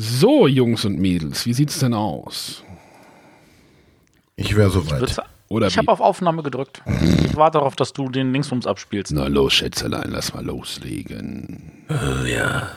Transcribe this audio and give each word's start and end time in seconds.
So, 0.00 0.46
Jungs 0.46 0.84
und 0.84 1.00
Mädels, 1.00 1.44
wie 1.44 1.52
sieht's 1.52 1.80
denn 1.80 1.92
aus? 1.92 2.62
Ich 4.36 4.54
wäre 4.54 4.70
soweit. 4.70 5.20
Oder 5.48 5.66
ich 5.66 5.76
habe 5.76 5.90
auf 5.90 6.00
Aufnahme 6.00 6.44
gedrückt. 6.44 6.82
Ich 7.24 7.34
warte 7.34 7.58
darauf, 7.58 7.74
dass 7.74 7.92
du 7.92 8.08
den 8.08 8.32
Linksrums 8.32 8.66
abspielst. 8.66 9.12
Na 9.12 9.26
los, 9.26 9.54
Schätzelein, 9.54 10.10
lass 10.10 10.32
mal 10.32 10.44
loslegen. 10.44 11.84
Oh, 11.88 12.24
ja. 12.24 12.70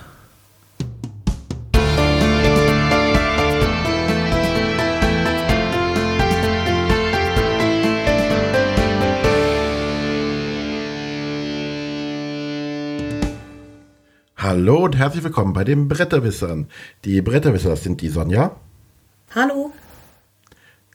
Hallo 14.41 14.85
und 14.85 14.97
herzlich 14.97 15.23
willkommen 15.23 15.53
bei 15.53 15.63
den 15.63 15.87
Bretterwissern. 15.87 16.67
Die 17.05 17.21
Bretterwisser 17.21 17.75
sind 17.75 18.01
die 18.01 18.09
Sonja. 18.09 18.55
Hallo. 19.35 19.71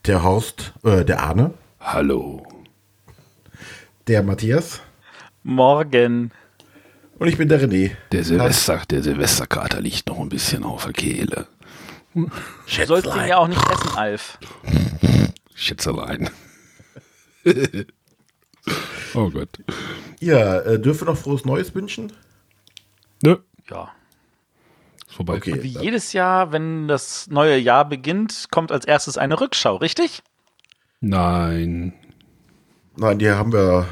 Der 0.04 0.24
Horst, 0.24 0.72
äh, 0.82 1.04
der 1.04 1.22
Arne. 1.22 1.54
Hallo. 1.78 2.44
Der 4.08 4.24
Matthias. 4.24 4.80
Morgen. 5.44 6.32
Und 7.20 7.28
ich 7.28 7.38
bin 7.38 7.48
der 7.48 7.62
René. 7.62 7.92
Der 8.10 8.24
Silvester, 8.24 8.82
der 8.90 9.04
Silvesterkater 9.04 9.80
liegt 9.80 10.08
noch 10.08 10.18
ein 10.18 10.28
bisschen 10.28 10.64
auf 10.64 10.82
der 10.82 10.92
Kehle. 10.92 11.46
Du 12.14 12.28
sollst 12.66 13.06
ihn 13.06 13.28
ja 13.28 13.36
auch 13.36 13.46
nicht 13.46 13.64
essen, 13.70 13.96
Alf. 13.96 14.38
Schätzelein. 15.54 16.30
oh 19.14 19.30
Gott. 19.30 19.50
Ja, 20.18 20.62
äh, 20.62 20.80
dürfen 20.80 21.06
wir 21.06 21.12
noch 21.12 21.20
frohes 21.20 21.44
Neues 21.44 21.72
wünschen? 21.76 22.10
Nö. 23.22 23.36
Ja. 23.70 23.90
Ist 25.06 25.14
vorbei. 25.14 25.36
Okay, 25.36 25.62
Wie 25.62 25.68
jedes 25.68 26.12
Jahr, 26.12 26.52
wenn 26.52 26.88
das 26.88 27.28
neue 27.28 27.56
Jahr 27.56 27.88
beginnt, 27.88 28.48
kommt 28.50 28.72
als 28.72 28.84
erstes 28.84 29.18
eine 29.18 29.40
Rückschau, 29.40 29.76
richtig? 29.76 30.22
Nein. 31.00 31.94
Nein, 32.96 33.18
die 33.18 33.30
haben 33.30 33.52
wir 33.52 33.86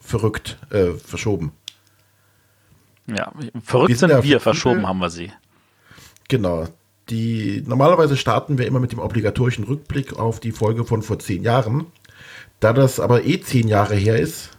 verrückt 0.00 0.58
äh, 0.70 0.92
verschoben. 0.92 1.52
Ja, 3.06 3.32
verrückt 3.62 3.90
wir 3.90 3.96
sind, 3.96 4.10
sind 4.10 4.24
wir, 4.24 4.40
verschoben 4.40 4.86
haben 4.86 4.98
wir 4.98 5.10
sie. 5.10 5.32
Genau. 6.28 6.66
Die, 7.08 7.62
normalerweise 7.64 8.16
starten 8.16 8.58
wir 8.58 8.66
immer 8.66 8.80
mit 8.80 8.90
dem 8.90 8.98
obligatorischen 8.98 9.64
Rückblick 9.64 10.18
auf 10.18 10.40
die 10.40 10.50
Folge 10.50 10.84
von 10.84 11.02
vor 11.02 11.20
zehn 11.20 11.44
Jahren. 11.44 11.86
Da 12.58 12.72
das 12.72 12.98
aber 12.98 13.24
eh 13.24 13.40
zehn 13.40 13.68
Jahre 13.68 13.94
her 13.94 14.18
ist, 14.18 14.55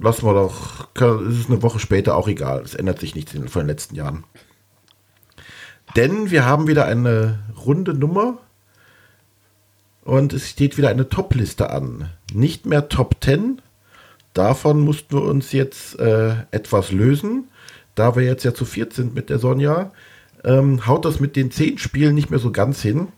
lassen 0.00 0.26
wir 0.26 0.34
doch, 0.34 0.88
es 0.94 1.38
ist 1.38 1.50
eine 1.50 1.62
Woche 1.62 1.78
später 1.78 2.16
auch 2.16 2.28
egal. 2.28 2.62
Es 2.62 2.74
ändert 2.74 3.00
sich 3.00 3.14
nichts 3.14 3.32
von 3.32 3.62
den 3.62 3.66
letzten 3.66 3.94
Jahren. 3.94 4.24
Denn 5.96 6.30
wir 6.30 6.44
haben 6.44 6.66
wieder 6.66 6.86
eine 6.86 7.40
runde 7.64 7.94
Nummer 7.94 8.38
und 10.02 10.32
es 10.32 10.50
steht 10.50 10.76
wieder 10.76 10.88
eine 10.88 11.08
Top-Liste 11.08 11.70
an. 11.70 12.10
Nicht 12.32 12.66
mehr 12.66 12.88
Top 12.88 13.16
10. 13.22 13.60
Davon 14.32 14.80
mussten 14.80 15.16
wir 15.16 15.22
uns 15.22 15.52
jetzt 15.52 15.98
äh, 16.00 16.34
etwas 16.50 16.90
lösen. 16.90 17.48
Da 17.94 18.16
wir 18.16 18.24
jetzt 18.24 18.44
ja 18.44 18.52
zu 18.52 18.64
viert 18.64 18.92
sind 18.92 19.14
mit 19.14 19.30
der 19.30 19.38
Sonja, 19.38 19.92
ähm, 20.42 20.86
haut 20.86 21.04
das 21.04 21.20
mit 21.20 21.36
den 21.36 21.52
zehn 21.52 21.78
Spielen 21.78 22.14
nicht 22.14 22.30
mehr 22.30 22.40
so 22.40 22.50
ganz 22.50 22.82
hin. 22.82 23.08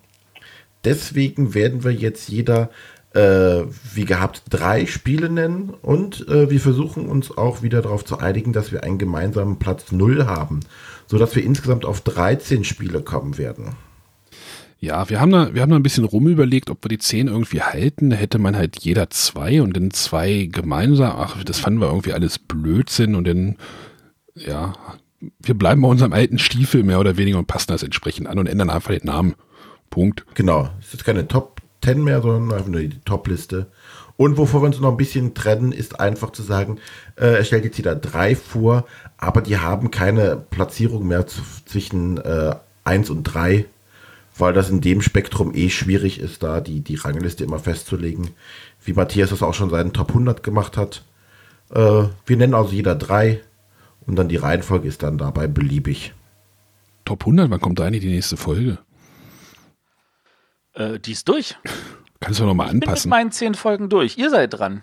Deswegen 0.85 1.55
werden 1.55 1.83
wir 1.83 1.93
jetzt 1.93 2.29
jeder 2.29 2.71
äh, 3.17 3.65
wie 3.95 4.05
gehabt 4.05 4.43
drei 4.51 4.87
Spiele 4.87 5.31
nennen 5.31 5.71
und 5.71 6.29
äh, 6.29 6.51
wir 6.51 6.61
versuchen 6.61 7.07
uns 7.07 7.37
auch 7.37 7.63
wieder 7.63 7.81
darauf 7.81 8.05
zu 8.05 8.19
einigen, 8.19 8.53
dass 8.53 8.73
wir 8.73 8.85
einen 8.85 8.99
gemeinsamen 8.99 9.59
Platz 9.59 9.91
0 9.91 10.27
haben, 10.27 10.61
sodass 11.07 11.35
wir 11.35 11.43
insgesamt 11.43 11.87
auf 11.87 12.03
13 12.03 12.65
Spiele 12.65 13.01
kommen 13.01 13.39
werden. 13.39 13.75
Ja, 14.79 15.09
wir 15.09 15.21
haben 15.21 15.31
da, 15.31 15.55
wir 15.55 15.63
haben 15.63 15.71
da 15.71 15.77
ein 15.77 15.83
bisschen 15.83 16.05
rumüberlegt, 16.05 16.69
ob 16.69 16.85
wir 16.85 16.91
die 16.91 16.99
10 16.99 17.29
irgendwie 17.29 17.63
halten. 17.63 18.11
Da 18.11 18.17
hätte 18.17 18.39
man 18.39 18.55
halt 18.55 18.79
jeder 18.81 19.09
zwei 19.09 19.63
und 19.63 19.75
dann 19.75 19.91
zwei 19.91 20.49
gemeinsam. 20.53 21.15
Ach, 21.17 21.43
das 21.43 21.59
fanden 21.59 21.81
wir 21.81 21.89
irgendwie 21.89 22.13
alles 22.13 22.39
Blödsinn 22.39 23.15
und 23.15 23.27
dann, 23.27 23.57
ja, 24.35 24.75
wir 25.41 25.55
bleiben 25.55 25.81
bei 25.81 25.89
unserem 25.89 26.13
alten 26.13 26.39
Stiefel 26.39 26.83
mehr 26.83 27.01
oder 27.01 27.17
weniger 27.17 27.39
und 27.39 27.47
passen 27.47 27.73
das 27.73 27.83
entsprechend 27.83 28.27
an 28.27 28.39
und 28.39 28.47
ändern 28.47 28.69
einfach 28.69 28.91
den 28.91 29.07
Namen. 29.07 29.35
Punkt. 29.89 30.27
Genau. 30.35 30.69
Es 30.81 30.93
ist 30.93 31.05
keine 31.05 31.27
Top 31.27 31.56
10 31.83 32.03
mehr, 32.03 32.23
sondern 32.23 32.53
einfach 32.53 32.71
nur 32.71 32.81
die 32.81 33.01
Top-Liste. 33.05 33.67
Und 34.17 34.39
wovor 34.39 34.63
wir 34.63 34.67
uns 34.67 34.81
noch 34.81 34.93
ein 34.93 34.97
bisschen 34.97 35.35
trennen, 35.35 35.73
ist 35.73 36.01
einfach 36.01 36.31
zu 36.33 36.43
sagen, 36.43 36.79
äh, 37.17 37.37
er 37.37 37.45
stellt 37.45 37.65
jetzt 37.65 37.79
wieder 37.79 37.95
drei 37.95 38.35
vor, 38.35 38.87
aber 39.19 39.43
die 39.43 39.59
haben 39.59 39.91
keine 39.91 40.37
Platzierung 40.37 41.07
mehr 41.07 41.27
zu, 41.27 41.43
zwischen 41.67 42.17
äh, 42.19 42.55
1 42.85 43.11
und 43.11 43.25
3, 43.25 43.67
weil 44.39 44.53
das 44.53 44.71
in 44.71 44.81
dem 44.81 45.03
Spektrum 45.03 45.55
eh 45.55 45.69
schwierig 45.69 46.19
ist, 46.19 46.43
da 46.43 46.61
die, 46.61 46.81
die 46.81 46.97
Rangliste 46.97 47.45
immer 47.45 47.59
festzulegen. 47.59 48.31
Wie 48.83 48.95
Matthias 48.95 49.31
das 49.31 49.43
auch 49.43 49.55
schon 49.55 49.71
seinen 49.71 49.93
Top 49.93 50.11
100 50.11 50.43
gemacht 50.43 50.77
hat. 50.77 51.05
Äh, 51.75 52.05
wir 52.25 52.37
nennen 52.37 52.55
also 52.55 52.73
jeder 52.73 52.95
drei 52.95 53.41
und 54.07 54.17
dann 54.17 54.29
die 54.29 54.37
Reihenfolge 54.37 54.89
ist 54.89 55.03
dann 55.03 55.19
dabei 55.19 55.47
beliebig. 55.47 56.15
Top 57.05 57.23
100, 57.23 57.51
wann 57.51 57.61
kommt 57.61 57.79
da 57.79 57.85
eigentlich 57.85 58.03
die 58.03 58.13
nächste 58.13 58.37
Folge? 58.37 58.79
Äh, 60.77 61.01
die 61.01 61.13
ist 61.13 61.29
durch. 61.29 61.57
Kannst 62.21 62.41
du 62.41 62.45
nochmal 62.45 62.69
anpassen? 62.69 62.97
Ich 62.97 63.03
bin 63.03 63.11
mit 63.11 63.11
meinen 63.11 63.33
zehn 63.33 63.55
Folgen 63.55 63.89
durch. 63.89 64.19
Ihr 64.19 64.31
seid 64.31 64.55
dran. 64.55 64.83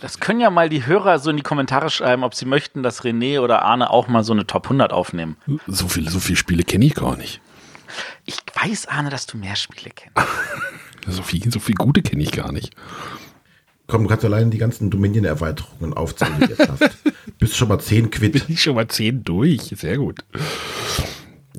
Das 0.00 0.20
können 0.20 0.40
ja 0.40 0.50
mal 0.50 0.68
die 0.68 0.86
Hörer 0.86 1.18
so 1.18 1.30
in 1.30 1.36
die 1.36 1.42
Kommentare 1.42 1.90
schreiben, 1.90 2.24
ob 2.24 2.34
sie 2.34 2.44
möchten, 2.44 2.82
dass 2.82 3.02
René 3.02 3.40
oder 3.40 3.62
Arne 3.62 3.90
auch 3.90 4.08
mal 4.08 4.24
so 4.24 4.32
eine 4.32 4.46
Top 4.46 4.64
100 4.64 4.92
aufnehmen. 4.92 5.36
So 5.66 5.88
viele 5.88 6.10
so 6.10 6.18
viel 6.18 6.36
Spiele 6.36 6.64
kenne 6.64 6.84
ich 6.84 6.94
gar 6.94 7.16
nicht. 7.16 7.40
Ich 8.24 8.38
weiß, 8.54 8.86
Arne, 8.88 9.10
dass 9.10 9.26
du 9.26 9.36
mehr 9.36 9.56
Spiele 9.56 9.90
kennst. 9.94 10.16
so 11.06 11.22
viel, 11.22 11.50
so 11.50 11.60
viel 11.60 11.74
gute 11.74 12.02
kenne 12.02 12.22
ich 12.22 12.32
gar 12.32 12.52
nicht. 12.52 12.74
Komm, 13.86 14.04
du 14.04 14.08
kannst 14.08 14.24
allein 14.24 14.50
die 14.50 14.58
ganzen 14.58 14.90
Dominion-Erweiterungen 14.90 15.92
aufzählen, 15.94 16.34
die 16.40 16.46
du 16.46 16.50
jetzt 16.50 16.68
hast. 16.68 16.90
Bist 17.38 17.56
schon 17.56 17.68
mal 17.68 17.78
10 17.78 18.10
quitt. 18.10 18.32
Bin 18.32 18.44
ich 18.48 18.62
schon 18.62 18.74
mal 18.74 18.88
10 18.88 19.24
durch. 19.24 19.74
Sehr 19.76 19.98
gut. 19.98 20.20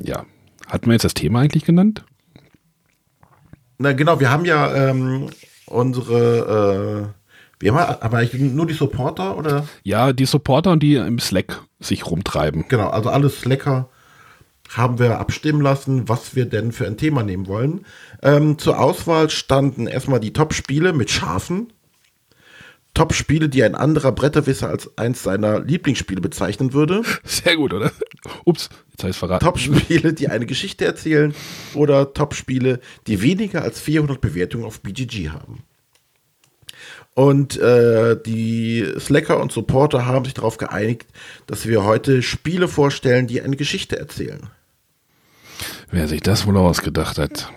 Ja, 0.02 0.25
hatten 0.68 0.88
wir 0.88 0.94
jetzt 0.94 1.06
das 1.06 1.13
Thema 1.13 1.40
eigentlich 1.40 1.66
genannt? 1.66 2.06
Na 3.78 3.94
genau, 3.94 4.19
wir 4.19 4.31
haben 4.31 4.46
ja 4.46 4.90
ähm, 4.90 5.29
unsere, 5.66 7.12
äh, 7.12 7.63
wir 7.63 7.74
haben 7.74 7.97
aber 8.01 8.18
eigentlich 8.18 8.41
nur 8.41 8.68
die 8.68 8.74
Supporter 8.74 9.38
oder? 9.38 9.68
Ja, 9.84 10.13
die 10.13 10.25
Supporter 10.25 10.72
und 10.72 10.81
die 10.81 10.96
im 10.96 11.19
Slack 11.19 11.62
sich 11.79 12.06
rumtreiben. 12.06 12.66
Genau, 12.69 12.90
also 12.90 13.09
alle 13.09 13.29
Slacker 13.29 13.90
haben 14.69 15.00
wir 15.00 15.19
abstimmen 15.19 15.62
lassen, 15.62 16.09
was 16.09 16.35
wir 16.35 16.46
denn 16.46 16.72
für 16.72 16.88
ein 16.88 16.97
Thema 16.97 17.24
nehmen 17.24 17.47
wollen. 17.47 17.85
Ähm, 18.22 18.57
zur 18.57 18.80
Auswahl 18.80 19.30
standen 19.30 19.88
erstmal 19.88 20.19
die 20.19 20.34
Top-Spiele 20.34 20.94
mit 20.94 21.12
Schafen. 21.12 21.74
Top-Spiele, 22.94 23.50
die 23.50 23.64
ein 23.64 23.76
anderer 23.76 24.12
Bretterwisser 24.12 24.70
als 24.70 24.98
eins 24.98 25.24
seiner 25.24 25.59
Lieblingsspiele 25.59 26.22
bezeichnen 26.22 26.74
würde. 26.74 27.02
Sehr 27.24 27.56
gut, 27.56 27.74
oder? 27.74 27.92
Ups, 28.46 28.70
jetzt 28.92 29.04
habe 29.04 29.12
ich 29.12 29.18
verraten. 29.18 29.44
Top-Spiele, 29.44 30.14
die 30.14 30.30
eine 30.30 30.46
Geschichte 30.46 30.86
erzählen 30.86 31.34
oder 31.74 32.14
Top-Spiele, 32.14 32.80
die 33.08 33.22
weniger 33.22 33.64
als 33.64 33.81
400 33.81 34.22
Bewertungen 34.22 34.66
auf 34.66 34.81
BGG 34.81 35.30
haben. 35.30 35.64
Und 37.16 37.58
äh, 37.58 38.20
die 38.22 38.88
Slacker 39.00 39.40
und 39.40 39.52
Supporter 39.52 40.06
haben 40.06 40.25
sich 40.25 40.34
darauf 40.34 40.58
geeinigt, 40.58 41.06
dass 41.46 41.68
wir 41.68 41.84
heute 41.84 42.24
Spiele 42.24 42.68
vorstellen, 42.68 43.28
die 43.28 43.42
eine 43.42 43.56
Geschichte 43.56 44.00
erzählen. 44.00 44.50
Wer 45.92 46.08
sich 46.08 46.22
das 46.22 46.48
wohl 46.48 46.58
ausgedacht 46.58 47.20
hat. 47.20 47.52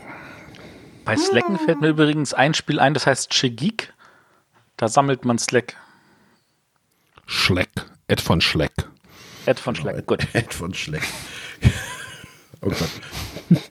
Bei 1.06 1.16
Slacken 1.16 1.58
fällt 1.58 1.80
mir 1.80 1.88
übrigens 1.88 2.34
ein 2.34 2.52
Spiel 2.52 2.80
ein, 2.80 2.92
das 2.92 3.06
heißt 3.06 3.30
Chegik. 3.30 3.94
Da 4.76 4.88
sammelt 4.88 5.24
man 5.24 5.38
Slack. 5.38 5.76
Schleck. 7.26 7.70
Ed 8.08 8.20
von 8.20 8.40
Schleck. 8.40 8.72
Ed 9.46 9.58
von 9.58 9.74
Schleck, 9.74 10.06
gut. 10.06 10.26
Ed 10.34 10.52
von 10.52 10.74
Schleck. 10.74 11.02
oh 12.60 12.68
Gott. 12.68 12.90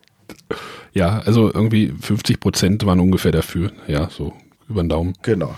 Ja, 0.94 1.20
also 1.20 1.54
irgendwie 1.54 1.90
50 1.90 2.40
Prozent 2.40 2.86
waren 2.86 3.02
ungefähr 3.02 3.34
dafür. 3.34 3.74
Ja, 3.86 4.10
so 4.10 4.34
über 4.70 4.82
den 4.82 4.88
Daumen. 4.88 5.14
Genau. 5.24 5.54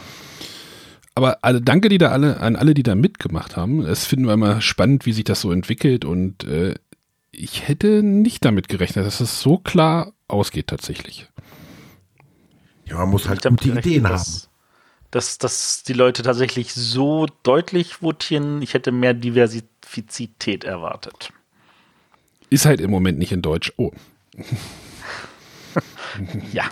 Aber 1.14 1.38
alle, 1.44 1.62
danke 1.62 1.90
die 1.90 2.00
da 2.00 2.10
alle, 2.10 2.40
an 2.40 2.56
alle, 2.56 2.74
die 2.74 2.82
da 2.82 2.96
mitgemacht 2.96 3.56
haben. 3.56 3.86
Es 3.86 4.08
finden 4.08 4.26
wir 4.26 4.34
immer 4.34 4.62
spannend, 4.62 5.06
wie 5.06 5.14
sich 5.14 5.26
das 5.26 5.42
so 5.42 5.52
entwickelt. 5.52 6.06
Und 6.06 6.44
äh, 6.46 6.74
ich 7.32 7.68
hätte 7.68 8.02
nicht 8.02 8.46
damit 8.46 8.68
gerechnet, 8.68 9.06
dass 9.06 9.20
es 9.20 9.40
so 9.40 9.60
klar 9.60 10.14
ausgeht 10.28 10.66
tatsächlich. 10.66 11.28
Ja, 12.86 12.98
man 12.98 13.10
muss 13.10 13.30
halt 13.30 13.44
gute 13.44 13.70
Ideen 13.70 14.08
haben 14.10 14.47
dass, 15.18 15.40
dass 15.40 15.82
die 15.82 15.94
Leute 15.94 16.22
tatsächlich 16.22 16.76
so 16.76 17.26
deutlich 17.42 18.04
votieren. 18.04 18.62
Ich 18.62 18.76
hätte 18.76 18.92
mehr 18.92 19.16
Diversität 19.16 20.64
erwartet. 20.64 21.34
Ist 22.52 22.68
halt 22.68 22.80
im 22.80 22.92
Moment 22.92 23.18
nicht 23.18 23.32
in 23.32 23.42
Deutsch. 23.42 23.74
Oh. 23.78 23.92
ja. 26.54 26.66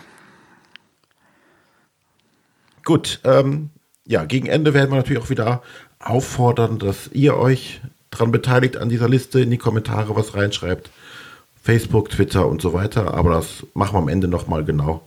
Gut, 2.84 3.20
ähm, 3.24 3.72
ja, 4.06 4.26
gegen 4.26 4.46
Ende 4.46 4.76
werden 4.76 4.92
wir 4.92 4.98
natürlich 4.98 5.24
auch 5.24 5.32
wieder 5.32 5.64
auffordern, 5.98 6.78
dass 6.78 7.10
ihr 7.14 7.38
euch 7.38 7.82
dran 8.12 8.32
beteiligt 8.32 8.78
an 8.78 8.90
dieser 8.90 9.10
Liste, 9.10 9.42
in 9.42 9.50
die 9.50 9.58
Kommentare 9.58 10.16
was 10.16 10.36
reinschreibt. 10.36 10.92
Facebook, 11.64 12.12
Twitter 12.12 12.48
und 12.48 12.62
so 12.62 12.74
weiter. 12.74 13.16
Aber 13.16 13.32
das 13.32 13.66
machen 13.74 13.96
wir 13.96 14.00
am 14.00 14.08
Ende 14.08 14.28
nochmal 14.28 14.64
genau. 14.64 15.02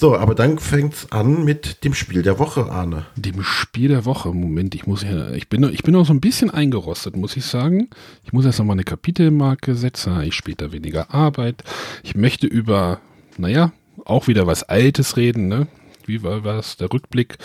So, 0.00 0.16
aber 0.16 0.36
dann 0.36 0.60
fängt 0.60 0.94
es 0.94 1.10
an 1.10 1.44
mit 1.44 1.82
dem 1.82 1.92
Spiel 1.92 2.22
der 2.22 2.38
Woche, 2.38 2.70
Arne. 2.70 3.06
Dem 3.16 3.42
Spiel 3.42 3.88
der 3.88 4.04
Woche. 4.04 4.28
Moment, 4.28 4.76
ich 4.76 4.86
muss 4.86 5.02
ja, 5.02 5.32
ich 5.32 5.48
bin, 5.48 5.64
ich 5.72 5.82
bin 5.82 5.94
noch 5.94 6.06
so 6.06 6.12
ein 6.12 6.20
bisschen 6.20 6.50
eingerostet, 6.50 7.16
muss 7.16 7.36
ich 7.36 7.44
sagen. 7.44 7.90
Ich 8.22 8.32
muss 8.32 8.46
erst 8.46 8.60
noch 8.60 8.66
mal 8.66 8.74
eine 8.74 8.84
Kapitelmarke 8.84 9.74
setzen. 9.74 10.20
Ich 10.20 10.34
später 10.34 10.70
weniger 10.70 11.12
Arbeit. 11.12 11.64
Ich 12.04 12.14
möchte 12.14 12.46
über, 12.46 13.00
naja, 13.38 13.72
auch 14.04 14.28
wieder 14.28 14.46
was 14.46 14.62
Altes 14.62 15.16
reden, 15.16 15.48
ne? 15.48 15.66
Wie 16.06 16.22
war, 16.22 16.42
das 16.42 16.76
der 16.76 16.92
Rückblick? 16.92 17.38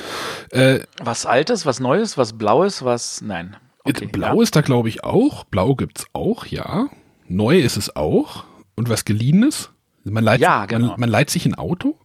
Äh, 0.52 0.82
was 1.04 1.26
Altes, 1.26 1.66
was 1.66 1.80
Neues, 1.80 2.20
was 2.20 2.34
Blaues, 2.34 2.86
was, 2.86 3.24
nein. 3.24 3.56
Okay, 3.84 4.06
Blau 4.06 4.36
ja. 4.36 4.44
ist 4.44 4.56
da, 4.56 4.62
glaube 4.62 4.90
ich, 4.90 5.04
auch. 5.04 5.44
Blau 5.46 5.74
gibt's 5.74 6.06
auch, 6.14 6.46
ja. 6.46 6.90
Neu 7.28 7.58
ist 7.58 7.78
es 7.78 7.96
auch. 7.96 8.44
Und 8.76 8.90
was 8.90 9.06
Geliehenes? 9.06 9.72
Man 10.04 10.24
leiht, 10.24 10.40
ja, 10.40 10.68
genau. 10.68 10.90
man, 10.90 11.00
man 11.00 11.10
leiht 11.10 11.32
sich 11.32 11.48
ein 11.48 11.56
Auto? 11.56 11.98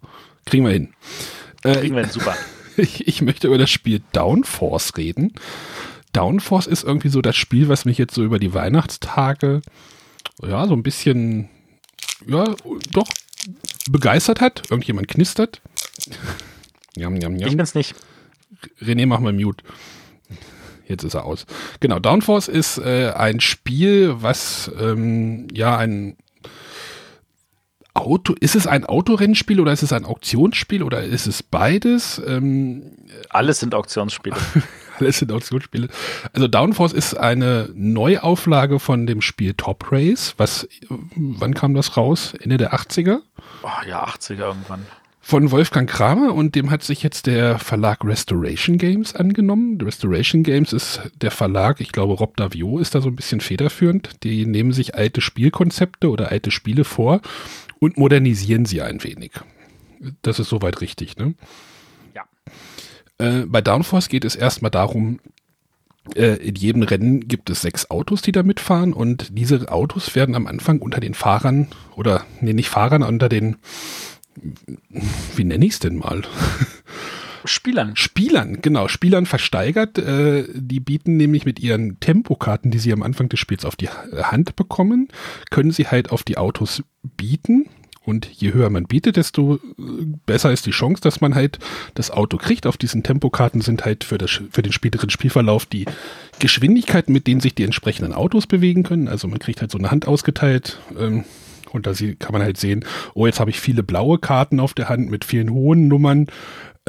Kriegen 0.48 0.64
wir 0.64 0.72
hin. 0.72 0.94
Äh, 1.62 1.76
Kriegen 1.76 1.94
wir 1.94 2.02
hin, 2.02 2.12
super. 2.12 2.34
Ich, 2.76 3.08
ich 3.08 3.22
möchte 3.22 3.48
über 3.48 3.58
das 3.58 3.70
Spiel 3.70 4.02
Downforce 4.12 4.96
reden. 4.96 5.32
Downforce 6.12 6.68
ist 6.68 6.84
irgendwie 6.84 7.08
so 7.08 7.20
das 7.20 7.34
Spiel, 7.34 7.68
was 7.68 7.84
mich 7.84 7.98
jetzt 7.98 8.14
so 8.14 8.22
über 8.22 8.38
die 8.38 8.54
Weihnachtstage, 8.54 9.62
ja, 10.46 10.64
so 10.64 10.74
ein 10.74 10.84
bisschen, 10.84 11.48
ja, 12.24 12.54
doch 12.92 13.08
begeistert 13.90 14.40
hat. 14.40 14.70
Irgendjemand 14.70 15.08
knistert. 15.08 15.60
Jam, 16.96 17.16
jam, 17.16 17.36
jam. 17.36 17.48
Ich 17.48 17.56
bin's 17.56 17.74
nicht. 17.74 17.96
René, 18.80 19.06
mach 19.06 19.18
mal 19.18 19.32
Mute. 19.32 19.64
Jetzt 20.86 21.04
ist 21.04 21.14
er 21.14 21.24
aus. 21.24 21.46
Genau, 21.80 21.98
Downforce 21.98 22.48
ist 22.48 22.78
äh, 22.78 23.10
ein 23.10 23.40
Spiel, 23.40 24.22
was 24.22 24.70
ähm, 24.80 25.48
ja 25.52 25.76
ein 25.76 26.16
Auto, 27.98 28.34
ist 28.40 28.56
es 28.56 28.66
ein 28.66 28.84
Autorennspiel 28.84 29.60
oder 29.60 29.72
ist 29.72 29.82
es 29.82 29.92
ein 29.92 30.04
Auktionsspiel 30.04 30.82
oder 30.82 31.02
ist 31.02 31.26
es 31.26 31.42
beides? 31.42 32.20
Ähm, 32.26 32.96
Alles 33.30 33.60
sind 33.60 33.74
Auktionsspiele. 33.74 34.36
Alles 34.98 35.18
sind 35.18 35.30
Auktionsspiele. 35.32 35.88
Also 36.32 36.48
Downforce 36.48 36.92
ist 36.92 37.14
eine 37.14 37.70
Neuauflage 37.74 38.78
von 38.80 39.06
dem 39.06 39.20
Spiel 39.20 39.54
Top 39.54 39.92
Race. 39.92 40.34
Was, 40.38 40.68
wann 40.88 41.54
kam 41.54 41.74
das 41.74 41.96
raus? 41.96 42.34
Ende 42.40 42.56
der 42.56 42.72
80er? 42.74 43.20
Oh, 43.62 43.88
ja, 43.88 44.04
80er 44.06 44.38
irgendwann. 44.38 44.86
Von 45.20 45.50
Wolfgang 45.50 45.90
Kramer 45.90 46.34
und 46.34 46.54
dem 46.54 46.70
hat 46.70 46.82
sich 46.82 47.02
jetzt 47.02 47.26
der 47.26 47.58
Verlag 47.58 48.02
Restoration 48.02 48.78
Games 48.78 49.14
angenommen. 49.14 49.78
Restoration 49.78 50.42
Games 50.42 50.72
ist 50.72 51.02
der 51.20 51.30
Verlag, 51.30 51.82
ich 51.82 51.92
glaube 51.92 52.14
Rob 52.14 52.38
Davio 52.38 52.78
ist 52.78 52.94
da 52.94 53.02
so 53.02 53.08
ein 53.10 53.16
bisschen 53.16 53.40
federführend. 53.40 54.22
Die 54.22 54.46
nehmen 54.46 54.72
sich 54.72 54.94
alte 54.94 55.20
Spielkonzepte 55.20 56.08
oder 56.08 56.30
alte 56.30 56.50
Spiele 56.50 56.84
vor 56.84 57.20
und 57.80 57.96
modernisieren 57.96 58.64
sie 58.64 58.82
ein 58.82 59.02
wenig. 59.02 59.32
Das 60.22 60.38
ist 60.38 60.48
soweit 60.48 60.80
richtig, 60.80 61.16
ne? 61.16 61.34
Ja. 62.14 62.24
Äh, 63.18 63.46
bei 63.46 63.60
Downforce 63.60 64.08
geht 64.08 64.24
es 64.24 64.36
erstmal 64.36 64.70
darum, 64.70 65.20
äh, 66.14 66.36
in 66.36 66.54
jedem 66.54 66.82
Rennen 66.82 67.26
gibt 67.26 67.50
es 67.50 67.62
sechs 67.62 67.90
Autos, 67.90 68.22
die 68.22 68.32
da 68.32 68.42
mitfahren 68.42 68.92
und 68.92 69.36
diese 69.36 69.70
Autos 69.70 70.14
werden 70.14 70.34
am 70.34 70.46
Anfang 70.46 70.78
unter 70.80 71.00
den 71.00 71.14
Fahrern 71.14 71.68
oder, 71.96 72.24
nee, 72.40 72.52
nicht 72.52 72.68
Fahrern, 72.68 73.02
unter 73.02 73.28
den, 73.28 73.56
wie 75.36 75.44
nenne 75.44 75.66
ich 75.66 75.72
es 75.72 75.78
denn 75.80 75.96
mal? 75.96 76.22
Spielern. 77.50 77.96
Spielern, 77.96 78.60
genau, 78.62 78.88
Spielern 78.88 79.26
versteigert. 79.26 79.98
Äh, 79.98 80.44
die 80.54 80.80
bieten 80.80 81.16
nämlich 81.16 81.44
mit 81.44 81.60
ihren 81.60 82.00
Tempokarten, 82.00 82.70
die 82.70 82.78
sie 82.78 82.92
am 82.92 83.02
Anfang 83.02 83.28
des 83.28 83.40
Spiels 83.40 83.64
auf 83.64 83.76
die 83.76 83.88
Hand 83.88 84.56
bekommen, 84.56 85.08
können 85.50 85.70
sie 85.70 85.86
halt 85.86 86.10
auf 86.10 86.22
die 86.22 86.38
Autos 86.38 86.82
bieten. 87.02 87.66
Und 88.08 88.26
je 88.26 88.54
höher 88.54 88.70
man 88.70 88.84
bietet, 88.84 89.16
desto 89.16 89.56
äh, 89.56 89.60
besser 90.24 90.50
ist 90.50 90.64
die 90.64 90.70
Chance, 90.70 91.02
dass 91.02 91.20
man 91.20 91.34
halt 91.34 91.58
das 91.94 92.10
Auto 92.10 92.38
kriegt. 92.38 92.66
Auf 92.66 92.78
diesen 92.78 93.02
Tempokarten 93.02 93.60
sind 93.60 93.84
halt 93.84 94.02
für, 94.02 94.16
das, 94.16 94.40
für 94.50 94.62
den 94.62 94.72
späteren 94.72 95.10
Spielverlauf 95.10 95.66
die 95.66 95.84
Geschwindigkeiten, 96.38 97.12
mit 97.12 97.26
denen 97.26 97.40
sich 97.42 97.54
die 97.54 97.64
entsprechenden 97.64 98.14
Autos 98.14 98.46
bewegen 98.46 98.82
können. 98.82 99.08
Also 99.08 99.28
man 99.28 99.38
kriegt 99.38 99.60
halt 99.60 99.70
so 99.70 99.76
eine 99.76 99.90
Hand 99.90 100.08
ausgeteilt. 100.08 100.78
Ähm, 100.98 101.24
und 101.70 101.86
da 101.86 101.92
kann 102.18 102.32
man 102.32 102.42
halt 102.42 102.56
sehen, 102.56 102.84
oh, 103.14 103.26
jetzt 103.26 103.40
habe 103.40 103.50
ich 103.50 103.60
viele 103.60 103.82
blaue 103.82 104.18
Karten 104.18 104.60
auf 104.60 104.74
der 104.74 104.88
Hand 104.88 105.10
mit 105.10 105.26
vielen 105.26 105.50
hohen 105.50 105.88
Nummern. 105.88 106.28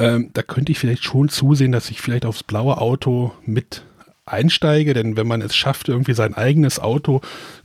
Ähm, 0.00 0.30
da 0.32 0.42
könnte 0.42 0.72
ich 0.72 0.78
vielleicht 0.78 1.04
schon 1.04 1.28
zusehen, 1.28 1.72
dass 1.72 1.90
ich 1.90 2.00
vielleicht 2.00 2.24
aufs 2.24 2.42
blaue 2.42 2.78
Auto 2.78 3.32
mit 3.44 3.84
einsteige, 4.24 4.94
denn 4.94 5.18
wenn 5.18 5.26
man 5.26 5.42
es 5.42 5.54
schafft, 5.54 5.90
irgendwie 5.90 6.14
sein 6.14 6.32
eigenes 6.32 6.78
Auto 6.78 7.20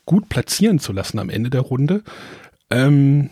gut 0.06 0.28
platzieren 0.28 0.80
zu 0.80 0.92
lassen 0.92 1.18
am 1.20 1.30
Ende 1.30 1.50
der 1.50 1.62
Runde, 1.62 2.04
ähm, 2.70 3.30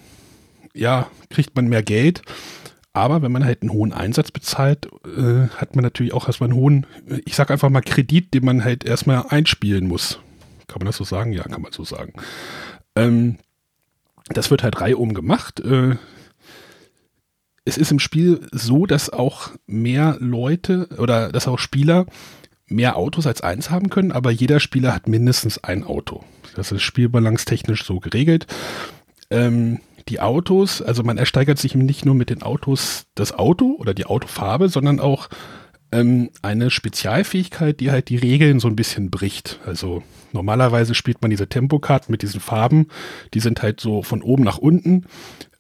ja, 0.73 1.07
kriegt 1.29 1.53
man 1.55 1.67
mehr 1.67 1.83
Geld. 1.83 2.21
Aber 2.93 3.21
wenn 3.21 3.31
man 3.31 3.43
halt 3.43 3.61
einen 3.61 3.73
hohen 3.73 3.91
Einsatz 3.91 4.31
bezahlt, 4.31 4.87
äh, 5.05 5.49
hat 5.57 5.75
man 5.75 5.83
natürlich 5.83 6.13
auch 6.13 6.27
erstmal 6.27 6.51
einen 6.51 6.59
hohen, 6.59 6.85
ich 7.25 7.35
sag 7.35 7.51
einfach 7.51 7.69
mal 7.69 7.81
Kredit, 7.81 8.33
den 8.33 8.45
man 8.45 8.63
halt 8.63 8.85
erstmal 8.85 9.25
einspielen 9.27 9.87
muss. 9.87 10.19
Kann 10.67 10.79
man 10.79 10.85
das 10.85 10.97
so 10.97 11.03
sagen? 11.03 11.33
Ja, 11.33 11.43
kann 11.43 11.61
man 11.61 11.73
so 11.73 11.83
sagen. 11.83 12.13
Ähm, 12.95 13.37
das 14.29 14.49
wird 14.49 14.63
halt 14.63 14.79
reihum 14.79 15.13
gemacht. 15.13 15.59
Äh, 15.59 15.97
es 17.65 17.77
ist 17.77 17.91
im 17.91 17.99
Spiel 17.99 18.47
so, 18.51 18.85
dass 18.85 19.09
auch 19.09 19.51
mehr 19.65 20.17
Leute 20.19 20.89
oder 20.97 21.31
dass 21.31 21.47
auch 21.47 21.59
Spieler 21.59 22.05
mehr 22.67 22.97
Autos 22.97 23.27
als 23.27 23.41
eins 23.41 23.69
haben 23.69 23.89
können, 23.89 24.11
aber 24.11 24.31
jeder 24.31 24.59
Spieler 24.59 24.93
hat 24.93 25.07
mindestens 25.07 25.63
ein 25.63 25.83
Auto. 25.83 26.23
Das 26.55 26.71
ist 26.71 26.81
spielbalancetechnisch 26.81 27.85
so 27.85 27.99
geregelt. 27.99 28.47
Ähm, 29.29 29.79
die 30.09 30.19
Autos, 30.19 30.81
also 30.81 31.03
man 31.03 31.17
ersteigert 31.17 31.57
sich 31.57 31.75
nicht 31.75 32.05
nur 32.05 32.15
mit 32.15 32.29
den 32.29 32.41
Autos 32.41 33.05
das 33.15 33.33
Auto 33.33 33.75
oder 33.77 33.93
die 33.93 34.05
Autofarbe, 34.05 34.67
sondern 34.67 34.99
auch 34.99 35.29
ähm, 35.91 36.29
eine 36.41 36.69
Spezialfähigkeit, 36.69 37.79
die 37.79 37.91
halt 37.91 38.09
die 38.09 38.17
Regeln 38.17 38.59
so 38.59 38.67
ein 38.67 38.75
bisschen 38.75 39.09
bricht. 39.11 39.59
Also 39.65 40.03
normalerweise 40.33 40.95
spielt 40.95 41.21
man 41.21 41.31
diese 41.31 41.47
Tempokarten 41.47 42.11
mit 42.11 42.21
diesen 42.21 42.41
Farben, 42.41 42.87
die 43.33 43.39
sind 43.39 43.61
halt 43.61 43.79
so 43.79 44.03
von 44.03 44.21
oben 44.21 44.43
nach 44.43 44.57
unten 44.57 45.05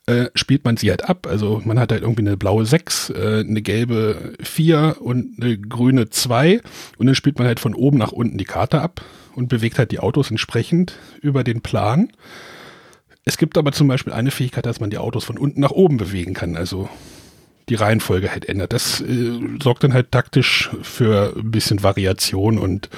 äh, 0.05 0.25
spielt 0.35 0.65
man 0.65 0.77
sie 0.77 0.89
halt 0.89 1.07
ab. 1.07 1.27
Also 1.27 1.61
man 1.63 1.79
hat 1.79 1.91
halt 1.91 2.01
irgendwie 2.01 2.21
eine 2.21 2.37
blaue 2.37 2.65
6, 2.65 3.11
äh, 3.11 3.39
eine 3.47 3.61
gelbe 3.61 4.33
4 4.41 4.97
und 4.99 5.41
eine 5.41 5.57
grüne 5.57 6.09
2 6.09 6.61
und 6.97 7.05
dann 7.05 7.15
spielt 7.15 7.37
man 7.37 7.47
halt 7.47 7.59
von 7.59 7.73
oben 7.73 7.97
nach 7.97 8.11
unten 8.11 8.37
die 8.37 8.45
Karte 8.45 8.81
ab 8.81 9.01
und 9.35 9.49
bewegt 9.49 9.79
halt 9.79 9.91
die 9.91 9.99
Autos 9.99 10.29
entsprechend 10.29 10.97
über 11.21 11.43
den 11.43 11.61
Plan. 11.61 12.11
Es 13.25 13.37
gibt 13.37 13.57
aber 13.57 13.71
zum 13.71 13.87
Beispiel 13.87 14.13
eine 14.13 14.31
Fähigkeit, 14.31 14.65
dass 14.65 14.81
man 14.81 14.89
die 14.89 14.97
Autos 14.97 15.23
von 15.23 15.37
unten 15.37 15.61
nach 15.61 15.71
oben 15.71 15.97
bewegen 15.97 16.33
kann, 16.33 16.57
also 16.57 16.89
die 17.69 17.75
Reihenfolge 17.75 18.29
halt 18.29 18.49
ändert. 18.49 18.73
Das 18.73 18.99
äh, 18.99 19.39
sorgt 19.61 19.85
dann 19.85 19.93
halt 19.93 20.11
taktisch 20.11 20.69
für 20.81 21.33
ein 21.37 21.51
bisschen 21.51 21.81
Variation 21.81 22.57
und 22.57 22.89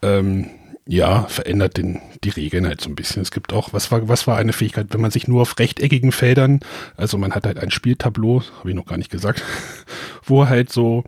ähm, 0.00 0.46
ja, 0.86 1.24
verändert 1.28 1.76
den, 1.76 2.00
die 2.24 2.30
Regeln 2.30 2.66
halt 2.66 2.80
so 2.80 2.88
ein 2.88 2.96
bisschen. 2.96 3.22
Es 3.22 3.30
gibt 3.30 3.52
auch, 3.52 3.72
was 3.72 3.90
war, 3.92 4.08
was 4.08 4.26
war 4.26 4.38
eine 4.38 4.52
Fähigkeit, 4.52 4.88
wenn 4.90 5.00
man 5.00 5.10
sich 5.12 5.28
nur 5.28 5.42
auf 5.42 5.58
rechteckigen 5.58 6.12
Feldern, 6.12 6.60
also 6.96 7.18
man 7.18 7.32
hat 7.32 7.46
halt 7.46 7.58
ein 7.58 7.70
Spieltableau, 7.70 8.42
habe 8.58 8.70
ich 8.70 8.76
noch 8.76 8.86
gar 8.86 8.98
nicht 8.98 9.10
gesagt, 9.10 9.42
wo 10.24 10.48
halt 10.48 10.72
so, 10.72 11.04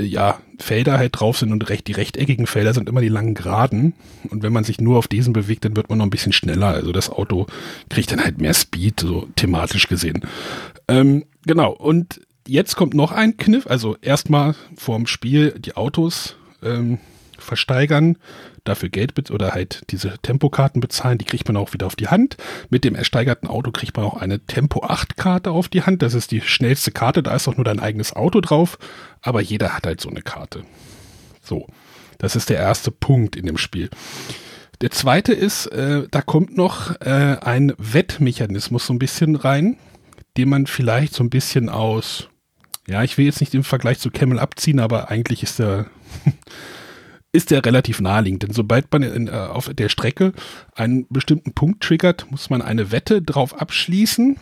ja, 0.00 0.40
Felder 0.58 0.98
halt 0.98 1.18
drauf 1.18 1.38
sind 1.38 1.50
und 1.50 1.68
recht, 1.68 1.86
die 1.86 1.92
rechteckigen 1.92 2.46
Felder 2.46 2.74
sind 2.74 2.88
immer 2.88 3.00
die 3.00 3.08
langen 3.08 3.34
Geraden. 3.34 3.94
Und 4.30 4.42
wenn 4.42 4.52
man 4.52 4.64
sich 4.64 4.80
nur 4.80 4.98
auf 4.98 5.08
diesen 5.08 5.32
bewegt, 5.32 5.64
dann 5.64 5.76
wird 5.76 5.88
man 5.88 5.98
noch 5.98 6.06
ein 6.06 6.10
bisschen 6.10 6.32
schneller. 6.32 6.68
Also 6.68 6.92
das 6.92 7.10
Auto 7.10 7.46
kriegt 7.88 8.12
dann 8.12 8.22
halt 8.22 8.40
mehr 8.40 8.54
Speed, 8.54 9.00
so 9.00 9.28
thematisch 9.34 9.88
gesehen. 9.88 10.20
Ähm, 10.86 11.24
genau. 11.46 11.72
Und 11.72 12.20
jetzt 12.46 12.76
kommt 12.76 12.94
noch 12.94 13.10
ein 13.10 13.36
Kniff. 13.38 13.66
Also 13.66 13.96
erstmal 14.00 14.54
vorm 14.76 15.06
Spiel 15.06 15.54
die 15.58 15.76
Autos 15.76 16.36
ähm, 16.62 16.98
versteigern 17.36 18.18
dafür 18.68 18.88
Geld 18.88 19.30
oder 19.30 19.52
halt 19.52 19.82
diese 19.90 20.18
Tempokarten 20.22 20.80
bezahlen, 20.80 21.18
die 21.18 21.24
kriegt 21.24 21.48
man 21.48 21.56
auch 21.56 21.72
wieder 21.72 21.86
auf 21.86 21.96
die 21.96 22.08
Hand. 22.08 22.36
Mit 22.70 22.84
dem 22.84 22.94
ersteigerten 22.94 23.48
Auto 23.48 23.70
kriegt 23.70 23.96
man 23.96 24.06
auch 24.06 24.16
eine 24.16 24.40
Tempo 24.40 24.82
8 24.82 25.16
Karte 25.16 25.50
auf 25.50 25.68
die 25.68 25.82
Hand. 25.82 26.02
Das 26.02 26.14
ist 26.14 26.30
die 26.30 26.40
schnellste 26.40 26.92
Karte, 26.92 27.22
da 27.22 27.34
ist 27.34 27.48
auch 27.48 27.56
nur 27.56 27.64
dein 27.64 27.80
eigenes 27.80 28.14
Auto 28.14 28.40
drauf, 28.40 28.78
aber 29.22 29.40
jeder 29.40 29.74
hat 29.74 29.86
halt 29.86 30.00
so 30.00 30.08
eine 30.08 30.22
Karte. 30.22 30.62
So, 31.42 31.66
das 32.18 32.36
ist 32.36 32.50
der 32.50 32.58
erste 32.58 32.90
Punkt 32.90 33.36
in 33.36 33.46
dem 33.46 33.58
Spiel. 33.58 33.90
Der 34.80 34.90
zweite 34.90 35.32
ist, 35.32 35.66
äh, 35.66 36.06
da 36.10 36.22
kommt 36.22 36.56
noch 36.56 37.00
äh, 37.00 37.36
ein 37.40 37.72
Wettmechanismus 37.78 38.86
so 38.86 38.92
ein 38.92 38.98
bisschen 39.00 39.34
rein, 39.34 39.76
den 40.36 40.48
man 40.48 40.66
vielleicht 40.66 41.14
so 41.14 41.24
ein 41.24 41.30
bisschen 41.30 41.68
aus, 41.68 42.28
ja, 42.86 43.02
ich 43.02 43.18
will 43.18 43.26
jetzt 43.26 43.40
nicht 43.40 43.54
im 43.54 43.64
Vergleich 43.64 43.98
zu 43.98 44.10
Camel 44.10 44.38
abziehen, 44.38 44.78
aber 44.78 45.10
eigentlich 45.10 45.42
ist 45.42 45.58
der 45.58 45.86
ist 47.32 47.50
der 47.50 47.64
relativ 47.64 48.00
naheliegend. 48.00 48.42
Denn 48.42 48.52
sobald 48.52 48.90
man 48.92 49.02
in, 49.02 49.28
äh, 49.28 49.32
auf 49.32 49.70
der 49.72 49.88
Strecke 49.88 50.32
einen 50.74 51.06
bestimmten 51.08 51.52
Punkt 51.52 51.82
triggert, 51.82 52.30
muss 52.30 52.50
man 52.50 52.62
eine 52.62 52.90
Wette 52.90 53.22
drauf 53.22 53.60
abschließen, 53.60 54.36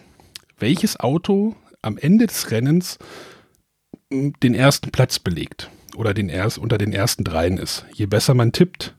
welches 0.58 1.00
Auto 1.00 1.56
am 1.82 1.98
Ende 1.98 2.26
des 2.26 2.50
Rennens 2.50 2.98
hm, 4.12 4.34
den 4.42 4.54
ersten 4.54 4.90
Platz 4.90 5.18
belegt. 5.18 5.70
oder 5.96 6.12
den 6.12 6.28
erst, 6.28 6.58
unter 6.58 6.76
den 6.76 6.92
ersten 6.92 7.24
dreien 7.24 7.56
ist. 7.56 7.86
Je 7.94 8.04
besser 8.04 8.34
man 8.34 8.52
tippt, 8.52 8.94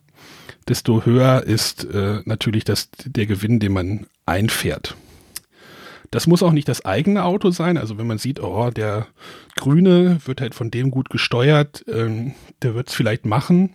desto 0.68 1.06
höher 1.06 1.44
ist 1.44 1.86
äh, 1.86 2.22
natürlich 2.26 2.64
das, 2.64 2.90
der 3.06 3.28
Gewinn, 3.28 3.60
den 3.60 3.72
man 3.72 4.08
einfährt. 4.26 4.96
Das 6.12 6.28
muss 6.28 6.44
auch 6.44 6.54
nicht 6.54 6.68
das 6.68 6.86
eigene 6.86 7.24
Auto 7.24 7.52
sein. 7.52 7.78
Also 7.78 7.98
wenn 7.98 8.08
man 8.08 8.18
sieht, 8.18 8.40
oh, 8.42 8.70
der 8.70 9.08
Grüne 9.56 10.20
wird 10.26 10.42
halt 10.42 10.56
von 10.56 10.72
dem 10.72 10.92
gut 10.92 11.10
gesteuert, 11.10 11.84
ähm, 11.88 12.34
der 12.62 12.76
wird 12.76 12.90
es 12.90 12.94
vielleicht 12.94 13.26
machen. 13.26 13.72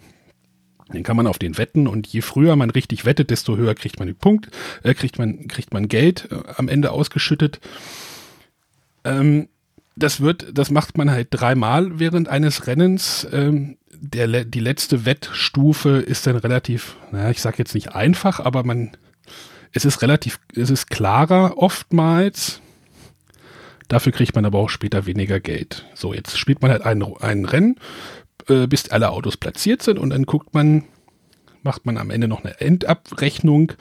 Den 0.92 1.02
kann 1.02 1.16
man 1.16 1.26
auf 1.26 1.38
den 1.38 1.58
wetten 1.58 1.86
und 1.86 2.06
je 2.06 2.20
früher 2.20 2.56
man 2.56 2.70
richtig 2.70 3.04
wettet, 3.04 3.30
desto 3.30 3.56
höher 3.56 3.74
kriegt 3.74 3.98
man 3.98 4.08
den 4.08 4.16
Punkt, 4.16 4.50
äh, 4.82 4.94
kriegt 4.94 5.18
man 5.18 5.48
kriegt 5.48 5.72
man 5.72 5.88
Geld 5.88 6.28
äh, 6.30 6.36
am 6.56 6.68
Ende 6.68 6.90
ausgeschüttet. 6.90 7.60
Ähm, 9.04 9.48
das 9.96 10.20
wird, 10.20 10.46
das 10.56 10.70
macht 10.70 10.96
man 10.96 11.10
halt 11.10 11.28
dreimal 11.30 11.98
während 11.98 12.28
eines 12.28 12.66
Rennens. 12.66 13.26
Ähm, 13.32 13.76
der, 13.90 14.44
die 14.44 14.60
letzte 14.60 15.04
Wettstufe 15.04 15.98
ist 15.98 16.26
dann 16.26 16.36
relativ, 16.36 16.96
naja, 17.12 17.30
ich 17.30 17.40
sag 17.40 17.58
jetzt 17.58 17.74
nicht 17.74 17.94
einfach, 17.94 18.40
aber 18.40 18.64
man, 18.64 18.96
es 19.72 19.84
ist 19.84 20.02
relativ, 20.02 20.38
es 20.54 20.70
ist 20.70 20.90
klarer 20.90 21.58
oftmals. 21.58 22.60
Dafür 23.88 24.12
kriegt 24.12 24.34
man 24.34 24.44
aber 24.44 24.58
auch 24.58 24.70
später 24.70 25.06
weniger 25.06 25.40
Geld. 25.40 25.86
So, 25.94 26.14
jetzt 26.14 26.38
spielt 26.38 26.62
man 26.62 26.70
halt 26.70 26.82
ein, 26.82 27.02
ein 27.20 27.44
Rennen, 27.44 27.76
äh, 28.48 28.66
bis 28.66 28.88
alle 28.90 29.10
Autos 29.10 29.36
platziert 29.36 29.82
sind 29.82 29.98
und 29.98 30.10
dann 30.10 30.24
guckt 30.24 30.54
man, 30.54 30.84
macht 31.62 31.86
man 31.86 31.98
am 31.98 32.10
Ende 32.10 32.28
noch 32.28 32.44
eine 32.44 32.60
Endabrechnung. 32.60 33.72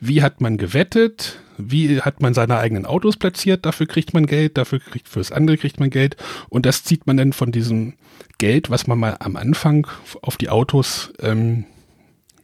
Wie 0.00 0.22
hat 0.22 0.40
man 0.40 0.56
gewettet? 0.56 1.40
Wie 1.58 2.00
hat 2.00 2.20
man 2.20 2.34
seine 2.34 2.58
eigenen 2.58 2.86
Autos 2.86 3.16
platziert? 3.16 3.64
Dafür 3.66 3.86
kriegt 3.86 4.14
man 4.14 4.26
Geld, 4.26 4.58
dafür 4.58 4.78
kriegt 4.78 5.08
fürs 5.08 5.32
andere 5.32 5.56
kriegt 5.56 5.80
man 5.80 5.90
Geld. 5.90 6.16
Und 6.48 6.66
das 6.66 6.84
zieht 6.84 7.06
man 7.06 7.16
dann 7.16 7.32
von 7.32 7.52
diesem 7.52 7.94
Geld, 8.38 8.70
was 8.70 8.86
man 8.86 8.98
mal 8.98 9.16
am 9.20 9.36
Anfang 9.36 9.86
auf 10.22 10.36
die 10.36 10.48
Autos 10.48 11.12
ähm, 11.20 11.64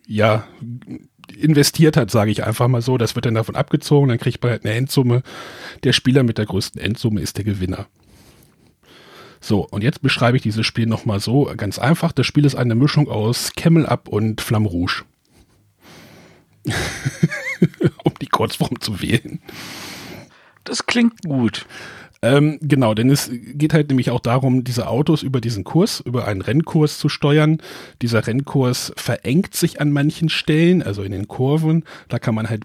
ja 0.06 0.44
investiert 1.36 1.96
hat, 1.96 2.10
sage 2.10 2.30
ich 2.30 2.44
einfach 2.44 2.68
mal 2.68 2.82
so. 2.82 2.98
Das 2.98 3.14
wird 3.14 3.26
dann 3.26 3.34
davon 3.34 3.56
abgezogen, 3.56 4.08
dann 4.08 4.18
kriegt 4.18 4.42
man 4.42 4.52
halt 4.52 4.64
eine 4.64 4.74
Endsumme. 4.74 5.22
Der 5.84 5.92
Spieler 5.92 6.22
mit 6.22 6.38
der 6.38 6.46
größten 6.46 6.80
Endsumme 6.80 7.20
ist 7.20 7.36
der 7.36 7.44
Gewinner. 7.44 7.86
So, 9.40 9.66
und 9.66 9.82
jetzt 9.82 10.02
beschreibe 10.02 10.36
ich 10.36 10.42
dieses 10.42 10.64
Spiel 10.64 10.86
nochmal 10.86 11.18
so, 11.18 11.52
ganz 11.56 11.78
einfach. 11.78 12.12
Das 12.12 12.26
Spiel 12.26 12.44
ist 12.44 12.54
eine 12.54 12.76
Mischung 12.76 13.08
aus 13.08 13.52
Camel 13.56 13.86
Up 13.86 14.08
und 14.08 14.40
Flamme 14.40 14.68
Rouge. 14.68 15.02
um 18.04 18.12
die 18.20 18.28
Kurzform 18.28 18.80
zu 18.80 19.02
wählen. 19.02 19.40
Das 20.64 20.86
klingt 20.86 21.22
gut. 21.22 21.66
Ähm, 22.24 22.58
genau, 22.62 22.94
denn 22.94 23.10
es 23.10 23.30
geht 23.32 23.74
halt 23.74 23.88
nämlich 23.88 24.10
auch 24.10 24.20
darum, 24.20 24.62
diese 24.62 24.86
Autos 24.86 25.24
über 25.24 25.40
diesen 25.40 25.64
Kurs, 25.64 26.00
über 26.00 26.26
einen 26.28 26.40
Rennkurs 26.40 26.98
zu 26.98 27.08
steuern. 27.08 27.58
Dieser 28.00 28.26
Rennkurs 28.26 28.92
verengt 28.96 29.54
sich 29.54 29.80
an 29.80 29.90
manchen 29.90 30.28
Stellen, 30.28 30.82
also 30.82 31.02
in 31.02 31.10
den 31.10 31.26
Kurven. 31.26 31.84
Da 32.08 32.20
kann 32.20 32.36
man 32.36 32.48
halt 32.48 32.64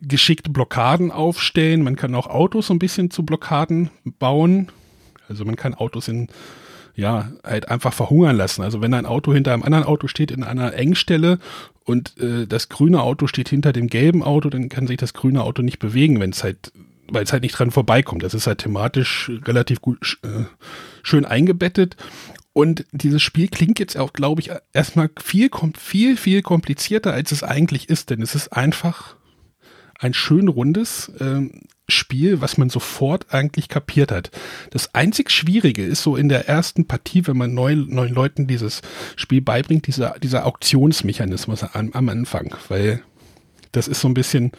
geschickt 0.00 0.52
Blockaden 0.52 1.10
aufstellen. 1.10 1.82
Man 1.82 1.96
kann 1.96 2.14
auch 2.14 2.28
Autos 2.28 2.68
so 2.68 2.74
ein 2.74 2.78
bisschen 2.78 3.10
zu 3.10 3.24
Blockaden 3.24 3.90
bauen. 4.20 4.68
Also 5.28 5.44
man 5.44 5.56
kann 5.56 5.74
Autos 5.74 6.06
in 6.06 6.28
ja, 6.94 7.30
halt 7.44 7.68
einfach 7.68 7.92
verhungern 7.92 8.36
lassen. 8.36 8.62
Also 8.62 8.80
wenn 8.80 8.94
ein 8.94 9.04
Auto 9.04 9.32
hinter 9.32 9.52
einem 9.52 9.62
anderen 9.62 9.84
Auto 9.84 10.08
steht 10.08 10.30
in 10.30 10.42
einer 10.42 10.74
Engstelle 10.74 11.38
und 11.84 12.18
äh, 12.18 12.46
das 12.46 12.70
grüne 12.70 13.02
Auto 13.02 13.26
steht 13.26 13.50
hinter 13.50 13.72
dem 13.74 13.88
gelben 13.88 14.22
Auto, 14.22 14.48
dann 14.48 14.70
kann 14.70 14.86
sich 14.86 14.96
das 14.96 15.12
grüne 15.12 15.42
Auto 15.42 15.60
nicht 15.60 15.78
bewegen, 15.78 16.20
wenn 16.20 16.30
es 16.30 16.42
halt, 16.42 16.72
weil 17.10 17.24
es 17.24 17.32
halt 17.32 17.42
nicht 17.42 17.58
dran 17.58 17.70
vorbeikommt. 17.70 18.22
Das 18.22 18.34
ist 18.34 18.46
halt 18.46 18.58
thematisch 18.58 19.30
relativ 19.44 19.80
gut 19.80 20.18
äh, 20.22 20.44
schön 21.02 21.24
eingebettet. 21.24 21.96
Und 22.52 22.86
dieses 22.92 23.22
Spiel 23.22 23.48
klingt 23.48 23.78
jetzt 23.78 23.98
auch, 23.98 24.12
glaube 24.12 24.40
ich, 24.40 24.50
erstmal 24.72 25.10
viel, 25.22 25.50
viel, 25.78 26.16
viel 26.16 26.42
komplizierter, 26.42 27.12
als 27.12 27.32
es 27.32 27.42
eigentlich 27.42 27.88
ist, 27.90 28.10
denn 28.10 28.22
es 28.22 28.34
ist 28.34 28.48
einfach 28.48 29.16
ein 29.98 30.14
schön 30.14 30.48
rundes, 30.48 31.08
äh, 31.20 31.48
Spiel, 31.88 32.40
was 32.40 32.58
man 32.58 32.68
sofort 32.68 33.32
eigentlich 33.32 33.68
kapiert 33.68 34.10
hat. 34.10 34.30
Das 34.70 34.94
einzig 34.94 35.30
Schwierige 35.30 35.84
ist 35.84 36.02
so 36.02 36.16
in 36.16 36.28
der 36.28 36.48
ersten 36.48 36.86
Partie, 36.86 37.26
wenn 37.26 37.36
man 37.36 37.54
neuen, 37.54 37.88
neuen 37.94 38.12
Leuten 38.12 38.48
dieses 38.48 38.82
Spiel 39.14 39.40
beibringt, 39.40 39.86
dieser, 39.86 40.18
dieser 40.18 40.46
Auktionsmechanismus 40.46 41.62
am, 41.62 41.92
am 41.92 42.08
Anfang, 42.08 42.54
weil 42.68 43.02
das 43.70 43.86
ist 43.86 44.00
so 44.00 44.08
ein 44.08 44.14
bisschen, 44.14 44.50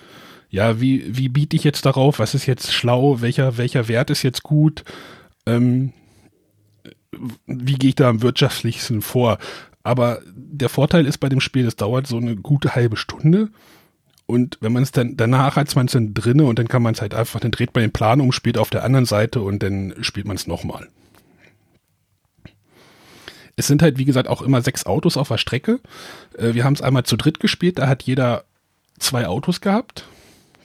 ja, 0.50 0.80
wie, 0.80 1.18
wie 1.18 1.30
biete 1.30 1.56
ich 1.56 1.64
jetzt 1.64 1.86
darauf, 1.86 2.20
was 2.20 2.34
ist 2.34 2.46
jetzt 2.46 2.74
schlau, 2.74 3.22
welcher, 3.22 3.58
welcher 3.58 3.88
Wert 3.88 4.10
ist 4.10 4.24
jetzt 4.24 4.44
gut, 4.44 4.84
ähm, 5.46 5.94
wie 7.46 7.76
gehe 7.76 7.90
ich 7.90 7.96
da 7.96 8.10
am 8.10 8.22
wirtschaftlichsten 8.22 9.02
vor. 9.02 9.38
Aber 9.84 10.22
der 10.26 10.70
Vorteil 10.70 11.06
ist 11.06 11.18
bei 11.20 11.30
dem 11.30 11.40
Spiel, 11.40 11.66
es 11.66 11.76
dauert 11.76 12.08
so 12.08 12.18
eine 12.18 12.36
gute 12.36 12.76
halbe 12.76 12.98
Stunde 12.98 13.50
und 14.28 14.58
wenn 14.60 14.74
man 14.74 14.84
es 14.84 14.92
dann 14.92 15.16
danach 15.16 15.56
hat 15.56 15.74
man 15.76 15.86
es 15.86 15.94
dann 15.94 16.14
drinne 16.14 16.44
und 16.44 16.60
dann 16.60 16.68
kann 16.68 16.84
man 16.84 16.94
es 16.94 17.02
halt 17.02 17.14
einfach, 17.14 17.40
dann 17.40 17.52
dreht 17.52 17.74
man 17.74 17.82
den 17.82 17.94
Plan 17.94 18.20
um, 18.20 18.34
spielt 18.34 18.58
auf 18.58 18.70
der 18.70 18.84
anderen 18.84 19.06
Seite 19.06 19.42
und 19.42 19.64
dann 19.64 19.96
spielt 20.02 20.28
man 20.28 20.36
es 20.36 20.48
nochmal. 20.48 20.90
Es 23.56 23.68
sind 23.68 23.82
halt, 23.82 23.98
wie 23.98 24.06
gesagt, 24.06 24.28
auch 24.28 24.42
immer 24.42 24.62
sechs 24.62 24.86
Autos 24.86 25.18
auf 25.18 25.30
der 25.30 25.38
Strecke. 25.38 25.80
Äh, 26.38 26.54
wir 26.54 26.64
haben 26.64 26.74
es 26.74 26.82
einmal 26.82 27.04
zu 27.04 27.16
dritt 27.16 27.40
gespielt, 27.40 27.80
da 27.80 27.88
hat 27.88 28.04
jeder 28.04 28.44
zwei 29.00 29.28
Autos 29.28 29.62
gehabt. 29.62 30.06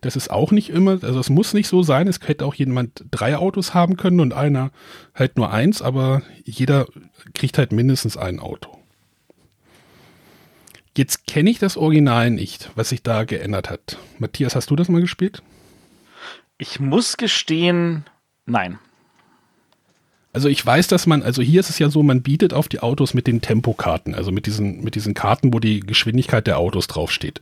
Das 0.02 0.16
ist 0.16 0.30
auch 0.30 0.50
nicht 0.50 0.68
immer, 0.68 0.98
also 1.02 1.20
es 1.20 1.30
muss 1.30 1.54
nicht 1.54 1.68
so 1.68 1.82
sein. 1.84 2.08
Es 2.08 2.18
hätte 2.26 2.44
auch 2.44 2.54
jemand 2.54 3.04
drei 3.10 3.36
Autos 3.36 3.72
haben 3.72 3.96
können 3.96 4.18
und 4.18 4.34
einer 4.34 4.72
halt 5.14 5.36
nur 5.36 5.52
eins, 5.52 5.80
aber 5.80 6.22
jeder 6.44 6.86
kriegt 7.34 7.56
halt 7.56 7.72
mindestens 7.72 8.16
ein 8.16 8.40
Auto. 8.40 8.76
Jetzt 10.96 11.26
kenne 11.26 11.50
ich 11.50 11.60
das 11.60 11.76
Original 11.76 12.30
nicht, 12.30 12.70
was 12.74 12.90
sich 12.90 13.02
da 13.04 13.22
geändert 13.24 13.70
hat. 13.70 13.96
Matthias, 14.18 14.56
hast 14.56 14.70
du 14.70 14.76
das 14.76 14.88
mal 14.88 15.00
gespielt? 15.00 15.40
Ich 16.58 16.80
muss 16.80 17.16
gestehen, 17.16 18.04
nein. 18.44 18.78
Also 20.32 20.48
ich 20.48 20.64
weiß, 20.64 20.88
dass 20.88 21.06
man, 21.06 21.22
also 21.22 21.42
hier 21.42 21.60
ist 21.60 21.70
es 21.70 21.78
ja 21.78 21.90
so, 21.90 22.02
man 22.02 22.22
bietet 22.22 22.54
auf 22.54 22.68
die 22.68 22.80
Autos 22.80 23.14
mit 23.14 23.28
den 23.28 23.40
Tempokarten, 23.40 24.16
also 24.16 24.32
mit 24.32 24.46
diesen, 24.46 24.82
mit 24.82 24.96
diesen 24.96 25.14
Karten, 25.14 25.54
wo 25.54 25.60
die 25.60 25.80
Geschwindigkeit 25.80 26.46
der 26.46 26.58
Autos 26.58 26.88
draufsteht. 26.88 27.40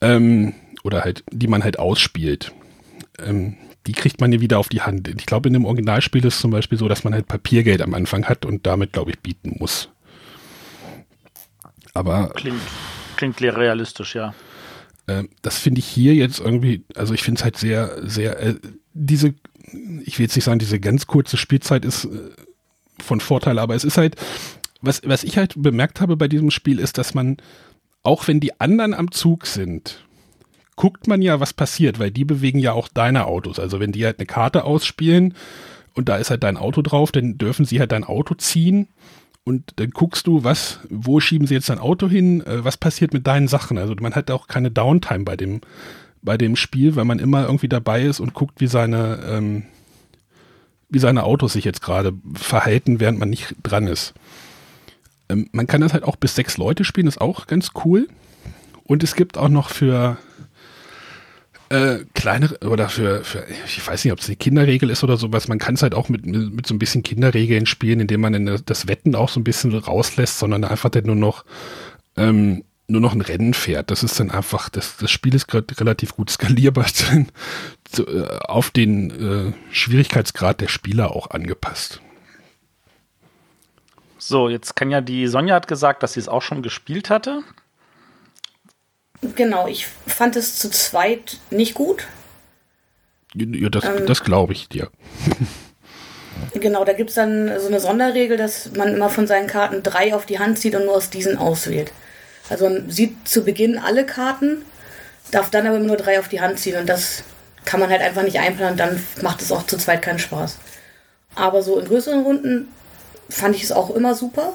Ähm, 0.00 0.54
oder 0.84 1.02
halt, 1.02 1.24
die 1.32 1.48
man 1.48 1.64
halt 1.64 1.80
ausspielt. 1.80 2.52
Ähm, 3.18 3.56
die 3.86 3.92
kriegt 3.92 4.20
man 4.20 4.32
ja 4.32 4.40
wieder 4.40 4.58
auf 4.58 4.68
die 4.68 4.82
Hand. 4.82 5.08
Ich 5.08 5.26
glaube, 5.26 5.48
in 5.48 5.54
dem 5.54 5.64
Originalspiel 5.64 6.24
ist 6.24 6.34
es 6.34 6.40
zum 6.40 6.50
Beispiel 6.50 6.78
so, 6.78 6.88
dass 6.88 7.04
man 7.04 7.12
halt 7.12 7.26
Papiergeld 7.26 7.82
am 7.82 7.94
Anfang 7.94 8.26
hat 8.26 8.44
und 8.44 8.66
damit, 8.66 8.92
glaube 8.92 9.10
ich, 9.10 9.18
bieten 9.18 9.56
muss. 9.58 9.88
Aber. 11.92 12.30
Klingt, 12.34 12.60
klingt 13.16 13.42
realistisch, 13.42 14.14
ja. 14.14 14.34
Äh, 15.06 15.24
das 15.42 15.58
finde 15.58 15.80
ich 15.80 15.86
hier 15.86 16.14
jetzt 16.14 16.38
irgendwie, 16.40 16.84
also 16.94 17.12
ich 17.14 17.22
finde 17.22 17.40
es 17.40 17.44
halt 17.44 17.56
sehr, 17.56 18.08
sehr, 18.08 18.40
äh, 18.40 18.54
diese, 18.92 19.34
ich 20.04 20.18
will 20.18 20.26
jetzt 20.26 20.36
nicht 20.36 20.44
sagen, 20.44 20.58
diese 20.58 20.80
ganz 20.80 21.06
kurze 21.06 21.36
Spielzeit 21.36 21.84
ist 21.84 22.04
äh, 22.04 22.30
von 23.02 23.20
Vorteil, 23.20 23.58
aber 23.58 23.74
es 23.74 23.84
ist 23.84 23.98
halt, 23.98 24.16
was, 24.80 25.02
was 25.04 25.24
ich 25.24 25.36
halt 25.36 25.54
bemerkt 25.56 26.00
habe 26.00 26.16
bei 26.16 26.28
diesem 26.28 26.50
Spiel 26.50 26.78
ist, 26.78 26.98
dass 26.98 27.14
man, 27.14 27.36
auch 28.02 28.28
wenn 28.28 28.40
die 28.40 28.60
anderen 28.60 28.94
am 28.94 29.10
Zug 29.10 29.46
sind, 29.46 30.04
guckt 30.76 31.06
man 31.06 31.22
ja, 31.22 31.40
was 31.40 31.52
passiert, 31.52 31.98
weil 31.98 32.10
die 32.10 32.24
bewegen 32.24 32.58
ja 32.58 32.72
auch 32.72 32.88
deine 32.88 33.26
Autos. 33.26 33.58
Also 33.58 33.80
wenn 33.80 33.92
die 33.92 34.04
halt 34.04 34.18
eine 34.18 34.26
Karte 34.26 34.64
ausspielen 34.64 35.34
und 35.94 36.08
da 36.08 36.16
ist 36.16 36.30
halt 36.30 36.42
dein 36.42 36.56
Auto 36.56 36.82
drauf, 36.82 37.12
dann 37.12 37.38
dürfen 37.38 37.64
sie 37.64 37.80
halt 37.80 37.92
dein 37.92 38.04
Auto 38.04 38.34
ziehen 38.34 38.88
und 39.44 39.74
dann 39.76 39.90
guckst 39.90 40.26
du, 40.26 40.42
was, 40.42 40.80
wo 40.88 41.20
schieben 41.20 41.46
sie 41.46 41.54
jetzt 41.54 41.68
dein 41.68 41.78
Auto 41.78 42.08
hin, 42.08 42.40
äh, 42.46 42.64
was 42.64 42.76
passiert 42.76 43.12
mit 43.12 43.26
deinen 43.26 43.46
Sachen. 43.46 43.76
Also 43.78 43.94
man 44.00 44.14
hat 44.14 44.30
auch 44.30 44.48
keine 44.48 44.70
Downtime 44.70 45.24
bei 45.24 45.36
dem, 45.36 45.60
bei 46.22 46.38
dem 46.38 46.56
Spiel, 46.56 46.96
weil 46.96 47.04
man 47.04 47.18
immer 47.18 47.44
irgendwie 47.44 47.68
dabei 47.68 48.02
ist 48.02 48.20
und 48.20 48.32
guckt, 48.32 48.60
wie 48.60 48.66
seine, 48.66 49.20
ähm, 49.28 49.64
wie 50.88 50.98
seine 50.98 51.24
Autos 51.24 51.52
sich 51.52 51.64
jetzt 51.64 51.82
gerade 51.82 52.14
verhalten, 52.32 53.00
während 53.00 53.18
man 53.18 53.28
nicht 53.28 53.54
dran 53.62 53.86
ist. 53.86 54.14
Ähm, 55.28 55.48
man 55.52 55.66
kann 55.66 55.82
das 55.82 55.92
halt 55.92 56.04
auch 56.04 56.16
bis 56.16 56.34
sechs 56.34 56.56
Leute 56.56 56.84
spielen, 56.84 57.06
ist 57.06 57.20
auch 57.20 57.46
ganz 57.46 57.72
cool. 57.84 58.08
Und 58.84 59.02
es 59.02 59.14
gibt 59.14 59.36
auch 59.36 59.48
noch 59.48 59.68
für 59.68 60.16
äh, 61.70 62.04
kleinere 62.14 62.58
oder 62.68 62.88
für, 62.88 63.24
für, 63.24 63.44
ich 63.66 63.86
weiß 63.86 64.04
nicht, 64.04 64.12
ob 64.12 64.20
es 64.20 64.26
eine 64.26 64.36
Kinderregel 64.36 64.90
ist 64.90 65.02
oder 65.02 65.16
sowas, 65.16 65.48
man 65.48 65.58
kann 65.58 65.74
es 65.74 65.82
halt 65.82 65.94
auch 65.94 66.08
mit, 66.08 66.26
mit, 66.26 66.66
so 66.66 66.74
ein 66.74 66.78
bisschen 66.78 67.02
Kinderregeln 67.02 67.66
spielen, 67.66 68.00
indem 68.00 68.20
man 68.20 68.34
in 68.34 68.60
das 68.66 68.86
Wetten 68.86 69.14
auch 69.14 69.28
so 69.28 69.40
ein 69.40 69.44
bisschen 69.44 69.74
rauslässt, 69.74 70.38
sondern 70.38 70.64
einfach 70.64 70.90
dann 70.90 71.06
nur 71.06 71.16
noch 71.16 71.44
ähm, 72.16 72.64
nur 72.86 73.00
noch 73.00 73.14
ein 73.14 73.22
Rennen 73.22 73.54
fährt. 73.54 73.90
Das 73.90 74.02
ist 74.02 74.20
dann 74.20 74.30
einfach, 74.30 74.68
das, 74.68 74.98
das 74.98 75.10
Spiel 75.10 75.34
ist 75.34 75.52
relativ 75.52 76.14
gut 76.14 76.30
skalierbar 76.30 76.86
zu, 77.84 78.06
äh, 78.06 78.38
auf 78.40 78.70
den 78.70 79.10
äh, 79.10 79.52
Schwierigkeitsgrad 79.72 80.60
der 80.60 80.68
Spieler 80.68 81.12
auch 81.12 81.30
angepasst. 81.30 82.00
So, 84.18 84.48
jetzt 84.48 84.76
kann 84.76 84.90
ja 84.90 85.00
die 85.00 85.26
Sonja 85.26 85.54
hat 85.54 85.68
gesagt, 85.68 86.02
dass 86.02 86.14
sie 86.14 86.20
es 86.20 86.28
auch 86.28 86.42
schon 86.42 86.62
gespielt 86.62 87.10
hatte. 87.10 87.42
Genau, 89.36 89.66
ich 89.66 89.86
fand 90.06 90.36
es 90.36 90.58
zu 90.58 90.70
zweit 90.70 91.38
nicht 91.50 91.74
gut. 91.74 92.06
Ja, 93.34 93.68
das, 93.68 93.84
ähm, 93.84 94.06
das 94.06 94.22
glaube 94.24 94.52
ich 94.52 94.68
dir. 94.68 94.90
Genau, 96.52 96.84
da 96.84 96.92
gibt 96.92 97.10
es 97.10 97.16
dann 97.16 97.60
so 97.60 97.68
eine 97.68 97.80
Sonderregel, 97.80 98.36
dass 98.36 98.72
man 98.72 98.94
immer 98.94 99.08
von 99.08 99.26
seinen 99.26 99.46
Karten 99.46 99.82
drei 99.82 100.14
auf 100.14 100.26
die 100.26 100.38
Hand 100.38 100.58
zieht 100.58 100.74
und 100.74 100.84
nur 100.84 100.96
aus 100.96 101.10
diesen 101.10 101.38
auswählt. 101.38 101.92
Also 102.48 102.68
man 102.68 102.90
sieht 102.90 103.28
zu 103.28 103.44
Beginn 103.44 103.78
alle 103.78 104.04
Karten, 104.04 104.64
darf 105.30 105.50
dann 105.50 105.66
aber 105.66 105.78
nur 105.78 105.96
drei 105.96 106.18
auf 106.18 106.28
die 106.28 106.40
Hand 106.40 106.58
ziehen 106.58 106.76
und 106.76 106.88
das 106.88 107.24
kann 107.64 107.80
man 107.80 107.90
halt 107.90 108.02
einfach 108.02 108.22
nicht 108.22 108.38
einplanen, 108.38 108.76
dann 108.76 109.04
macht 109.22 109.42
es 109.42 109.50
auch 109.50 109.66
zu 109.66 109.78
zweit 109.78 110.02
keinen 110.02 110.18
Spaß. 110.18 110.58
Aber 111.34 111.62
so 111.62 111.78
in 111.78 111.86
größeren 111.86 112.22
Runden 112.22 112.68
fand 113.28 113.56
ich 113.56 113.62
es 113.62 113.72
auch 113.72 113.90
immer 113.90 114.14
super. 114.14 114.52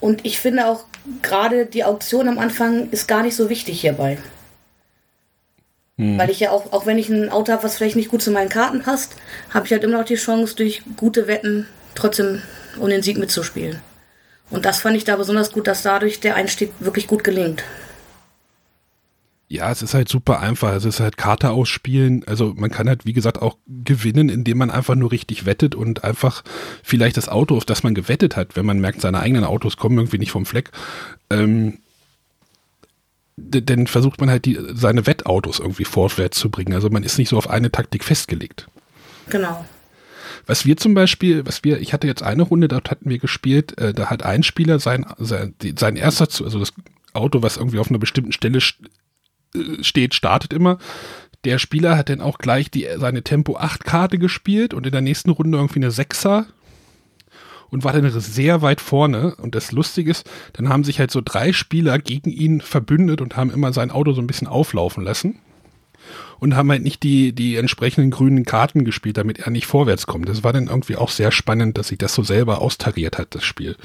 Und 0.00 0.24
ich 0.24 0.40
finde 0.40 0.66
auch 0.66 0.84
gerade 1.22 1.66
die 1.66 1.84
Auktion 1.84 2.28
am 2.28 2.38
Anfang 2.38 2.90
ist 2.90 3.06
gar 3.06 3.22
nicht 3.22 3.36
so 3.36 3.50
wichtig 3.50 3.80
hierbei. 3.80 4.18
Hm. 5.98 6.18
Weil 6.18 6.30
ich 6.30 6.40
ja 6.40 6.50
auch, 6.50 6.72
auch 6.72 6.86
wenn 6.86 6.98
ich 6.98 7.08
ein 7.08 7.28
Auto 7.30 7.52
habe, 7.52 7.62
was 7.62 7.76
vielleicht 7.76 7.96
nicht 7.96 8.10
gut 8.10 8.22
zu 8.22 8.30
meinen 8.30 8.48
Karten 8.48 8.82
passt, 8.82 9.16
habe 9.50 9.66
ich 9.66 9.72
halt 9.72 9.84
immer 9.84 9.98
noch 9.98 10.06
die 10.06 10.14
Chance, 10.14 10.56
durch 10.56 10.82
gute 10.96 11.26
Wetten 11.26 11.66
trotzdem 11.94 12.42
um 12.78 12.88
den 12.88 13.02
Sieg 13.02 13.18
mitzuspielen. 13.18 13.80
Und 14.50 14.64
das 14.64 14.80
fand 14.80 14.96
ich 14.96 15.04
da 15.04 15.16
besonders 15.16 15.52
gut, 15.52 15.66
dass 15.66 15.82
dadurch 15.82 16.20
der 16.20 16.34
Einstieg 16.34 16.72
wirklich 16.80 17.06
gut 17.06 17.22
gelingt. 17.22 17.62
Ja, 19.52 19.68
es 19.72 19.82
ist 19.82 19.94
halt 19.94 20.08
super 20.08 20.38
einfach. 20.38 20.72
Es 20.74 20.84
ist 20.84 21.00
halt 21.00 21.16
Karte 21.16 21.50
ausspielen. 21.50 22.22
Also 22.28 22.54
man 22.56 22.70
kann 22.70 22.88
halt, 22.88 23.04
wie 23.04 23.12
gesagt, 23.12 23.42
auch 23.42 23.56
gewinnen, 23.66 24.28
indem 24.28 24.58
man 24.58 24.70
einfach 24.70 24.94
nur 24.94 25.10
richtig 25.10 25.44
wettet 25.44 25.74
und 25.74 26.04
einfach 26.04 26.44
vielleicht 26.84 27.16
das 27.16 27.28
Auto, 27.28 27.56
auf 27.56 27.64
das 27.64 27.82
man 27.82 27.96
gewettet 27.96 28.36
hat, 28.36 28.54
wenn 28.54 28.64
man 28.64 28.78
merkt, 28.78 29.00
seine 29.00 29.18
eigenen 29.18 29.42
Autos 29.42 29.76
kommen 29.76 29.98
irgendwie 29.98 30.18
nicht 30.18 30.30
vom 30.30 30.46
Fleck, 30.46 30.70
ähm, 31.30 31.78
dann 33.36 33.88
versucht 33.88 34.20
man 34.20 34.30
halt 34.30 34.44
die, 34.44 34.56
seine 34.72 35.06
Wettautos 35.06 35.58
irgendwie 35.58 35.84
vorwärts 35.84 36.38
zu 36.38 36.48
bringen. 36.48 36.72
Also 36.72 36.88
man 36.88 37.02
ist 37.02 37.18
nicht 37.18 37.30
so 37.30 37.36
auf 37.36 37.50
eine 37.50 37.72
Taktik 37.72 38.04
festgelegt. 38.04 38.68
Genau. 39.30 39.64
Was 40.46 40.64
wir 40.64 40.76
zum 40.76 40.94
Beispiel, 40.94 41.44
was 41.44 41.64
wir, 41.64 41.80
ich 41.80 41.92
hatte 41.92 42.06
jetzt 42.06 42.22
eine 42.22 42.44
Runde, 42.44 42.68
dort 42.68 42.88
hatten 42.88 43.10
wir 43.10 43.18
gespielt, 43.18 43.76
äh, 43.80 43.92
da 43.94 44.10
hat 44.10 44.22
ein 44.22 44.44
Spieler 44.44 44.78
sein, 44.78 45.06
sein, 45.18 45.54
sein 45.76 45.96
erster, 45.96 46.28
also 46.44 46.60
das 46.60 46.72
Auto, 47.14 47.42
was 47.42 47.56
irgendwie 47.56 47.80
auf 47.80 47.88
einer 47.88 47.98
bestimmten 47.98 48.30
Stelle 48.30 48.60
steht, 49.80 50.14
startet 50.14 50.52
immer. 50.52 50.78
Der 51.44 51.58
Spieler 51.58 51.96
hat 51.96 52.08
dann 52.10 52.20
auch 52.20 52.38
gleich 52.38 52.70
die, 52.70 52.86
seine 52.96 53.22
Tempo 53.22 53.56
8 53.56 53.84
Karte 53.84 54.18
gespielt 54.18 54.74
und 54.74 54.86
in 54.86 54.92
der 54.92 55.00
nächsten 55.00 55.30
Runde 55.30 55.56
irgendwie 55.56 55.80
eine 55.80 55.90
6er 55.90 56.46
und 57.70 57.84
war 57.84 57.92
dann 57.92 58.10
sehr 58.20 58.62
weit 58.62 58.80
vorne. 58.80 59.34
Und 59.36 59.54
das 59.54 59.72
Lustige 59.72 60.10
ist, 60.10 60.28
dann 60.52 60.68
haben 60.68 60.84
sich 60.84 60.98
halt 60.98 61.10
so 61.10 61.22
drei 61.24 61.52
Spieler 61.52 61.98
gegen 61.98 62.30
ihn 62.30 62.60
verbündet 62.60 63.20
und 63.20 63.36
haben 63.36 63.50
immer 63.50 63.72
sein 63.72 63.90
Auto 63.90 64.12
so 64.12 64.20
ein 64.20 64.26
bisschen 64.26 64.48
auflaufen 64.48 65.04
lassen. 65.04 65.38
Und 66.40 66.56
haben 66.56 66.70
halt 66.70 66.82
nicht 66.82 67.02
die, 67.02 67.32
die 67.32 67.56
entsprechenden 67.56 68.10
grünen 68.10 68.44
Karten 68.44 68.84
gespielt, 68.84 69.18
damit 69.18 69.40
er 69.40 69.50
nicht 69.50 69.66
vorwärts 69.66 70.06
kommt. 70.06 70.28
Das 70.28 70.42
war 70.42 70.52
dann 70.52 70.68
irgendwie 70.68 70.96
auch 70.96 71.10
sehr 71.10 71.30
spannend, 71.30 71.76
dass 71.76 71.88
sich 71.88 71.98
das 71.98 72.14
so 72.14 72.22
selber 72.22 72.60
austariert 72.60 73.18
hat, 73.18 73.34
das 73.34 73.44
Spiel. 73.44 73.76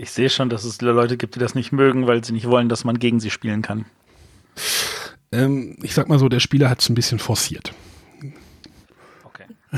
Ich 0.00 0.12
sehe 0.12 0.30
schon, 0.30 0.48
dass 0.48 0.64
es 0.64 0.80
Leute 0.80 1.18
gibt, 1.18 1.34
die 1.34 1.38
das 1.40 1.54
nicht 1.54 1.72
mögen, 1.72 2.06
weil 2.06 2.24
sie 2.24 2.32
nicht 2.32 2.48
wollen, 2.48 2.70
dass 2.70 2.84
man 2.84 2.98
gegen 2.98 3.20
sie 3.20 3.28
spielen 3.28 3.60
kann. 3.60 3.84
Ähm, 5.30 5.76
ich 5.82 5.92
sag 5.92 6.08
mal 6.08 6.18
so, 6.18 6.30
der 6.30 6.40
Spieler 6.40 6.70
hat 6.70 6.80
es 6.80 6.88
ein 6.88 6.94
bisschen 6.94 7.18
forciert. 7.18 7.74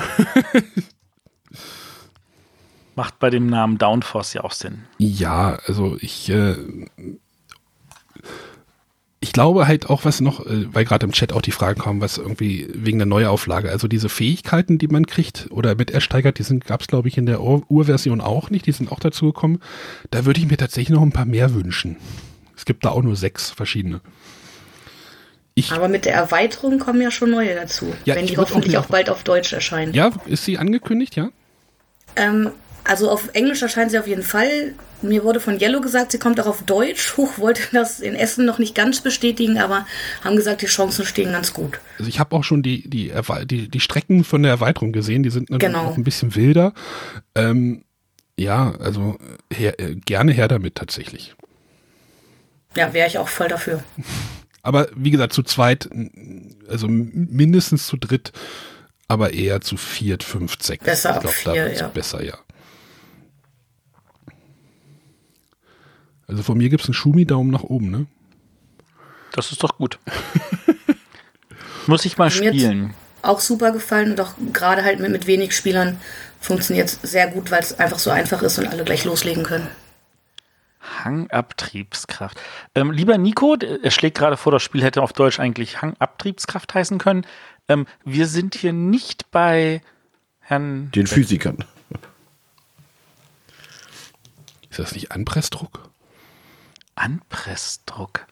Macht 2.94 3.18
bei 3.18 3.30
dem 3.30 3.48
Namen 3.48 3.78
Downforce 3.78 4.34
ja 4.34 4.44
auch 4.44 4.52
Sinn. 4.52 4.84
Ja, 4.98 5.58
also 5.66 5.96
ich, 6.00 6.28
äh, 6.30 6.54
ich 9.22 9.32
glaube 9.32 9.68
halt 9.68 9.88
auch, 9.88 10.04
was 10.04 10.20
noch, 10.20 10.44
äh, 10.44 10.66
weil 10.74 10.84
gerade 10.84 11.06
im 11.06 11.12
Chat 11.12 11.32
auch 11.32 11.42
die 11.42 11.52
Fragen 11.52 11.80
kommen, 11.80 12.00
was 12.00 12.18
irgendwie 12.18 12.68
wegen 12.74 12.98
der 12.98 13.06
Neuauflage, 13.06 13.70
also 13.70 13.86
diese 13.86 14.08
Fähigkeiten, 14.08 14.78
die 14.78 14.88
man 14.88 15.06
kriegt 15.06 15.46
oder 15.50 15.76
mit 15.76 15.92
ersteigert, 15.92 16.40
die 16.40 16.42
sind, 16.42 16.66
gab 16.66 16.80
es 16.80 16.88
glaube 16.88 17.06
ich 17.06 17.16
in 17.16 17.26
der 17.26 17.40
Ur 17.40 17.62
Urversion 17.68 18.20
auch 18.20 18.50
nicht, 18.50 18.66
die 18.66 18.72
sind 18.72 18.90
auch 18.90 18.98
dazu 18.98 19.26
gekommen. 19.26 19.60
Da 20.10 20.24
würde 20.24 20.40
ich 20.40 20.50
mir 20.50 20.56
tatsächlich 20.56 20.90
noch 20.90 21.02
ein 21.02 21.12
paar 21.12 21.24
mehr 21.24 21.54
wünschen. 21.54 21.96
Es 22.56 22.64
gibt 22.64 22.84
da 22.84 22.90
auch 22.90 23.02
nur 23.02 23.14
sechs 23.14 23.50
verschiedene. 23.50 24.00
Ich, 25.54 25.70
Aber 25.70 25.86
mit 25.86 26.04
der 26.04 26.14
Erweiterung 26.14 26.80
kommen 26.80 27.00
ja 27.00 27.12
schon 27.12 27.30
neue 27.30 27.54
dazu, 27.54 27.94
ja, 28.04 28.16
wenn 28.16 28.26
die 28.26 28.36
hoffentlich 28.36 28.76
auch, 28.76 28.84
auch, 28.84 28.88
bald 28.88 29.08
auf 29.08 29.22
Deutsch 29.22 29.52
erscheinen. 29.52 29.94
Ja, 29.94 30.10
ist 30.26 30.44
sie 30.44 30.58
angekündigt, 30.58 31.14
ja? 31.14 31.28
Ähm, 32.16 32.50
also 32.84 33.10
auf 33.10 33.30
Englisch 33.32 33.62
erscheint 33.62 33.90
sie 33.90 33.98
auf 33.98 34.06
jeden 34.06 34.22
Fall. 34.22 34.74
Mir 35.02 35.24
wurde 35.24 35.40
von 35.40 35.60
Yellow 35.60 35.80
gesagt, 35.80 36.12
sie 36.12 36.18
kommt 36.18 36.40
auch 36.40 36.46
auf 36.46 36.62
Deutsch. 36.62 37.16
Huch, 37.16 37.38
wollte 37.38 37.62
das 37.72 38.00
in 38.00 38.14
Essen 38.14 38.44
noch 38.44 38.58
nicht 38.58 38.74
ganz 38.74 39.00
bestätigen, 39.00 39.58
aber 39.58 39.86
haben 40.22 40.36
gesagt, 40.36 40.62
die 40.62 40.66
Chancen 40.66 41.04
stehen 41.04 41.32
ganz 41.32 41.52
gut. 41.52 41.80
Also 41.98 42.08
ich 42.08 42.20
habe 42.20 42.36
auch 42.36 42.44
schon 42.44 42.62
die, 42.62 42.88
die, 42.88 43.12
die, 43.44 43.68
die 43.68 43.80
Strecken 43.80 44.24
von 44.24 44.42
der 44.42 44.52
Erweiterung 44.52 44.92
gesehen, 44.92 45.22
die 45.22 45.30
sind 45.30 45.48
genau. 45.50 45.86
auch 45.86 45.96
ein 45.96 46.04
bisschen 46.04 46.34
wilder. 46.36 46.72
Ähm, 47.34 47.84
ja, 48.38 48.74
also 48.78 49.18
her, 49.52 49.78
äh, 49.80 49.96
gerne 49.96 50.32
her 50.32 50.48
damit 50.48 50.76
tatsächlich. 50.76 51.34
Ja, 52.76 52.92
wäre 52.94 53.08
ich 53.08 53.18
auch 53.18 53.28
voll 53.28 53.48
dafür. 53.48 53.82
Aber 54.62 54.88
wie 54.94 55.10
gesagt, 55.10 55.32
zu 55.32 55.42
zweit, 55.42 55.88
also 56.68 56.86
mindestens 56.88 57.86
zu 57.86 57.96
dritt, 57.96 58.32
aber 59.08 59.34
eher 59.34 59.60
zu 59.60 59.76
viert, 59.76 60.22
fünf, 60.22 60.56
sechs. 60.60 60.84
Besser 60.84 61.14
ich 61.16 61.20
glaube, 61.20 61.36
da 61.44 61.72
ja. 61.72 61.88
besser, 61.88 62.22
ja. 62.22 62.38
Also 66.26 66.42
von 66.42 66.58
mir 66.58 66.68
gibt 66.68 66.82
es 66.82 66.88
einen 66.88 66.94
Schumi-Daumen 66.94 67.50
nach 67.50 67.64
oben, 67.64 67.90
ne? 67.90 68.06
Das 69.32 69.50
ist 69.52 69.62
doch 69.62 69.76
gut. 69.76 69.98
Muss 71.86 72.04
ich 72.04 72.18
mal 72.18 72.30
spielen. 72.30 72.94
Auch 73.22 73.40
super 73.40 73.72
gefallen 73.72 74.12
und 74.12 74.20
auch 74.20 74.34
gerade 74.52 74.84
halt 74.84 75.00
mit, 75.00 75.10
mit 75.10 75.26
wenig 75.26 75.54
Spielern 75.56 75.98
funktioniert 76.40 76.88
es 76.88 76.98
sehr 77.02 77.28
gut, 77.28 77.50
weil 77.50 77.60
es 77.60 77.78
einfach 77.78 77.98
so 77.98 78.10
einfach 78.10 78.42
ist 78.42 78.58
und 78.58 78.66
alle 78.66 78.84
gleich 78.84 79.04
loslegen 79.04 79.44
können. 79.44 79.68
Hangabtriebskraft. 81.04 82.40
Ähm, 82.74 82.90
lieber 82.90 83.16
Nico, 83.18 83.54
er 83.56 83.90
schlägt 83.90 84.18
gerade 84.18 84.36
vor, 84.36 84.52
das 84.52 84.62
Spiel 84.62 84.82
hätte 84.82 85.02
auf 85.02 85.12
Deutsch 85.12 85.38
eigentlich 85.38 85.80
Hangabtriebskraft 85.80 86.74
heißen 86.74 86.98
können. 86.98 87.24
Ähm, 87.68 87.86
wir 88.04 88.26
sind 88.26 88.56
hier 88.56 88.72
nicht 88.72 89.30
bei 89.30 89.80
Herrn. 90.40 90.90
Den 90.90 91.06
Physikern. 91.06 91.58
Ist 94.70 94.78
das 94.78 94.94
nicht 94.94 95.12
Anpressdruck? 95.12 95.91
Anpressdruck. 96.94 98.26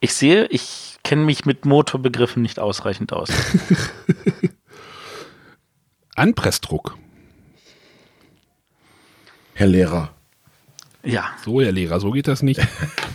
Ich 0.00 0.14
sehe, 0.14 0.46
ich 0.46 0.98
kenne 1.02 1.24
mich 1.24 1.44
mit 1.44 1.64
Motorbegriffen 1.64 2.42
nicht 2.42 2.58
ausreichend 2.58 3.12
aus. 3.12 3.30
Anpressdruck. 6.14 6.96
Herr 9.54 9.66
Lehrer. 9.66 10.14
Ja. 11.02 11.30
So, 11.44 11.60
Herr 11.60 11.72
Lehrer, 11.72 12.00
so 12.00 12.10
geht 12.10 12.28
das 12.28 12.42
nicht. 12.42 12.60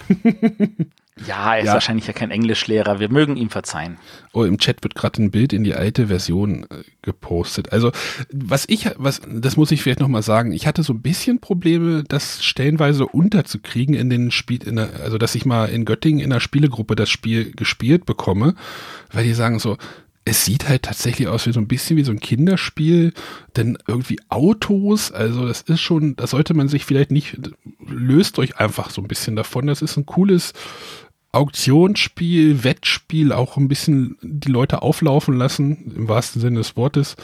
ja, 1.28 1.54
er 1.54 1.60
ist 1.60 1.68
ja. 1.68 1.74
wahrscheinlich 1.74 2.08
ja 2.08 2.14
kein 2.14 2.32
Englischlehrer. 2.32 3.00
Wir 3.00 3.10
mögen 3.10 3.38
ihm 3.38 3.50
verzeihen. 3.50 3.98
Oh, 4.34 4.44
im 4.44 4.58
Chat 4.58 4.84
wird 4.84 4.96
gerade 4.96 5.22
ein 5.22 5.30
Bild 5.30 5.54
in 5.54 5.64
die 5.64 5.76
alte 5.76 6.08
Version 6.08 6.64
äh, 6.64 6.84
gepostet. 7.04 7.72
Also, 7.72 7.92
was 8.32 8.66
ich, 8.68 8.90
was, 8.98 9.22
das 9.28 9.56
muss 9.56 9.72
ich 9.72 9.84
vielleicht 9.84 10.00
nochmal 10.00 10.24
sagen. 10.24 10.52
Ich 10.54 10.66
hatte 10.66 10.82
so 10.82 10.92
ein 10.92 11.02
bisschen 11.02 11.40
Probleme, 11.40 12.04
das 12.04 12.44
stellenweise 12.44 13.06
unterzukriegen 13.06 13.94
in 13.94 14.10
den 14.10 14.32
Spiel, 14.32 14.64
in 14.64 14.78
der, 14.78 14.90
also, 15.04 15.20
dass 15.20 15.36
ich 15.36 15.46
mal 15.46 15.70
in 15.70 15.86
Göttingen 15.86 16.24
in 16.24 16.32
der 16.32 16.40
Spielegruppe 16.40 16.96
das 16.96 17.10
Spiel 17.10 17.52
gespielt 17.52 18.06
bekomme, 18.06 18.56
weil 19.12 19.24
die 19.24 19.34
sagen 19.34 19.60
so, 19.60 19.78
es 20.26 20.46
sieht 20.46 20.70
halt 20.70 20.84
tatsächlich 20.84 21.28
aus 21.28 21.46
wie 21.48 21.52
so 21.52 21.60
ein 21.60 21.68
bisschen 21.68 21.98
wie 21.98 22.04
so 22.04 22.12
ein 22.12 22.20
Kinderspiel, 22.20 23.14
denn 23.58 23.78
irgendwie 23.88 24.20
Autos, 24.30 25.12
also 25.12 25.48
das 25.48 25.62
ist 25.62 25.82
schon, 25.82 26.16
da 26.16 26.28
sollte 26.28 26.54
man 26.54 26.70
sich 26.70 26.86
vielleicht 26.86 27.12
nicht, 27.12 27.38
löst 27.86 28.40
euch 28.40 28.58
einfach 28.58 28.90
so 28.90 29.02
ein 29.02 29.08
bisschen 29.08 29.36
davon. 29.36 29.68
Das 29.68 29.82
ist 29.82 29.98
ein 29.98 30.06
cooles 30.06 30.54
Auktionsspiel, 31.34 32.64
Wettspiel, 32.64 33.34
auch 33.34 33.58
ein 33.58 33.68
bisschen 33.68 34.18
die 34.22 34.52
Leute 34.52 34.84
auflaufen 34.84 35.36
lassen, 35.36 35.92
im 35.96 36.08
wahrsten 36.08 36.40
Sinne 36.40 36.60
des 36.60 36.78
Wortes. 36.78 37.16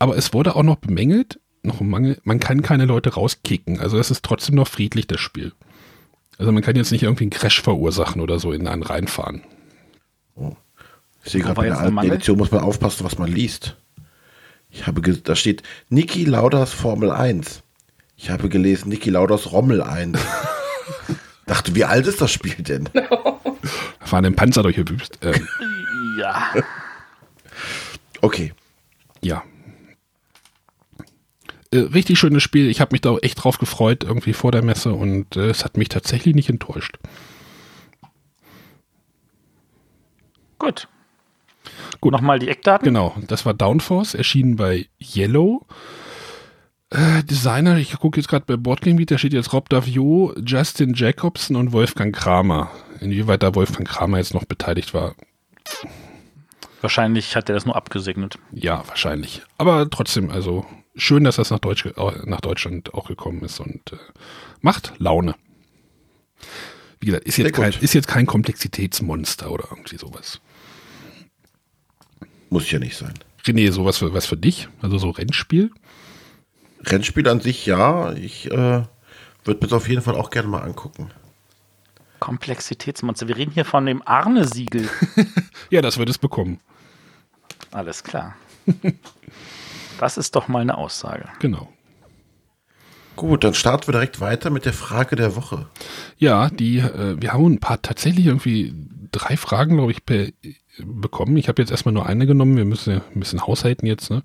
Aber 0.00 0.16
es 0.16 0.32
wurde 0.32 0.56
auch 0.56 0.64
noch 0.64 0.76
bemängelt, 0.76 1.40
noch 1.62 1.80
ein 1.80 1.88
Mangel, 1.88 2.20
man 2.24 2.40
kann 2.40 2.60
keine 2.60 2.86
Leute 2.86 3.14
rauskicken. 3.14 3.78
Also 3.78 3.98
es 3.98 4.10
ist 4.10 4.24
trotzdem 4.24 4.56
noch 4.56 4.66
friedlich, 4.66 5.06
das 5.06 5.20
Spiel. 5.20 5.52
Also 6.38 6.50
man 6.50 6.62
kann 6.62 6.76
jetzt 6.76 6.90
nicht 6.90 7.04
irgendwie 7.04 7.24
einen 7.24 7.30
Crash 7.30 7.62
verursachen 7.62 8.20
oder 8.20 8.40
so 8.40 8.52
in 8.52 8.66
einen 8.66 8.82
reinfahren. 8.82 9.42
Oh. 10.34 10.56
Ich 11.24 11.32
sehe 11.32 11.40
gerade 11.40 11.54
bei 11.54 11.66
der 11.66 11.78
alten 11.78 11.98
Edition 11.98 12.36
muss 12.36 12.50
man 12.50 12.62
aufpassen, 12.62 13.04
was 13.04 13.18
man 13.18 13.30
liest. 13.30 13.76
Ich 14.70 14.86
habe, 14.86 15.00
da 15.00 15.36
steht 15.36 15.62
Niki 15.88 16.24
Lauders 16.24 16.72
Formel 16.72 17.10
1. 17.10 17.62
Ich 18.16 18.30
habe 18.30 18.48
gelesen 18.48 18.88
Niki 18.88 19.10
Lauders 19.10 19.52
Rommel 19.52 19.82
1. 19.82 20.18
Dachte, 21.48 21.74
wie 21.74 21.84
alt 21.84 22.06
ist 22.06 22.20
das 22.20 22.30
Spiel 22.30 22.54
denn? 22.58 22.88
Fahren 24.00 24.24
den 24.24 24.36
Panzer 24.36 24.62
durch 24.62 24.76
die 24.76 24.88
Wüste. 24.88 25.18
Äh. 25.20 25.40
Ja. 26.20 26.52
Okay. 28.20 28.52
Ja. 29.20 29.42
Äh, 31.70 31.78
richtig 31.78 32.18
schönes 32.18 32.42
Spiel. 32.42 32.68
Ich 32.68 32.80
habe 32.80 32.92
mich 32.92 33.00
da 33.00 33.16
echt 33.18 33.42
drauf 33.42 33.58
gefreut, 33.58 34.04
irgendwie 34.04 34.32
vor 34.32 34.52
der 34.52 34.62
Messe 34.62 34.92
und 34.92 35.36
äh, 35.36 35.48
es 35.50 35.64
hat 35.64 35.76
mich 35.76 35.88
tatsächlich 35.88 36.34
nicht 36.34 36.48
enttäuscht. 36.48 36.98
Gut. 40.58 40.88
Gut. 42.00 42.12
Nochmal 42.12 42.38
die 42.38 42.48
Eckdaten. 42.48 42.84
Genau, 42.84 43.16
das 43.26 43.46
war 43.46 43.54
Downforce, 43.54 44.14
erschienen 44.14 44.56
bei 44.56 44.86
Yellow. 45.00 45.66
Äh, 46.90 47.22
Designer, 47.24 47.76
ich 47.76 47.98
gucke 47.98 48.18
jetzt 48.18 48.28
gerade 48.28 48.46
bei 48.46 48.56
Boardgame 48.56 49.04
da 49.04 49.18
steht 49.18 49.34
jetzt 49.34 49.52
Rob 49.52 49.68
Davio, 49.68 50.34
Justin 50.44 50.94
Jacobson 50.94 51.56
und 51.56 51.72
Wolfgang 51.72 52.14
Kramer. 52.14 52.70
Inwieweit 53.00 53.42
da 53.42 53.54
Wolfgang 53.54 53.86
Kramer 53.86 54.18
jetzt 54.18 54.32
noch 54.32 54.44
beteiligt 54.44 54.94
war. 54.94 55.14
Wahrscheinlich 56.80 57.36
hat 57.36 57.48
er 57.50 57.54
das 57.56 57.66
nur 57.66 57.76
abgesegnet. 57.76 58.38
Ja, 58.52 58.86
wahrscheinlich. 58.86 59.42
Aber 59.58 59.90
trotzdem, 59.90 60.30
also 60.30 60.64
schön, 60.96 61.24
dass 61.24 61.36
das 61.36 61.50
nach, 61.50 61.58
Deutsch, 61.58 61.86
nach 62.24 62.40
Deutschland 62.40 62.94
auch 62.94 63.08
gekommen 63.08 63.42
ist 63.42 63.60
und 63.60 63.92
äh, 63.92 63.96
macht 64.62 64.94
Laune. 64.98 65.34
Wie 67.00 67.06
gesagt, 67.06 67.26
ist 67.26 67.36
jetzt, 67.36 67.52
kein, 67.52 67.72
ist 67.80 67.94
jetzt 67.94 68.08
kein 68.08 68.26
Komplexitätsmonster 68.26 69.50
oder 69.50 69.66
irgendwie 69.70 69.98
sowas. 69.98 70.40
Muss 72.48 72.70
ja 72.70 72.78
nicht 72.78 72.96
sein. 72.96 73.14
René, 73.44 73.70
sowas 73.72 73.98
für, 73.98 74.14
was 74.14 74.26
für 74.26 74.36
dich? 74.36 74.68
Also 74.80 74.98
so 74.98 75.10
Rennspiel? 75.10 75.70
Rennspiel 76.84 77.28
an 77.28 77.40
sich 77.40 77.66
ja. 77.66 78.12
Ich 78.12 78.50
äh, 78.50 78.82
würde 79.44 79.60
mir 79.60 79.60
das 79.60 79.72
auf 79.72 79.88
jeden 79.88 80.02
Fall 80.02 80.14
auch 80.14 80.30
gerne 80.30 80.48
mal 80.48 80.62
angucken. 80.62 81.10
Komplexitätsmonster. 82.20 83.28
Wir 83.28 83.36
reden 83.36 83.52
hier 83.52 83.64
von 83.64 83.86
dem 83.86 84.02
Arne-Siegel. 84.04 84.88
ja, 85.70 85.82
das 85.82 85.98
wird 85.98 86.08
es 86.08 86.18
bekommen. 86.18 86.60
Alles 87.70 88.02
klar. 88.02 88.36
das 89.98 90.18
ist 90.18 90.34
doch 90.34 90.48
mal 90.48 90.60
eine 90.60 90.76
Aussage. 90.76 91.28
Genau. 91.38 91.68
Gut, 93.16 93.42
dann 93.42 93.54
starten 93.54 93.88
wir 93.88 93.92
direkt 93.92 94.20
weiter 94.20 94.50
mit 94.50 94.64
der 94.64 94.72
Frage 94.72 95.16
der 95.16 95.34
Woche. 95.34 95.66
Ja, 96.18 96.50
die, 96.50 96.78
äh, 96.78 97.20
wir 97.20 97.32
haben 97.32 97.46
ein 97.46 97.60
paar 97.60 97.82
tatsächlich 97.82 98.26
irgendwie 98.26 98.72
drei 99.10 99.36
Fragen, 99.36 99.76
glaube 99.76 99.90
ich, 99.90 100.04
per, 100.04 100.28
bekommen. 100.84 101.36
Ich 101.36 101.48
habe 101.48 101.60
jetzt 101.60 101.70
erstmal 101.70 101.92
nur 101.92 102.06
eine 102.06 102.26
genommen. 102.26 102.56
Wir 102.56 102.64
müssen 102.64 102.94
ja 102.94 103.00
ein 103.12 103.20
bisschen 103.20 103.44
haushalten 103.46 103.86
jetzt. 103.86 104.10
Ne? 104.10 104.22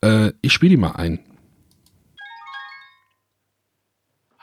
Äh, 0.00 0.32
ich 0.40 0.52
spiele 0.52 0.70
die 0.70 0.76
mal 0.76 0.92
ein. 0.92 1.20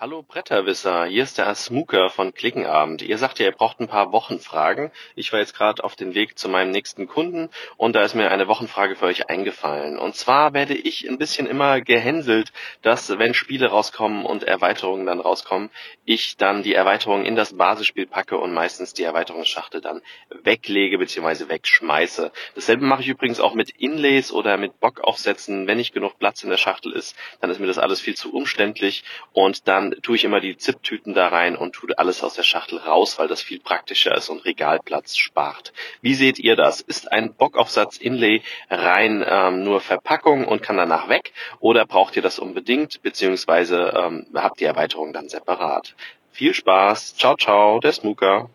Hallo 0.03 0.21
Bretterwisser, 0.21 1.05
hier 1.05 1.23
ist 1.23 1.37
der 1.37 1.55
Smuker 1.55 2.09
von 2.09 2.33
Klickenabend. 2.33 3.01
Ihr 3.01 3.17
sagt 3.17 3.39
ja, 3.39 3.45
ihr 3.45 3.53
braucht 3.53 3.79
ein 3.79 3.87
paar 3.87 4.11
Wochenfragen. 4.11 4.91
Ich 5.15 5.31
war 5.31 5.39
jetzt 5.39 5.55
gerade 5.55 5.81
auf 5.81 5.95
den 5.95 6.13
Weg 6.13 6.37
zu 6.37 6.49
meinem 6.49 6.71
nächsten 6.71 7.07
Kunden 7.07 7.49
und 7.77 7.95
da 7.95 8.01
ist 8.01 8.13
mir 8.13 8.29
eine 8.29 8.49
Wochenfrage 8.49 8.97
für 8.97 9.05
euch 9.05 9.29
eingefallen. 9.29 9.97
Und 9.97 10.17
zwar 10.17 10.53
werde 10.53 10.73
ich 10.73 11.07
ein 11.07 11.17
bisschen 11.17 11.47
immer 11.47 11.79
gehänselt, 11.79 12.51
dass 12.81 13.17
wenn 13.17 13.33
Spiele 13.33 13.67
rauskommen 13.67 14.25
und 14.25 14.43
Erweiterungen 14.43 15.05
dann 15.05 15.21
rauskommen, 15.21 15.69
ich 16.03 16.35
dann 16.35 16.63
die 16.63 16.73
Erweiterung 16.73 17.23
in 17.23 17.37
das 17.37 17.55
Basisspiel 17.55 18.05
packe 18.05 18.37
und 18.37 18.53
meistens 18.53 18.93
die 18.93 19.03
Erweiterungsschachtel 19.03 19.79
dann 19.79 20.01
weglege 20.43 20.97
bzw. 20.97 21.47
wegschmeiße. 21.47 22.33
Dasselbe 22.55 22.83
mache 22.83 23.03
ich 23.03 23.07
übrigens 23.07 23.39
auch 23.39 23.53
mit 23.53 23.69
Inlays 23.69 24.33
oder 24.33 24.57
mit 24.57 24.81
Bockaufsätzen. 24.81 25.65
Wenn 25.65 25.77
nicht 25.77 25.93
genug 25.93 26.19
Platz 26.19 26.43
in 26.43 26.49
der 26.49 26.57
Schachtel 26.57 26.91
ist, 26.91 27.15
dann 27.39 27.49
ist 27.49 27.61
mir 27.61 27.67
das 27.67 27.77
alles 27.77 28.01
viel 28.01 28.15
zu 28.15 28.33
umständlich 28.33 29.05
und 29.31 29.69
dann 29.69 29.92
tue 30.01 30.15
ich 30.15 30.23
immer 30.23 30.39
die 30.39 30.57
Zip-Tüten 30.57 31.13
da 31.13 31.27
rein 31.27 31.55
und 31.55 31.73
tue 31.73 31.97
alles 31.97 32.23
aus 32.23 32.35
der 32.35 32.43
Schachtel 32.43 32.79
raus, 32.79 33.19
weil 33.19 33.27
das 33.27 33.41
viel 33.41 33.59
praktischer 33.59 34.15
ist 34.15 34.29
und 34.29 34.45
Regalplatz 34.45 35.15
spart. 35.17 35.73
Wie 36.01 36.13
seht 36.13 36.39
ihr 36.39 36.55
das? 36.55 36.81
Ist 36.81 37.11
ein 37.11 37.33
Bockaufsatz 37.33 37.97
Inlay 37.97 38.41
rein 38.69 39.23
ähm, 39.27 39.63
nur 39.63 39.81
Verpackung 39.81 40.45
und 40.45 40.61
kann 40.61 40.77
danach 40.77 41.09
weg 41.09 41.33
oder 41.59 41.85
braucht 41.85 42.15
ihr 42.15 42.21
das 42.21 42.39
unbedingt 42.39 43.01
beziehungsweise 43.01 43.93
ähm, 43.95 44.25
habt 44.33 44.59
die 44.59 44.65
Erweiterung 44.65 45.13
dann 45.13 45.29
separat? 45.29 45.95
Viel 46.31 46.53
Spaß. 46.53 47.15
Ciao, 47.15 47.35
ciao, 47.35 47.79
der 47.79 47.91
Smooker. 47.91 48.49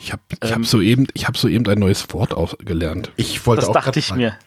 Ich 0.00 0.12
habe 0.12 0.22
ich 0.42 0.50
ähm, 0.50 0.56
hab 0.56 0.64
soeben, 0.66 1.06
ich 1.14 1.26
hab 1.26 1.36
soeben 1.36 1.68
ein 1.68 1.78
neues 1.78 2.12
Wort 2.12 2.34
gelernt. 2.64 3.12
Ich 3.16 3.46
wollte 3.46 3.60
das 3.60 3.68
auch 3.68 3.74
dachte 3.74 3.98
ich 3.98 4.14
mir 4.14 4.38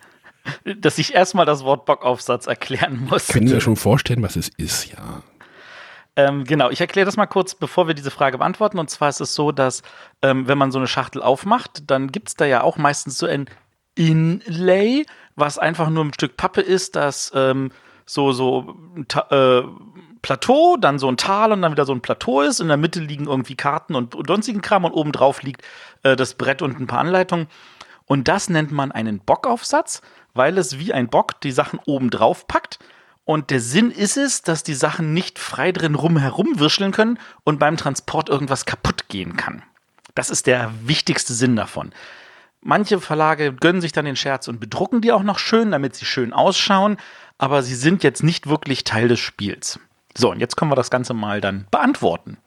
dass 0.64 0.98
ich 0.98 1.14
erstmal 1.14 1.46
das 1.46 1.64
Wort 1.64 1.86
Bockaufsatz 1.86 2.48
erklären 2.48 3.08
muss. 3.10 3.28
Können 3.28 3.48
Sie 3.48 3.56
mir 3.56 3.62
schon 3.62 3.76
vorstellen, 3.76 4.22
was 4.22 4.36
es 4.36 4.50
ist, 4.50 4.92
ja. 4.92 5.24
Ähm, 6.17 6.45
genau, 6.45 6.69
ich 6.69 6.80
erkläre 6.80 7.06
das 7.06 7.17
mal 7.17 7.25
kurz, 7.25 7.56
bevor 7.56 7.88
wir 7.88 7.93
diese 7.93 8.12
Frage 8.12 8.38
beantworten. 8.38 8.80
Und 8.80 8.89
zwar 8.89 9.10
ist 9.10 9.19
es 9.19 9.36
so, 9.36 9.51
dass 9.51 9.84
ähm, 10.21 10.47
wenn 10.47 10.58
man 10.58 10.71
so 10.71 10.80
eine 10.80 10.88
Schachtel 10.88 11.21
aufmacht, 11.21 11.89
dann 11.89 12.12
gibt 12.12 12.30
es 12.30 12.36
da 12.36 12.45
ja 12.45 12.62
auch 12.62 12.78
meistens 12.78 13.17
so 13.17 13.25
ein 13.25 13.49
Inlay, 13.95 15.06
was 15.36 15.58
einfach 15.58 15.89
nur 15.89 16.06
ein 16.06 16.13
Stück 16.13 16.38
Pappe 16.38 16.62
ist, 16.62 16.95
das 16.95 17.32
ähm, 17.36 17.71
so, 18.06 18.32
so 18.32 18.75
äh, 19.30 19.62
Plateau, 20.21 20.78
dann 20.78 20.99
so 20.99 21.08
ein 21.10 21.17
Tal 21.17 21.51
und 21.51 21.62
dann 21.62 21.71
wieder 21.71 21.86
so 21.86 21.93
ein 21.93 22.01
Plateau 22.01 22.41
ist. 22.41 22.60
In 22.60 22.67
der 22.67 22.78
Mitte 22.78 22.99
liegen 22.99 23.28
irgendwie 23.28 23.56
Karten 23.56 23.95
und 23.95 24.15
sonstigen 24.28 24.62
Kram 24.62 24.86
und 24.86 24.93
oben 24.93 25.12
drauf 25.12 25.43
liegt 25.43 25.63
äh, 26.04 26.15
das 26.15 26.36
Brett 26.36 26.62
und 26.62 26.80
ein 26.80 26.88
paar 26.88 26.99
Anleitungen. 26.99 27.47
Und 28.06 28.28
das 28.28 28.49
nennt 28.49 28.71
man 28.71 28.91
einen 28.91 29.19
Bockaufsatz, 29.19 30.01
weil 30.34 30.58
es 30.58 30.80
wie 30.80 30.93
ein 30.93 31.10
Bock 31.10 31.41
die 31.41 31.51
Sachen 31.51 31.80
oben 31.86 32.10
drauf 32.10 32.47
packt 32.47 32.80
und 33.26 33.50
der 33.50 33.60
Sinn 33.60 33.92
ist 33.92 34.18
es, 34.18 34.44
dass 34.44 34.64
die 34.64 34.76
Sachen 34.76 35.14
nicht 35.14 35.40
frei 35.40 35.72
drin 35.72 35.96
rum 35.96 36.18
herumwirscheln 36.18 36.92
können 36.92 37.20
und 37.44 37.60
beim 37.60 37.76
Transport 37.76 38.30
irgendwas 38.30 38.66
kaputt 38.66 39.10
gehen 39.10 39.36
kann. 39.36 39.64
Das 40.14 40.30
ist 40.30 40.48
der 40.48 40.72
wichtigste 40.84 41.34
Sinn 41.34 41.56
davon. 41.56 41.92
Manche 42.62 43.00
Verlage 43.00 43.54
gönnen 43.54 43.82
sich 43.82 43.92
dann 43.92 44.06
den 44.06 44.16
Scherz 44.16 44.48
und 44.48 44.60
bedrucken 44.60 45.02
die 45.02 45.12
auch 45.12 45.24
noch 45.24 45.40
schön, 45.40 45.72
damit 45.72 45.96
sie 45.96 46.06
schön 46.06 46.34
ausschauen, 46.34 46.98
aber 47.38 47.64
sie 47.64 47.76
sind 47.76 48.04
jetzt 48.04 48.24
nicht 48.24 48.48
wirklich 48.48 48.84
Teil 48.84 49.08
des 49.08 49.20
Spiels. 49.20 49.80
So, 50.18 50.32
und 50.32 50.40
jetzt 50.40 50.56
können 50.56 50.72
wir 50.72 50.76
das 50.76 50.90
Ganze 50.90 51.14
mal 51.14 51.42
dann 51.42 51.68
beantworten. 51.70 52.38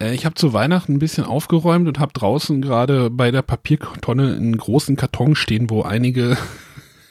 Äh, 0.00 0.14
ich 0.14 0.24
habe 0.24 0.34
zu 0.34 0.52
Weihnachten 0.52 0.94
ein 0.94 0.98
bisschen 0.98 1.24
aufgeräumt 1.24 1.86
und 1.88 1.98
habe 1.98 2.12
draußen 2.12 2.60
gerade 2.60 3.10
bei 3.10 3.30
der 3.30 3.42
Papiertonne 3.42 4.34
einen 4.34 4.56
großen 4.56 4.96
Karton 4.96 5.36
stehen, 5.36 5.70
wo 5.70 5.82
einige 5.82 6.36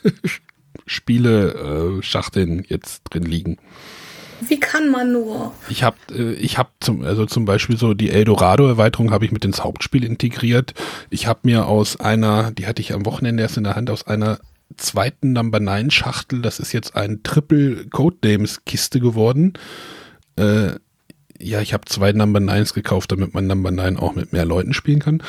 Spiele-Schachteln 0.91 2.59
äh, 2.59 2.65
jetzt 2.67 3.03
drin 3.09 3.23
liegen. 3.23 3.57
Wie 4.47 4.59
kann 4.59 4.89
man 4.89 5.11
nur? 5.11 5.53
Ich 5.69 5.83
habe 5.83 5.97
äh, 6.11 6.33
ich 6.33 6.57
hab 6.57 6.71
zum 6.79 7.03
also 7.03 7.25
zum 7.25 7.45
Beispiel 7.45 7.77
so 7.77 7.93
die 7.93 8.09
Eldorado 8.09 8.67
Erweiterung 8.67 9.11
habe 9.11 9.25
ich 9.25 9.31
mit 9.31 9.45
ins 9.45 9.63
Hauptspiel 9.63 10.03
integriert. 10.03 10.73
Ich 11.09 11.27
habe 11.27 11.41
mir 11.43 11.67
aus 11.67 11.99
einer, 11.99 12.51
die 12.51 12.65
hatte 12.65 12.81
ich 12.81 12.93
am 12.93 13.05
Wochenende 13.05 13.43
erst 13.43 13.57
in 13.57 13.63
der 13.63 13.75
Hand, 13.75 13.89
aus 13.89 14.07
einer 14.07 14.39
zweiten 14.77 15.33
Number 15.33 15.59
9 15.59 15.91
Schachtel, 15.91 16.41
das 16.41 16.59
ist 16.59 16.73
jetzt 16.73 16.95
ein 16.95 17.21
Triple 17.23 17.85
Codenames 17.89 18.65
Kiste 18.65 18.99
geworden. 18.99 19.53
Äh, 20.37 20.71
ja, 21.39 21.61
ich 21.61 21.73
habe 21.73 21.85
zwei 21.85 22.11
Number 22.11 22.39
9s 22.39 22.73
gekauft, 22.73 23.11
damit 23.11 23.33
man 23.33 23.47
Number 23.47 23.71
9 23.71 23.97
auch 23.97 24.15
mit 24.15 24.31
mehr 24.33 24.45
Leuten 24.45 24.73
spielen 24.73 24.99
kann. 24.99 25.23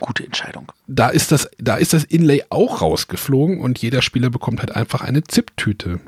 Gute 0.00 0.24
Entscheidung. 0.24 0.72
Da 0.86 1.08
ist 1.08 1.32
das, 1.32 1.50
da 1.58 1.76
ist 1.76 1.92
das 1.92 2.04
Inlay 2.04 2.44
auch 2.50 2.80
rausgeflogen 2.80 3.60
und 3.60 3.78
jeder 3.78 4.02
Spieler 4.02 4.30
bekommt 4.30 4.60
halt 4.60 4.74
einfach 4.74 5.02
eine 5.02 5.22
Zip-Tüte. 5.24 6.00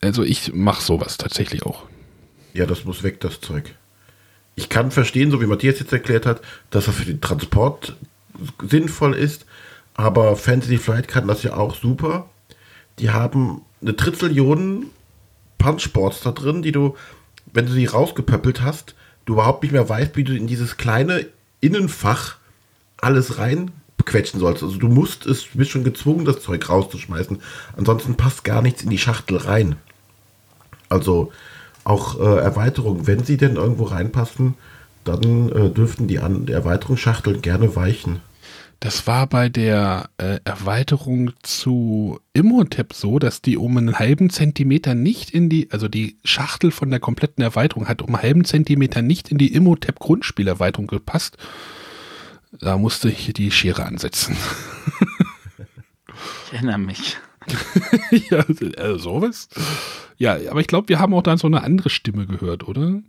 Also 0.00 0.24
ich 0.24 0.52
mache 0.52 0.82
sowas 0.82 1.16
tatsächlich 1.16 1.64
auch. 1.64 1.84
Ja, 2.54 2.66
das 2.66 2.84
muss 2.84 3.02
weg, 3.02 3.20
das 3.20 3.40
Zeug. 3.40 3.74
Ich 4.54 4.68
kann 4.68 4.90
verstehen, 4.90 5.30
so 5.30 5.40
wie 5.40 5.46
Matthias 5.46 5.78
jetzt 5.78 5.92
erklärt 5.92 6.26
hat, 6.26 6.42
dass 6.70 6.86
das 6.86 6.94
für 6.94 7.06
den 7.06 7.20
Transport 7.20 7.96
sinnvoll 8.68 9.14
ist, 9.14 9.46
aber 9.94 10.36
Fantasy 10.36 10.78
Flight 10.78 11.08
kann 11.08 11.28
das 11.28 11.42
ja 11.42 11.54
auch 11.54 11.74
super. 11.74 12.28
Die 12.98 13.10
haben 13.10 13.62
eine 13.80 13.96
Trizillion 13.96 14.86
Punchboards 15.58 16.20
da 16.22 16.32
drin, 16.32 16.62
die 16.62 16.72
du, 16.72 16.96
wenn 17.52 17.66
du 17.66 17.72
sie 17.72 17.86
rausgepöppelt 17.86 18.60
hast, 18.60 18.94
du 19.24 19.34
überhaupt 19.34 19.62
nicht 19.62 19.72
mehr 19.72 19.88
weißt, 19.88 20.16
wie 20.16 20.24
du 20.24 20.36
in 20.36 20.46
dieses 20.46 20.76
kleine 20.76 21.26
Innenfach 21.62 22.36
alles 22.98 23.38
reinquetschen 23.38 24.38
sollst. 24.38 24.62
Also 24.62 24.76
du 24.76 24.88
musst 24.88 25.24
es, 25.24 25.46
bist 25.54 25.70
schon 25.70 25.84
gezwungen, 25.84 26.26
das 26.26 26.42
Zeug 26.42 26.68
rauszuschmeißen. 26.68 27.40
Ansonsten 27.76 28.16
passt 28.16 28.44
gar 28.44 28.60
nichts 28.60 28.82
in 28.82 28.90
die 28.90 28.98
Schachtel 28.98 29.38
rein. 29.38 29.76
Also 30.90 31.32
auch 31.84 32.20
äh, 32.20 32.40
Erweiterungen, 32.40 33.06
wenn 33.06 33.24
sie 33.24 33.38
denn 33.38 33.56
irgendwo 33.56 33.84
reinpassen, 33.84 34.54
dann 35.04 35.50
äh, 35.50 35.70
dürften 35.70 36.06
die, 36.06 36.18
An 36.18 36.46
die 36.46 36.52
Erweiterungsschachteln 36.52 37.42
gerne 37.42 37.74
weichen. 37.74 38.20
Das 38.82 39.06
war 39.06 39.28
bei 39.28 39.48
der 39.48 40.10
äh, 40.18 40.40
Erweiterung 40.42 41.30
zu 41.42 42.18
Immotep 42.32 42.94
so, 42.94 43.20
dass 43.20 43.40
die 43.40 43.56
um 43.56 43.76
einen 43.76 43.96
halben 44.00 44.28
Zentimeter 44.28 44.96
nicht 44.96 45.30
in 45.30 45.48
die, 45.48 45.70
also 45.70 45.86
die 45.86 46.16
Schachtel 46.24 46.72
von 46.72 46.90
der 46.90 46.98
kompletten 46.98 47.44
Erweiterung 47.44 47.86
hat 47.86 48.02
um 48.02 48.08
einen 48.08 48.24
halben 48.24 48.44
Zentimeter 48.44 49.00
nicht 49.00 49.30
in 49.30 49.38
die 49.38 49.54
Immotep 49.54 50.00
Grundspielerweiterung 50.00 50.88
gepasst. 50.88 51.36
Da 52.58 52.76
musste 52.76 53.08
ich 53.08 53.32
die 53.32 53.52
Schere 53.52 53.86
ansetzen. 53.86 54.36
ich 56.46 56.52
erinnere 56.52 56.78
mich. 56.78 57.18
ja, 58.30 58.44
also 58.78 58.98
sowas. 58.98 59.48
Ja, 60.18 60.36
aber 60.50 60.58
ich 60.58 60.66
glaube, 60.66 60.88
wir 60.88 60.98
haben 60.98 61.14
auch 61.14 61.22
dann 61.22 61.38
so 61.38 61.46
eine 61.46 61.62
andere 61.62 61.88
Stimme 61.88 62.26
gehört, 62.26 62.66
oder? 62.66 63.00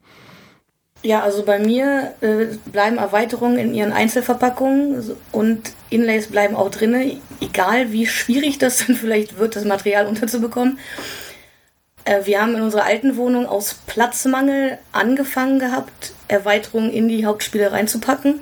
Ja, 1.03 1.21
also 1.21 1.43
bei 1.43 1.59
mir 1.59 2.13
äh, 2.21 2.45
bleiben 2.71 2.97
Erweiterungen 2.97 3.57
in 3.57 3.73
ihren 3.73 3.91
Einzelverpackungen 3.91 5.17
und 5.33 5.73
Inlays 5.89 6.27
bleiben 6.27 6.55
auch 6.55 6.71
drin, 6.71 7.21
egal 7.41 7.91
wie 7.91 8.07
schwierig 8.07 8.57
das 8.57 8.77
dann 8.87 8.95
vielleicht 8.95 9.37
wird, 9.37 9.57
das 9.57 9.65
Material 9.65 10.07
unterzubekommen. 10.07 10.79
Äh, 12.05 12.25
wir 12.25 12.41
haben 12.41 12.55
in 12.55 12.61
unserer 12.61 12.85
alten 12.85 13.17
Wohnung 13.17 13.47
aus 13.47 13.75
Platzmangel 13.85 14.77
angefangen 14.93 15.59
gehabt, 15.59 16.13
Erweiterungen 16.29 16.89
in 16.89 17.09
die 17.09 17.25
Hauptspiele 17.25 17.73
reinzupacken, 17.73 18.39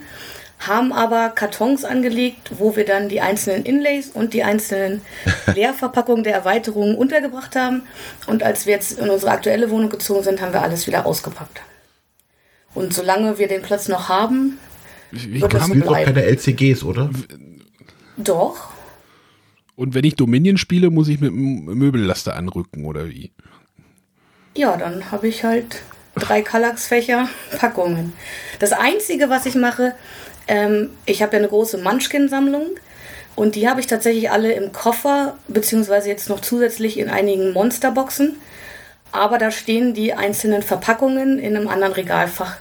haben 0.60 0.93
aber 0.93 1.30
Kartons 1.30 1.84
angelegt, 1.84 2.52
wo 2.60 2.76
wir 2.76 2.86
dann 2.86 3.10
die 3.10 3.21
einzelnen 3.21 3.65
Inlays 3.65 4.10
und 4.10 4.36
die 4.36 4.43
einzelnen 4.43 5.02
Leerverpackungen 5.56 6.24
der 6.24 6.36
Erweiterungen 6.36 6.95
untergebracht 6.95 7.56
haben. 7.56 7.88
Und 8.28 8.43
als 8.43 8.67
wir 8.67 8.76
jetzt 8.76 9.00
in 9.00 9.10
unsere 9.10 9.32
aktuelle 9.32 9.71
Wohnung 9.71 9.89
gezogen 9.89 10.21
sind, 10.21 10.41
haben 10.41 10.54
wir 10.54 10.62
alles 10.62 10.86
wieder 10.86 11.08
ausgepackt. 11.08 11.62
Und 12.74 12.94
solange 12.94 13.38
wir 13.38 13.48
den 13.48 13.62
Platz 13.62 13.88
noch 13.88 14.08
haben, 14.10 14.58
Wie 15.12 15.42
Wird 15.42 15.54
das 15.54 15.70
bleiben. 15.70 16.06
keine 16.14 16.24
LCGs, 16.24 16.84
oder? 16.84 17.10
doch. 18.18 18.70
und 19.76 19.94
wenn 19.94 20.04
ich 20.06 20.16
Dominion 20.16 20.58
spiele, 20.58 20.90
muss 20.90 21.08
ich 21.08 21.20
mit 21.20 21.32
dem 21.32 21.66
Möbellaster 21.66 22.36
anrücken 22.36 22.86
oder 22.86 23.10
wie? 23.10 23.32
Ja, 24.56 24.78
dann 24.78 25.12
habe 25.12 25.28
ich 25.28 25.44
halt 25.44 25.82
drei 26.16 26.42
Kallax-Fächer, 26.42 27.30
Packungen. 27.58 28.14
Das 28.60 28.74
Einzige, 28.74 29.30
was 29.30 29.46
ich 29.46 29.56
mache, 29.56 29.94
ähm, 30.48 30.90
ich 31.06 31.22
habe 31.22 31.34
ja 31.34 31.40
eine 31.40 31.48
große 31.48 31.78
Munchkin-Sammlung 31.78 32.68
und 33.36 33.56
die 33.56 33.68
habe 33.70 33.80
ich 33.80 33.88
tatsächlich 33.88 34.30
alle 34.30 34.52
im 34.54 34.72
Koffer, 34.72 35.38
beziehungsweise 35.48 36.10
jetzt 36.10 36.30
noch 36.30 36.42
zusätzlich 36.42 37.00
in 37.00 37.10
einigen 37.10 37.52
Monsterboxen. 37.54 38.36
Aber 39.12 39.38
da 39.38 39.52
stehen 39.52 39.93
die 39.93 40.13
einzelnen 40.13 40.63
Verpackungen 40.63 41.39
in 41.39 41.56
einem 41.56 41.67
anderen 41.67 41.93
Regalfach. 41.93 42.58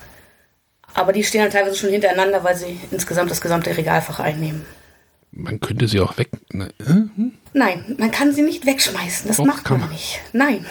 Aber 0.95 1.13
die 1.13 1.23
stehen 1.23 1.43
halt 1.43 1.53
teilweise 1.53 1.77
schon 1.77 1.91
hintereinander, 1.91 2.43
weil 2.43 2.57
sie 2.57 2.81
insgesamt 2.91 3.31
das 3.31 3.41
gesamte 3.41 3.77
Regalfach 3.77 4.19
einnehmen. 4.19 4.65
Man 5.33 5.61
könnte 5.61 5.87
sie 5.87 6.01
auch 6.01 6.19
weg. 6.19 6.31
Ne, 6.53 6.71
äh? 6.81 6.85
hm? 6.85 7.33
Nein, 7.53 7.97
man 7.99 8.11
kann 8.11 8.33
sie 8.33 8.43
nicht 8.43 8.67
wegschmeißen. 8.67 9.29
Das 9.29 9.37
Doch, 9.37 9.45
macht 9.45 9.71
man 9.71 9.81
man. 9.81 9.91
nicht. 9.91 10.21
Nein. 10.33 10.67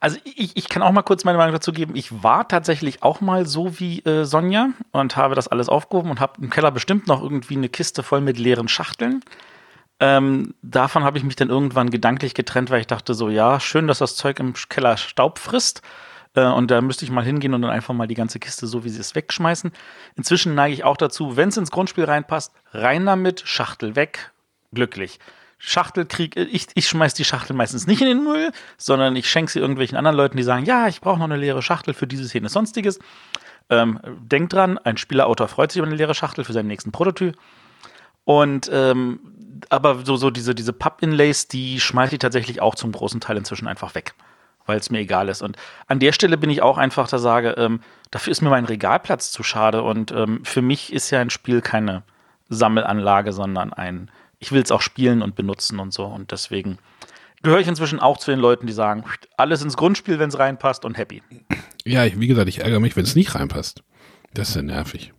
Also 0.00 0.18
ich, 0.24 0.56
ich 0.56 0.68
kann 0.68 0.82
auch 0.82 0.92
mal 0.92 1.02
kurz 1.02 1.24
meine 1.24 1.38
Meinung 1.38 1.54
dazu 1.54 1.72
geben. 1.72 1.96
Ich 1.96 2.22
war 2.22 2.46
tatsächlich 2.46 3.02
auch 3.02 3.22
mal 3.22 3.46
so 3.46 3.80
wie 3.80 4.00
äh, 4.00 4.24
Sonja 4.24 4.70
und 4.92 5.16
habe 5.16 5.34
das 5.34 5.48
alles 5.48 5.70
aufgehoben 5.70 6.10
und 6.10 6.20
habe 6.20 6.34
im 6.42 6.50
Keller 6.50 6.70
bestimmt 6.70 7.06
noch 7.06 7.22
irgendwie 7.22 7.56
eine 7.56 7.70
Kiste 7.70 8.02
voll 8.02 8.20
mit 8.20 8.38
leeren 8.38 8.68
Schachteln. 8.68 9.22
Ähm, 9.98 10.54
davon 10.62 11.04
habe 11.04 11.18
ich 11.18 11.24
mich 11.24 11.36
dann 11.36 11.48
irgendwann 11.48 11.90
gedanklich 11.90 12.34
getrennt, 12.34 12.70
weil 12.70 12.80
ich 12.80 12.86
dachte 12.86 13.14
so, 13.14 13.30
ja, 13.30 13.60
schön, 13.60 13.86
dass 13.86 13.98
das 13.98 14.16
Zeug 14.16 14.38
im 14.40 14.52
Keller 14.68 14.96
Staub 14.96 15.38
frisst. 15.38 15.82
Äh, 16.34 16.44
und 16.44 16.70
da 16.70 16.80
müsste 16.80 17.04
ich 17.04 17.10
mal 17.10 17.24
hingehen 17.24 17.54
und 17.54 17.62
dann 17.62 17.70
einfach 17.70 17.94
mal 17.94 18.06
die 18.06 18.14
ganze 18.14 18.38
Kiste 18.38 18.66
so, 18.66 18.84
wie 18.84 18.90
sie 18.90 19.00
ist, 19.00 19.14
wegschmeißen. 19.14 19.72
Inzwischen 20.14 20.54
neige 20.54 20.74
ich 20.74 20.84
auch 20.84 20.96
dazu, 20.96 21.36
wenn 21.36 21.48
es 21.48 21.56
ins 21.56 21.70
Grundspiel 21.70 22.04
reinpasst, 22.04 22.52
rein 22.72 23.06
damit, 23.06 23.42
Schachtel 23.46 23.96
weg, 23.96 24.32
glücklich. 24.72 25.18
Schachtelkrieg, 25.58 26.36
ich, 26.36 26.66
ich 26.74 26.86
schmeiß 26.86 27.14
die 27.14 27.24
Schachtel 27.24 27.56
meistens 27.56 27.86
nicht 27.86 28.02
in 28.02 28.08
den 28.08 28.22
Müll, 28.22 28.52
sondern 28.76 29.16
ich 29.16 29.30
schenke 29.30 29.50
sie 29.50 29.58
irgendwelchen 29.58 29.96
anderen 29.96 30.16
Leuten, 30.16 30.36
die 30.36 30.42
sagen, 30.42 30.66
ja, 30.66 30.86
ich 30.86 31.00
brauche 31.00 31.18
noch 31.18 31.24
eine 31.24 31.38
leere 31.38 31.62
Schachtel 31.62 31.94
für 31.94 32.06
dieses, 32.06 32.34
jenes, 32.34 32.52
sonstiges. 32.52 32.98
Ähm, 33.70 33.98
denkt 34.04 34.52
dran, 34.52 34.76
ein 34.78 34.98
Spielerautor 34.98 35.48
freut 35.48 35.72
sich 35.72 35.78
über 35.78 35.86
eine 35.86 35.96
leere 35.96 36.14
Schachtel 36.14 36.44
für 36.44 36.52
seinen 36.52 36.68
nächsten 36.68 36.92
Prototyp. 36.92 37.36
Und 38.24 38.68
ähm, 38.72 39.20
aber 39.68 40.04
so, 40.04 40.16
so 40.16 40.30
diese, 40.30 40.54
diese 40.54 40.72
Papp-Inlays, 40.72 41.48
die 41.48 41.80
schmeiße 41.80 42.14
ich 42.14 42.18
tatsächlich 42.18 42.60
auch 42.60 42.74
zum 42.74 42.92
großen 42.92 43.20
Teil 43.20 43.36
inzwischen 43.36 43.68
einfach 43.68 43.94
weg, 43.94 44.14
weil 44.66 44.78
es 44.78 44.90
mir 44.90 44.98
egal 44.98 45.28
ist. 45.28 45.42
Und 45.42 45.56
an 45.86 45.98
der 45.98 46.12
Stelle 46.12 46.36
bin 46.38 46.50
ich 46.50 46.62
auch 46.62 46.78
einfach 46.78 47.08
da 47.08 47.18
sage, 47.18 47.50
ähm, 47.58 47.80
dafür 48.10 48.30
ist 48.30 48.42
mir 48.42 48.50
mein 48.50 48.64
Regalplatz 48.64 49.30
zu 49.30 49.42
schade. 49.42 49.82
Und 49.82 50.12
ähm, 50.12 50.44
für 50.44 50.62
mich 50.62 50.92
ist 50.92 51.10
ja 51.10 51.20
ein 51.20 51.30
Spiel 51.30 51.60
keine 51.60 52.02
Sammelanlage, 52.48 53.32
sondern 53.32 53.72
ein, 53.72 54.10
ich 54.38 54.52
will 54.52 54.62
es 54.62 54.70
auch 54.70 54.82
spielen 54.82 55.22
und 55.22 55.34
benutzen 55.34 55.78
und 55.78 55.92
so. 55.92 56.04
Und 56.04 56.32
deswegen 56.32 56.78
gehöre 57.42 57.60
ich 57.60 57.68
inzwischen 57.68 58.00
auch 58.00 58.18
zu 58.18 58.30
den 58.30 58.40
Leuten, 58.40 58.66
die 58.66 58.72
sagen, 58.72 59.04
alles 59.36 59.62
ins 59.62 59.76
Grundspiel, 59.76 60.18
wenn 60.18 60.28
es 60.28 60.38
reinpasst 60.38 60.84
und 60.84 60.98
happy. 60.98 61.22
Ja, 61.84 62.04
wie 62.04 62.26
gesagt, 62.26 62.48
ich 62.48 62.60
ärgere 62.60 62.80
mich, 62.80 62.96
wenn 62.96 63.04
es 63.04 63.14
nicht 63.14 63.34
reinpasst. 63.34 63.82
Das 64.34 64.50
ist 64.50 64.56
ja 64.56 64.62
nervig. 64.62 65.12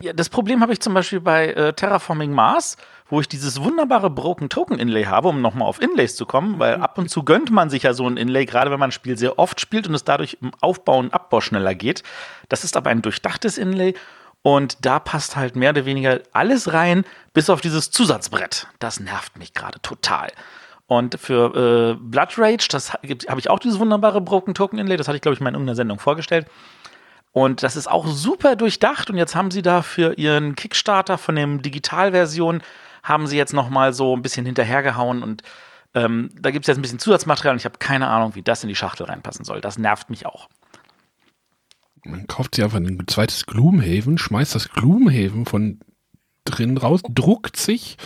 Ja, 0.00 0.12
das 0.12 0.28
Problem 0.28 0.60
habe 0.60 0.72
ich 0.72 0.80
zum 0.80 0.94
Beispiel 0.94 1.20
bei 1.20 1.48
äh, 1.48 1.72
Terraforming 1.72 2.32
Mars, 2.32 2.76
wo 3.10 3.20
ich 3.20 3.28
dieses 3.28 3.62
wunderbare 3.62 4.08
Broken 4.08 4.48
Token 4.48 4.78
Inlay 4.78 5.04
habe, 5.04 5.28
um 5.28 5.42
nochmal 5.42 5.68
auf 5.68 5.82
Inlays 5.82 6.16
zu 6.16 6.26
kommen, 6.26 6.58
weil 6.58 6.76
ab 6.76 6.96
und 6.96 7.10
zu 7.10 7.24
gönnt 7.24 7.50
man 7.50 7.68
sich 7.68 7.82
ja 7.82 7.92
so 7.92 8.08
ein 8.08 8.16
Inlay, 8.16 8.46
gerade 8.46 8.70
wenn 8.70 8.78
man 8.78 8.88
ein 8.88 8.92
Spiel 8.92 9.18
sehr 9.18 9.38
oft 9.38 9.60
spielt 9.60 9.88
und 9.88 9.94
es 9.94 10.04
dadurch 10.04 10.38
im 10.40 10.52
Aufbau 10.60 10.98
und 10.98 11.12
Abbau 11.12 11.40
schneller 11.40 11.74
geht. 11.74 12.02
Das 12.48 12.64
ist 12.64 12.76
aber 12.76 12.90
ein 12.90 13.02
durchdachtes 13.02 13.58
Inlay 13.58 13.94
und 14.42 14.84
da 14.86 14.98
passt 14.98 15.36
halt 15.36 15.56
mehr 15.56 15.70
oder 15.70 15.84
weniger 15.84 16.20
alles 16.32 16.72
rein, 16.72 17.04
bis 17.34 17.50
auf 17.50 17.60
dieses 17.60 17.90
Zusatzbrett. 17.90 18.68
Das 18.78 19.00
nervt 19.00 19.38
mich 19.38 19.52
gerade 19.52 19.80
total. 19.82 20.28
Und 20.86 21.20
für 21.20 21.94
äh, 21.94 21.98
Blood 22.00 22.38
Rage, 22.38 22.66
das 22.70 22.92
habe 22.92 23.38
ich 23.38 23.50
auch 23.50 23.58
dieses 23.58 23.78
wunderbare 23.78 24.20
Broken 24.20 24.54
Token 24.54 24.78
Inlay, 24.78 24.96
das 24.96 25.08
hatte 25.08 25.16
ich 25.16 25.22
glaube 25.22 25.34
ich 25.34 25.40
mal 25.40 25.50
in 25.50 25.54
irgendeiner 25.54 25.76
Sendung 25.76 25.98
vorgestellt. 25.98 26.46
Und 27.32 27.62
das 27.62 27.76
ist 27.76 27.88
auch 27.88 28.06
super 28.08 28.56
durchdacht. 28.56 29.08
Und 29.10 29.16
jetzt 29.16 29.36
haben 29.36 29.50
sie 29.50 29.62
da 29.62 29.82
für 29.82 30.14
ihren 30.14 30.56
Kickstarter 30.56 31.16
von 31.16 31.36
dem 31.36 31.62
Digitalversion, 31.62 32.60
haben 33.02 33.26
sie 33.26 33.36
jetzt 33.36 33.52
noch 33.52 33.70
mal 33.70 33.92
so 33.92 34.14
ein 34.16 34.22
bisschen 34.22 34.46
hinterhergehauen. 34.46 35.22
Und 35.22 35.42
ähm, 35.94 36.30
da 36.38 36.50
gibt 36.50 36.64
es 36.64 36.68
jetzt 36.68 36.78
ein 36.78 36.82
bisschen 36.82 36.98
Zusatzmaterial. 36.98 37.54
Und 37.54 37.58
ich 37.58 37.64
habe 37.64 37.78
keine 37.78 38.08
Ahnung, 38.08 38.34
wie 38.34 38.42
das 38.42 38.62
in 38.62 38.68
die 38.68 38.76
Schachtel 38.76 39.06
reinpassen 39.06 39.44
soll. 39.44 39.60
Das 39.60 39.78
nervt 39.78 40.10
mich 40.10 40.26
auch. 40.26 40.48
Man 42.04 42.26
kauft 42.26 42.54
sich 42.54 42.64
einfach 42.64 42.78
ein 42.78 43.02
zweites 43.08 43.44
Gloomhaven, 43.46 44.16
schmeißt 44.16 44.54
das 44.54 44.70
Gloomhaven 44.70 45.44
von 45.44 45.80
drin 46.44 46.78
raus, 46.78 47.02
druckt 47.08 47.56
sich, 47.56 47.98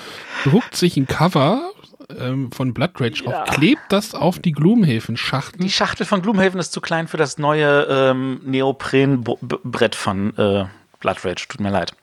druckt 0.42 0.74
sich 0.74 0.96
ein 0.96 1.06
Cover 1.06 1.70
ähm, 2.18 2.50
von 2.50 2.74
Blood 2.74 3.00
Rage 3.00 3.24
Ja. 3.24 3.44
auf, 3.44 3.50
klebt 3.50 3.80
das 3.90 4.14
auf 4.14 4.40
die 4.40 4.50
Gloomhaven-Schachtel. 4.52 5.60
Die 5.62 5.70
Schachtel 5.70 6.04
von 6.06 6.22
Gloomhaven 6.22 6.58
ist 6.58 6.72
zu 6.72 6.80
klein 6.80 7.06
für 7.06 7.16
das 7.16 7.38
neue 7.38 7.84
ähm, 7.88 8.40
Neopren-Brett 8.44 9.94
von 9.94 10.36
äh, 10.36 10.64
Blood 10.98 11.24
Rage. 11.24 11.46
Tut 11.48 11.60
mir 11.60 11.70
leid. 11.70 11.94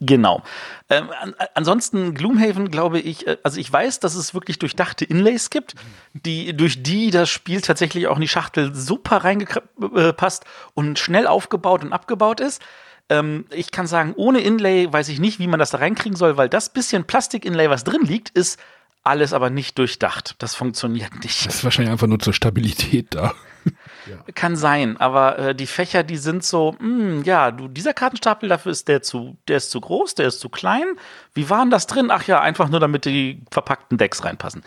Genau. 0.00 0.42
Ähm, 0.88 1.10
an, 1.20 1.34
ansonsten 1.54 2.14
Gloomhaven, 2.14 2.70
glaube 2.70 3.00
ich, 3.00 3.26
äh, 3.26 3.36
also 3.42 3.58
ich 3.58 3.72
weiß, 3.72 3.98
dass 3.98 4.14
es 4.14 4.32
wirklich 4.32 4.58
durchdachte 4.58 5.04
Inlays 5.04 5.50
gibt, 5.50 5.74
die, 6.12 6.56
durch 6.56 6.82
die 6.82 7.10
das 7.10 7.28
Spiel 7.28 7.60
tatsächlich 7.60 8.06
auch 8.06 8.16
in 8.16 8.20
die 8.20 8.28
Schachtel 8.28 8.74
super 8.74 9.18
reingepasst 9.18 10.44
und 10.74 10.98
schnell 10.98 11.26
aufgebaut 11.26 11.82
und 11.82 11.92
abgebaut 11.92 12.38
ist. 12.38 12.62
Ähm, 13.08 13.46
ich 13.50 13.72
kann 13.72 13.88
sagen, 13.88 14.14
ohne 14.16 14.40
Inlay 14.40 14.92
weiß 14.92 15.08
ich 15.08 15.18
nicht, 15.18 15.40
wie 15.40 15.48
man 15.48 15.58
das 15.58 15.70
da 15.70 15.78
reinkriegen 15.78 16.16
soll, 16.16 16.36
weil 16.36 16.48
das 16.48 16.72
bisschen 16.72 17.04
Plastik-Inlay, 17.04 17.68
was 17.68 17.82
drin 17.82 18.02
liegt, 18.02 18.30
ist 18.30 18.60
alles 19.02 19.32
aber 19.32 19.50
nicht 19.50 19.78
durchdacht. 19.78 20.34
Das 20.38 20.54
funktioniert 20.54 21.12
nicht. 21.22 21.46
Das 21.46 21.56
ist 21.56 21.64
wahrscheinlich 21.64 21.92
einfach 21.92 22.06
nur 22.06 22.18
zur 22.18 22.32
Stabilität 22.32 23.14
da. 23.14 23.34
Kann 24.34 24.56
sein, 24.56 24.96
aber 24.96 25.38
äh, 25.38 25.54
die 25.54 25.66
Fächer, 25.66 26.02
die 26.02 26.16
sind 26.16 26.44
so, 26.44 26.76
mh, 26.78 27.24
ja, 27.24 27.50
du, 27.50 27.68
dieser 27.68 27.94
Kartenstapel, 27.94 28.48
dafür 28.48 28.72
ist 28.72 28.88
der 28.88 29.02
zu, 29.02 29.36
der 29.48 29.58
ist 29.58 29.70
zu 29.70 29.80
groß, 29.80 30.14
der 30.14 30.28
ist 30.28 30.40
zu 30.40 30.48
klein. 30.48 30.86
Wie 31.34 31.50
waren 31.50 31.70
das 31.70 31.86
drin? 31.86 32.10
Ach 32.10 32.26
ja, 32.26 32.40
einfach 32.40 32.68
nur, 32.68 32.80
damit 32.80 33.04
die 33.04 33.42
verpackten 33.50 33.98
Decks 33.98 34.24
reinpassen. 34.24 34.62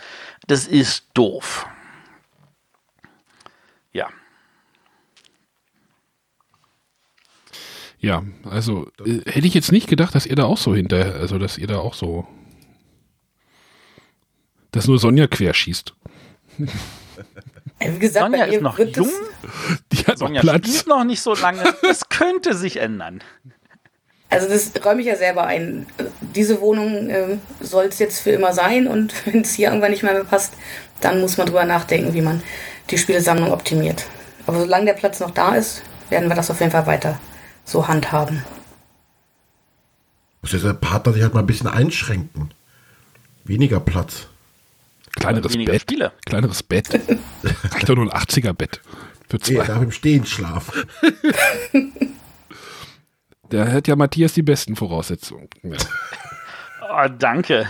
Das 0.48 0.67
ist 0.67 1.06
doof. 1.13 1.67
Ja. 3.91 4.10
Ja, 8.00 8.24
also 8.46 8.89
äh, 9.06 9.22
hätte 9.26 9.48
ich 9.48 9.54
jetzt 9.54 9.72
nicht 9.72 9.88
gedacht, 9.88 10.15
dass 10.15 10.26
ihr 10.26 10.36
da 10.36 10.46
auch 10.46 10.58
so 10.58 10.76
hinter, 10.76 11.15
also 11.15 11.38
dass 11.38 11.58
ihr 11.58 11.67
da 11.67 11.80
auch 11.80 11.94
so, 11.94 12.28
dass 14.71 14.88
nur 14.88 14.99
Sonja 14.99 15.27
querschießt. 15.27 15.93
Wie 16.57 17.99
gesagt, 17.99 18.25
Sonja 18.31 18.45
ist 18.45 18.62
noch 18.62 18.77
jung, 18.79 18.91
Das, 18.93 19.07
Die 19.91 20.05
hat 20.05 20.17
Sonja 20.19 20.43
noch 20.43 20.51
Platz. 20.51 20.67
spielt 20.67 20.88
noch 20.88 21.03
nicht 21.03 21.21
so 21.21 21.34
lange. 21.36 21.63
Das 21.81 22.10
könnte 22.10 22.55
sich 22.55 22.77
ändern. 22.77 23.23
also 24.29 24.47
das 24.47 24.71
räume 24.84 25.01
ich 25.01 25.07
ja 25.07 25.15
selber 25.15 25.45
ein. 25.45 25.88
Diese 26.36 26.62
Wohnung 26.62 27.10
äh, 27.10 27.38
soll 27.60 27.86
es 27.86 27.99
jetzt 27.99 28.21
für 28.21 28.31
immer 28.31 28.53
sein 28.53 28.88
und 28.88 29.13
wenn 29.25 29.41
es 29.41 29.53
hier 29.53 29.69
irgendwann 29.69 29.91
nicht 29.91 30.03
mehr, 30.03 30.13
mehr 30.13 30.23
passt, 30.23 30.53
dann 31.01 31.19
muss 31.21 31.38
man 31.38 31.47
drüber 31.47 31.65
nachdenken, 31.65 32.13
wie 32.13 32.21
man 32.21 32.43
die 32.89 32.97
Spielesammlung 32.97 33.51
optimiert. 33.51 34.05
Aber 34.47 34.60
solange 34.60 34.86
der 34.86 34.93
Platz 34.93 35.19
noch 35.19 35.31
da 35.31 35.55
ist, 35.55 35.81
werden 36.10 36.29
wir 36.29 36.36
das 36.36 36.51
auf 36.51 36.60
jeden 36.60 36.71
Fall 36.71 36.86
weiter 36.88 37.19
so 37.65 37.88
handhaben. 37.88 38.43
Muss 40.41 40.51
jetzt 40.51 40.65
der 40.65 40.73
Partner 40.73 41.13
sich 41.13 41.21
halt 41.23 41.34
mal 41.34 41.41
ein 41.41 41.45
bisschen 41.47 41.67
einschränken. 41.67 42.51
Weniger 43.43 43.79
Platz. 43.79 44.27
Kleineres 45.15 45.54
Weniger 45.54 45.74
Bett. 45.74 45.82
Spiele. 45.82 46.12
Kleineres 46.26 46.63
Bett. 46.63 46.89
Reicht 47.71 47.89
doch 47.89 47.95
nur 47.95 48.12
ein 48.13 48.21
80er 48.21 48.54
Bett. 48.54 48.82
Für 49.30 49.38
Nee, 49.38 49.43
zwei. 49.58 49.65
darf 49.65 49.82
im 49.82 49.91
Stehen 49.91 50.26
schlafen. 50.26 50.84
Da 53.50 53.67
hat 53.69 53.86
ja 53.89 53.97
Matthias 53.97 54.32
die 54.32 54.43
besten 54.43 54.78
Voraussetzungen. 54.78 55.50
Ja. 55.63 55.76
Oh, 56.89 57.10
danke. 57.19 57.67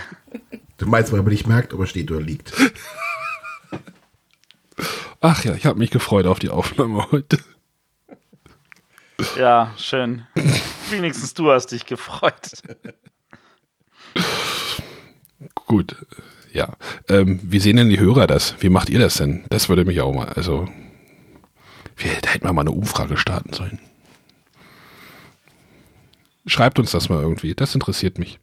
Du 0.78 0.86
meinst, 0.86 1.12
weil 1.12 1.24
man 1.24 1.32
nicht 1.32 1.48
merkt, 1.48 1.74
ob 1.74 1.80
er 1.80 1.88
steht 1.88 2.12
oder 2.12 2.22
liegt. 2.22 2.54
Ach 5.22 5.44
ja, 5.44 5.56
ich 5.56 5.66
habe 5.66 5.80
mich 5.80 5.90
gefreut 5.90 6.28
auf 6.28 6.38
die 6.38 6.50
Aufnahme 6.50 7.10
heute. 7.12 7.40
Ja, 9.40 9.74
schön. 9.78 10.28
Wenigstens 10.92 11.34
du 11.34 11.52
hast 11.52 11.72
dich 11.72 11.88
gefreut. 11.88 12.62
Gut, 15.56 15.96
ja. 16.54 16.74
Ähm, 17.10 17.40
wie 17.44 17.60
sehen 17.60 17.78
denn 17.78 17.90
die 17.90 18.00
Hörer 18.00 18.28
das? 18.28 18.56
Wie 18.60 18.70
macht 18.70 18.90
ihr 18.90 19.00
das 19.00 19.16
denn? 19.16 19.46
Das 19.50 19.70
würde 19.70 19.86
mich 19.86 20.02
auch 20.02 20.14
mal, 20.14 20.30
also 20.30 20.68
Wir, 21.98 22.12
da 22.22 22.30
hätten 22.30 22.46
wir 22.46 22.54
mal 22.54 22.62
eine 22.62 22.72
Umfrage 22.72 23.18
starten 23.18 23.54
sollen. 23.54 23.80
Schreibt 26.46 26.80
uns 26.80 26.92
das 26.92 27.10
mal 27.10 27.22
irgendwie. 27.22 27.54
Das 27.54 27.76
interessiert 27.76 28.18
mich. 28.18 28.40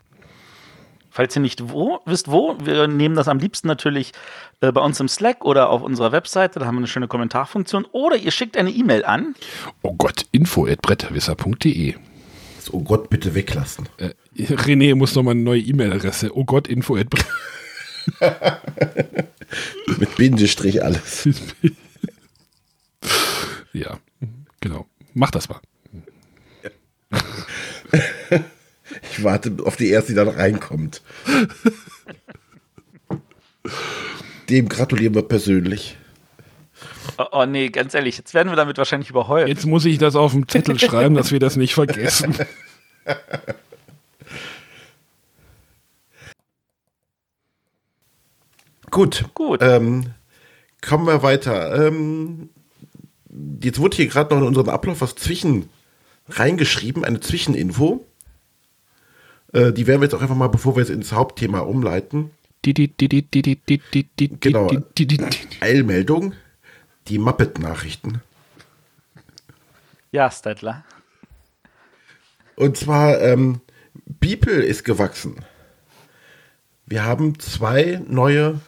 Falls 1.10 1.34
ihr 1.34 1.42
nicht 1.42 1.70
wo, 1.72 1.98
wisst 2.06 2.30
wo, 2.30 2.56
wir 2.62 2.86
nehmen 2.86 3.16
das 3.16 3.26
am 3.26 3.38
liebsten 3.38 3.66
natürlich 3.66 4.12
äh, 4.60 4.70
bei 4.70 4.80
uns 4.80 5.00
im 5.00 5.08
Slack 5.08 5.44
oder 5.44 5.68
auf 5.70 5.82
unserer 5.82 6.12
Webseite. 6.12 6.60
Da 6.60 6.66
haben 6.66 6.76
wir 6.76 6.80
eine 6.80 6.86
schöne 6.86 7.08
Kommentarfunktion. 7.08 7.86
Oder 7.90 8.16
ihr 8.16 8.30
schickt 8.30 8.56
eine 8.56 8.70
E-Mail 8.70 9.04
an. 9.04 9.34
Oh 9.82 9.94
Gott, 9.94 10.26
info 10.30 10.66
at 10.66 10.80
bretterwisser.de. 10.82 11.94
Oh 12.70 12.80
Gott, 12.82 13.10
bitte 13.10 13.34
weglassen. 13.34 13.88
Äh, 13.96 14.10
René 14.36 14.94
muss 14.94 15.16
nochmal 15.16 15.32
eine 15.32 15.42
neue 15.42 15.60
E-Mail-Adresse. 15.60 16.36
Oh 16.36 16.44
Gott, 16.44 16.68
info 16.68 16.96
at 16.96 17.08
Mit 19.98 20.16
Bindestrich 20.16 20.82
alles. 20.82 21.28
ja, 23.72 23.98
genau. 24.60 24.86
Mach 25.14 25.30
das 25.30 25.48
mal. 25.48 25.60
Ich 29.12 29.22
warte 29.22 29.54
auf 29.64 29.76
die 29.76 29.90
erste, 29.90 30.12
die 30.12 30.16
dann 30.16 30.28
reinkommt. 30.28 31.02
Dem 34.48 34.68
gratulieren 34.68 35.14
wir 35.14 35.22
persönlich. 35.22 35.98
Oh, 37.18 37.26
oh, 37.32 37.46
nee, 37.46 37.68
ganz 37.68 37.94
ehrlich, 37.94 38.16
jetzt 38.16 38.32
werden 38.32 38.48
wir 38.48 38.56
damit 38.56 38.78
wahrscheinlich 38.78 39.10
überheult. 39.10 39.48
Jetzt 39.48 39.66
muss 39.66 39.84
ich 39.84 39.98
das 39.98 40.16
auf 40.16 40.32
dem 40.32 40.48
Zettel 40.48 40.78
schreiben, 40.78 41.14
dass 41.14 41.32
wir 41.32 41.40
das 41.40 41.56
nicht 41.56 41.74
vergessen. 41.74 42.34
Gut. 48.90 49.24
Gut. 49.34 49.60
Ähm, 49.62 50.14
kommen 50.80 51.06
wir 51.06 51.22
weiter. 51.22 51.86
Ähm, 51.86 52.50
jetzt 53.62 53.78
wurde 53.78 53.96
hier 53.96 54.06
gerade 54.08 54.34
noch 54.34 54.40
in 54.42 54.48
unserem 54.48 54.68
Ablauf 54.68 55.00
was 55.00 55.14
zwischen 55.14 55.68
reingeschrieben, 56.28 57.04
eine 57.04 57.20
Zwischeninfo. 57.20 58.06
Äh, 59.52 59.72
die 59.72 59.86
werden 59.86 60.00
wir 60.00 60.06
jetzt 60.06 60.14
auch 60.14 60.22
einfach 60.22 60.36
mal, 60.36 60.48
bevor 60.48 60.76
wir 60.76 60.80
jetzt 60.80 60.90
ins 60.90 61.12
Hauptthema 61.12 61.60
umleiten. 61.60 62.30
Genau. 64.40 64.70
Eilmeldung. 65.60 66.34
Die 67.08 67.18
Muppet-Nachrichten. 67.18 68.20
Ja, 70.12 70.30
Stedler. 70.30 70.84
Und 72.56 72.76
zwar, 72.76 73.20
ähm, 73.20 73.60
Beeple 74.04 74.62
ist 74.62 74.84
gewachsen. 74.84 75.36
Wir 76.86 77.04
haben 77.04 77.38
zwei 77.38 78.02
neue 78.06 78.60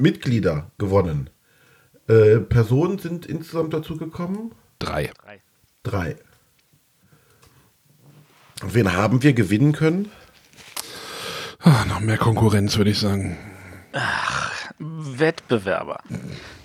Mitglieder 0.00 0.70
gewonnen. 0.78 1.30
Äh, 2.08 2.38
Personen 2.38 2.98
sind 2.98 3.26
insgesamt 3.26 3.72
dazu 3.72 3.96
gekommen? 3.96 4.52
Drei. 4.78 5.12
Drei. 5.82 6.16
Wen 8.62 8.92
haben 8.92 9.22
wir 9.22 9.32
gewinnen 9.32 9.72
können? 9.72 10.10
Ah, 11.60 11.84
noch 11.86 12.00
mehr 12.00 12.18
Konkurrenz, 12.18 12.76
würde 12.76 12.90
ich 12.90 12.98
sagen. 12.98 13.36
Wettbewerber. 14.78 16.00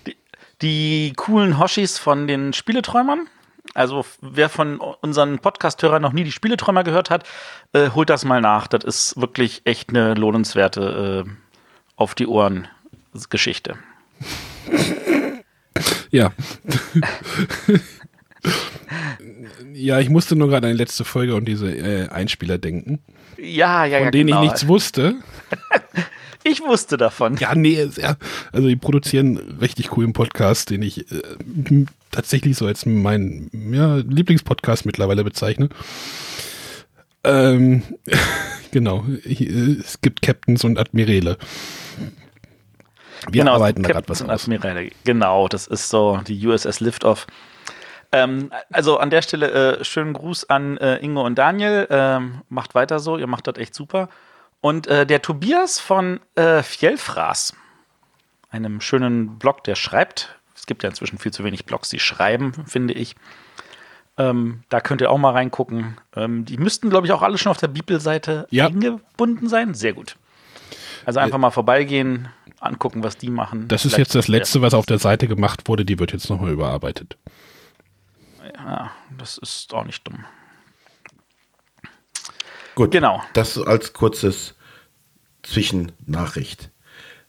Die, 0.06 0.16
die 0.62 1.14
coolen 1.16 1.60
Hoshis 1.60 1.98
von 1.98 2.28
den 2.28 2.54
Spieleträumern. 2.54 3.28
Also 3.74 4.06
wer 4.22 4.48
von 4.50 4.80
unseren 4.80 5.40
Podcast-Hörern 5.40 6.02
noch 6.02 6.14
nie 6.14 6.24
die 6.24 6.32
Spieleträumer 6.32 6.84
gehört 6.84 7.10
hat, 7.10 7.28
äh, 7.74 7.90
holt 7.90 8.10
das 8.10 8.24
mal 8.24 8.40
nach. 8.40 8.68
Das 8.68 8.84
ist 8.84 9.20
wirklich 9.20 9.62
echt 9.66 9.90
eine 9.90 10.14
lohnenswerte 10.14 11.26
äh, 11.26 11.32
auf 11.98 12.16
die 12.16 12.28
Ohren 12.28 12.68
Geschichte. 13.30 13.76
Ja. 16.12 16.32
ja, 19.74 20.00
ich 20.00 20.10
musste 20.10 20.36
nur 20.36 20.50
gerade 20.50 20.68
an 20.68 20.74
die 20.74 20.80
letzte 20.80 21.04
Folge 21.04 21.36
und 21.36 21.46
diese 21.46 21.72
äh, 21.72 22.10
Einspieler 22.10 22.58
denken, 22.58 23.00
Ja, 23.38 23.86
ja, 23.86 23.98
von 23.98 24.06
ja. 24.06 24.12
denen 24.12 24.28
genau. 24.28 24.44
ich 24.44 24.50
nichts 24.50 24.68
wusste. 24.68 25.16
Ich 26.48 26.62
wusste 26.62 26.96
davon. 26.96 27.38
Ja, 27.38 27.56
nee, 27.56 27.90
ja, 27.96 28.18
also 28.52 28.68
die 28.68 28.76
produzieren 28.76 29.58
richtig 29.60 29.90
coolen 29.90 30.14
Podcast, 30.14 30.70
den 30.70 30.84
ich 30.84 31.12
äh, 31.12 31.86
tatsächlich 32.12 32.56
so 32.56 32.68
als 32.68 32.86
meinen 32.86 33.50
ja, 33.74 33.96
Lieblingspodcast 33.96 34.86
mittlerweile 34.86 35.24
bezeichne. 35.24 35.70
Ähm, 37.24 37.82
genau, 38.72 39.04
äh, 39.26 39.78
es 39.80 40.02
gibt 40.02 40.22
Captains 40.22 40.64
und 40.64 40.78
Admirale. 40.78 41.40
Wir 43.32 43.42
genau, 43.42 43.56
arbeiten 43.56 43.84
da 43.84 43.90
gerade 43.90 44.10
was 44.10 44.22
aus. 44.22 44.44
Admirale. 44.44 44.92
Genau, 45.04 45.48
das 45.48 45.68
ist 45.68 45.90
so 45.90 46.20
die 46.28 46.46
USS 46.46 46.80
Liftoff. 46.80 47.28
Ähm, 48.12 48.52
also 48.72 48.98
an 48.98 49.10
der 49.10 49.22
Stelle 49.22 49.78
äh, 49.80 49.84
schönen 49.84 50.14
Gruß 50.14 50.50
an 50.50 50.78
äh, 50.78 50.98
Ingo 50.98 51.26
und 51.26 51.36
Daniel. 51.36 51.88
Ähm, 51.90 52.42
macht 52.50 52.76
weiter 52.76 53.00
so, 53.00 53.18
ihr 53.18 53.28
macht 53.28 53.48
das 53.48 53.58
echt 53.58 53.74
super. 53.76 54.10
Und 54.62 54.88
äh, 54.88 55.06
der 55.06 55.22
Tobias 55.22 55.80
von 55.80 56.20
äh, 56.36 56.64
Fjellfraß, 56.64 57.56
einem 58.52 58.82
schönen 58.82 59.38
Blog, 59.38 59.64
der 59.64 59.76
schreibt. 59.76 60.38
Es 60.56 60.66
gibt 60.66 60.84
ja 60.84 60.90
inzwischen 60.90 61.18
viel 61.20 61.32
zu 61.34 61.44
wenig 61.44 61.66
Blogs, 61.66 61.90
die 61.90 62.00
schreiben, 62.00 62.54
finde 62.66 62.94
ich. 62.94 63.16
Ähm, 64.18 64.64
da 64.70 64.80
könnt 64.80 65.02
ihr 65.02 65.12
auch 65.12 65.18
mal 65.18 65.32
reingucken. 65.34 65.98
Ähm, 66.16 66.46
die 66.46 66.58
müssten, 66.58 66.90
glaube 66.90 67.06
ich, 67.06 67.14
auch 67.14 67.22
alle 67.22 67.38
schon 67.38 67.50
auf 67.52 67.58
der 67.58 67.68
Bibelseite 67.68 68.48
Ja. 68.50 68.68
eingebunden 68.68 69.50
sein. 69.50 69.74
Sehr 69.74 69.94
gut. 69.94 70.16
Also 71.06 71.20
einfach 71.20 71.38
mal 71.38 71.52
vorbeigehen, 71.52 72.30
angucken, 72.66 73.04
was 73.04 73.18
die 73.18 73.30
machen. 73.30 73.68
Das 73.68 73.86
ist 73.86 73.94
Vielleicht- 73.94 74.08
jetzt 74.08 74.16
das 74.16 74.28
Letzte, 74.28 74.62
was 74.62 74.74
auf 74.74 74.86
der 74.86 75.00
Seite 75.00 75.28
gemacht 75.28 75.68
wurde. 75.68 75.86
Die 75.86 76.00
wird 76.00 76.12
jetzt 76.12 76.30
nochmal 76.30 76.52
überarbeitet. 76.52 77.18
Ja, 78.56 78.92
das 79.18 79.38
ist 79.38 79.74
auch 79.74 79.86
nicht 79.86 80.08
dumm. 80.08 80.24
Gut. 82.76 82.92
Genau. 82.92 83.22
Das 83.34 83.58
als 83.58 83.94
kurzes 83.94 84.56
Zwischennachricht. 85.44 86.72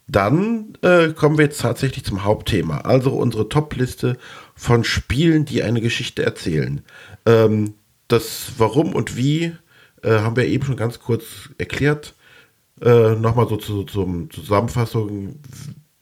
Dann 0.09 0.77
äh, 0.83 1.09
kommen 1.13 1.37
wir 1.39 1.47
jetzt 1.47 1.61
tatsächlich 1.61 2.05
zum 2.05 2.23
Hauptthema, 2.25 2.79
also 2.83 3.11
unsere 3.11 3.49
Top-Liste 3.49 4.19
von 4.55 4.85
Spielen, 4.85 5.45
die 5.45 5.63
eine 5.63 5.81
Geschichte 5.81 6.23
erzählen. 6.25 6.83
Ähm, 7.27 7.75
das 8.09 8.53
Warum 8.59 8.95
und 8.95 9.17
Wie 9.17 9.57
äh, 10.03 10.11
haben 10.21 10.37
wir 10.37 10.47
eben 10.47 10.65
schon 10.65 10.77
ganz 10.77 11.01
kurz 11.01 11.25
erklärt. 11.59 12.15
Äh, 12.81 13.15
Nochmal 13.17 13.49
so 13.49 13.57
zu, 13.57 13.85
zum 13.85 14.31
Zusammenfassung. 14.31 15.41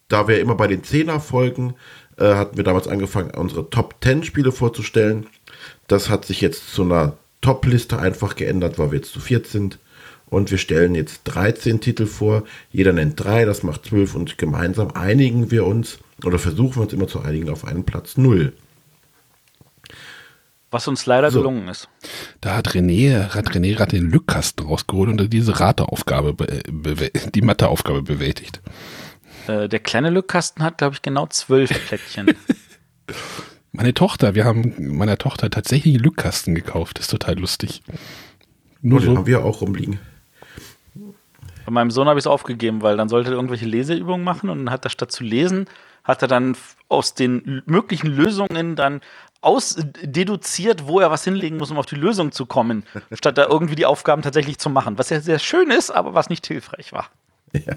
Da 0.08 0.28
wir 0.28 0.40
immer 0.40 0.54
bei 0.54 0.66
den 0.66 0.84
Zehner-Folgen 0.84 1.74
äh, 2.18 2.34
hatten 2.34 2.56
wir 2.56 2.64
damals 2.64 2.88
angefangen, 2.88 3.30
unsere 3.30 3.70
Top 3.70 3.96
10 4.02 4.24
Spiele 4.24 4.52
vorzustellen. 4.52 5.26
Das 5.86 6.08
hat 6.08 6.24
sich 6.24 6.40
jetzt 6.40 6.72
zu 6.72 6.82
einer 6.82 7.16
Top-Liste 7.40 7.98
einfach 7.98 8.36
geändert, 8.36 8.78
weil 8.78 8.90
wir 8.90 8.98
jetzt 8.98 9.12
zu 9.12 9.20
viert 9.20 9.46
sind. 9.46 9.78
Und 10.26 10.50
wir 10.50 10.58
stellen 10.58 10.94
jetzt 10.94 11.22
13 11.24 11.80
Titel 11.80 12.06
vor. 12.06 12.44
Jeder 12.72 12.92
nennt 12.92 13.22
drei, 13.22 13.44
das 13.44 13.62
macht 13.62 13.86
12 13.86 14.14
und 14.14 14.38
gemeinsam 14.38 14.90
einigen 14.92 15.50
wir 15.50 15.66
uns 15.66 15.98
oder 16.24 16.38
versuchen 16.38 16.76
wir 16.76 16.82
uns 16.82 16.92
immer 16.92 17.06
zu 17.06 17.20
einigen 17.20 17.50
auf 17.50 17.64
einen 17.64 17.84
Platz 17.84 18.16
0. 18.16 18.52
Was 20.74 20.88
uns 20.88 21.06
leider 21.06 21.30
So. 21.30 21.38
gelungen 21.38 21.68
ist. 21.68 21.88
Da 22.40 22.56
hat 22.56 22.70
René, 22.70 23.28
hat 23.32 23.52
René 23.52 23.76
gerade 23.76 23.96
den 23.96 24.10
Lückkasten 24.10 24.66
rausgeholt 24.66 25.08
und 25.08 25.20
hat 25.20 25.32
diese 25.32 25.60
Rateaufgabe, 25.60 26.34
be, 26.34 26.62
be, 26.68 27.10
die 27.32 27.42
Matheaufgabe 27.42 28.02
bewältigt. 28.02 28.60
Äh, 29.46 29.68
der 29.68 29.78
kleine 29.78 30.10
Lückkasten 30.10 30.64
hat, 30.64 30.78
glaube 30.78 30.94
ich, 30.96 31.02
genau 31.02 31.28
zwölf 31.28 31.70
Plättchen. 31.86 32.34
Meine 33.72 33.94
Tochter, 33.94 34.34
wir 34.34 34.44
haben 34.44 34.74
meiner 34.96 35.16
Tochter 35.16 35.48
tatsächlich 35.48 35.94
einen 35.94 36.02
Lückkasten 36.02 36.56
gekauft. 36.56 36.98
Das 36.98 37.04
ist 37.06 37.10
total 37.12 37.38
lustig. 37.38 37.82
Nur 38.82 38.98
Den 38.98 39.10
so. 39.12 39.16
haben 39.18 39.26
wir 39.26 39.44
auch 39.44 39.60
rumliegen. 39.60 40.00
Bei 41.64 41.72
meinem 41.72 41.90
Sohn 41.90 42.08
habe 42.08 42.18
ich 42.18 42.24
es 42.24 42.26
aufgegeben, 42.26 42.82
weil 42.82 42.96
dann 42.96 43.08
sollte 43.08 43.30
er 43.30 43.36
irgendwelche 43.36 43.66
Leseübungen 43.66 44.24
machen 44.24 44.50
und 44.50 44.58
dann 44.58 44.70
hat 44.70 44.84
er 44.84 44.90
statt 44.90 45.12
zu 45.12 45.24
lesen, 45.24 45.66
hat 46.02 46.22
er 46.22 46.28
dann 46.28 46.56
aus 46.88 47.14
den 47.14 47.62
möglichen 47.66 48.08
Lösungen 48.08 48.76
dann 48.76 49.00
ausdeduziert, 49.40 50.86
wo 50.86 51.00
er 51.00 51.10
was 51.10 51.24
hinlegen 51.24 51.58
muss, 51.58 51.70
um 51.70 51.78
auf 51.78 51.86
die 51.86 51.96
Lösung 51.96 52.32
zu 52.32 52.46
kommen, 52.46 52.84
statt 53.12 53.38
da 53.38 53.46
irgendwie 53.46 53.74
die 53.74 53.86
Aufgaben 53.86 54.22
tatsächlich 54.22 54.58
zu 54.58 54.70
machen. 54.70 54.98
Was 54.98 55.10
ja 55.10 55.20
sehr 55.20 55.38
schön 55.38 55.70
ist, 55.70 55.90
aber 55.90 56.14
was 56.14 56.30
nicht 56.30 56.46
hilfreich 56.46 56.92
war. 56.92 57.10
Ja. 57.52 57.76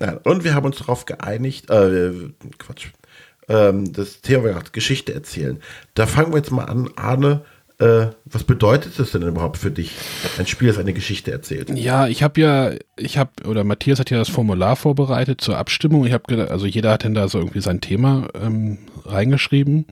ja. 0.00 0.20
Und 0.24 0.44
wir 0.44 0.54
haben 0.54 0.66
uns 0.66 0.78
darauf 0.78 1.04
geeinigt, 1.04 1.70
äh, 1.70 2.12
Quatsch, 2.58 2.88
ähm, 3.48 3.92
das 3.92 4.20
Thema 4.20 4.60
Geschichte 4.72 5.14
erzählen. 5.14 5.60
Da 5.94 6.06
fangen 6.06 6.32
wir 6.32 6.38
jetzt 6.38 6.50
mal 6.50 6.64
an, 6.64 6.90
Arne, 6.96 7.44
äh, 7.78 8.06
was 8.24 8.44
bedeutet 8.44 8.98
das 8.98 9.10
denn 9.10 9.22
überhaupt 9.22 9.58
für 9.58 9.70
dich, 9.70 9.92
ein 10.38 10.46
Spiel, 10.46 10.68
das 10.68 10.78
eine 10.78 10.94
Geschichte 10.94 11.30
erzählt? 11.30 11.70
Ja, 11.70 12.06
ich 12.06 12.22
habe 12.22 12.40
ja, 12.40 12.70
ich 12.96 13.18
habe, 13.18 13.30
oder 13.46 13.64
Matthias 13.64 14.00
hat 14.00 14.10
ja 14.10 14.18
das 14.18 14.30
Formular 14.30 14.76
vorbereitet 14.76 15.42
zur 15.42 15.58
Abstimmung. 15.58 16.06
Ich 16.06 16.12
habe 16.14 16.24
gedacht, 16.26 16.50
also 16.50 16.64
jeder 16.64 16.92
hat 16.92 17.04
denn 17.04 17.12
da 17.14 17.28
so 17.28 17.38
irgendwie 17.38 17.60
sein 17.60 17.82
Thema 17.82 18.28
ähm, 18.34 18.78
reingeschrieben. 19.04 19.86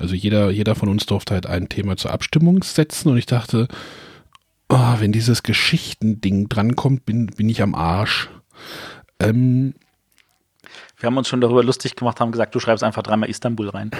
Also 0.00 0.16
jeder, 0.16 0.50
jeder 0.50 0.74
von 0.74 0.88
uns 0.88 1.06
durfte 1.06 1.34
halt 1.34 1.46
ein 1.46 1.68
Thema 1.68 1.96
zur 1.96 2.10
Abstimmung 2.10 2.64
setzen 2.64 3.08
und 3.10 3.18
ich 3.18 3.26
dachte, 3.26 3.68
oh, 4.68 4.94
wenn 4.98 5.12
dieses 5.12 5.44
Geschichtending 5.44 6.48
drankommt, 6.48 7.06
bin, 7.06 7.26
bin 7.26 7.48
ich 7.48 7.62
am 7.62 7.76
Arsch. 7.76 8.30
Ähm, 9.20 9.74
Wir 10.98 11.06
haben 11.06 11.16
uns 11.16 11.28
schon 11.28 11.40
darüber 11.40 11.62
lustig 11.62 11.94
gemacht, 11.94 12.18
haben 12.18 12.32
gesagt, 12.32 12.54
du 12.54 12.60
schreibst 12.60 12.82
einfach 12.82 13.02
dreimal 13.02 13.30
Istanbul 13.30 13.68
rein. 13.68 13.92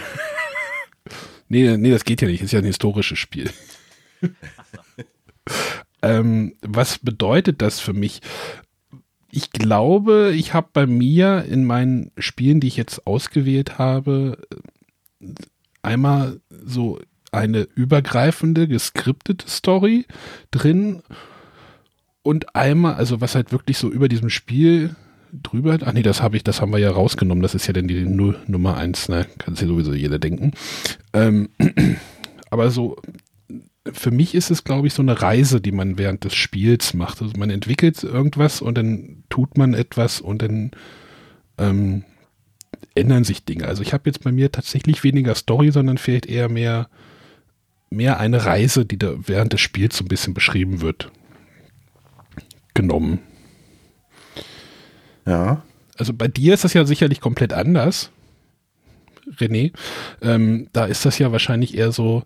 Nee, 1.49 1.77
nee, 1.77 1.91
das 1.91 2.05
geht 2.05 2.23
ja 2.23 2.29
nicht. 2.29 2.43
Ist 2.43 2.53
ja 2.53 2.59
ein 2.59 2.65
historisches 2.65 3.19
Spiel. 3.19 3.51
ähm, 6.03 6.55
was 6.63 6.99
bedeutet 6.99 7.63
das 7.63 7.81
für 7.81 7.93
mich? 7.93 8.21
Ich 9.31 9.51
glaube, 9.51 10.33
ich 10.35 10.55
habe 10.55 10.69
bei 10.73 10.87
mir 10.87 11.45
in 11.45 11.65
meinen 11.65 12.13
Spielen, 12.19 12.61
die 12.61 12.69
ich 12.69 12.77
jetzt 12.77 13.07
ausgewählt 13.07 13.79
habe, 13.79 14.39
einmal 15.83 16.41
so 16.65 16.99
eine 17.31 17.69
übergreifende, 17.75 18.69
geskriptete 18.69 19.49
Story 19.49 20.07
drin 20.51 21.03
und 22.23 22.55
einmal, 22.55 22.95
also 22.95 23.21
was 23.21 23.35
halt 23.35 23.53
wirklich 23.53 23.79
so 23.79 23.91
über 23.91 24.09
diesem 24.09 24.31
Spiel 24.31 24.97
drüber, 25.33 25.79
ach 25.85 25.93
nee, 25.93 26.03
das 26.03 26.23
habe 26.23 26.37
ich, 26.37 26.45
das 26.45 26.61
haben 26.61 26.73
wir 26.73 26.79
ja 26.79 26.91
rausgenommen, 26.91 27.43
das 27.43 27.55
ist 27.55 27.67
ja 27.67 27.73
dann 27.73 27.89
die 27.89 28.05
Null, 28.05 28.39
Nummer 28.47 28.77
eins, 28.77 29.09
ne, 29.09 29.27
kann 29.39 29.55
sich 29.55 29.69
sowieso 29.69 29.93
jeder 29.93 30.19
denken. 30.19 30.53
Ähm, 31.13 31.49
aber 32.51 32.71
so, 32.71 32.97
für 33.93 34.11
mich 34.11 34.35
ist 34.35 34.51
es, 34.51 34.65
glaube 34.65 34.87
ich, 34.87 34.95
so 34.95 35.03
eine 35.03 35.21
Reise, 35.21 35.61
die 35.61 35.73
man 35.73 35.99
während 35.99 36.25
des 36.25 36.35
Spiels 36.35 36.95
macht. 36.95 37.23
Also 37.23 37.35
man 37.39 37.51
entwickelt 37.51 38.03
irgendwas 38.03 38.61
und 38.61 38.77
dann 38.77 39.25
tut 39.29 39.57
man 39.57 39.75
etwas 39.75 40.21
und 40.21 40.43
dann 40.43 40.71
ähm, 41.59 42.05
ändern 42.95 43.25
sich 43.25 43.45
Dinge. 43.45 43.67
Also 43.67 43.83
ich 43.83 43.93
habe 43.93 44.05
jetzt 44.07 44.23
bei 44.23 44.33
mir 44.33 44.53
tatsächlich 44.53 45.05
weniger 45.05 45.35
Story, 45.35 45.71
sondern 45.71 45.99
vielleicht 45.99 46.27
eher 46.27 46.49
mehr, 46.49 46.89
mehr 47.91 48.21
eine 48.21 48.45
Reise, 48.45 48.85
die 48.85 48.99
da 48.99 49.15
während 49.19 49.53
des 49.53 49.61
Spiels 49.61 49.97
so 49.97 50.05
ein 50.05 50.09
bisschen 50.09 50.35
beschrieben 50.35 50.81
wird, 50.81 51.11
genommen. 52.75 53.21
Ja. 55.29 55.63
Also 55.97 56.15
bei 56.15 56.27
dir 56.27 56.55
ist 56.55 56.65
das 56.65 56.73
ja 56.73 56.85
sicherlich 56.87 57.21
komplett 57.21 57.53
anders, 57.53 58.11
René. 59.39 59.73
Ähm, 60.23 60.69
da 60.73 60.87
ist 60.87 61.05
das 61.05 61.19
ja 61.19 61.33
wahrscheinlich 61.33 61.77
eher 61.77 61.93
so, 61.93 62.23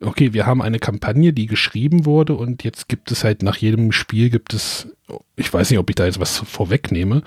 okay, 0.00 0.32
wir 0.32 0.46
haben 0.46 0.60
eine 0.60 0.80
Kampagne, 0.80 1.32
die 1.32 1.46
geschrieben 1.46 2.04
wurde 2.06 2.34
und 2.34 2.64
jetzt 2.64 2.88
gibt 2.88 3.12
es 3.12 3.22
halt 3.22 3.42
nach 3.42 3.56
jedem 3.56 3.92
Spiel 3.92 4.28
gibt 4.30 4.54
es, 4.54 4.88
ich 5.36 5.52
weiß 5.52 5.70
nicht, 5.70 5.78
ob 5.78 5.88
ich 5.88 5.96
da 5.96 6.06
jetzt 6.06 6.18
was 6.18 6.38
vorwegnehme, 6.38 7.22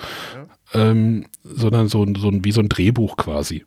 ja. 0.73 0.91
ähm, 0.91 1.27
sondern 1.43 1.87
so, 1.87 2.05
so 2.17 2.31
wie 2.43 2.51
so 2.51 2.59
ein 2.59 2.69
Drehbuch 2.69 3.15
quasi. 3.15 3.63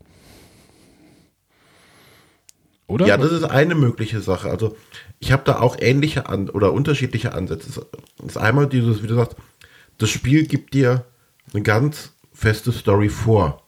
Oder? 2.88 3.06
Ja, 3.06 3.16
das 3.16 3.32
ist 3.32 3.42
eine 3.42 3.74
mögliche 3.74 4.20
Sache. 4.20 4.48
Also 4.48 4.76
ich 5.18 5.32
habe 5.32 5.42
da 5.44 5.60
auch 5.60 5.76
ähnliche 5.80 6.28
An 6.28 6.50
oder 6.50 6.72
unterschiedliche 6.72 7.32
Ansätze. 7.34 7.86
Das 8.18 8.26
ist 8.26 8.36
einmal 8.36 8.68
dieses, 8.68 9.02
wie 9.02 9.08
du 9.08 9.14
sagst, 9.16 9.36
das 9.99 10.11
Spiel 10.11 10.47
gibt 10.47 10.74
dir 10.74 11.05
eine 11.53 11.62
ganz 11.62 12.12
feste 12.32 12.72
Story 12.72 13.09
vor, 13.09 13.62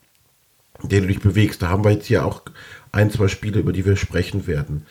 in 0.83 0.89
der 0.89 1.01
du 1.01 1.07
dich 1.07 1.19
bewegst. 1.19 1.61
Da 1.61 1.69
haben 1.69 1.83
wir 1.83 1.91
jetzt 1.91 2.07
hier 2.07 2.25
auch 2.25 2.43
ein, 2.91 3.11
zwei 3.11 3.27
Spiele, 3.27 3.59
über 3.59 3.73
die 3.73 3.85
wir 3.85 3.95
sprechen 3.95 4.47
werden. 4.47 4.85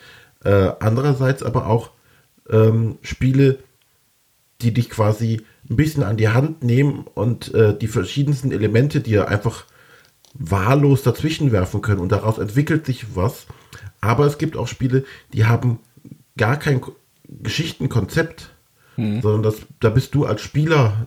Äh, 0.45 0.72
andererseits 0.80 1.43
aber 1.43 1.66
auch 1.66 1.91
ähm, 2.51 2.99
Spiele, 3.03 3.59
die 4.61 4.72
dich 4.72 4.91
quasi 4.91 5.43
ein 5.70 5.76
bisschen 5.76 6.03
an 6.03 6.16
die 6.16 6.28
Hand 6.28 6.62
nehmen 6.62 7.07
und 7.14 7.55
äh, 7.55 7.76
die 7.76 7.89
verschiedensten 7.89 8.51
Elemente 8.51 9.01
dir 9.01 9.28
einfach 9.28 9.66
wahllos 10.34 11.03
dazwischen 11.03 11.53
werfen 11.53 11.82
können 11.82 12.01
und 12.01 12.12
daraus 12.12 12.39
entwickelt 12.39 12.86
sich 12.86 13.16
was. 13.16 13.47
Aber 14.01 14.26
es 14.26 14.39
gibt 14.39 14.57
auch 14.57 14.68
Spiele, 14.68 15.05
die 15.32 15.47
haben 15.47 15.80
gar 16.36 16.57
kein 16.57 16.80
Geschichtenkonzept, 17.28 18.51
hm. 18.95 19.20
sondern 19.20 19.43
das, 19.43 19.57
da 19.80 19.91
bist 19.91 20.14
du 20.14 20.24
als 20.24 20.41
Spieler 20.41 21.07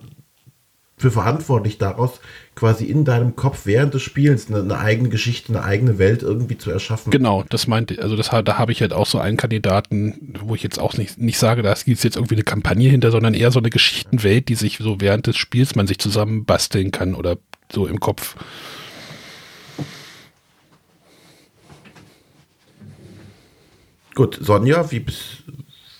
für 1.01 1.11
verantwortlich 1.11 1.79
daraus, 1.79 2.19
quasi 2.55 2.85
in 2.85 3.05
deinem 3.05 3.35
Kopf 3.35 3.65
während 3.65 3.93
des 3.93 4.03
Spiels 4.03 4.47
eine, 4.47 4.59
eine, 4.59 4.77
eigene 4.77 5.09
Geschichte, 5.09 5.51
eine 5.51 5.63
eigene 5.63 5.97
Welt 5.97 6.21
irgendwie 6.21 6.57
zu 6.57 6.69
erschaffen. 6.69 7.09
Genau, 7.09 7.43
das 7.49 7.65
meinte, 7.65 8.01
also 8.01 8.15
das, 8.15 8.29
da 8.29 8.57
habe 8.59 8.71
ich 8.71 8.81
halt 8.81 8.93
auch 8.93 9.07
so 9.07 9.17
einen 9.17 9.35
Kandidaten, 9.35 10.35
wo 10.39 10.53
ich 10.53 10.61
jetzt 10.61 10.79
auch 10.79 10.95
nicht, 10.97 11.17
nicht 11.17 11.39
sage, 11.39 11.63
da 11.63 11.73
gibt 11.73 12.03
jetzt 12.03 12.15
irgendwie 12.15 12.35
eine 12.35 12.43
Kampagne 12.43 12.89
hinter, 12.89 13.09
sondern 13.09 13.33
eher 13.33 13.51
so 13.51 13.59
eine 13.59 13.71
Geschichtenwelt, 13.71 14.47
die 14.47 14.55
sich 14.55 14.77
so 14.77 15.01
während 15.01 15.25
des 15.25 15.37
Spiels 15.37 15.75
man 15.75 15.87
sich 15.87 15.97
zusammen 15.97 16.45
basteln 16.45 16.91
kann 16.91 17.15
oder 17.15 17.37
so 17.71 17.87
im 17.87 17.99
Kopf. 17.99 18.35
Gut, 24.13 24.37
Sonja, 24.39 24.91
wie 24.91 24.99
bist, 24.99 25.43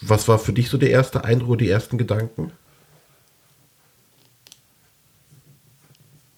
was 0.02 0.28
war 0.28 0.38
für 0.38 0.54
dich 0.54 0.70
so 0.70 0.78
der 0.78 0.92
erste 0.92 1.24
Eindruck, 1.24 1.58
die 1.58 1.70
ersten 1.70 1.98
Gedanken? 1.98 2.52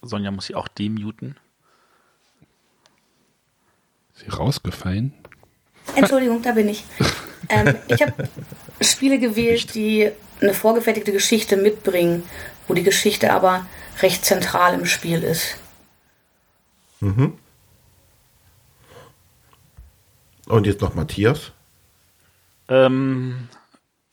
Sonja 0.04 0.30
muss 0.30 0.46
sie 0.46 0.54
auch 0.54 0.68
demuten. 0.68 1.36
Ist 4.14 4.24
sie 4.24 4.30
rausgefallen? 4.30 5.12
Entschuldigung, 5.96 6.42
da 6.42 6.52
bin 6.52 6.68
ich. 6.68 6.84
Ähm, 7.50 7.74
ich 7.88 8.00
habe 8.00 8.26
Spiele 8.80 9.18
gewählt, 9.18 9.74
die 9.74 10.10
eine 10.40 10.54
vorgefertigte 10.54 11.12
Geschichte 11.12 11.58
mitbringen, 11.58 12.22
wo 12.66 12.72
die 12.72 12.82
Geschichte 12.82 13.34
aber 13.34 13.66
recht 14.00 14.24
zentral 14.24 14.72
im 14.72 14.86
Spiel 14.86 15.22
ist. 15.22 15.58
Mhm. 17.00 17.34
Und 20.46 20.66
jetzt 20.66 20.80
noch 20.80 20.94
Matthias. 20.94 21.52
Ähm, 22.68 23.48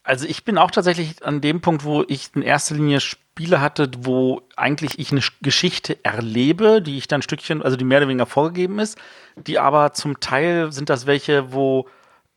also 0.04 0.26
ich 0.26 0.44
bin 0.44 0.58
auch 0.58 0.72
tatsächlich 0.72 1.24
an 1.26 1.42
dem 1.42 1.62
Punkt, 1.62 1.84
wo 1.84 2.04
ich 2.08 2.30
in 2.36 2.42
erster 2.42 2.76
Linie 2.76 3.00
Spiele 3.32 3.62
hatte, 3.62 3.90
wo 4.00 4.42
eigentlich 4.58 5.00
ich 5.00 5.12
eine 5.12 5.22
Geschichte 5.42 6.04
erlebe, 6.04 6.82
die 6.82 6.98
ich 6.98 7.08
dann 7.08 7.22
Stückchen, 7.22 7.64
also 7.64 7.78
die 7.78 7.86
mehr 7.86 8.00
oder 8.00 8.10
weniger 8.10 8.26
vorgegeben 8.26 8.78
ist, 8.78 8.98
die 9.36 9.58
aber 9.58 9.94
zum 9.94 10.20
Teil 10.20 10.74
sind 10.74 10.90
das 10.90 11.08
welche, 11.08 11.54
wo 11.54 11.88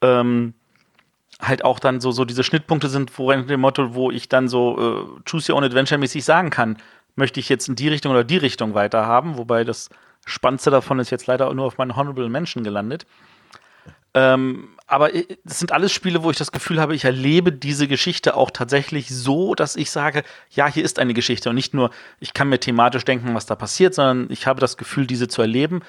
ähm, 0.02 0.54
halt 1.40 1.64
auch 1.64 1.80
dann 1.80 2.00
so, 2.00 2.12
so 2.12 2.24
diese 2.24 2.44
Schnittpunkte 2.44 2.88
sind, 2.88 3.18
wo 3.18 3.32
dem 3.32 3.60
Motto, 3.60 3.94
wo 3.94 4.12
ich 4.12 4.28
dann 4.28 4.46
so 4.46 4.78
äh, 4.78 5.20
Choose 5.28 5.50
Your 5.50 5.58
Own 5.58 5.64
Adventure 5.64 5.98
mäßig 5.98 6.24
sagen 6.24 6.50
kann, 6.50 6.78
möchte 7.16 7.40
ich 7.40 7.48
jetzt 7.48 7.68
in 7.68 7.74
die 7.74 7.88
Richtung 7.88 8.12
oder 8.12 8.22
die 8.22 8.36
Richtung 8.36 8.74
weiterhaben, 8.74 9.36
wobei 9.36 9.64
das 9.64 9.90
Spannendste 10.24 10.70
davon 10.70 11.00
ist 11.00 11.10
jetzt 11.10 11.26
leider 11.26 11.52
nur 11.52 11.66
auf 11.66 11.76
meinen 11.76 11.96
Honorable 11.96 12.28
Menschen 12.28 12.62
gelandet. 12.62 13.04
Ähm, 14.14 14.68
aber 14.86 15.14
es 15.14 15.58
sind 15.58 15.72
alles 15.72 15.92
Spiele, 15.92 16.22
wo 16.22 16.30
ich 16.30 16.36
das 16.36 16.52
Gefühl 16.52 16.80
habe, 16.80 16.94
ich 16.94 17.04
erlebe 17.04 17.52
diese 17.52 17.88
Geschichte 17.88 18.36
auch 18.36 18.50
tatsächlich 18.50 19.08
so, 19.08 19.54
dass 19.54 19.76
ich 19.76 19.90
sage, 19.90 20.24
ja, 20.50 20.66
hier 20.66 20.84
ist 20.84 20.98
eine 20.98 21.14
Geschichte 21.14 21.48
und 21.48 21.54
nicht 21.54 21.72
nur, 21.72 21.90
ich 22.20 22.34
kann 22.34 22.48
mir 22.48 22.60
thematisch 22.60 23.04
denken, 23.04 23.34
was 23.34 23.46
da 23.46 23.56
passiert, 23.56 23.94
sondern 23.94 24.30
ich 24.30 24.46
habe 24.46 24.60
das 24.60 24.76
Gefühl, 24.76 25.06
diese 25.06 25.28
zu 25.28 25.40
erleben. 25.40 25.80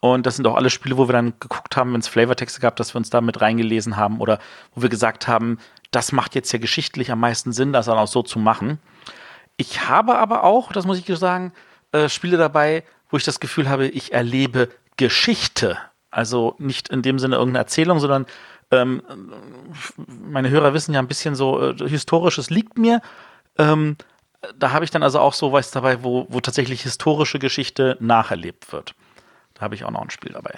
Und 0.00 0.26
das 0.26 0.36
sind 0.36 0.46
auch 0.46 0.56
alle 0.56 0.70
Spiele, 0.70 0.96
wo 0.96 1.08
wir 1.08 1.12
dann 1.12 1.34
geguckt 1.38 1.76
haben, 1.76 1.92
wenn 1.92 2.00
es 2.00 2.08
Flavortexte 2.08 2.60
gab, 2.60 2.74
dass 2.76 2.94
wir 2.94 2.98
uns 2.98 3.10
da 3.10 3.20
mit 3.20 3.40
reingelesen 3.40 3.96
haben 3.96 4.18
oder 4.20 4.38
wo 4.74 4.82
wir 4.82 4.88
gesagt 4.88 5.28
haben, 5.28 5.58
das 5.90 6.10
macht 6.10 6.34
jetzt 6.34 6.50
ja 6.52 6.58
geschichtlich 6.58 7.12
am 7.12 7.20
meisten 7.20 7.52
Sinn, 7.52 7.72
das 7.72 7.86
dann 7.86 7.98
auch 7.98 8.08
so 8.08 8.22
zu 8.22 8.38
machen. 8.38 8.78
Ich 9.58 9.88
habe 9.88 10.18
aber 10.18 10.42
auch, 10.42 10.72
das 10.72 10.86
muss 10.86 10.98
ich 10.98 11.18
sagen, 11.18 11.52
äh, 11.92 12.08
Spiele 12.08 12.38
dabei, 12.38 12.82
wo 13.10 13.18
ich 13.18 13.24
das 13.24 13.40
Gefühl 13.40 13.68
habe, 13.68 13.88
ich 13.88 14.12
erlebe 14.12 14.70
Geschichte 14.96 15.76
also 16.10 16.54
nicht 16.58 16.88
in 16.88 17.02
dem 17.02 17.18
Sinne 17.18 17.36
irgendeine 17.36 17.64
Erzählung, 17.64 18.00
sondern 18.00 18.26
ähm, 18.70 19.02
meine 20.06 20.50
Hörer 20.50 20.74
wissen 20.74 20.94
ja 20.94 21.00
ein 21.00 21.08
bisschen 21.08 21.34
so, 21.34 21.70
äh, 21.70 21.88
historisches 21.88 22.50
liegt 22.50 22.78
mir. 22.78 23.00
Ähm, 23.58 23.96
da 24.58 24.72
habe 24.72 24.84
ich 24.84 24.90
dann 24.90 25.02
also 25.02 25.18
auch 25.18 25.34
so 25.34 25.52
was 25.52 25.70
dabei, 25.70 26.02
wo, 26.02 26.26
wo 26.30 26.40
tatsächlich 26.40 26.82
historische 26.82 27.38
Geschichte 27.38 27.96
nacherlebt 28.00 28.72
wird. 28.72 28.94
Da 29.54 29.62
habe 29.62 29.74
ich 29.74 29.84
auch 29.84 29.90
noch 29.90 30.02
ein 30.02 30.10
Spiel 30.10 30.32
dabei. 30.32 30.54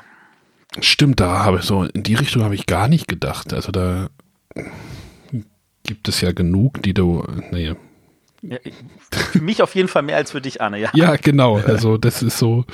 Stimmt, 0.81 1.21
da 1.21 1.45
habe 1.45 1.59
ich 1.59 1.65
so, 1.65 1.85
in 1.85 2.03
die 2.03 2.15
Richtung 2.15 2.45
habe 2.45 2.55
ich 2.55 2.67
gar 2.67 2.89
nicht 2.89 3.09
gedacht. 3.09 3.53
Also 3.53 3.73
da 3.73 4.09
gibt 5.83 6.09
es 6.09 6.21
ja 6.21 6.33
genug, 6.33 6.83
die 6.83 6.95
du, 6.95 7.25
naja. 7.51 7.75
Ja, 8.43 8.59
für 9.11 9.41
mich 9.41 9.63
auf 9.63 9.75
jeden 9.75 9.89
Fall 9.89 10.03
mehr 10.03 10.17
als 10.17 10.33
für 10.33 10.41
dich, 10.41 10.61
Anne, 10.61 10.79
ja. 10.79 10.91
Ja, 10.95 11.17
genau. 11.17 11.59
Also 11.59 11.97
das 11.97 12.23
ist 12.23 12.39
so, 12.39 12.65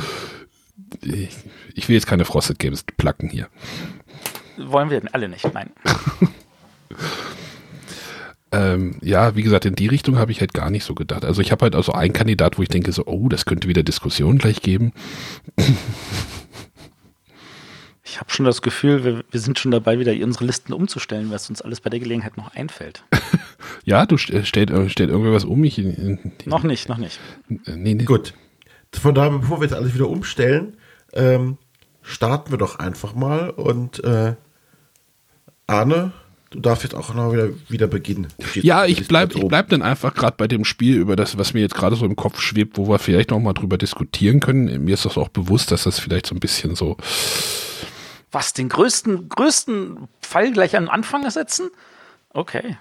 ich, 1.02 1.36
ich 1.74 1.88
will 1.88 1.94
jetzt 1.94 2.06
keine 2.06 2.24
Frosted 2.24 2.58
Games 2.58 2.84
placken 2.96 3.28
hier. 3.28 3.48
Wollen 4.56 4.90
wir 4.90 5.02
alle 5.12 5.28
nicht, 5.28 5.52
nein. 5.54 5.70
ähm, 8.52 8.96
ja, 9.00 9.36
wie 9.36 9.42
gesagt, 9.42 9.64
in 9.64 9.74
die 9.74 9.86
Richtung 9.86 10.18
habe 10.18 10.32
ich 10.32 10.40
halt 10.40 10.54
gar 10.54 10.70
nicht 10.70 10.84
so 10.84 10.94
gedacht. 10.94 11.24
Also 11.24 11.40
ich 11.40 11.52
habe 11.52 11.62
halt 11.62 11.74
also 11.74 11.92
einen 11.92 12.12
Kandidat, 12.12 12.58
wo 12.58 12.62
ich 12.62 12.68
denke 12.68 12.92
so, 12.92 13.06
oh, 13.06 13.28
das 13.28 13.44
könnte 13.44 13.68
wieder 13.68 13.82
Diskussion 13.82 14.38
gleich 14.38 14.62
geben. 14.62 14.92
Ich 18.10 18.18
habe 18.18 18.30
schon 18.30 18.46
das 18.46 18.62
Gefühl, 18.62 19.04
wir, 19.04 19.22
wir, 19.30 19.38
sind 19.38 19.58
schon 19.58 19.70
dabei, 19.70 19.98
wieder 19.98 20.12
unsere 20.24 20.46
Listen 20.46 20.72
umzustellen, 20.72 21.30
was 21.30 21.50
uns 21.50 21.60
alles 21.60 21.82
bei 21.82 21.90
der 21.90 22.00
Gelegenheit 22.00 22.38
noch 22.38 22.54
einfällt. 22.54 23.04
ja, 23.84 24.06
du 24.06 24.16
stellst 24.16 24.48
stellt 24.48 24.70
irgendwas 24.70 25.44
um. 25.44 25.62
Ich, 25.62 25.78
noch 26.46 26.62
nicht, 26.62 26.88
noch 26.88 26.96
nicht. 26.96 27.20
Nee, 27.48 27.94
nee. 27.94 28.04
Gut. 28.04 28.32
Von 28.92 29.14
daher, 29.14 29.38
bevor 29.38 29.60
wir 29.60 29.66
jetzt 29.66 29.76
alles 29.76 29.94
wieder 29.94 30.08
umstellen, 30.08 30.76
ähm, 31.12 31.58
starten 32.02 32.50
wir 32.50 32.58
doch 32.58 32.78
einfach 32.78 33.14
mal 33.14 33.50
und 33.50 34.02
äh, 34.02 34.34
Arne, 35.66 36.12
du 36.50 36.60
darfst 36.60 36.82
jetzt 36.82 36.94
auch 36.94 37.12
noch 37.14 37.32
wieder, 37.32 37.50
wieder 37.68 37.86
beginnen. 37.86 38.28
Ja, 38.54 38.86
ich 38.86 39.06
bleib, 39.06 39.34
ich 39.34 39.46
bleib 39.46 39.68
dann 39.68 39.82
einfach 39.82 40.14
gerade 40.14 40.36
bei 40.36 40.48
dem 40.48 40.64
Spiel 40.64 40.96
über 40.96 41.16
das, 41.16 41.36
was 41.36 41.52
mir 41.52 41.60
jetzt 41.60 41.74
gerade 41.74 41.96
so 41.96 42.06
im 42.06 42.16
Kopf 42.16 42.40
schwebt, 42.40 42.78
wo 42.78 42.88
wir 42.88 42.98
vielleicht 42.98 43.30
noch 43.30 43.40
mal 43.40 43.52
drüber 43.52 43.76
diskutieren 43.76 44.40
können. 44.40 44.84
Mir 44.84 44.94
ist 44.94 45.04
das 45.04 45.18
auch 45.18 45.28
bewusst, 45.28 45.70
dass 45.70 45.84
das 45.84 45.98
vielleicht 45.98 46.26
so 46.26 46.34
ein 46.34 46.40
bisschen 46.40 46.74
so, 46.74 46.96
Was, 48.32 48.54
den 48.54 48.68
größten, 48.68 49.28
größten 49.28 50.08
Fall 50.20 50.52
gleich 50.52 50.76
am 50.76 50.88
Anfang 50.88 51.28
setzen? 51.30 51.70
Okay. 52.30 52.76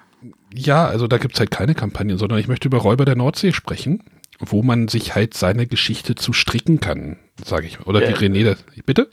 ja, 0.53 0.86
also 0.86 1.08
da 1.08 1.18
gibt's 1.18 1.39
halt 1.39 1.51
keine 1.51 1.76
Kampagne, 1.76 2.18
sondern 2.18 2.39
ich 2.39 2.47
möchte 2.47 2.68
über 2.68 2.80
Räuber 2.80 3.05
der 3.05 3.16
Nordsee 3.16 3.53
sprechen, 3.53 4.03
wo 4.40 4.62
man 4.64 4.88
sich 4.88 5.16
halt 5.16 5.34
seine 5.34 5.68
Geschichte 5.68 6.16
zu 6.16 6.34
stricken 6.34 6.80
kann, 6.80 7.18
sage 7.44 7.68
ich 7.68 7.80
mal. 7.80 7.86
Oder 7.86 8.02
Ja. 8.04 8.10
wie 8.10 8.26
René 8.26 8.44
das, 8.46 8.64
bitte? 8.86 9.10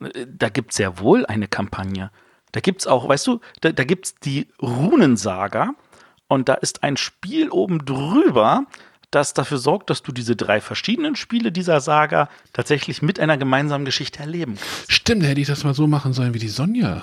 Äh, 0.00 0.26
Da 0.28 0.48
gibt 0.48 0.70
es 0.72 0.76
sehr 0.76 0.98
wohl 0.98 1.24
eine 1.26 1.48
Kampagne. 1.48 2.10
Da 2.52 2.60
gibt 2.60 2.80
es 2.82 2.86
auch, 2.86 3.08
weißt 3.08 3.26
du, 3.26 3.40
da, 3.60 3.72
da 3.72 3.84
gibt 3.84 4.06
es 4.06 4.14
die 4.16 4.46
Runensaga 4.62 5.74
und 6.28 6.48
da 6.48 6.54
ist 6.54 6.82
ein 6.82 6.96
Spiel 6.96 7.50
oben 7.50 7.84
drüber, 7.84 8.66
das 9.10 9.32
dafür 9.34 9.58
sorgt, 9.58 9.90
dass 9.90 10.02
du 10.02 10.12
diese 10.12 10.34
drei 10.36 10.60
verschiedenen 10.60 11.14
Spiele 11.16 11.52
dieser 11.52 11.80
Saga 11.80 12.28
tatsächlich 12.52 13.02
mit 13.02 13.20
einer 13.20 13.36
gemeinsamen 13.36 13.84
Geschichte 13.84 14.20
erleben 14.20 14.54
kannst. 14.56 14.92
Stimmt, 14.92 15.22
da 15.22 15.26
hätte 15.28 15.40
ich 15.40 15.46
das 15.46 15.64
mal 15.64 15.74
so 15.74 15.86
machen 15.86 16.12
sollen 16.12 16.34
wie 16.34 16.38
die 16.40 16.48
Sonja. 16.48 17.02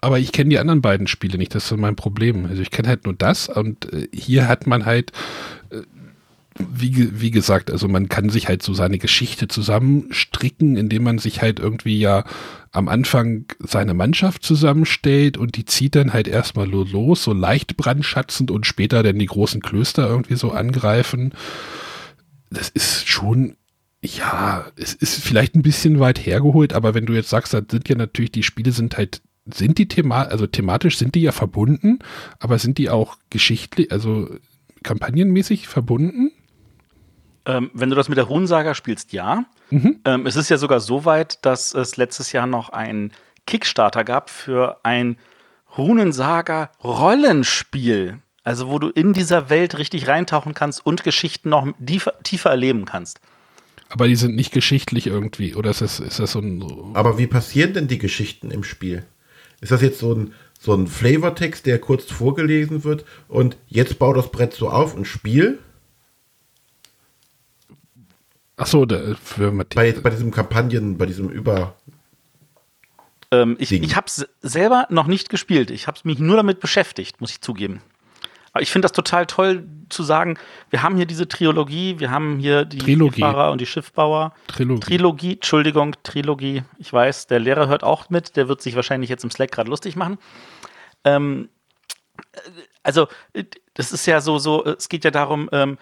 Aber 0.00 0.18
ich 0.18 0.32
kenne 0.32 0.50
die 0.50 0.58
anderen 0.58 0.80
beiden 0.82 1.06
Spiele 1.06 1.36
nicht, 1.36 1.54
das 1.54 1.70
ist 1.70 1.76
mein 1.76 1.94
Problem. 1.94 2.46
Also 2.46 2.62
ich 2.62 2.70
kenne 2.70 2.88
halt 2.88 3.04
nur 3.04 3.14
das 3.14 3.48
und 3.48 3.92
äh, 3.92 4.08
hier 4.14 4.48
hat 4.48 4.66
man 4.66 4.86
halt, 4.86 5.12
äh, 5.70 5.82
wie, 6.58 7.20
wie 7.20 7.30
gesagt, 7.30 7.70
also 7.70 7.88
man 7.88 8.08
kann 8.08 8.28
sich 8.28 8.48
halt 8.48 8.62
so 8.62 8.74
seine 8.74 8.98
Geschichte 8.98 9.48
zusammenstricken, 9.48 10.76
indem 10.76 11.04
man 11.04 11.18
sich 11.18 11.40
halt 11.42 11.60
irgendwie 11.60 11.98
ja 11.98 12.24
am 12.72 12.88
Anfang 12.88 13.46
seine 13.60 13.94
Mannschaft 13.94 14.42
zusammenstellt 14.42 15.36
und 15.36 15.56
die 15.56 15.64
zieht 15.64 15.94
dann 15.94 16.12
halt 16.12 16.28
erstmal 16.28 16.68
lo- 16.68 16.84
los, 16.84 17.22
so 17.24 17.32
leicht 17.32 17.76
brandschatzend 17.76 18.50
und 18.50 18.66
später 18.66 19.02
dann 19.02 19.18
die 19.18 19.26
großen 19.26 19.60
Klöster 19.60 20.08
irgendwie 20.08 20.36
so 20.36 20.50
angreifen. 20.52 21.32
Das 22.50 22.68
ist 22.68 23.08
schon 23.08 23.56
ja, 24.02 24.66
es 24.76 24.94
ist 24.94 25.22
vielleicht 25.22 25.54
ein 25.54 25.62
bisschen 25.62 26.00
weit 26.00 26.24
hergeholt, 26.24 26.72
aber 26.72 26.94
wenn 26.94 27.06
du 27.06 27.12
jetzt 27.12 27.28
sagst, 27.28 27.52
da 27.52 27.60
sind 27.70 27.88
ja 27.88 27.96
natürlich, 27.96 28.32
die 28.32 28.42
Spiele 28.42 28.72
sind 28.72 28.96
halt, 28.96 29.20
sind 29.52 29.76
die 29.78 29.88
Thema, 29.88 30.22
also 30.22 30.46
thematisch 30.46 30.96
sind 30.96 31.14
die 31.14 31.20
ja 31.20 31.32
verbunden, 31.32 31.98
aber 32.38 32.58
sind 32.58 32.78
die 32.78 32.88
auch 32.88 33.18
geschichtlich, 33.28 33.92
also 33.92 34.30
kampagnenmäßig 34.82 35.68
verbunden? 35.68 36.32
Ähm, 37.46 37.70
wenn 37.72 37.88
du 37.90 37.96
das 37.96 38.08
mit 38.08 38.18
der 38.18 38.24
Runensaga 38.24 38.74
spielst, 38.74 39.12
ja. 39.12 39.44
Ähm, 40.04 40.26
es 40.26 40.36
ist 40.36 40.50
ja 40.50 40.58
sogar 40.58 40.80
so 40.80 41.04
weit, 41.04 41.44
dass 41.44 41.74
es 41.74 41.96
letztes 41.96 42.32
Jahr 42.32 42.46
noch 42.46 42.70
einen 42.70 43.12
Kickstarter 43.46 44.04
gab 44.04 44.30
für 44.30 44.78
ein 44.82 45.16
Runensaga-Rollenspiel. 45.76 48.18
Also, 48.42 48.68
wo 48.68 48.78
du 48.78 48.88
in 48.88 49.12
dieser 49.12 49.50
Welt 49.50 49.76
richtig 49.78 50.08
reintauchen 50.08 50.54
kannst 50.54 50.84
und 50.84 51.04
Geschichten 51.04 51.50
noch 51.50 51.68
tiefer, 51.84 52.14
tiefer 52.22 52.50
erleben 52.50 52.84
kannst. 52.84 53.20
Aber 53.90 54.08
die 54.08 54.16
sind 54.16 54.36
nicht 54.36 54.52
geschichtlich 54.52 55.06
irgendwie, 55.06 55.54
oder 55.54 55.70
ist 55.70 55.80
das, 55.80 56.00
ist 56.00 56.20
das 56.20 56.32
so 56.32 56.38
ein, 56.38 56.64
Aber 56.94 57.18
wie 57.18 57.26
passieren 57.26 57.74
denn 57.74 57.88
die 57.88 57.98
Geschichten 57.98 58.50
im 58.50 58.64
Spiel? 58.64 59.04
Ist 59.60 59.72
das 59.72 59.82
jetzt 59.82 59.98
so 59.98 60.14
ein, 60.14 60.32
so 60.58 60.74
ein 60.74 60.86
Flavortext, 60.86 61.66
der 61.66 61.78
kurz 61.78 62.04
vorgelesen 62.04 62.84
wird 62.84 63.04
und 63.28 63.56
jetzt 63.66 63.98
bau 63.98 64.14
das 64.14 64.30
Brett 64.30 64.54
so 64.54 64.70
auf 64.70 64.94
und 64.94 65.06
spiel? 65.06 65.58
Ach 68.60 68.66
so, 68.66 68.84
da, 68.84 69.14
für 69.22 69.50
Matthias. 69.50 69.94
Bei, 69.94 70.00
bei 70.00 70.10
diesem 70.10 70.30
Kampagnen, 70.30 70.98
bei 70.98 71.06
diesem 71.06 71.28
Über. 71.28 71.74
Ähm, 73.30 73.56
ich 73.58 73.70
Ding. 73.70 73.82
ich 73.82 73.96
habe 73.96 74.06
es 74.06 74.26
selber 74.40 74.86
noch 74.90 75.06
nicht 75.06 75.30
gespielt. 75.30 75.70
Ich 75.70 75.86
habe 75.86 75.98
mich 76.04 76.18
nur 76.18 76.36
damit 76.36 76.60
beschäftigt, 76.60 77.20
muss 77.20 77.30
ich 77.30 77.40
zugeben. 77.40 77.80
Aber 78.52 78.62
ich 78.62 78.70
finde 78.70 78.86
das 78.86 78.92
total 78.92 79.26
toll 79.26 79.66
zu 79.88 80.02
sagen, 80.02 80.36
wir 80.70 80.82
haben 80.82 80.96
hier 80.96 81.06
diese 81.06 81.28
Trilogie, 81.28 82.00
wir 82.00 82.10
haben 82.10 82.38
hier 82.38 82.64
die 82.64 82.78
Trilogie. 82.78 83.20
Fahrer 83.20 83.52
und 83.52 83.60
die 83.60 83.66
Schiffbauer. 83.66 84.34
Trilogie. 84.48 84.80
Trilogie, 84.80 85.32
Entschuldigung, 85.34 85.94
Trilogie. 86.02 86.62
Ich 86.78 86.92
weiß, 86.92 87.28
der 87.28 87.38
Lehrer 87.38 87.68
hört 87.68 87.84
auch 87.84 88.10
mit, 88.10 88.36
der 88.36 88.48
wird 88.48 88.60
sich 88.60 88.74
wahrscheinlich 88.74 89.08
jetzt 89.08 89.22
im 89.24 89.30
Slack 89.30 89.52
gerade 89.52 89.70
lustig 89.70 89.94
machen. 89.94 90.18
Ähm, 91.04 91.48
äh, 92.32 92.38
also, 92.82 93.06
äh, 93.32 93.44
das 93.74 93.92
ist 93.92 94.06
ja 94.06 94.20
so, 94.20 94.38
so, 94.38 94.64
äh, 94.64 94.70
es 94.70 94.88
geht 94.88 95.04
ja 95.04 95.12
darum, 95.12 95.48
ähm, 95.52 95.78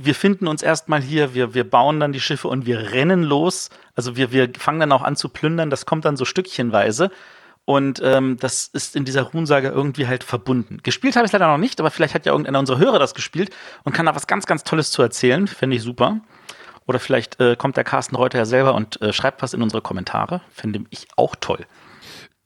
wir 0.00 0.14
finden 0.14 0.46
uns 0.46 0.62
erstmal 0.62 1.02
hier, 1.02 1.34
wir, 1.34 1.54
wir 1.54 1.68
bauen 1.68 1.98
dann 1.98 2.12
die 2.12 2.20
Schiffe 2.20 2.48
und 2.48 2.66
wir 2.66 2.92
rennen 2.92 3.22
los. 3.22 3.70
Also 3.96 4.16
wir, 4.16 4.30
wir 4.30 4.50
fangen 4.56 4.80
dann 4.80 4.92
auch 4.92 5.02
an 5.02 5.16
zu 5.16 5.28
plündern, 5.28 5.70
das 5.70 5.86
kommt 5.86 6.04
dann 6.04 6.16
so 6.16 6.24
stückchenweise. 6.24 7.10
Und 7.64 8.00
ähm, 8.02 8.38
das 8.40 8.68
ist 8.68 8.96
in 8.96 9.04
dieser 9.04 9.22
Ruhnsaga 9.24 9.68
irgendwie 9.70 10.06
halt 10.06 10.24
verbunden. 10.24 10.78
Gespielt 10.82 11.16
habe 11.16 11.26
ich 11.26 11.32
leider 11.32 11.48
noch 11.48 11.58
nicht, 11.58 11.80
aber 11.80 11.90
vielleicht 11.90 12.14
hat 12.14 12.24
ja 12.24 12.32
irgendeiner 12.32 12.60
unserer 12.60 12.78
Hörer 12.78 12.98
das 12.98 13.14
gespielt 13.14 13.50
und 13.84 13.92
kann 13.92 14.06
da 14.06 14.14
was 14.14 14.26
ganz, 14.26 14.46
ganz 14.46 14.64
Tolles 14.64 14.90
zu 14.90 15.02
erzählen. 15.02 15.46
Fände 15.46 15.76
ich 15.76 15.82
super. 15.82 16.20
Oder 16.86 16.98
vielleicht 16.98 17.38
äh, 17.40 17.56
kommt 17.56 17.76
der 17.76 17.84
Carsten 17.84 18.16
Reuter 18.16 18.38
ja 18.38 18.44
selber 18.46 18.74
und 18.74 19.02
äh, 19.02 19.12
schreibt 19.12 19.42
was 19.42 19.52
in 19.52 19.60
unsere 19.62 19.82
Kommentare. 19.82 20.40
Fände 20.50 20.84
ich 20.88 21.08
auch 21.16 21.36
toll. 21.38 21.66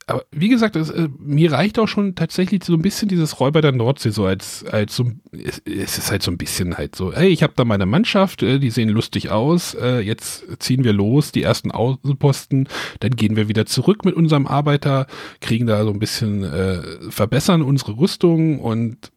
Aber 0.05 0.25
wie 0.31 0.49
gesagt, 0.49 0.75
es, 0.75 0.89
äh, 0.89 1.07
mir 1.19 1.51
reicht 1.51 1.79
auch 1.79 1.87
schon 1.87 2.15
tatsächlich 2.15 2.63
so 2.63 2.73
ein 2.73 2.81
bisschen 2.81 3.07
dieses 3.07 3.39
Räuber 3.39 3.61
der 3.61 3.71
Nordsee 3.71 4.09
so 4.09 4.25
als, 4.25 4.65
als 4.65 4.95
so, 4.95 5.11
es, 5.31 5.61
es 5.65 5.97
ist 5.97 6.11
halt 6.11 6.23
so 6.23 6.31
ein 6.31 6.37
bisschen 6.37 6.77
halt 6.77 6.95
so, 6.95 7.13
hey, 7.13 7.29
ich 7.29 7.43
habe 7.43 7.53
da 7.55 7.63
meine 7.63 7.85
Mannschaft, 7.85 8.43
äh, 8.43 8.59
die 8.59 8.69
sehen 8.69 8.89
lustig 8.89 9.29
aus, 9.29 9.75
äh, 9.75 9.99
jetzt 9.99 10.45
ziehen 10.59 10.83
wir 10.83 10.93
los, 10.93 11.31
die 11.31 11.43
ersten 11.43 11.71
Außenposten, 11.71 12.67
dann 12.99 13.11
gehen 13.15 13.35
wir 13.35 13.47
wieder 13.47 13.65
zurück 13.65 14.03
mit 14.03 14.15
unserem 14.15 14.45
Arbeiter, 14.47 15.07
kriegen 15.39 15.67
da 15.67 15.83
so 15.83 15.91
ein 15.91 15.99
bisschen, 15.99 16.43
äh, 16.43 16.81
verbessern 17.09 17.61
unsere 17.61 17.97
Rüstung 17.97 18.59
und 18.59 19.12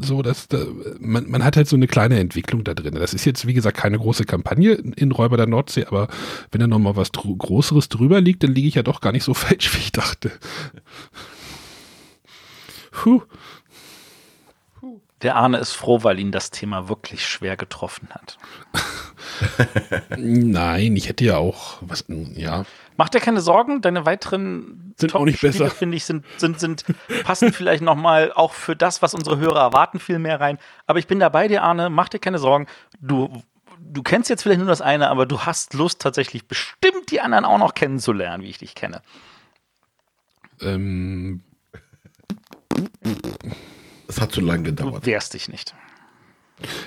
so, 0.00 0.22
dass 0.22 0.48
da, 0.48 0.58
man, 0.98 1.28
man 1.30 1.44
hat 1.44 1.56
halt 1.56 1.68
so 1.68 1.76
eine 1.76 1.86
kleine 1.86 2.18
Entwicklung 2.18 2.64
da 2.64 2.74
drin. 2.74 2.94
Das 2.94 3.14
ist 3.14 3.24
jetzt, 3.24 3.46
wie 3.46 3.54
gesagt, 3.54 3.76
keine 3.76 3.98
große 3.98 4.24
Kampagne 4.24 4.72
in 4.72 5.12
Räuber 5.12 5.36
der 5.36 5.46
Nordsee, 5.46 5.84
aber 5.86 6.08
wenn 6.50 6.60
da 6.60 6.66
nochmal 6.66 6.96
was 6.96 7.12
dr 7.12 7.36
Großeres 7.36 7.88
drüber 7.88 8.20
liegt, 8.20 8.42
dann 8.42 8.54
liege 8.54 8.68
ich 8.68 8.74
ja 8.74 8.82
doch 8.82 9.00
gar 9.00 9.12
nicht 9.12 9.24
so 9.24 9.34
falsch, 9.34 9.74
wie 9.74 9.78
ich 9.80 9.92
dachte. 9.92 10.32
Puh. 12.90 13.22
Der 15.22 15.36
Arne 15.36 15.58
ist 15.58 15.72
froh, 15.72 16.04
weil 16.04 16.18
ihn 16.18 16.30
das 16.30 16.50
Thema 16.50 16.88
wirklich 16.88 17.26
schwer 17.26 17.56
getroffen 17.56 18.08
hat. 18.10 18.38
Nein, 20.18 20.94
ich 20.94 21.08
hätte 21.08 21.24
ja 21.24 21.38
auch 21.38 21.78
was, 21.80 22.04
ja. 22.34 22.64
Mach 22.96 23.08
dir 23.08 23.20
keine 23.20 23.40
Sorgen, 23.40 23.82
deine 23.82 24.06
weiteren 24.06 24.94
Sind 24.96 25.14
auch 25.14 25.24
nicht 25.24 25.40
besser. 25.40 25.70
finde 25.70 25.96
ich, 25.96 26.04
sind, 26.04 26.24
sind, 26.38 26.58
sind, 26.60 26.84
passen 27.24 27.52
vielleicht 27.52 27.82
nochmal 27.82 28.32
auch 28.32 28.52
für 28.54 28.74
das, 28.76 29.02
was 29.02 29.14
unsere 29.14 29.38
Hörer 29.38 29.60
erwarten, 29.60 29.98
viel 30.00 30.18
mehr 30.18 30.40
rein. 30.40 30.58
Aber 30.86 30.98
ich 30.98 31.06
bin 31.06 31.20
da 31.20 31.28
bei 31.28 31.48
dir, 31.48 31.62
Arne, 31.62 31.90
mach 31.90 32.08
dir 32.08 32.18
keine 32.18 32.38
Sorgen. 32.38 32.66
Du, 33.00 33.42
du 33.80 34.02
kennst 34.02 34.30
jetzt 34.30 34.42
vielleicht 34.42 34.60
nur 34.60 34.68
das 34.68 34.80
eine, 34.80 35.08
aber 35.10 35.26
du 35.26 35.42
hast 35.42 35.74
Lust, 35.74 36.00
tatsächlich 36.00 36.48
bestimmt 36.48 37.10
die 37.10 37.20
anderen 37.20 37.44
auch 37.44 37.58
noch 37.58 37.74
kennenzulernen, 37.74 38.42
wie 38.42 38.48
ich 38.50 38.58
dich 38.58 38.74
kenne. 38.74 39.02
Ähm, 40.60 41.42
Es 44.08 44.20
hat 44.20 44.32
zu 44.32 44.40
lange 44.40 44.72
Du 44.72 44.84
gedauert. 44.84 45.06
wehrst 45.06 45.34
dich 45.34 45.48
nicht. 45.48 45.74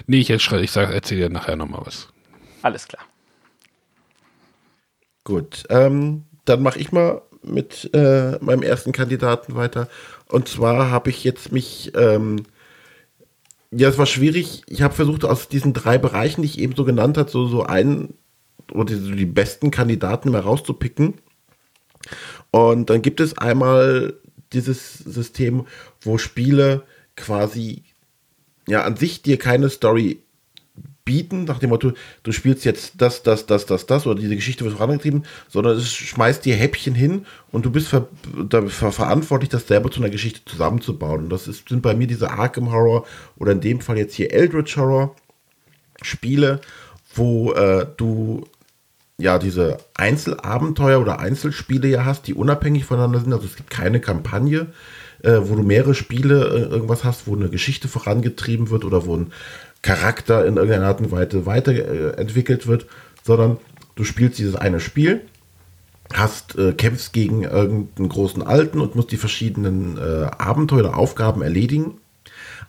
nee, 0.07 0.20
ich, 0.20 0.30
ich 0.32 0.72
sag, 0.72 0.91
erzähl 0.91 1.18
dir 1.20 1.30
nachher 1.30 1.55
nochmal 1.55 1.82
was. 1.86 2.07
Alles 2.64 2.88
klar. 2.88 3.03
Gut, 5.24 5.63
ähm, 5.70 6.26
dann 6.45 6.61
mache 6.61 6.80
ich 6.80 6.91
mal 6.91 7.22
mit 7.43 7.89
äh, 7.93 8.38
meinem 8.41 8.63
ersten 8.63 8.91
Kandidaten 8.91 9.55
weiter. 9.55 9.88
Und 10.28 10.47
zwar 10.47 10.91
habe 10.91 11.09
ich 11.09 11.24
jetzt 11.24 11.51
mich, 11.51 11.91
ähm, 11.95 12.43
ja, 13.72 13.89
es 13.89 13.97
war 13.97 14.05
schwierig. 14.05 14.63
Ich 14.67 14.82
habe 14.82 14.93
versucht, 14.93 15.26
aus 15.26 15.47
diesen 15.47 15.74
drei 15.74 15.97
Bereichen, 15.97 16.41
die 16.41 16.47
ich 16.47 16.59
eben 16.59 16.76
so 16.76 16.84
genannt 16.84 17.17
habe, 17.17 17.30
so, 17.30 17.47
so 17.47 17.63
einen 17.63 18.15
oder 18.72 18.95
die, 18.95 19.15
die 19.15 19.26
besten 19.26 19.72
Kandidaten 19.72 20.32
mal 20.32 20.41
rauszupicken. 20.41 21.15
Und 22.51 22.89
dann 22.89 23.01
gibt 23.01 23.20
es 23.20 23.38
einmal 23.38 24.15
dieses 24.53 24.97
System, 24.97 25.65
wo 26.01 26.17
Spiele 26.17 26.84
quasi 27.15 27.84
ja 28.67 28.84
an 28.84 28.95
sich 28.95 29.22
dir 29.22 29.38
keine 29.38 29.70
Story 29.70 30.24
bieten, 31.10 31.45
nach 31.45 31.57
dem 31.57 31.72
Motto, 31.72 31.93
du 32.22 32.32
spielst 32.32 32.66
jetzt 32.66 32.93
das, 33.01 33.24
das, 33.24 33.47
das, 33.47 33.66
das, 33.66 33.88
das 33.88 34.05
oder 34.05 34.20
diese 34.22 34.36
Geschichte 34.36 34.64
wird 34.64 34.76
vorangetrieben, 34.76 35.26
sondern 35.47 35.76
es 35.76 35.91
schmeißt 35.91 36.45
dir 36.45 36.55
Häppchen 36.55 36.93
hin 36.93 37.26
und 37.51 37.66
du 37.66 37.72
bist 37.72 37.88
ver 37.88 38.07
dafür 38.47 38.91
verantwortlich, 38.91 39.49
das 39.49 39.68
selber 39.68 39.89
zu 39.89 40.01
einer 40.01 40.12
Geschichte 40.12 40.41
zusammenzubauen. 40.45 41.24
Und 41.24 41.30
das 41.32 41.47
ist, 41.47 41.68
sind 41.68 41.82
bei 41.82 41.95
mir 41.95 42.05
diese 42.05 42.30
Arkham 42.30 42.72
Horror 42.72 43.07
oder 43.39 43.53
in 43.53 43.60
dem 43.60 43.82
Fall 43.82 43.97
jetzt 43.97 44.14
hier 44.14 44.32
Eldritch 44.32 44.78
Horror 44.78 45.16
Spiele, 46.03 46.62
wo 47.16 47.53
äh, 47.53 47.88
du 47.97 48.43
ja 49.18 49.39
diese 49.39 49.80
Einzelabenteuer 49.95 51.01
oder 51.01 51.18
Einzelspiele 51.18 51.88
ja 51.88 52.05
hast, 52.05 52.28
die 52.28 52.36
unabhängig 52.36 52.86
voneinander 52.86 53.20
sind. 53.20 53.34
Also 53.34 53.47
es 53.47 53.55
gibt 53.55 53.72
keine 53.72 53.99
Kampagne, 53.99 54.68
äh, 55.24 55.39
wo 55.41 55.55
du 55.55 55.64
mehrere 55.64 55.95
Spiele 55.95 56.49
äh, 56.49 56.72
irgendwas 56.72 57.03
hast, 57.03 57.26
wo 57.26 57.36
eine 57.36 57.49
Geschichte 57.49 57.88
vorangetrieben 57.88 58.70
wird 58.70 58.86
oder 58.86 59.07
wo 59.07 59.18
ein 59.18 59.34
Charakter 59.82 60.45
in 60.45 60.57
irgendeiner 60.57 60.88
Art 60.88 60.99
und 60.99 61.11
Weise 61.11 61.45
weiterentwickelt 61.45 62.67
wird, 62.67 62.86
sondern 63.23 63.57
du 63.95 64.03
spielst 64.03 64.39
dieses 64.39 64.55
eine 64.55 64.80
Spiel 64.80 65.21
hast, 66.13 66.57
äh, 66.57 66.73
kämpfst 66.73 67.13
gegen 67.13 67.43
irgendeinen 67.43 68.09
großen 68.09 68.41
Alten 68.41 68.82
und 68.82 68.95
musst 68.95 69.11
die 69.11 69.17
verschiedenen 69.17 69.97
äh, 69.97 70.25
Abenteuer, 70.38 70.95
Aufgaben 70.97 71.41
erledigen. 71.41 71.99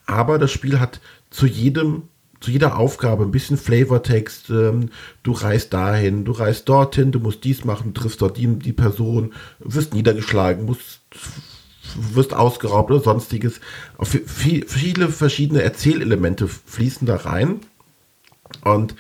Aber 0.07 0.39
das 0.39 0.51
Spiel 0.51 0.81
hat 0.81 1.01
zu 1.31 1.47
jedem, 1.47 2.03
zu 2.41 2.51
jeder 2.51 2.79
Aufgabe 2.79 3.25
ein 3.25 3.31
bisschen 3.31 3.57
Flavortext. 3.57 4.51
Ähm, 4.51 4.91
du 5.23 5.33
reist 5.33 5.73
dahin, 5.73 6.25
du 6.25 6.33
reist 6.33 6.69
dorthin, 6.69 7.13
du 7.13 7.21
musst 7.21 7.45
dies 7.45 7.65
machen, 7.65 7.95
triffst 7.95 8.21
dort 8.21 8.37
die, 8.37 8.47
die 8.47 8.73
Person, 8.73 9.33
wirst 9.59 9.95
niedergeschlagen, 9.95 10.67
musst, 10.67 11.01
wirst 12.15 12.35
ausgeraubt 12.35 12.91
oder 12.91 13.01
sonstiges. 13.01 13.61
Viel, 14.03 14.67
viele 14.67 15.09
verschiedene 15.09 15.63
Erzählelemente 15.63 16.49
fließen 16.49 17.07
da 17.07 17.17
rein. 17.17 17.61
Und 18.65 18.95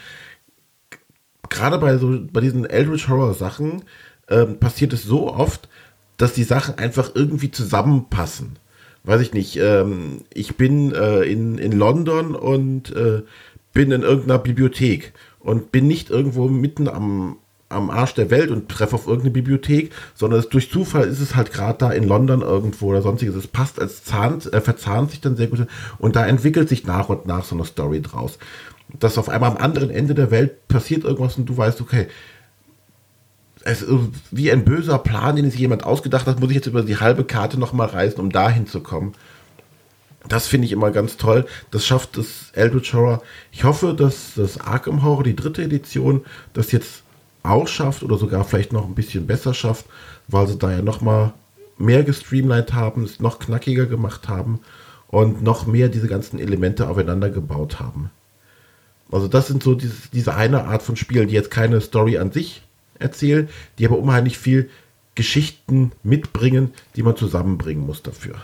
gerade 1.49 1.79
bei 1.79 1.99
so 1.99 2.19
bei 2.33 2.41
diesen 2.41 2.65
Eldritch 2.65 3.09
Horror 3.09 3.35
Sachen 3.35 3.83
ähm, 4.29 4.59
passiert 4.59 4.93
es 4.93 5.03
so 5.03 5.33
oft, 5.33 5.69
dass 6.17 6.33
die 6.33 6.45
Sachen 6.45 6.79
einfach 6.79 7.13
irgendwie 7.15 7.51
zusammenpassen. 7.51 8.59
Weiß 9.05 9.21
ich 9.21 9.33
nicht, 9.33 9.57
ähm, 9.57 10.23
ich 10.33 10.57
bin 10.57 10.93
äh, 10.93 11.23
in, 11.23 11.59
in 11.59 11.73
London 11.73 12.35
und 12.35 12.95
äh, 12.95 13.23
bin 13.73 13.91
in 13.93 14.03
irgendeiner 14.03 14.39
Bibliothek 14.39 15.13
und 15.39 15.73
bin 15.73 15.87
nicht 15.87 16.11
irgendwo 16.11 16.49
mitten 16.49 16.89
am, 16.89 17.39
am 17.71 17.89
Arsch 17.89 18.15
der 18.15 18.31
Welt 18.31 18.51
und 18.51 18.69
treffe 18.69 18.97
auf 18.97 19.07
irgendeine 19.07 19.31
Bibliothek, 19.31 19.93
sondern 20.15 20.41
es, 20.41 20.49
durch 20.49 20.71
Zufall 20.71 21.05
ist 21.05 21.21
es 21.21 21.37
halt 21.37 21.53
gerade 21.53 21.79
da 21.79 21.91
in 21.91 22.07
London 22.07 22.43
irgendwo 22.43 22.89
oder 22.89 23.01
sonstiges. 23.01 23.37
Es 23.37 23.47
passt 23.47 23.81
als 23.81 24.05
Zahn, 24.05 24.41
äh, 24.53 24.61
verzahnt 24.61 25.13
sich 25.13 25.21
dann 25.21 25.37
sehr 25.37 25.47
gut 25.47 25.67
und 25.99 26.17
da 26.17 26.27
entwickelt 26.27 26.69
sich 26.69 26.85
nach 26.85 27.09
und 27.09 27.27
nach 27.27 27.45
so 27.45 27.55
eine 27.55 27.65
Story 27.65 28.03
draus. 28.03 28.39
Dass 28.99 29.19
auf 29.19 29.29
einmal 29.29 29.53
am 29.53 29.57
anderen 29.57 29.91
Ende 29.91 30.15
der 30.15 30.33
Welt 30.33 30.67
passiert 30.67 31.05
irgendwas 31.05 31.39
und 31.39 31.47
du 31.47 31.57
weißt, 31.57 31.81
okay, 31.81 32.09
es 33.63 33.83
ist 33.83 33.95
wie 34.33 34.51
ein 34.51 34.65
böser 34.65 34.99
Plan, 34.99 35.37
den 35.37 35.51
sich 35.51 35.61
jemand 35.61 35.85
ausgedacht 35.85 36.27
hat, 36.27 36.41
muss 36.41 36.51
ich 36.51 36.57
jetzt 36.57 36.67
über 36.67 36.83
die 36.83 36.97
halbe 36.97 37.25
Karte 37.25 37.59
nochmal 37.59 37.89
reisen, 37.89 38.21
um 38.21 38.31
dahin 38.31 38.67
zu 38.67 38.81
kommen. 38.81 39.13
Das 40.29 40.49
finde 40.49 40.67
ich 40.67 40.73
immer 40.73 40.91
ganz 40.91 41.17
toll. 41.17 41.47
Das 41.71 41.87
schafft 41.87 42.17
das 42.17 42.51
Eldritch 42.53 42.93
Horror. 42.95 43.23
Ich 43.53 43.65
hoffe, 43.65 43.95
dass 43.95 44.35
das 44.35 44.61
Arkham 44.61 45.03
Horror, 45.03 45.23
die 45.23 45.37
dritte 45.37 45.63
Edition, 45.63 46.25
das 46.53 46.73
jetzt 46.73 47.05
auch 47.43 47.69
schafft 47.69 48.03
oder 48.03 48.19
sogar 48.19 48.45
vielleicht 48.45 48.73
noch 48.73 48.87
ein 48.87 48.95
bisschen 48.95 49.27
besser 49.27 49.55
schafft, 49.55 49.87
weil 50.29 50.47
sie 50.47 50.59
da 50.59 50.71
ja 50.71 50.83
nochmal 50.83 51.33
mehr 51.79 52.05
gestreamlined 52.05 52.75
haben, 52.75 53.05
es 53.05 53.21
noch 53.21 53.39
knackiger 53.39 53.87
gemacht 53.87 54.29
haben 54.29 54.61
und 55.09 55.43
noch 55.43 55.67
mehr 55.67 55.89
diese 55.89 56.09
ganzen 56.09 56.39
Elemente 56.39 56.89
aufeinander 56.89 57.31
gebaut 57.31 57.81
haben. 57.81 58.11
Also 59.11 59.27
das 59.27 59.49
sind 59.49 59.63
so 59.63 59.75
dieses, 59.75 60.11
diese 60.11 60.35
eine 60.35 60.65
Art 60.65 60.83
von 60.83 60.97
Spielen, 60.97 61.29
die 61.29 61.35
jetzt 61.35 61.51
keine 61.51 61.81
Story 61.81 62.19
an 62.19 62.31
sich 62.31 62.63
erzählen, 62.99 63.49
die 63.79 63.87
aber 63.87 63.99
unheimlich 63.99 64.39
viel 64.39 64.71
Geschichten 65.15 65.93
mitbringen, 66.03 66.73
die 66.95 67.03
man 67.03 67.17
zusammenbringen 67.17 67.85
muss 67.85 68.03
dafür. 68.03 68.37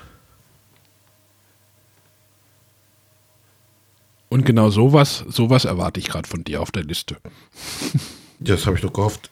Und 4.28 4.44
genau 4.44 4.70
sowas, 4.70 5.24
sowas 5.28 5.64
erwarte 5.64 6.00
ich 6.00 6.08
gerade 6.08 6.28
von 6.28 6.42
dir 6.42 6.60
auf 6.60 6.72
der 6.72 6.82
Liste. 6.82 7.16
Das 8.38 8.66
habe 8.66 8.76
ich 8.76 8.82
doch 8.82 8.92
gehofft. 8.92 9.30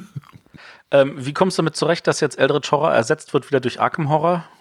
ähm, 0.90 1.14
wie 1.16 1.32
kommst 1.32 1.58
du 1.58 1.62
damit 1.62 1.76
zurecht, 1.76 2.06
dass 2.06 2.20
jetzt 2.20 2.38
Eldritch 2.38 2.70
Horror 2.70 2.92
ersetzt 2.92 3.32
wird 3.32 3.48
wieder 3.48 3.60
durch 3.60 3.80
Arkham 3.80 4.08
Horror? 4.08 4.44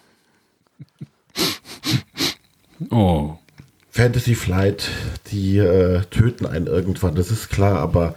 Oh. 2.90 3.38
Fantasy 3.92 4.34
Flight, 4.34 4.90
die 5.32 5.58
äh, 5.58 6.02
töten 6.10 6.48
einen 6.48 6.66
irgendwann, 6.66 7.14
das 7.14 7.30
ist 7.30 7.50
klar, 7.50 7.78
aber 7.78 8.16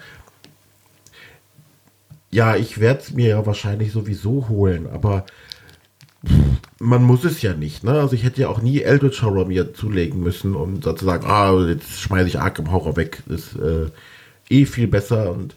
ja, 2.31 2.57
ich 2.57 2.81
werde 2.81 3.01
es 3.01 3.13
mir 3.13 3.29
ja 3.29 3.45
wahrscheinlich 3.45 3.93
sowieso 3.93 4.49
holen, 4.49 4.89
aber 4.91 5.27
man 6.79 7.03
muss 7.03 7.25
es 7.25 7.43
ja 7.43 7.55
nicht. 7.55 7.85
Ne? 7.85 7.93
Also 7.93 8.15
ich 8.15 8.25
hätte 8.25 8.41
ja 8.41 8.49
auch 8.49 8.63
nie 8.63 8.83
Eldritch 8.83 9.23
Horror 9.23 9.47
mir 9.47 9.75
zulegen 9.75 10.21
müssen, 10.21 10.55
um 10.55 10.81
zu 10.81 10.97
sagen, 10.97 11.27
ah, 11.27 11.53
jetzt 11.69 12.01
schmeiße 12.01 12.29
ich 12.29 12.41
Arkham 12.41 12.73
Horror 12.73 12.97
weg. 12.97 13.23
Das 13.27 13.53
ist 13.53 13.57
äh, 13.57 13.87
eh 14.49 14.67
viel 14.67 14.89
besser 14.89 15.31
und 15.31 15.55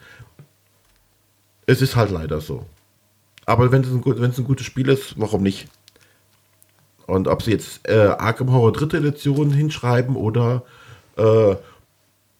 es 1.65 1.81
ist 1.81 1.95
halt 1.95 2.11
leider 2.11 2.41
so. 2.41 2.65
Aber 3.45 3.71
wenn 3.71 3.81
es 3.81 3.89
ein, 3.89 4.03
wenn 4.05 4.31
es 4.31 4.37
ein 4.37 4.45
gutes 4.45 4.65
Spiel 4.65 4.89
ist, 4.89 5.19
warum 5.19 5.43
nicht? 5.43 5.67
Und 7.05 7.27
ob 7.27 7.41
sie 7.41 7.51
jetzt 7.51 7.87
äh, 7.87 8.15
Arkham 8.17 8.51
Horror 8.51 8.73
dritte 8.73 8.97
Edition 8.97 9.51
hinschreiben 9.51 10.15
oder 10.15 10.63
äh, 11.15 11.55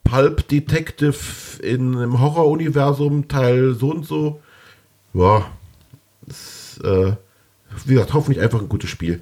Pulp 0.03 0.47
Detective 0.47 1.61
in 1.61 1.95
einem 1.95 2.19
Horror-Universum, 2.19 3.27
Teil 3.27 3.73
so 3.73 3.91
und 3.91 4.05
so. 4.05 4.41
Ja, 5.13 5.49
ist, 6.25 6.79
äh, 6.83 7.15
wie 7.85 7.93
gesagt, 7.93 8.13
hoffentlich 8.13 8.41
einfach 8.41 8.59
ein 8.59 8.69
gutes 8.69 8.89
Spiel. 8.89 9.21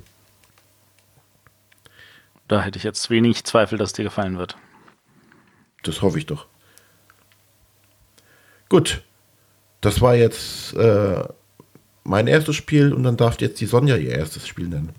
Da 2.48 2.62
hätte 2.62 2.78
ich 2.78 2.84
jetzt 2.84 3.10
wenig 3.10 3.44
Zweifel, 3.44 3.78
dass 3.78 3.94
dir 3.94 4.04
gefallen 4.04 4.38
wird. 4.38 4.58
Das 5.84 6.02
hoffe 6.02 6.18
ich 6.18 6.26
doch. 6.26 6.48
Gut, 8.70 9.02
das 9.82 10.02
war 10.02 10.16
jetzt 10.16 10.74
äh, 10.74 11.24
mein 12.04 12.28
erstes 12.28 12.56
Spiel 12.56 12.94
und 12.94 13.04
dann 13.04 13.18
darf 13.18 13.40
jetzt 13.42 13.60
die 13.62 13.66
Sonja 13.66 13.98
ihr 13.98 14.12
erstes 14.12 14.48
Spiel 14.48 14.68
nennen. 14.68 14.90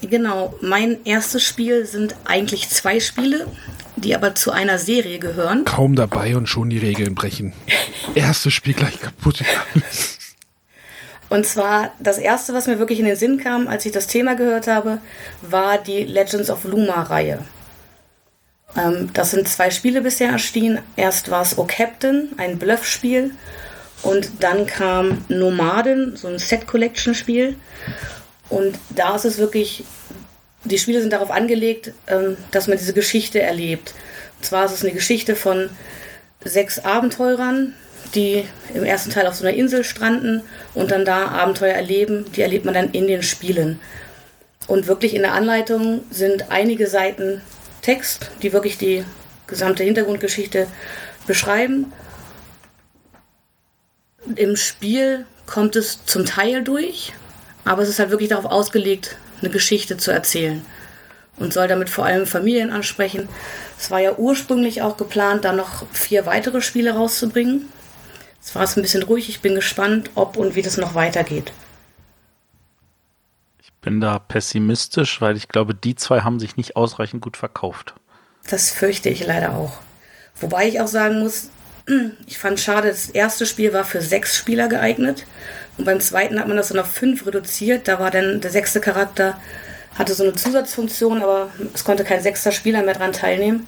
Genau, 0.00 0.54
mein 0.60 1.04
erstes 1.04 1.44
Spiel 1.44 1.86
sind 1.86 2.14
eigentlich 2.24 2.68
zwei 2.68 3.00
Spiele, 3.00 3.46
die 3.96 4.14
aber 4.14 4.34
zu 4.34 4.50
einer 4.50 4.78
Serie 4.78 5.18
gehören. 5.18 5.64
Kaum 5.64 5.94
dabei 5.94 6.36
und 6.36 6.48
schon 6.48 6.68
die 6.68 6.78
Regeln 6.78 7.14
brechen. 7.14 7.52
erstes 8.14 8.52
Spiel 8.52 8.74
gleich 8.74 9.00
kaputt. 9.00 9.42
Und 11.30 11.46
zwar 11.46 11.92
das 12.00 12.18
erste, 12.18 12.54
was 12.54 12.66
mir 12.66 12.78
wirklich 12.78 12.98
in 12.98 13.06
den 13.06 13.16
Sinn 13.16 13.38
kam, 13.38 13.66
als 13.66 13.86
ich 13.86 13.92
das 13.92 14.06
Thema 14.06 14.34
gehört 14.34 14.66
habe, 14.66 14.98
war 15.42 15.78
die 15.78 16.04
Legends 16.04 16.50
of 16.50 16.64
Luma-Reihe. 16.64 17.44
Ähm, 18.76 19.10
das 19.12 19.30
sind 19.30 19.48
zwei 19.48 19.70
Spiele 19.70 20.00
bisher 20.00 20.30
erschienen. 20.30 20.80
Erst 20.96 21.30
war 21.30 21.42
es 21.42 21.58
O 21.58 21.64
Captain, 21.64 22.30
ein 22.36 22.58
Bluff-Spiel. 22.58 23.32
Und 24.02 24.30
dann 24.40 24.66
kam 24.66 25.24
Nomaden, 25.28 26.16
so 26.16 26.28
ein 26.28 26.38
Set-Collection-Spiel. 26.38 27.56
Und 28.50 28.78
da 28.90 29.16
ist 29.16 29.24
es 29.24 29.38
wirklich, 29.38 29.84
die 30.64 30.78
Spiele 30.78 31.00
sind 31.00 31.12
darauf 31.12 31.30
angelegt, 31.30 31.92
ähm, 32.06 32.36
dass 32.50 32.68
man 32.68 32.78
diese 32.78 32.92
Geschichte 32.92 33.40
erlebt. 33.40 33.94
Und 34.38 34.44
zwar 34.44 34.66
ist 34.66 34.72
es 34.72 34.82
eine 34.82 34.92
Geschichte 34.92 35.36
von 35.36 35.70
sechs 36.44 36.78
Abenteurern, 36.78 37.74
die 38.14 38.44
im 38.74 38.84
ersten 38.84 39.10
Teil 39.10 39.26
auf 39.26 39.34
so 39.34 39.46
einer 39.46 39.56
Insel 39.56 39.82
stranden 39.82 40.42
und 40.74 40.90
dann 40.90 41.06
da 41.06 41.28
Abenteuer 41.28 41.72
erleben. 41.72 42.26
Die 42.32 42.42
erlebt 42.42 42.66
man 42.66 42.74
dann 42.74 42.90
in 42.90 43.06
den 43.06 43.22
Spielen. 43.22 43.80
Und 44.66 44.86
wirklich 44.86 45.14
in 45.14 45.22
der 45.22 45.32
Anleitung 45.32 46.02
sind 46.10 46.50
einige 46.50 46.86
Seiten 46.86 47.40
Text, 47.84 48.30
die 48.42 48.54
wirklich 48.54 48.78
die 48.78 49.04
gesamte 49.46 49.84
Hintergrundgeschichte 49.84 50.66
beschreiben. 51.26 51.92
Im 54.36 54.56
Spiel 54.56 55.26
kommt 55.44 55.76
es 55.76 56.04
zum 56.06 56.24
Teil 56.24 56.64
durch, 56.64 57.12
aber 57.66 57.82
es 57.82 57.90
ist 57.90 57.98
halt 57.98 58.10
wirklich 58.10 58.30
darauf 58.30 58.46
ausgelegt, 58.46 59.18
eine 59.40 59.50
Geschichte 59.50 59.98
zu 59.98 60.10
erzählen 60.10 60.64
und 61.36 61.52
soll 61.52 61.68
damit 61.68 61.90
vor 61.90 62.06
allem 62.06 62.26
Familien 62.26 62.70
ansprechen. 62.70 63.28
Es 63.78 63.90
war 63.90 64.00
ja 64.00 64.16
ursprünglich 64.16 64.80
auch 64.80 64.96
geplant, 64.96 65.44
da 65.44 65.52
noch 65.52 65.86
vier 65.92 66.24
weitere 66.24 66.62
Spiele 66.62 66.92
rauszubringen. 66.92 67.68
Es 68.42 68.54
war 68.54 68.62
es 68.62 68.76
ein 68.76 68.82
bisschen 68.82 69.02
ruhig. 69.02 69.28
Ich 69.28 69.40
bin 69.40 69.54
gespannt, 69.54 70.10
ob 70.14 70.38
und 70.38 70.54
wie 70.54 70.62
das 70.62 70.78
noch 70.78 70.94
weitergeht. 70.94 71.52
Bin 73.84 74.00
da 74.00 74.18
pessimistisch, 74.18 75.20
weil 75.20 75.36
ich 75.36 75.48
glaube, 75.48 75.74
die 75.74 75.94
zwei 75.94 76.22
haben 76.22 76.40
sich 76.40 76.56
nicht 76.56 76.74
ausreichend 76.74 77.22
gut 77.22 77.36
verkauft. 77.36 77.94
Das 78.48 78.70
fürchte 78.70 79.10
ich 79.10 79.26
leider 79.26 79.54
auch. 79.54 79.74
Wobei 80.40 80.66
ich 80.66 80.80
auch 80.80 80.86
sagen 80.86 81.20
muss, 81.20 81.50
ich 82.26 82.38
fand 82.38 82.58
schade, 82.58 82.88
das 82.88 83.10
erste 83.10 83.44
Spiel 83.44 83.74
war 83.74 83.84
für 83.84 84.00
sechs 84.00 84.36
Spieler 84.36 84.68
geeignet. 84.68 85.26
Und 85.76 85.84
beim 85.84 86.00
zweiten 86.00 86.40
hat 86.40 86.48
man 86.48 86.56
das 86.56 86.68
dann 86.68 86.78
auf 86.78 86.92
fünf 86.92 87.26
reduziert. 87.26 87.86
Da 87.86 87.98
war 87.98 88.10
dann 88.10 88.40
der 88.40 88.50
sechste 88.50 88.80
Charakter, 88.80 89.38
hatte 89.98 90.14
so 90.14 90.22
eine 90.22 90.32
Zusatzfunktion, 90.32 91.22
aber 91.22 91.50
es 91.74 91.84
konnte 91.84 92.04
kein 92.04 92.22
sechster 92.22 92.52
Spieler 92.52 92.82
mehr 92.82 92.94
dran 92.94 93.12
teilnehmen. 93.12 93.66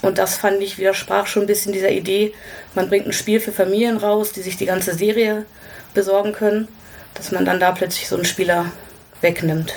Und 0.00 0.16
das 0.16 0.38
fand 0.38 0.62
ich 0.62 0.78
widersprach 0.78 1.26
schon 1.26 1.42
ein 1.42 1.46
bisschen 1.46 1.74
dieser 1.74 1.90
Idee, 1.90 2.32
man 2.74 2.88
bringt 2.88 3.06
ein 3.06 3.12
Spiel 3.12 3.40
für 3.40 3.52
Familien 3.52 3.98
raus, 3.98 4.32
die 4.32 4.42
sich 4.42 4.56
die 4.56 4.66
ganze 4.66 4.94
Serie 4.94 5.44
besorgen 5.92 6.32
können, 6.32 6.68
dass 7.14 7.32
man 7.32 7.44
dann 7.44 7.58
da 7.60 7.72
plötzlich 7.72 8.08
so 8.08 8.14
einen 8.14 8.24
Spieler 8.24 8.66
wegnimmt. 9.20 9.74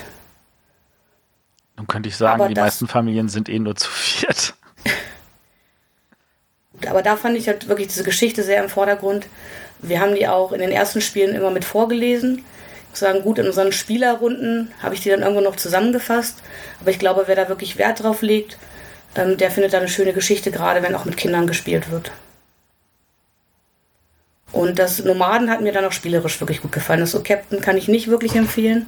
Dann 1.75 1.87
könnte 1.87 2.09
ich 2.09 2.17
sagen, 2.17 2.41
aber 2.41 2.49
die 2.49 2.59
meisten 2.59 2.87
Familien 2.87 3.29
sind 3.29 3.49
eh 3.49 3.59
nur 3.59 3.75
zu 3.75 3.89
viert. 3.89 4.53
aber 6.87 7.01
da 7.01 7.15
fand 7.15 7.37
ich 7.37 7.47
halt 7.47 7.67
wirklich 7.67 7.87
diese 7.87 8.03
Geschichte 8.03 8.43
sehr 8.43 8.63
im 8.63 8.69
Vordergrund. 8.69 9.27
Wir 9.79 9.99
haben 9.99 10.15
die 10.15 10.27
auch 10.27 10.51
in 10.51 10.59
den 10.59 10.71
ersten 10.71 11.01
Spielen 11.01 11.35
immer 11.35 11.49
mit 11.49 11.65
vorgelesen. 11.65 12.45
Ich 12.83 12.89
muss 12.91 12.99
sagen, 12.99 13.21
gut, 13.23 13.39
in 13.39 13.47
unseren 13.47 13.71
Spielerrunden 13.71 14.71
habe 14.81 14.93
ich 14.93 15.01
die 15.01 15.09
dann 15.09 15.21
irgendwo 15.21 15.41
noch 15.41 15.55
zusammengefasst. 15.55 16.37
Aber 16.81 16.91
ich 16.91 16.99
glaube, 16.99 17.23
wer 17.25 17.35
da 17.35 17.49
wirklich 17.49 17.77
Wert 17.77 18.03
drauf 18.03 18.21
legt, 18.21 18.57
ähm, 19.15 19.37
der 19.37 19.49
findet 19.49 19.73
da 19.73 19.79
eine 19.79 19.87
schöne 19.87 20.13
Geschichte, 20.13 20.51
gerade 20.51 20.83
wenn 20.83 20.95
auch 20.95 21.05
mit 21.05 21.17
Kindern 21.17 21.47
gespielt 21.47 21.89
wird. 21.89 22.11
Und 24.51 24.79
das 24.79 25.03
Nomaden 25.03 25.49
hat 25.49 25.61
mir 25.61 25.71
dann 25.71 25.85
auch 25.85 25.91
spielerisch 25.93 26.39
wirklich 26.41 26.61
gut 26.61 26.71
gefallen. 26.71 26.99
Das 26.99 27.11
So 27.11 27.23
Captain 27.23 27.61
kann 27.61 27.77
ich 27.77 27.87
nicht 27.87 28.09
wirklich 28.09 28.35
empfehlen. 28.35 28.87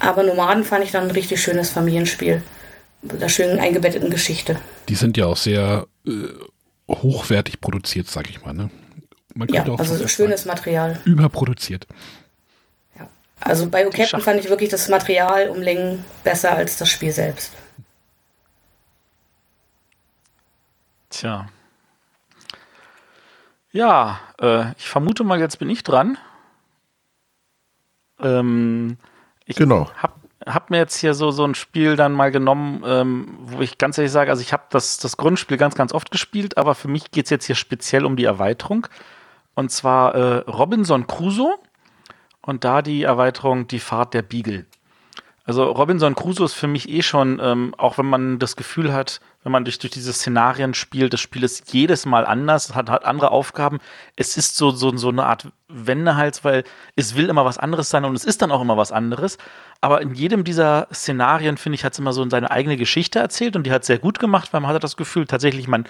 Aber 0.00 0.22
Nomaden 0.22 0.64
fand 0.64 0.84
ich 0.84 0.90
dann 0.90 1.04
ein 1.04 1.10
richtig 1.10 1.42
schönes 1.42 1.70
Familienspiel. 1.70 2.42
Mit 3.02 3.16
einer 3.16 3.28
schönen 3.28 3.58
eingebetteten 3.58 4.10
Geschichte. 4.10 4.58
Die 4.88 4.94
sind 4.94 5.16
ja 5.16 5.26
auch 5.26 5.36
sehr 5.36 5.86
äh, 6.06 6.28
hochwertig 6.88 7.60
produziert, 7.60 8.08
sag 8.08 8.30
ich 8.30 8.44
mal. 8.44 8.54
Ne? 8.54 8.70
Man 9.34 9.48
ja, 9.48 9.64
also 9.64 9.96
so 9.96 10.08
schönes 10.08 10.44
Material. 10.46 11.00
Überproduziert. 11.04 11.86
Ja. 12.98 13.08
Also 13.40 13.68
bei 13.68 13.84
Captain 13.84 14.20
fand 14.20 14.40
ich 14.40 14.48
wirklich 14.48 14.70
das 14.70 14.88
Material 14.88 15.48
um 15.48 15.60
Längen 15.60 16.04
besser 16.22 16.52
als 16.52 16.76
das 16.76 16.88
Spiel 16.88 17.12
selbst. 17.12 17.52
Tja. 21.10 21.48
Ja, 23.70 24.20
äh, 24.40 24.70
ich 24.78 24.88
vermute 24.88 25.24
mal, 25.24 25.40
jetzt 25.40 25.58
bin 25.58 25.68
ich 25.68 25.82
dran. 25.82 26.16
Ähm, 28.20 28.98
ich 29.46 29.56
genau. 29.56 29.90
habe 29.96 30.14
hab 30.46 30.70
mir 30.70 30.78
jetzt 30.78 30.96
hier 30.96 31.14
so, 31.14 31.30
so 31.30 31.44
ein 31.44 31.54
Spiel 31.54 31.96
dann 31.96 32.12
mal 32.12 32.30
genommen, 32.30 32.82
ähm, 32.86 33.38
wo 33.40 33.60
ich 33.60 33.78
ganz 33.78 33.98
ehrlich 33.98 34.12
sage, 34.12 34.30
also 34.30 34.42
ich 34.42 34.52
habe 34.52 34.64
das, 34.70 34.98
das 34.98 35.16
Grundspiel 35.16 35.56
ganz, 35.56 35.74
ganz 35.74 35.92
oft 35.92 36.10
gespielt, 36.10 36.58
aber 36.58 36.74
für 36.74 36.88
mich 36.88 37.10
geht 37.10 37.26
es 37.26 37.30
jetzt 37.30 37.46
hier 37.46 37.54
speziell 37.54 38.04
um 38.04 38.16
die 38.16 38.24
Erweiterung. 38.24 38.86
Und 39.54 39.70
zwar 39.70 40.14
äh, 40.14 40.38
Robinson 40.50 41.06
Crusoe 41.06 41.56
und 42.42 42.64
da 42.64 42.82
die 42.82 43.04
Erweiterung 43.04 43.68
Die 43.68 43.78
Fahrt 43.78 44.14
der 44.14 44.22
Beagle. 44.22 44.66
Also 45.44 45.64
Robinson 45.70 46.14
Crusoe 46.14 46.46
ist 46.46 46.54
für 46.54 46.66
mich 46.66 46.88
eh 46.88 47.02
schon, 47.02 47.38
ähm, 47.42 47.74
auch 47.76 47.98
wenn 47.98 48.06
man 48.06 48.38
das 48.38 48.56
Gefühl 48.56 48.92
hat, 48.92 49.20
wenn 49.44 49.52
man 49.52 49.64
durch, 49.64 49.78
durch 49.78 49.92
diese 49.92 50.12
Szenarien 50.12 50.74
spielt, 50.74 51.12
das 51.12 51.20
Spiel 51.20 51.44
ist 51.44 51.72
jedes 51.72 52.06
Mal 52.06 52.26
anders, 52.26 52.74
hat, 52.74 52.90
hat 52.90 53.04
andere 53.04 53.30
Aufgaben. 53.30 53.78
Es 54.16 54.36
ist 54.36 54.56
so, 54.56 54.70
so, 54.70 54.96
so 54.96 55.10
eine 55.10 55.24
Art 55.24 55.48
Wendehals, 55.68 56.44
weil 56.44 56.64
es 56.96 57.14
will 57.14 57.28
immer 57.28 57.44
was 57.44 57.58
anderes 57.58 57.90
sein 57.90 58.04
und 58.04 58.16
es 58.16 58.24
ist 58.24 58.42
dann 58.42 58.50
auch 58.50 58.62
immer 58.62 58.76
was 58.76 58.90
anderes. 58.90 59.38
Aber 59.82 60.00
in 60.00 60.14
jedem 60.14 60.44
dieser 60.44 60.88
Szenarien, 60.92 61.58
finde 61.58 61.74
ich, 61.74 61.84
hat 61.84 61.92
es 61.92 61.98
immer 61.98 62.14
so 62.14 62.28
seine 62.28 62.50
eigene 62.50 62.78
Geschichte 62.78 63.18
erzählt 63.18 63.54
und 63.54 63.66
die 63.66 63.72
hat 63.72 63.84
sehr 63.84 63.98
gut 63.98 64.18
gemacht, 64.18 64.52
weil 64.52 64.62
man 64.62 64.70
hatte 64.70 64.80
das 64.80 64.96
Gefühl, 64.96 65.26
tatsächlich, 65.26 65.68
man 65.68 65.84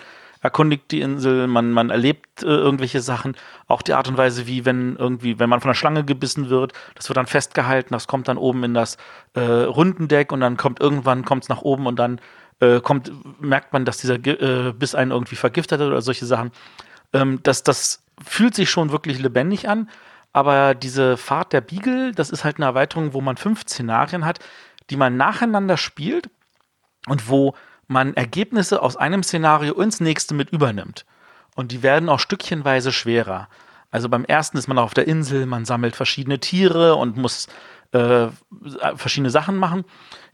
erkundigt 0.44 0.90
die 0.90 1.00
Insel, 1.00 1.46
man, 1.46 1.72
man 1.72 1.88
erlebt 1.88 2.42
äh, 2.42 2.46
irgendwelche 2.46 3.00
Sachen. 3.00 3.34
Auch 3.66 3.80
die 3.80 3.94
Art 3.94 4.08
und 4.08 4.18
Weise, 4.18 4.46
wie 4.46 4.66
wenn 4.66 4.96
irgendwie, 4.96 5.38
wenn 5.38 5.48
man 5.48 5.60
von 5.60 5.70
einer 5.70 5.74
Schlange 5.74 6.04
gebissen 6.04 6.50
wird, 6.50 6.74
das 6.96 7.08
wird 7.08 7.16
dann 7.16 7.26
festgehalten, 7.26 7.94
das 7.94 8.06
kommt 8.06 8.28
dann 8.28 8.36
oben 8.36 8.62
in 8.62 8.74
das 8.74 8.98
äh, 9.32 9.40
Rundendeck 9.40 10.32
und 10.32 10.40
dann 10.40 10.58
kommt 10.58 10.80
irgendwann, 10.80 11.24
kommt 11.24 11.44
es 11.44 11.48
nach 11.48 11.62
oben 11.62 11.86
und 11.86 11.98
dann 11.98 12.20
äh, 12.64 12.80
kommt, 12.80 13.12
merkt 13.40 13.72
man, 13.72 13.84
dass 13.84 13.98
dieser 13.98 14.14
äh, 14.14 14.72
Biss 14.72 14.94
einen 14.94 15.10
irgendwie 15.10 15.36
vergiftet 15.36 15.80
hat 15.80 15.86
oder 15.86 16.02
solche 16.02 16.26
Sachen. 16.26 16.50
Ähm, 17.12 17.40
das, 17.42 17.62
das 17.62 18.02
fühlt 18.24 18.54
sich 18.54 18.70
schon 18.70 18.92
wirklich 18.92 19.18
lebendig 19.18 19.68
an. 19.68 19.88
Aber 20.32 20.74
diese 20.74 21.16
Fahrt 21.16 21.52
der 21.52 21.60
Beagle, 21.60 22.12
das 22.12 22.30
ist 22.30 22.44
halt 22.44 22.56
eine 22.56 22.66
Erweiterung, 22.66 23.12
wo 23.12 23.20
man 23.20 23.36
fünf 23.36 23.62
Szenarien 23.62 24.24
hat, 24.24 24.40
die 24.90 24.96
man 24.96 25.16
nacheinander 25.16 25.76
spielt 25.76 26.28
und 27.06 27.28
wo 27.28 27.54
man 27.86 28.14
Ergebnisse 28.14 28.82
aus 28.82 28.96
einem 28.96 29.22
Szenario 29.22 29.74
ins 29.80 30.00
nächste 30.00 30.34
mit 30.34 30.50
übernimmt. 30.50 31.04
Und 31.54 31.70
die 31.70 31.82
werden 31.82 32.08
auch 32.08 32.18
stückchenweise 32.18 32.90
schwerer. 32.90 33.48
Also 33.90 34.08
beim 34.08 34.24
ersten 34.24 34.58
ist 34.58 34.66
man 34.66 34.78
auf 34.78 34.92
der 34.92 35.06
Insel, 35.06 35.46
man 35.46 35.64
sammelt 35.64 35.94
verschiedene 35.94 36.40
Tiere 36.40 36.96
und 36.96 37.16
muss 37.16 37.46
äh, 37.92 38.26
verschiedene 38.96 39.30
Sachen 39.30 39.56
machen. 39.56 39.84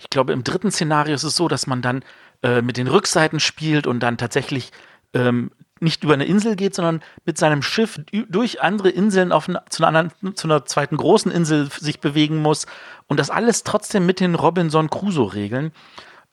Ich 0.01 0.09
glaube, 0.09 0.33
im 0.33 0.45
dritten 0.45 0.71
Szenario 0.71 1.15
ist 1.15 1.25
es 1.25 1.37
so, 1.37 1.47
dass 1.47 1.67
man 1.67 1.83
dann 1.83 2.03
äh, 2.43 2.63
mit 2.63 2.79
den 2.79 2.89
Rückseiten 2.89 3.39
spielt 3.39 3.87
und 3.87 4.01
dann 4.01 4.17
tatsächlich 4.17 4.73
ähm, 5.13 5.51
nicht 5.81 6.05
über 6.05 6.15
eine 6.15 6.25
Insel 6.25 6.57
geht, 6.57 6.75
sondern 6.75 7.03
mit 7.27 7.37
seinem 7.39 7.63
Schiff 7.63 8.01
durch 8.29 8.63
andere 8.63 8.89
Inseln 8.91 9.31
auf 9.31 9.49
eine, 9.49 9.63
zu, 9.69 9.85
einer 9.85 9.99
anderen, 9.99 10.37
zu 10.37 10.47
einer 10.47 10.65
zweiten 10.65 10.97
großen 10.97 11.31
Insel 11.31 11.71
sich 11.71 12.01
bewegen 12.01 12.39
muss 12.39 12.67
und 13.09 13.21
das 13.21 13.31
alles 13.31 13.63
trotzdem 13.63 14.07
mit 14.07 14.21
den 14.21 14.35
Robinson 14.35 14.89
Crusoe-Regeln. 14.89 15.73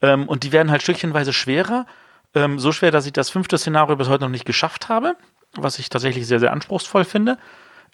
Ähm, 0.00 0.28
und 0.28 0.44
die 0.44 0.52
werden 0.52 0.70
halt 0.70 0.82
stückchenweise 0.82 1.32
schwerer. 1.32 1.86
Ähm, 2.34 2.58
so 2.58 2.72
schwer, 2.72 2.90
dass 2.90 3.06
ich 3.06 3.12
das 3.12 3.30
fünfte 3.30 3.58
Szenario 3.58 3.96
bis 3.96 4.08
heute 4.08 4.24
noch 4.24 4.30
nicht 4.30 4.46
geschafft 4.46 4.88
habe, 4.88 5.14
was 5.56 5.78
ich 5.78 5.88
tatsächlich 5.90 6.26
sehr, 6.26 6.40
sehr 6.40 6.52
anspruchsvoll 6.52 7.04
finde. 7.04 7.38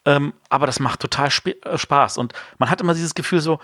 Ähm, 0.04 0.34
aber 0.48 0.66
das 0.66 0.80
macht 0.80 1.00
total 1.00 1.28
äh, 1.28 1.78
Spaß. 1.78 2.18
Und 2.18 2.32
man 2.58 2.70
hat 2.70 2.80
immer 2.80 2.94
dieses 2.94 3.14
Gefühl 3.14 3.40
so, 3.40 3.58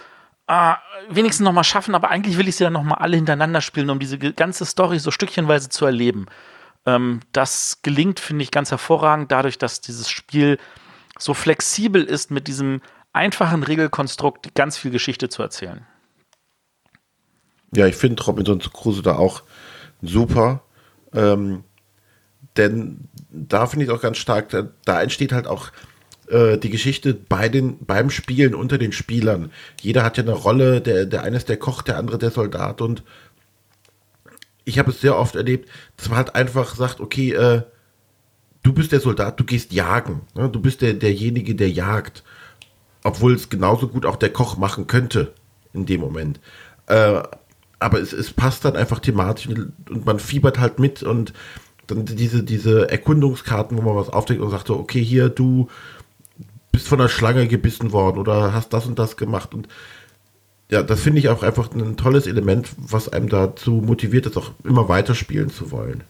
ah, 0.46 0.78
wenigstens 1.08 1.44
noch 1.44 1.52
mal 1.52 1.64
schaffen, 1.64 1.94
aber 1.94 2.10
eigentlich 2.10 2.36
will 2.38 2.48
ich 2.48 2.56
sie 2.56 2.64
dann 2.64 2.72
noch 2.72 2.82
mal 2.82 2.96
alle 2.96 3.16
hintereinander 3.16 3.60
spielen, 3.60 3.90
um 3.90 3.98
diese 3.98 4.18
ganze 4.18 4.64
Story 4.64 4.98
so 4.98 5.10
stückchenweise 5.10 5.68
zu 5.68 5.84
erleben. 5.84 6.26
Ähm, 6.86 7.20
das 7.32 7.80
gelingt, 7.82 8.20
finde 8.20 8.42
ich, 8.42 8.50
ganz 8.50 8.70
hervorragend 8.70 9.30
dadurch, 9.30 9.58
dass 9.58 9.80
dieses 9.80 10.08
Spiel 10.10 10.58
so 11.18 11.34
flexibel 11.34 12.02
ist, 12.02 12.30
mit 12.30 12.48
diesem 12.48 12.80
einfachen 13.12 13.62
Regelkonstrukt 13.62 14.54
ganz 14.54 14.78
viel 14.78 14.90
Geschichte 14.90 15.28
zu 15.28 15.42
erzählen. 15.42 15.86
Ja, 17.74 17.86
ich 17.86 17.96
finde 17.96 18.22
Robinson 18.22 18.58
Crusoe 18.60 19.02
da 19.02 19.16
auch 19.16 19.42
super. 20.02 20.62
Ähm, 21.12 21.64
denn 22.56 23.08
da 23.30 23.66
finde 23.66 23.84
ich 23.84 23.90
auch 23.90 24.00
ganz 24.00 24.18
stark, 24.18 24.48
da, 24.48 24.68
da, 24.84 25.02
entsteht 25.02 25.32
halt 25.32 25.46
auch 25.46 25.70
äh, 26.30 26.58
die 26.58 26.70
Geschichte 26.70 27.14
bei 27.14 27.48
den, 27.48 27.84
beim 27.84 28.10
Spielen 28.10 28.54
unter 28.54 28.78
den 28.78 28.92
Spielern. 28.92 29.50
Jeder 29.80 30.02
hat 30.02 30.16
ja 30.16 30.22
eine 30.22 30.32
Rolle, 30.32 30.80
der, 30.80 31.06
der 31.06 31.22
eine 31.22 31.36
ist 31.36 31.48
der 31.48 31.56
Koch, 31.56 31.82
der 31.82 31.98
andere 31.98 32.18
der 32.18 32.30
Soldat 32.30 32.80
und 32.80 33.02
ich 34.64 34.78
habe 34.78 34.90
es 34.90 35.00
sehr 35.00 35.18
oft 35.18 35.34
erlebt, 35.34 35.68
dass 35.96 36.08
man 36.08 36.18
halt 36.18 36.34
einfach 36.34 36.74
sagt, 36.74 37.00
okay, 37.00 37.32
äh, 37.32 37.62
du 38.62 38.72
bist 38.72 38.92
der 38.92 39.00
Soldat, 39.00 39.40
du 39.40 39.44
gehst 39.44 39.72
jagen. 39.72 40.22
Ne? 40.34 40.48
Du 40.48 40.60
bist 40.60 40.82
der, 40.82 40.94
derjenige, 40.94 41.54
der 41.54 41.70
jagt. 41.70 42.22
Obwohl 43.02 43.34
es 43.34 43.48
genauso 43.48 43.88
gut 43.88 44.06
auch 44.06 44.16
der 44.16 44.32
Koch 44.32 44.56
machen 44.56 44.86
könnte 44.86 45.32
in 45.72 45.86
dem 45.86 46.00
Moment. 46.00 46.40
Äh, 46.86 47.22
aber 47.78 47.98
es, 47.98 48.12
es 48.12 48.32
passt 48.32 48.64
dann 48.64 48.76
einfach 48.76 49.00
thematisch 49.00 49.48
und 49.48 50.04
man 50.04 50.18
fiebert 50.18 50.58
halt 50.58 50.78
mit 50.78 51.02
und 51.02 51.32
dann 51.86 52.04
diese, 52.04 52.42
diese 52.42 52.90
Erkundungskarten, 52.90 53.76
wo 53.76 53.82
man 53.82 53.96
was 53.96 54.10
aufdeckt 54.10 54.40
und 54.40 54.50
sagt 54.50 54.68
so, 54.68 54.78
okay, 54.78 55.02
hier, 55.02 55.28
du 55.28 55.68
von 56.90 56.98
der 56.98 57.08
Schlange 57.08 57.46
gebissen 57.48 57.92
worden 57.92 58.18
oder 58.18 58.52
hast 58.52 58.72
das 58.72 58.84
und 58.86 58.98
das 58.98 59.16
gemacht 59.16 59.54
und 59.54 59.68
ja, 60.70 60.82
das 60.82 61.00
finde 61.00 61.18
ich 61.18 61.28
auch 61.28 61.42
einfach 61.42 61.72
ein 61.72 61.96
tolles 61.96 62.26
Element, 62.26 62.70
was 62.76 63.08
einem 63.08 63.28
dazu 63.28 63.82
motiviert 63.84 64.26
ist, 64.26 64.36
auch 64.36 64.52
immer 64.62 64.88
weiterspielen 64.88 65.50
zu 65.50 65.72
wollen. 65.72 66.04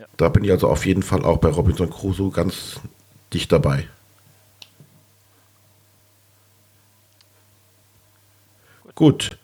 Ja. 0.00 0.06
Da 0.16 0.28
bin 0.28 0.42
ich 0.42 0.50
also 0.50 0.68
auf 0.68 0.84
jeden 0.84 1.02
Fall 1.02 1.24
auch 1.24 1.38
bei 1.38 1.48
Robinson 1.48 1.90
Crusoe 1.90 2.30
ganz 2.30 2.80
dicht 3.32 3.52
dabei. 3.52 3.86
Gut. 8.94 9.38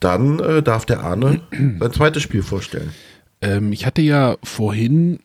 Dann 0.00 0.38
äh, 0.40 0.62
darf 0.62 0.84
der 0.84 1.00
Arne 1.00 1.40
sein 1.50 1.92
zweites 1.92 2.22
Spiel 2.22 2.42
vorstellen. 2.42 2.92
Ähm, 3.40 3.72
ich 3.72 3.86
hatte 3.86 4.02
ja 4.02 4.36
vorhin 4.42 5.20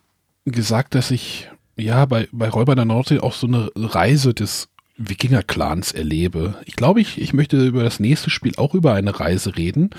gesagt, 0.46 0.94
dass 0.94 1.10
ich 1.10 1.50
ja 1.76 2.04
bei, 2.04 2.28
bei 2.32 2.48
Räuber 2.48 2.74
der 2.74 2.84
Nordsee 2.84 3.20
auch 3.20 3.32
so 3.32 3.46
eine 3.46 3.70
Reise 3.74 4.34
des 4.34 4.68
Wikinger-Clans 4.96 5.92
erlebe. 5.92 6.54
Ich 6.66 6.76
glaube, 6.76 7.00
ich, 7.00 7.20
ich 7.20 7.32
möchte 7.32 7.64
über 7.64 7.82
das 7.82 8.00
nächste 8.00 8.30
Spiel 8.30 8.52
auch 8.56 8.74
über 8.74 8.94
eine 8.94 9.18
Reise 9.18 9.56
reden. 9.56 9.90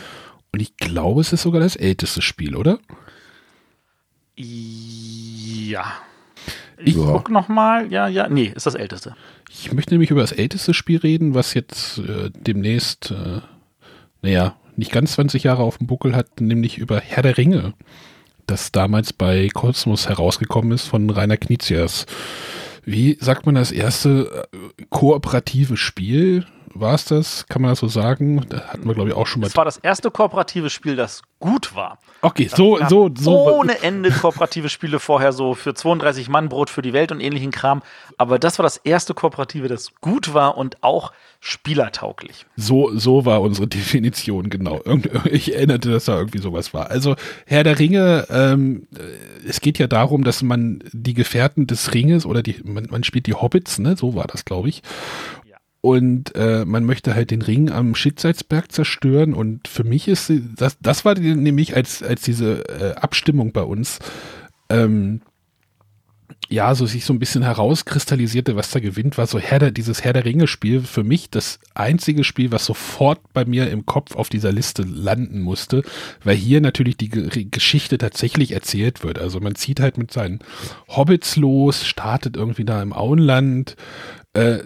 Und 0.51 0.61
ich 0.61 0.78
glaube, 0.78 1.21
es 1.21 1.34
ist 1.34 1.41
sogar 1.41 1.59
das 1.59 1.76
älteste 1.76 2.21
Spiel, 2.21 2.55
oder? 2.55 2.80
Ja. 4.36 5.86
Ich 6.78 6.95
ja. 6.95 7.03
guck 7.03 7.30
noch 7.30 7.47
mal. 7.47 7.91
Ja, 7.91 8.07
ja. 8.07 8.30
Nee, 8.30 8.51
ist 8.55 8.65
das 8.65 8.76
älteste. 8.76 9.15
Ich 9.49 9.71
möchte 9.73 9.93
nämlich 9.93 10.11
über 10.11 10.21
das 10.21 10.32
älteste 10.32 10.73
Spiel 10.73 10.99
reden, 10.99 11.34
was 11.34 11.53
jetzt 11.53 11.99
äh, 11.99 12.30
demnächst, 12.34 13.11
äh, 13.11 13.41
naja, 14.21 14.55
nicht 14.76 14.91
ganz 14.91 15.13
20 15.13 15.43
Jahre 15.43 15.63
auf 15.63 15.78
dem 15.78 15.88
Buckel 15.88 16.15
hat, 16.15 16.41
nämlich 16.41 16.78
über 16.78 16.99
Herr 16.99 17.23
der 17.23 17.38
Ringe, 17.38 17.73
das 18.48 18.72
damals 18.72 19.14
bei 19.14 19.50
Kosmos 19.54 20.08
herausgekommen 20.08 20.72
ist 20.72 20.88
von 20.88 21.10
Rainer 21.10 21.38
Knizia 21.38 21.88
wie 22.86 23.18
sagt 23.20 23.46
man 23.46 23.56
das 23.56 23.72
erste 23.72 24.48
äh, 24.54 24.84
kooperative 24.89 25.76
Spiel? 25.76 26.46
War 26.78 26.93
es 26.93 27.05
das? 27.05 27.47
Kann 27.47 27.61
man 27.61 27.71
das 27.71 27.80
so 27.80 27.88
sagen? 27.88 28.45
Da 28.49 28.67
hatten 28.67 28.86
wir, 28.86 28.93
glaube 28.93 29.09
ich, 29.09 29.15
auch 29.15 29.28
schon 29.28 29.39
mal. 29.39 29.47
Es 29.47 29.55
war 29.55 29.63
das 29.63 29.78
erste 29.78 30.11
kooperative 30.11 30.69
Spiel, 30.69 30.97
das 30.97 31.21
gut 31.39 31.73
war. 31.73 31.99
Okay, 32.21 32.49
so, 32.53 32.78
so, 32.89 33.09
so. 33.17 33.49
Ohne 33.53 33.82
Ende 33.82 34.11
kooperative 34.11 34.67
Spiele 34.67 34.99
vorher 34.99 35.32
so 35.32 35.53
für 35.53 35.73
32 35.73 36.28
Mann 36.28 36.49
Brot 36.49 36.69
für 36.69 36.82
die 36.82 36.91
Welt 36.91 37.13
und 37.13 37.21
ähnlichen 37.21 37.51
Kram. 37.51 37.82
Aber 38.17 38.39
das 38.39 38.59
war 38.59 38.63
das 38.63 38.76
erste 38.76 39.13
kooperative, 39.13 39.69
das 39.69 39.95
gut 40.01 40.34
war 40.34 40.57
und 40.57 40.84
auch 40.84 41.13
spielertauglich. 41.39 42.45
So, 42.57 42.91
so 42.97 43.26
war 43.26 43.41
unsere 43.41 43.67
Definition, 43.69 44.49
genau. 44.49 44.82
Ich 45.32 45.55
erinnerte, 45.55 45.91
dass 45.91 46.05
da 46.05 46.17
irgendwie 46.17 46.39
sowas 46.39 46.73
war. 46.73 46.89
Also, 46.89 47.15
Herr 47.45 47.63
der 47.63 47.80
Ringe, 47.80 48.28
ähm, 48.30 48.88
es 49.47 49.61
geht 49.61 49.78
ja 49.78 49.88
darum, 49.88 50.26
dass 50.26 50.41
man 50.41 50.84
die 50.91 51.13
Gefährten 51.13 51.67
des 51.67 51.93
Ringes 51.93 52.26
oder 52.26 52.43
die, 52.43 52.57
man, 52.65 52.88
man 52.89 53.05
spielt 53.05 53.28
die 53.28 53.34
Hobbits, 53.34 53.80
ne? 53.80 53.95
So 53.95 54.15
war 54.15 54.28
das, 54.28 54.43
glaube 54.43 54.67
ich. 54.67 54.82
Und 55.86 56.33
äh, 56.33 56.65
man 56.65 56.83
möchte 56.83 57.13
halt 57.13 57.29
den 57.29 57.43
Ring 57.43 57.69
am 57.69 57.93
Schicksalsberg 57.93 58.71
zerstören. 58.71 59.36
Und 59.36 59.67
für 59.67 59.83
mich 59.83 60.07
ist 60.07 60.33
das, 60.55 60.79
das 60.81 61.05
war 61.05 61.13
die, 61.13 61.36
nämlich 61.36 61.75
als, 61.75 62.01
als 62.01 62.23
diese 62.23 62.67
äh, 62.69 62.95
Abstimmung 62.95 63.51
bei 63.51 63.61
uns. 63.61 63.99
Ähm, 64.67 65.21
ja, 66.49 66.73
so 66.73 66.88
sich 66.88 67.05
so 67.05 67.13
ein 67.13 67.19
bisschen 67.19 67.43
herauskristallisierte, 67.43 68.55
was 68.55 68.71
da 68.71 68.79
gewinnt, 68.79 69.19
war 69.19 69.27
so 69.27 69.38
Herr 69.38 69.59
der, 69.59 69.69
dieses 69.69 70.03
Herr 70.03 70.13
der 70.13 70.25
Ringe-Spiel 70.25 70.81
für 70.81 71.03
mich 71.03 71.29
das 71.29 71.59
einzige 71.75 72.23
Spiel, 72.23 72.51
was 72.51 72.65
sofort 72.65 73.19
bei 73.33 73.45
mir 73.45 73.69
im 73.69 73.86
Kopf 73.86 74.15
auf 74.15 74.29
dieser 74.29 74.51
Liste 74.51 74.81
landen 74.81 75.41
musste, 75.41 75.83
weil 76.23 76.36
hier 76.36 76.61
natürlich 76.61 76.97
die 76.97 77.09
G 77.09 77.45
Geschichte 77.45 77.99
tatsächlich 77.99 78.53
erzählt 78.53 79.03
wird. 79.03 79.19
Also 79.19 79.39
man 79.39 79.53
zieht 79.53 79.79
halt 79.79 79.99
mit 79.99 80.11
seinen 80.11 80.39
Hobbits 80.88 81.36
los, 81.36 81.86
startet 81.86 82.38
irgendwie 82.38 82.65
da 82.65 82.81
im 82.81 82.91
Auenland, 82.91 83.75
äh, 84.36 84.59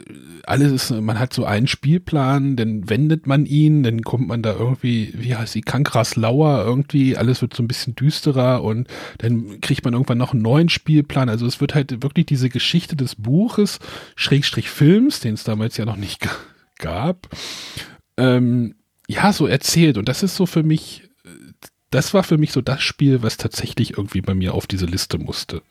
alles 0.46 0.90
man 0.90 1.20
hat 1.20 1.32
so 1.32 1.46
einen 1.46 1.68
Spielplan, 1.68 2.56
dann 2.56 2.90
wendet 2.90 3.28
man 3.28 3.46
ihn, 3.46 3.84
dann 3.84 4.02
kommt 4.02 4.28
man 4.28 4.42
da 4.42 4.54
irgendwie, 4.54 5.14
wie 5.16 5.36
heißt 5.36 5.54
die, 5.54 5.62
Kankras 5.62 6.16
Lauer 6.16 6.66
irgendwie, 6.66 7.16
alles 7.16 7.42
wird 7.44 7.56
so 7.56 7.62
ein 7.62 7.68
bisschen 7.68 7.94
düsterer 7.96 8.64
und 8.64 8.88
dann 9.20 9.62
kriegt 9.62 9.86
man 9.86 9.94
irgendwann 9.94 10.18
noch 10.18 10.34
einen 10.34 10.42
neuen 10.42 10.70
Spielplan. 10.70 11.30
Also 11.30 11.46
es 11.46 11.62
wird 11.62 11.76
halt 11.76 12.02
wirklich 12.02 12.26
diese 12.26 12.50
Geschichte 12.50 12.96
des 12.96 13.16
Buches, 13.16 13.80
Schrägstrich 14.16 14.70
Films, 14.70 15.20
den 15.20 15.36
es 15.36 15.44
damals 15.44 15.78
ja 15.78 15.86
noch 15.86 15.98
nicht 15.98 16.28
gab, 16.80 17.30
ähm, 18.18 18.76
ja, 19.08 19.32
so 19.34 19.46
erzählt. 19.46 19.98
Und 20.00 20.10
das 20.10 20.24
ist 20.24 20.36
so 20.36 20.48
für 20.48 20.64
mich, 20.64 21.10
das 21.92 22.14
war 22.16 22.24
für 22.24 22.40
mich 22.40 22.52
so 22.52 22.62
das 22.62 22.82
Spiel, 22.82 23.22
was 23.22 23.38
tatsächlich 23.38 23.98
irgendwie 23.98 24.22
bei 24.22 24.34
mir 24.34 24.56
auf 24.56 24.66
diese 24.66 24.86
Liste 24.88 25.20
musste. 25.20 25.62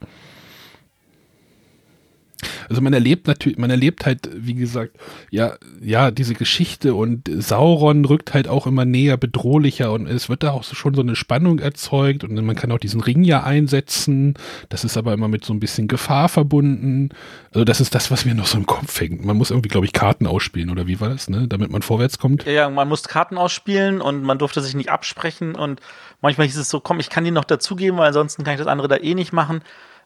Also 2.68 2.80
man 2.80 2.92
erlebt 2.92 3.26
natürlich, 3.26 3.58
man 3.58 3.70
erlebt 3.70 4.06
halt, 4.06 4.30
wie 4.34 4.54
gesagt, 4.54 4.96
ja, 5.30 5.54
ja, 5.80 6.10
diese 6.10 6.34
Geschichte 6.34 6.94
und 6.94 7.28
Sauron 7.42 8.04
rückt 8.04 8.34
halt 8.34 8.48
auch 8.48 8.66
immer 8.66 8.84
näher 8.84 9.16
bedrohlicher 9.16 9.92
und 9.92 10.06
es 10.06 10.28
wird 10.28 10.42
da 10.42 10.52
auch 10.52 10.64
schon 10.64 10.94
so 10.94 11.00
eine 11.00 11.16
Spannung 11.16 11.58
erzeugt 11.58 12.24
und 12.24 12.34
man 12.34 12.56
kann 12.56 12.70
auch 12.72 12.78
diesen 12.78 13.00
Ring 13.00 13.24
ja 13.24 13.42
einsetzen. 13.42 14.34
Das 14.68 14.84
ist 14.84 14.96
aber 14.96 15.12
immer 15.12 15.28
mit 15.28 15.44
so 15.44 15.52
ein 15.52 15.60
bisschen 15.60 15.88
Gefahr 15.88 16.28
verbunden. 16.28 17.10
Also 17.52 17.64
das 17.64 17.80
ist 17.80 17.94
das, 17.94 18.10
was 18.10 18.24
mir 18.24 18.34
noch 18.34 18.46
so 18.46 18.58
im 18.58 18.66
Kopf 18.66 19.00
hängt. 19.00 19.24
Man 19.24 19.36
muss 19.36 19.50
irgendwie, 19.50 19.68
glaube 19.68 19.86
ich, 19.86 19.92
Karten 19.92 20.26
ausspielen 20.26 20.70
oder 20.70 20.86
wie 20.86 21.00
war 21.00 21.08
das, 21.08 21.28
ne? 21.28 21.48
Damit 21.48 21.70
man 21.70 21.82
vorwärts 21.82 22.18
kommt. 22.18 22.44
Ja, 22.44 22.52
ja, 22.52 22.70
man 22.70 22.88
muss 22.88 23.02
Karten 23.04 23.38
ausspielen 23.38 24.00
und 24.00 24.22
man 24.22 24.38
durfte 24.38 24.60
sich 24.60 24.74
nicht 24.74 24.90
absprechen 24.90 25.54
und 25.54 25.80
manchmal 26.20 26.46
hieß 26.46 26.56
es 26.56 26.68
so, 26.68 26.80
komm, 26.80 27.00
ich 27.00 27.10
kann 27.10 27.24
die 27.24 27.30
noch 27.30 27.44
dazugeben, 27.44 27.98
weil 27.98 28.08
ansonsten 28.08 28.44
kann 28.44 28.54
ich 28.54 28.58
das 28.58 28.66
andere 28.66 28.88
da 28.88 28.96
eh 28.96 29.14
nicht 29.14 29.32
machen. 29.32 29.62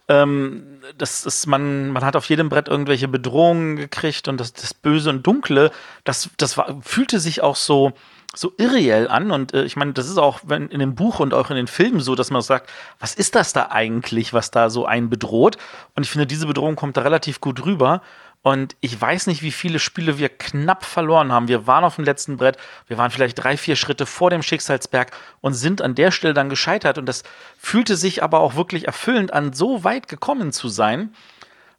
Ähm, 0.08 0.80
das 0.98 1.24
ist, 1.24 1.46
man, 1.46 1.90
man 1.90 2.04
hat 2.04 2.16
auf 2.16 2.28
jedem 2.28 2.48
Brett 2.48 2.68
irgendwelche 2.68 3.08
Bedrohungen 3.08 3.76
gekriegt 3.76 4.28
und 4.28 4.38
das, 4.38 4.52
das 4.52 4.74
Böse 4.74 5.10
und 5.10 5.26
Dunkle, 5.26 5.70
das, 6.04 6.30
das 6.36 6.56
war, 6.56 6.80
fühlte 6.82 7.20
sich 7.20 7.42
auch 7.42 7.56
so, 7.56 7.92
so 8.34 8.52
irreell 8.58 9.08
an. 9.08 9.30
Und 9.30 9.54
äh, 9.54 9.64
ich 9.64 9.76
meine, 9.76 9.92
das 9.92 10.08
ist 10.08 10.18
auch 10.18 10.40
wenn, 10.44 10.68
in 10.68 10.80
dem 10.80 10.94
Buch 10.94 11.20
und 11.20 11.34
auch 11.34 11.50
in 11.50 11.56
den 11.56 11.66
Filmen 11.66 12.00
so, 12.00 12.14
dass 12.14 12.30
man 12.30 12.42
sagt, 12.42 12.70
was 12.98 13.14
ist 13.14 13.34
das 13.34 13.52
da 13.52 13.68
eigentlich, 13.70 14.32
was 14.32 14.50
da 14.50 14.70
so 14.70 14.86
einen 14.86 15.10
bedroht? 15.10 15.56
Und 15.94 16.04
ich 16.04 16.10
finde, 16.10 16.26
diese 16.26 16.46
Bedrohung 16.46 16.76
kommt 16.76 16.96
da 16.96 17.02
relativ 17.02 17.40
gut 17.40 17.64
rüber. 17.64 18.02
Und 18.42 18.74
ich 18.80 19.00
weiß 19.00 19.28
nicht, 19.28 19.42
wie 19.42 19.52
viele 19.52 19.78
Spiele 19.78 20.18
wir 20.18 20.28
knapp 20.28 20.84
verloren 20.84 21.30
haben. 21.30 21.46
Wir 21.46 21.68
waren 21.68 21.84
auf 21.84 21.94
dem 21.94 22.04
letzten 22.04 22.36
Brett, 22.36 22.56
wir 22.88 22.98
waren 22.98 23.12
vielleicht 23.12 23.42
drei, 23.42 23.56
vier 23.56 23.76
Schritte 23.76 24.04
vor 24.04 24.30
dem 24.30 24.42
Schicksalsberg 24.42 25.12
und 25.40 25.54
sind 25.54 25.80
an 25.80 25.94
der 25.94 26.10
Stelle 26.10 26.34
dann 26.34 26.48
gescheitert. 26.48 26.98
Und 26.98 27.06
das 27.06 27.22
fühlte 27.56 27.96
sich 27.96 28.22
aber 28.22 28.40
auch 28.40 28.56
wirklich 28.56 28.86
erfüllend 28.86 29.32
an, 29.32 29.52
so 29.52 29.84
weit 29.84 30.08
gekommen 30.08 30.50
zu 30.52 30.68
sein. 30.68 31.14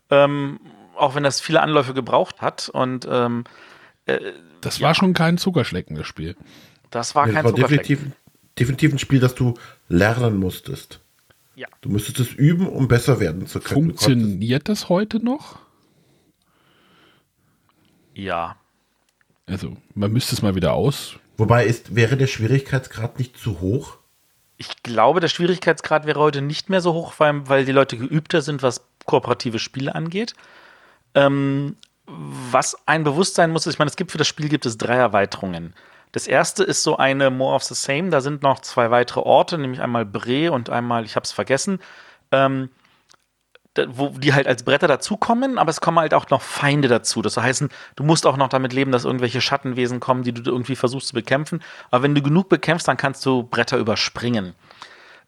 Ähm, 0.09 0.59
auch 0.95 1.15
wenn 1.15 1.23
das 1.23 1.41
viele 1.41 1.61
Anläufe 1.61 1.93
gebraucht 1.93 2.41
hat. 2.41 2.69
Und 2.69 3.07
ähm, 3.09 3.43
äh, 4.05 4.19
das 4.61 4.79
war 4.79 4.91
ja. 4.91 4.95
schon 4.95 5.13
kein 5.13 5.37
Zuckerschleckendes 5.37 6.07
Spiel. 6.07 6.35
Das 6.91 7.15
war 7.15 7.25
kein 7.25 7.43
das 7.43 7.45
war 7.45 7.53
definitiv, 7.53 7.99
definitiv 8.57 8.93
ein 8.93 8.99
Spiel, 8.99 9.19
das 9.19 9.35
du 9.35 9.55
lernen 9.89 10.37
musstest. 10.37 11.01
Ja. 11.55 11.67
Du 11.81 11.89
müsstest 11.89 12.19
es 12.19 12.31
üben, 12.31 12.67
um 12.67 12.87
besser 12.87 13.19
werden 13.19 13.47
zu 13.47 13.59
können. 13.59 13.89
Funktioniert 13.89 14.69
das 14.69 14.89
heute 14.89 15.23
noch? 15.23 15.62
Ja. 18.13 18.55
Also, 19.45 19.75
man 19.95 20.11
müsste 20.11 20.35
es 20.35 20.41
mal 20.41 20.55
wieder 20.55 20.73
aus. 20.73 21.15
Wobei 21.37 21.65
ist, 21.65 21.95
wäre 21.95 22.15
der 22.15 22.27
Schwierigkeitsgrad 22.27 23.19
nicht 23.19 23.37
zu 23.37 23.59
hoch? 23.59 23.97
Ich 24.57 24.83
glaube, 24.83 25.19
der 25.19 25.27
Schwierigkeitsgrad 25.27 26.05
wäre 26.05 26.19
heute 26.19 26.41
nicht 26.41 26.69
mehr 26.69 26.81
so 26.81 26.93
hoch, 26.93 27.15
weil, 27.17 27.47
weil 27.49 27.65
die 27.65 27.71
Leute 27.71 27.97
geübter 27.97 28.41
sind, 28.41 28.61
was 28.61 28.85
kooperative 29.05 29.59
Spiele 29.59 29.95
angeht. 29.95 30.33
Ähm, 31.15 31.75
was 32.05 32.77
ein 32.85 33.03
Bewusstsein 33.03 33.51
muss, 33.51 33.65
ich 33.65 33.79
meine, 33.79 33.89
es 33.89 33.95
gibt 33.95 34.11
für 34.11 34.17
das 34.17 34.27
Spiel 34.27 34.49
gibt 34.49 34.65
es 34.65 34.77
drei 34.77 34.95
Erweiterungen. 34.95 35.73
Das 36.11 36.27
erste 36.27 36.63
ist 36.63 36.83
so 36.83 36.97
eine 36.97 37.31
More 37.31 37.55
of 37.55 37.63
the 37.63 37.73
Same. 37.73 38.09
Da 38.09 38.21
sind 38.21 38.43
noch 38.43 38.59
zwei 38.59 38.91
weitere 38.91 39.21
Orte, 39.21 39.57
nämlich 39.57 39.81
einmal 39.81 40.05
Bre 40.05 40.51
und 40.51 40.69
einmal, 40.69 41.05
ich 41.05 41.15
habe 41.15 41.23
es 41.23 41.31
vergessen. 41.31 41.79
Ähm, 42.31 42.69
wo 43.87 44.09
die 44.09 44.33
halt 44.33 44.47
als 44.47 44.63
Bretter 44.63 44.87
dazukommen, 44.87 45.57
aber 45.57 45.69
es 45.69 45.81
kommen 45.81 45.99
halt 45.99 46.13
auch 46.13 46.29
noch 46.29 46.41
Feinde 46.41 46.87
dazu. 46.87 47.21
Das 47.21 47.37
heißt, 47.37 47.65
du 47.95 48.03
musst 48.03 48.25
auch 48.25 48.37
noch 48.37 48.49
damit 48.49 48.73
leben, 48.73 48.91
dass 48.91 49.05
irgendwelche 49.05 49.41
Schattenwesen 49.41 49.99
kommen, 49.99 50.23
die 50.23 50.33
du 50.33 50.51
irgendwie 50.51 50.75
versuchst 50.75 51.07
zu 51.07 51.13
bekämpfen. 51.13 51.61
Aber 51.89 52.03
wenn 52.03 52.15
du 52.15 52.21
genug 52.21 52.49
bekämpfst, 52.49 52.87
dann 52.87 52.97
kannst 52.97 53.25
du 53.25 53.43
Bretter 53.43 53.77
überspringen. 53.77 54.53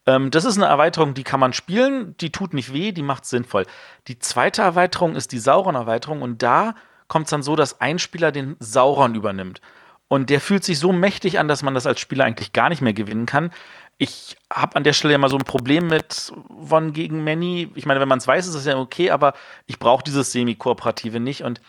Ähm, 0.05 0.31
das 0.31 0.45
ist 0.45 0.57
eine 0.57 0.67
Erweiterung, 0.67 1.13
die 1.13 1.23
kann 1.23 1.39
man 1.39 1.53
spielen, 1.53 2.15
die 2.17 2.31
tut 2.31 2.53
nicht 2.53 2.73
weh, 2.73 2.91
die 2.91 3.01
macht 3.01 3.25
sinnvoll. 3.25 3.65
Die 4.07 4.19
zweite 4.19 4.61
Erweiterung 4.61 5.15
ist 5.15 5.31
die 5.31 5.39
Sauron-Erweiterung 5.39 6.21
und 6.21 6.43
da 6.43 6.75
kommt 7.07 7.25
es 7.25 7.31
dann 7.31 7.43
so, 7.43 7.55
dass 7.55 7.81
ein 7.81 7.99
Spieler 7.99 8.31
den 8.31 8.55
Sauron 8.59 9.15
übernimmt. 9.15 9.61
Und 10.07 10.29
der 10.29 10.39
fühlt 10.39 10.63
sich 10.63 10.77
so 10.77 10.91
mächtig 10.91 11.39
an, 11.39 11.47
dass 11.47 11.63
man 11.63 11.73
das 11.73 11.87
als 11.87 11.99
Spieler 11.99 12.25
eigentlich 12.25 12.53
gar 12.53 12.69
nicht 12.69 12.81
mehr 12.81 12.93
gewinnen 12.93 13.25
kann 13.25 13.51
ich 13.97 14.35
habe 14.51 14.75
an 14.75 14.83
der 14.83 14.93
Stelle 14.93 15.13
ja 15.13 15.17
mal 15.17 15.29
so 15.29 15.37
ein 15.37 15.45
Problem 15.45 15.87
mit 15.87 16.33
One 16.69 16.91
gegen 16.91 17.23
Many. 17.23 17.71
Ich 17.75 17.85
meine, 17.85 17.99
wenn 17.99 18.09
man 18.09 18.17
es 18.17 18.27
weiß, 18.27 18.45
ist 18.47 18.55
das 18.55 18.65
ja 18.65 18.77
okay, 18.77 19.11
aber 19.11 19.33
ich 19.67 19.79
brauche 19.79 20.03
dieses 20.03 20.31
Semi-Kooperative 20.31 21.19
nicht. 21.19 21.43
Und 21.43 21.61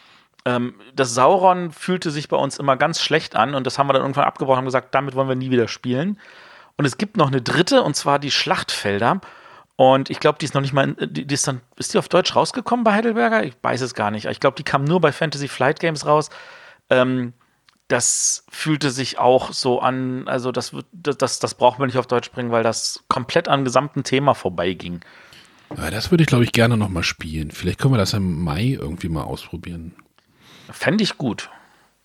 ähm, 0.45 0.75
das 0.95 1.15
Sauron 1.15 1.71
fühlte 1.71 2.11
sich 2.11 2.29
bei 2.29 2.37
uns 2.37 2.59
immer 2.59 2.77
ganz 2.77 3.01
schlecht 3.01 3.37
an 3.37 3.55
und 3.55 3.67
das 3.67 3.79
haben 3.79 3.89
wir 3.89 3.93
dann 3.93 4.03
irgendwann 4.03 4.25
abgebrochen 4.25 4.61
und 4.61 4.65
gesagt, 4.67 4.95
damit 4.95 5.15
wollen 5.15 5.29
wir 5.29 5.37
nie 5.37 5.51
wieder 5.51 5.69
spielen. 5.69 6.19
Und 6.77 6.85
es 6.85 6.99
gibt 6.99 7.17
noch 7.17 7.29
eine 7.29 7.43
dritte, 7.43 7.83
und 7.83 7.95
zwar 7.95 8.19
die 8.19 8.31
Schlachtfelder. 8.31 9.21
Und 9.77 10.11
ich 10.11 10.21
glaube, 10.21 10.39
die 10.39 10.47
ist 10.47 10.55
noch 10.55 10.63
nicht 10.63 10.73
mal, 10.73 10.95
die, 10.95 11.27
die, 11.27 11.35
ist 11.35 11.47
dann, 11.47 11.61
ist 11.77 11.95
die 11.95 11.99
auf 11.99 12.09
Deutsch 12.09 12.35
rausgekommen 12.35 12.83
bei 12.85 12.93
Heidelberger? 12.93 13.45
Ich 13.45 13.55
weiß 13.63 13.83
es 13.83 13.95
gar 13.95 14.11
nicht. 14.11 14.27
Ich 14.27 14.41
glaube, 14.41 14.57
die 14.57 14.63
kam 14.63 14.85
nur 14.85 15.01
bei 15.01 15.13
Fantasy 15.13 15.49
Flight 15.49 15.81
Games 15.81 16.07
raus. 16.07 16.31
Ähm, 16.91 17.35
das 17.89 18.45
fühlte 18.49 18.91
sich 18.91 19.19
auch 19.19 19.53
so 19.53 19.81
an, 19.81 20.27
also 20.27 20.51
das, 20.51 20.73
das, 20.93 21.39
das 21.39 21.55
braucht 21.55 21.79
man 21.79 21.87
nicht 21.87 21.99
auf 21.99 22.07
Deutsch 22.07 22.31
bringen, 22.31 22.51
weil 22.51 22.63
das 22.63 23.05
komplett 23.09 23.49
am 23.49 23.65
gesamten 23.65 24.03
Thema 24.03 24.35
vorbeiging. 24.35 25.01
Ja, 25.77 25.91
das 25.91 26.11
würde 26.11 26.23
ich, 26.23 26.29
glaube 26.29 26.45
ich, 26.45 26.53
gerne 26.53 26.77
nochmal 26.77 27.03
spielen. 27.03 27.51
Vielleicht 27.51 27.81
können 27.81 27.95
wir 27.95 27.99
das 27.99 28.13
im 28.13 28.43
Mai 28.43 28.77
irgendwie 28.81 29.09
mal 29.09 29.23
ausprobieren. 29.23 29.95
Fände 30.71 31.05
ich 31.05 31.17
gut. 31.17 31.51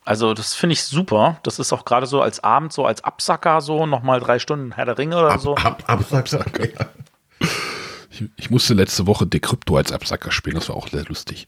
Also, 0.04 0.34
das 0.34 0.56
finde 0.56 0.74
ich 0.74 0.84
super. 0.84 1.40
Das 1.44 1.60
ist 1.60 1.72
auch 1.74 1.86
gerade 1.86 2.08
so 2.08 2.22
als 2.22 2.44
Abend, 2.44 2.74
so 2.74 2.86
als 2.86 3.04
Absacker, 3.04 3.62
so 3.62 3.86
nochmal 3.86 4.20
drei 4.20 4.40
Stunden 4.40 4.72
Herr 4.72 4.86
der 4.86 4.98
Ringe 4.98 5.18
oder 5.18 5.38
so. 5.38 5.56
Ab, 5.56 5.84
ab, 5.86 6.06
Absacker, 6.12 6.46
ja. 6.60 6.88
Ich, 8.10 8.24
ich, 8.36 8.50
musste 8.50 8.74
letzte 8.74 9.08
Woche 9.08 9.28
Decrypto 9.28 9.78
als 9.78 9.92
Absacker 9.92 10.32
spielen, 10.32 10.56
das 10.56 10.70
war 10.70 10.76
auch 10.76 10.88
sehr 10.88 11.06
lustig. 11.06 11.48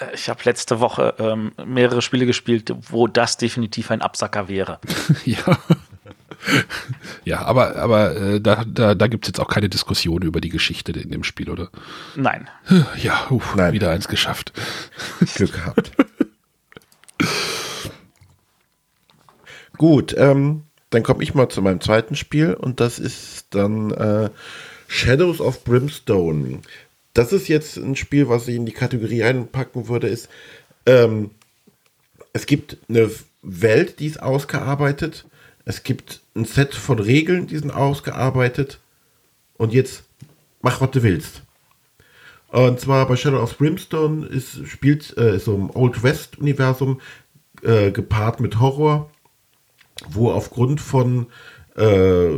Äh, 0.00 0.14
ich 0.14 0.28
habe 0.28 0.40
letzte 0.44 0.80
Woche 0.80 1.14
ähm, 1.18 1.52
mehrere 1.64 2.02
Spiele 2.02 2.26
gespielt, 2.26 2.72
wo 2.90 3.06
das 3.06 3.36
definitiv 3.36 3.90
ein 3.90 4.02
Absacker 4.02 4.48
wäre. 4.48 4.78
ja. 5.24 5.58
ja, 7.24 7.42
aber, 7.42 7.76
aber 7.76 8.16
äh, 8.16 8.40
da, 8.40 8.64
da, 8.64 8.94
da 8.94 9.06
gibt 9.06 9.24
es 9.24 9.28
jetzt 9.28 9.40
auch 9.40 9.48
keine 9.48 9.68
Diskussion 9.68 10.22
über 10.22 10.40
die 10.40 10.50
Geschichte 10.50 10.92
in 10.92 11.10
dem 11.10 11.24
Spiel, 11.24 11.50
oder? 11.50 11.70
Nein. 12.16 12.48
Ja, 12.96 13.26
uf, 13.30 13.54
Nein. 13.54 13.72
wieder 13.72 13.90
eins 13.90 14.08
geschafft. 14.08 14.52
Glück 15.34 15.52
gehabt. 15.52 15.92
Gut, 19.76 20.14
ähm, 20.16 20.64
dann 20.90 21.02
komme 21.02 21.22
ich 21.22 21.34
mal 21.34 21.48
zu 21.48 21.62
meinem 21.62 21.80
zweiten 21.80 22.16
Spiel 22.16 22.54
und 22.54 22.80
das 22.80 22.98
ist 22.98 23.54
dann 23.54 23.90
äh, 23.92 24.30
Shadows 24.88 25.40
of 25.40 25.62
Brimstone 25.64 26.60
das 27.14 27.32
ist 27.32 27.48
jetzt 27.48 27.76
ein 27.76 27.96
Spiel, 27.96 28.28
was 28.28 28.48
ich 28.48 28.56
in 28.56 28.66
die 28.66 28.72
Kategorie 28.72 29.22
einpacken 29.22 29.88
würde, 29.88 30.08
ist, 30.08 30.28
ähm, 30.86 31.30
es 32.32 32.46
gibt 32.46 32.78
eine 32.88 33.10
Welt, 33.42 34.00
die 34.00 34.06
ist 34.06 34.22
ausgearbeitet. 34.22 35.26
Es 35.64 35.82
gibt 35.82 36.20
ein 36.34 36.44
Set 36.44 36.74
von 36.74 36.98
Regeln, 36.98 37.46
die 37.46 37.58
sind 37.58 37.70
ausgearbeitet. 37.70 38.80
Und 39.56 39.72
jetzt 39.72 40.04
mach, 40.62 40.80
was 40.80 40.90
du 40.92 41.02
willst. 41.02 41.42
Und 42.48 42.80
zwar 42.80 43.06
bei 43.06 43.16
Shadow 43.16 43.42
of 43.42 43.58
Brimstone 43.58 44.26
ist, 44.26 44.66
spielt 44.66 45.16
äh, 45.18 45.38
so 45.38 45.54
ein 45.54 45.70
Old 45.70 46.02
West-Universum 46.02 47.00
äh, 47.62 47.90
gepaart 47.90 48.40
mit 48.40 48.58
Horror, 48.58 49.10
wo 50.08 50.30
aufgrund 50.30 50.80
von 50.80 51.26
äh, 51.76 52.30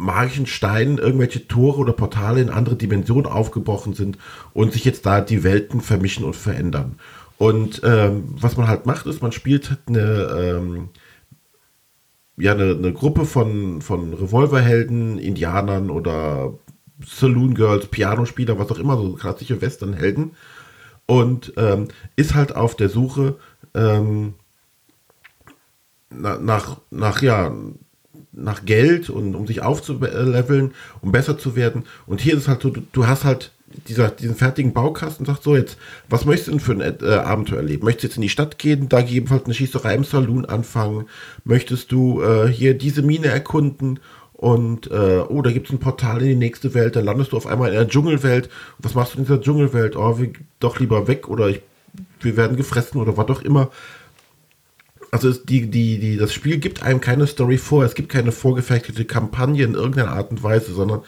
magischen 0.00 0.46
Steinen 0.46 0.98
irgendwelche 0.98 1.46
Tore 1.46 1.78
oder 1.78 1.92
Portale 1.92 2.40
in 2.40 2.50
andere 2.50 2.76
Dimensionen 2.76 3.26
aufgebrochen 3.26 3.94
sind 3.94 4.18
und 4.52 4.72
sich 4.72 4.84
jetzt 4.84 5.06
da 5.06 5.20
die 5.20 5.44
Welten 5.44 5.80
vermischen 5.80 6.24
und 6.24 6.36
verändern. 6.36 6.96
Und 7.38 7.80
ähm, 7.84 8.24
was 8.28 8.56
man 8.56 8.68
halt 8.68 8.86
macht, 8.86 9.06
ist, 9.06 9.22
man 9.22 9.32
spielt 9.32 9.78
eine, 9.86 10.58
ähm, 10.58 10.88
ja, 12.36 12.52
eine, 12.52 12.72
eine, 12.72 12.92
Gruppe 12.92 13.24
von, 13.24 13.80
von 13.80 14.12
Revolverhelden, 14.12 15.18
Indianern 15.18 15.90
oder 15.90 16.54
Saloon 17.06 17.54
Girls, 17.54 17.86
Pianospieler, 17.86 18.58
was 18.58 18.70
auch 18.70 18.78
immer, 18.78 18.96
so 18.96 19.14
klassische 19.14 19.60
Westernhelden. 19.62 20.32
Und 21.06 21.54
ähm, 21.56 21.88
ist 22.16 22.34
halt 22.34 22.54
auf 22.54 22.76
der 22.76 22.88
Suche 22.88 23.36
ähm, 23.74 24.34
nach, 26.10 26.78
nach, 26.90 27.22
ja, 27.22 27.52
nach 28.42 28.64
Geld 28.64 29.10
und 29.10 29.34
um 29.34 29.46
sich 29.46 29.62
aufzuleveln, 29.62 30.72
um 31.00 31.12
besser 31.12 31.38
zu 31.38 31.56
werden. 31.56 31.84
Und 32.06 32.20
hier 32.20 32.34
ist 32.34 32.42
es 32.42 32.48
halt 32.48 32.62
so, 32.62 32.70
du, 32.70 32.82
du 32.92 33.06
hast 33.06 33.24
halt 33.24 33.52
dieser, 33.88 34.08
diesen 34.08 34.34
fertigen 34.34 34.72
Baukasten 34.72 35.22
und 35.22 35.26
sagst 35.26 35.44
so 35.44 35.56
jetzt, 35.56 35.78
was 36.08 36.24
möchtest 36.24 36.48
du 36.48 36.52
denn 36.52 36.60
für 36.60 36.72
ein 36.72 36.80
äh, 36.80 37.14
Abenteuer 37.14 37.58
erleben? 37.58 37.84
Möchtest 37.84 38.02
du 38.02 38.06
jetzt 38.08 38.16
in 38.16 38.22
die 38.22 38.28
Stadt 38.28 38.58
gehen, 38.58 38.88
da 38.88 39.00
gegebenenfalls 39.00 39.44
eine 39.44 39.54
Schießerei 39.54 39.94
im 39.94 40.04
Saloon 40.04 40.44
anfangen? 40.44 41.06
Möchtest 41.44 41.92
du 41.92 42.22
äh, 42.22 42.48
hier 42.48 42.74
diese 42.74 43.02
Mine 43.02 43.28
erkunden? 43.28 44.00
Und, 44.32 44.90
äh, 44.90 45.22
oh, 45.28 45.42
da 45.42 45.52
gibt 45.52 45.66
es 45.66 45.72
ein 45.72 45.80
Portal 45.80 46.22
in 46.22 46.28
die 46.28 46.34
nächste 46.34 46.72
Welt, 46.72 46.96
dann 46.96 47.04
landest 47.04 47.32
du 47.32 47.36
auf 47.36 47.46
einmal 47.46 47.68
in 47.68 47.74
der 47.74 47.88
Dschungelwelt. 47.88 48.48
Was 48.78 48.94
machst 48.94 49.14
du 49.14 49.18
in 49.18 49.24
dieser 49.24 49.40
Dschungelwelt? 49.40 49.96
Oh, 49.96 50.18
wir 50.18 50.32
doch 50.60 50.80
lieber 50.80 51.06
weg 51.08 51.28
oder 51.28 51.50
ich, 51.50 51.60
wir 52.20 52.38
werden 52.38 52.56
gefressen 52.56 53.00
oder 53.00 53.18
was 53.18 53.28
auch 53.28 53.42
immer. 53.42 53.70
Also 55.10 55.32
die, 55.32 55.70
die, 55.70 55.98
die, 55.98 56.16
das 56.16 56.32
Spiel 56.32 56.58
gibt 56.58 56.82
einem 56.82 57.00
keine 57.00 57.26
Story 57.26 57.58
vor, 57.58 57.84
es 57.84 57.94
gibt 57.94 58.10
keine 58.10 58.32
vorgefertigte 58.32 59.04
Kampagne 59.04 59.64
in 59.64 59.74
irgendeiner 59.74 60.12
Art 60.12 60.30
und 60.30 60.42
Weise, 60.42 60.72
sondern 60.72 61.02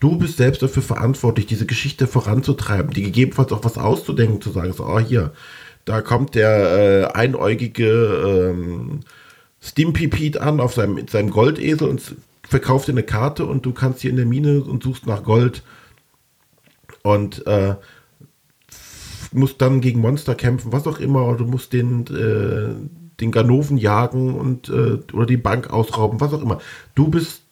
du 0.00 0.18
bist 0.18 0.36
selbst 0.36 0.62
dafür 0.62 0.82
verantwortlich, 0.82 1.46
diese 1.46 1.64
Geschichte 1.64 2.06
voranzutreiben, 2.06 2.92
die 2.92 3.02
gegebenenfalls 3.02 3.52
auch 3.52 3.64
was 3.64 3.78
auszudenken, 3.78 4.42
zu 4.42 4.50
sagen, 4.50 4.72
so, 4.74 4.84
oh 4.84 4.98
hier, 4.98 5.32
da 5.86 6.02
kommt 6.02 6.34
der 6.34 7.12
äh, 7.12 7.14
einäugige 7.14 8.52
ähm, 8.52 9.00
Stimpy 9.60 10.38
an 10.38 10.60
auf 10.60 10.74
seinem, 10.74 11.08
seinem 11.08 11.30
Goldesel 11.30 11.88
und 11.88 12.02
verkauft 12.46 12.88
dir 12.88 12.92
eine 12.92 13.02
Karte 13.02 13.46
und 13.46 13.64
du 13.64 13.72
kannst 13.72 14.00
hier 14.00 14.10
in 14.10 14.16
der 14.16 14.26
Mine 14.26 14.62
und 14.62 14.82
suchst 14.82 15.06
nach 15.06 15.22
Gold. 15.22 15.62
Und 17.02 17.46
äh, 17.46 17.76
musst 19.32 19.60
dann 19.60 19.80
gegen 19.80 20.00
Monster 20.00 20.34
kämpfen, 20.34 20.72
was 20.72 20.86
auch 20.86 20.98
immer, 20.98 21.26
oder 21.26 21.38
du 21.38 21.44
musst 21.46 21.72
den, 21.72 22.06
äh, 22.06 23.05
den 23.20 23.32
Ganoven 23.32 23.78
jagen 23.78 24.34
und 24.34 24.68
äh, 24.68 24.98
oder 25.12 25.26
die 25.26 25.36
Bank 25.36 25.70
ausrauben, 25.70 26.20
was 26.20 26.32
auch 26.32 26.42
immer. 26.42 26.60
Du 26.94 27.08
bist 27.08 27.42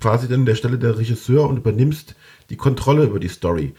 quasi 0.00 0.28
dann 0.28 0.40
an 0.40 0.46
der 0.46 0.54
Stelle 0.54 0.78
der 0.78 0.98
Regisseur 0.98 1.48
und 1.48 1.58
übernimmst 1.58 2.14
die 2.50 2.56
Kontrolle 2.56 3.04
über 3.04 3.20
die 3.20 3.28
Story. 3.28 3.74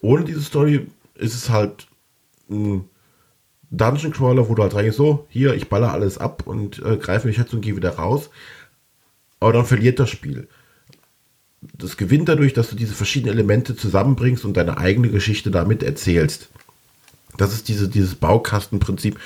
Ohne 0.00 0.24
diese 0.24 0.42
Story 0.42 0.86
ist 1.14 1.34
es 1.34 1.48
halt 1.48 1.86
ein 2.50 2.84
Dungeon 3.70 4.12
Crawler, 4.12 4.48
wo 4.48 4.54
du 4.54 4.62
halt 4.62 4.74
reingehst, 4.74 4.98
so, 4.98 5.26
hier, 5.30 5.54
ich 5.54 5.68
baller 5.68 5.92
alles 5.92 6.18
ab 6.18 6.42
und 6.46 6.82
äh, 6.84 6.98
greife 6.98 7.26
mich 7.26 7.38
jetzt 7.38 7.54
und 7.54 7.62
gehe 7.62 7.76
wieder 7.76 7.96
raus. 7.96 8.30
Aber 9.40 9.52
dann 9.52 9.64
verliert 9.64 9.98
das 9.98 10.10
Spiel. 10.10 10.48
Das 11.78 11.96
gewinnt 11.96 12.28
dadurch, 12.28 12.52
dass 12.52 12.68
du 12.68 12.76
diese 12.76 12.94
verschiedenen 12.94 13.34
Elemente 13.34 13.74
zusammenbringst 13.74 14.44
und 14.44 14.56
deine 14.56 14.76
eigene 14.76 15.08
Geschichte 15.08 15.50
damit 15.50 15.82
erzählst. 15.82 16.50
Das 17.38 17.54
ist 17.54 17.68
diese, 17.68 17.88
dieses 17.88 18.16
Baukastenprinzip, 18.16 19.18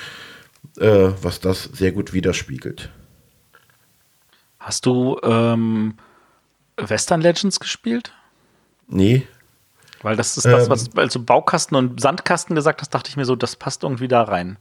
was 0.74 1.40
das 1.40 1.64
sehr 1.64 1.92
gut 1.92 2.12
widerspiegelt. 2.12 2.90
Hast 4.58 4.84
du 4.84 5.18
ähm, 5.22 5.94
Western 6.76 7.20
Legends 7.20 7.60
gespielt? 7.60 8.12
Nee. 8.88 9.26
Weil 10.02 10.16
das 10.16 10.36
ist 10.36 10.46
das, 10.46 10.64
ähm, 10.64 10.70
was, 10.70 10.96
als 10.96 11.12
du 11.12 11.24
Baukasten 11.24 11.76
und 11.76 12.00
Sandkasten 12.00 12.54
gesagt 12.54 12.80
hast, 12.80 12.90
dachte 12.90 13.08
ich 13.08 13.16
mir 13.16 13.24
so, 13.24 13.36
das 13.36 13.56
passt 13.56 13.82
irgendwie 13.82 14.08
da 14.08 14.22
rein. 14.22 14.58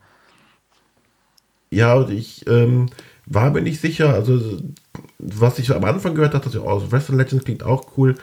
Ja, 1.69 2.07
ich 2.07 2.47
ähm, 2.47 2.87
war 3.25 3.49
mir 3.51 3.61
nicht 3.61 3.81
sicher. 3.81 4.13
Also, 4.13 4.59
was 5.17 5.59
ich 5.59 5.73
am 5.73 5.83
Anfang 5.83 6.15
gehört 6.15 6.33
habe, 6.33 6.45
dass 6.45 6.55
oh, 6.55 6.91
Western 6.91 7.17
Legends 7.17 7.43
klingt 7.43 7.63
auch 7.63 7.97
cool. 7.97 8.15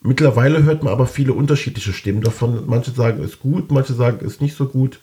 Mittlerweile 0.00 0.62
hört 0.62 0.82
man 0.82 0.92
aber 0.92 1.06
viele 1.06 1.32
unterschiedliche 1.32 1.92
Stimmen 1.92 2.22
davon. 2.22 2.66
Manche 2.66 2.90
sagen, 2.90 3.22
ist 3.22 3.40
gut, 3.40 3.70
manche 3.70 3.94
sagen, 3.94 4.24
ist 4.24 4.40
nicht 4.40 4.56
so 4.56 4.66
gut. 4.66 5.00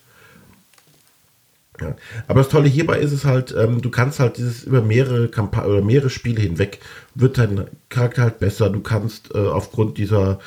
Ja. 1.80 1.94
Aber 2.26 2.40
das 2.40 2.48
Tolle 2.48 2.68
hierbei 2.68 2.98
ist 2.98 3.12
es 3.12 3.24
halt, 3.24 3.54
ähm, 3.56 3.82
du 3.82 3.90
kannst 3.90 4.18
halt 4.18 4.38
dieses 4.38 4.64
über 4.64 4.80
mehrere 4.80 5.28
Kampa 5.28 5.64
oder 5.66 5.82
mehrere 5.82 6.10
Spiele 6.10 6.40
hinweg 6.40 6.80
wird 7.14 7.38
dein 7.38 7.66
Charakter 7.88 8.22
halt 8.22 8.38
besser. 8.38 8.70
Du 8.70 8.80
kannst 8.80 9.34
äh, 9.34 9.38
aufgrund 9.38 9.98
dieser 9.98 10.38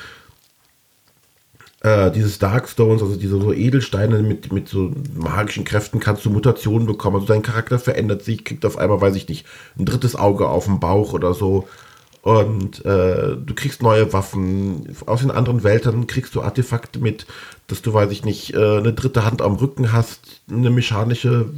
äh, 1.82 2.10
dieses 2.10 2.38
Darkstones, 2.38 3.02
also 3.02 3.16
diese 3.16 3.40
so 3.40 3.52
Edelsteine 3.52 4.18
mit, 4.20 4.52
mit 4.52 4.68
so 4.68 4.92
magischen 5.14 5.64
Kräften, 5.64 6.00
kannst 6.00 6.24
du 6.24 6.30
Mutationen 6.30 6.86
bekommen. 6.86 7.16
Also 7.16 7.26
dein 7.26 7.42
Charakter 7.42 7.78
verändert 7.78 8.22
sich, 8.22 8.44
kriegt 8.44 8.66
auf 8.66 8.76
einmal, 8.76 9.00
weiß 9.00 9.16
ich 9.16 9.28
nicht, 9.28 9.46
ein 9.78 9.86
drittes 9.86 10.14
Auge 10.14 10.48
auf 10.48 10.66
dem 10.66 10.80
Bauch 10.80 11.12
oder 11.12 11.32
so. 11.32 11.68
Und 12.22 12.84
äh, 12.84 13.36
du 13.36 13.54
kriegst 13.54 13.82
neue 13.82 14.12
Waffen. 14.12 14.94
Aus 15.06 15.20
den 15.20 15.30
anderen 15.30 15.62
Welten 15.62 16.06
kriegst 16.06 16.34
du 16.34 16.42
Artefakte 16.42 16.98
mit, 16.98 17.26
dass 17.66 17.80
du, 17.80 17.94
weiß 17.94 18.10
ich 18.10 18.24
nicht, 18.24 18.54
äh, 18.54 18.78
eine 18.78 18.92
dritte 18.92 19.24
Hand 19.24 19.40
am 19.40 19.54
Rücken 19.54 19.92
hast, 19.92 20.42
eine 20.50 20.70
mechanische, 20.70 21.50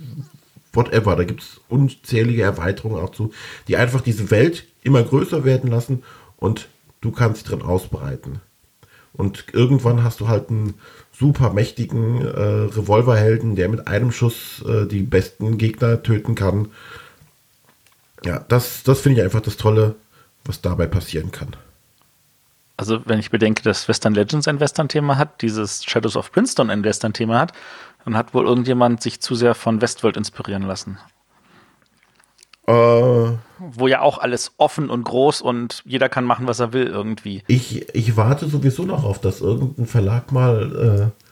whatever. 0.73 1.17
Da 1.17 1.25
gibt 1.25 1.43
es 1.43 1.61
unzählige 1.69 2.43
Erweiterungen 2.43 3.03
auch 3.03 3.11
zu, 3.11 3.33
die 3.67 3.77
einfach 3.77 4.03
diese 4.03 4.31
Welt 4.31 4.65
immer 4.85 5.03
größer 5.03 5.45
werden 5.45 5.71
lassen 5.71 6.05
und 6.37 6.69
du 7.01 7.11
kannst 7.11 7.51
drin 7.51 7.63
ausbreiten. 7.63 8.41
Und 9.15 9.47
irgendwann 9.53 10.05
hast 10.05 10.21
du 10.21 10.29
halt 10.29 10.49
einen 10.49 10.75
super 11.13 11.53
mächtigen 11.53 12.23
äh, 12.23 12.41
Revolverhelden, 12.41 13.57
der 13.57 13.69
mit 13.69 13.87
einem 13.89 14.13
Schuss 14.13 14.65
äh, 14.67 14.87
die 14.87 15.03
besten 15.03 15.59
Gegner 15.59 16.03
töten 16.03 16.35
kann. 16.35 16.69
Ja, 18.25 18.45
das, 18.49 18.85
das 18.85 19.01
finde 19.01 19.19
ich 19.19 19.25
einfach 19.25 19.43
das 19.43 19.57
Tolle 19.57 19.97
was 20.45 20.61
dabei 20.61 20.87
passieren 20.87 21.31
kann. 21.31 21.57
Also, 22.77 23.01
wenn 23.05 23.19
ich 23.19 23.31
bedenke, 23.31 23.63
dass 23.63 23.87
Western 23.89 24.15
Legends 24.15 24.49
ein 24.49 24.59
Western-Thema 24.59 25.17
hat, 25.19 25.43
dieses 25.43 25.85
Shadows 25.85 26.17
of 26.17 26.33
Princeton 26.33 26.71
ein 26.71 26.83
Western-Thema 26.83 27.39
hat, 27.39 27.53
dann 28.05 28.17
hat 28.17 28.35
wohl 28.35 28.47
irgendjemand 28.47 29.03
sich 29.03 29.21
zu 29.21 29.35
sehr 29.35 29.55
von 29.55 29.81
Westworld 29.81 30.17
inspirieren 30.17 30.63
lassen. 30.63 30.99
Äh, 32.67 32.73
Wo 32.73 33.89
ja 33.89 34.01
auch 34.01 34.19
alles 34.19 34.53
offen 34.57 34.89
und 34.89 35.05
groß 35.05 35.43
und 35.43 35.83
jeder 35.85 36.09
kann 36.09 36.25
machen, 36.25 36.47
was 36.47 36.61
er 36.61 36.73
will, 36.73 36.87
irgendwie. 36.87 37.43
Ich, 37.49 37.95
ich 37.95 38.17
warte 38.17 38.49
sowieso 38.49 38.85
noch 38.85 39.05
auf, 39.05 39.21
dass 39.21 39.41
irgendein 39.41 39.87
Verlag 39.87 40.33
mal 40.33 41.13
äh, 41.13 41.23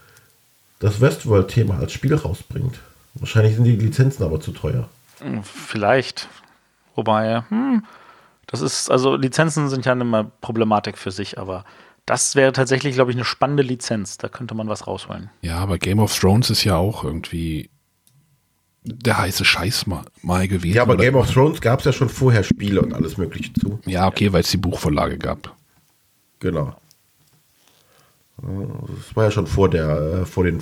das 0.80 1.00
Westworld-Thema 1.00 1.78
als 1.78 1.92
Spiel 1.92 2.14
rausbringt. 2.14 2.80
Wahrscheinlich 3.14 3.54
sind 3.54 3.64
die 3.64 3.76
Lizenzen 3.76 4.24
aber 4.24 4.40
zu 4.40 4.52
teuer. 4.52 4.88
Hm, 5.20 5.42
vielleicht. 5.44 6.28
Wobei, 6.96 7.44
hm, 7.48 7.84
das 8.50 8.62
ist, 8.62 8.90
also 8.90 9.14
Lizenzen 9.14 9.68
sind 9.68 9.86
ja 9.86 9.92
immer 9.92 10.24
Problematik 10.24 10.98
für 10.98 11.12
sich, 11.12 11.38
aber 11.38 11.64
das 12.04 12.34
wäre 12.34 12.52
tatsächlich, 12.52 12.94
glaube 12.94 13.12
ich, 13.12 13.16
eine 13.16 13.24
spannende 13.24 13.62
Lizenz. 13.62 14.18
Da 14.18 14.28
könnte 14.28 14.56
man 14.56 14.66
was 14.66 14.88
rausholen. 14.88 15.30
Ja, 15.42 15.58
aber 15.58 15.78
Game 15.78 16.00
of 16.00 16.18
Thrones 16.18 16.50
ist 16.50 16.64
ja 16.64 16.76
auch 16.76 17.04
irgendwie 17.04 17.70
der 18.82 19.18
heiße 19.18 19.44
Scheiß 19.44 19.86
mal, 19.86 20.02
mal 20.22 20.48
gewesen. 20.48 20.74
Ja, 20.74 20.82
aber 20.82 20.96
Game 20.96 21.14
of 21.14 21.30
Thrones 21.30 21.60
gab 21.60 21.78
es 21.78 21.84
ja 21.84 21.92
schon 21.92 22.08
vorher 22.08 22.42
Spiele 22.42 22.82
und 22.82 22.92
alles 22.92 23.16
Mögliche 23.16 23.52
zu. 23.52 23.78
Ja, 23.86 24.08
okay, 24.08 24.32
weil 24.32 24.40
es 24.40 24.50
die 24.50 24.56
Buchvorlage 24.56 25.16
gab. 25.16 25.54
Genau. 26.40 26.74
Das 28.38 29.14
war 29.14 29.24
ja 29.24 29.30
schon 29.30 29.46
vor 29.46 29.70
der, 29.70 30.22
äh, 30.22 30.26
vor 30.26 30.42
den, 30.42 30.60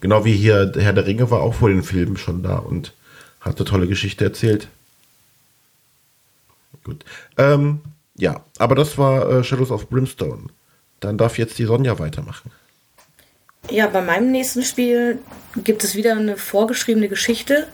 genau 0.00 0.26
wie 0.26 0.34
hier 0.34 0.72
Herr 0.76 0.92
der 0.92 1.06
Ringe 1.06 1.30
war 1.30 1.40
auch 1.40 1.54
vor 1.54 1.70
den 1.70 1.84
Filmen 1.84 2.18
schon 2.18 2.42
da 2.42 2.58
und 2.58 2.92
hat 3.40 3.56
eine 3.56 3.64
tolle 3.64 3.86
Geschichte 3.86 4.24
erzählt. 4.24 4.68
Gut. 6.90 7.04
Ähm, 7.38 7.80
ja, 8.16 8.44
aber 8.58 8.74
das 8.74 8.98
war 8.98 9.30
äh, 9.30 9.44
Shadows 9.44 9.70
of 9.70 9.88
Brimstone. 9.88 10.48
Dann 10.98 11.16
darf 11.16 11.38
jetzt 11.38 11.58
die 11.58 11.64
Sonja 11.64 11.98
weitermachen. 12.00 12.50
Ja, 13.70 13.86
bei 13.86 14.00
meinem 14.00 14.32
nächsten 14.32 14.64
Spiel 14.64 15.20
gibt 15.56 15.84
es 15.84 15.94
wieder 15.94 16.12
eine 16.12 16.36
vorgeschriebene 16.36 17.08
Geschichte. 17.08 17.68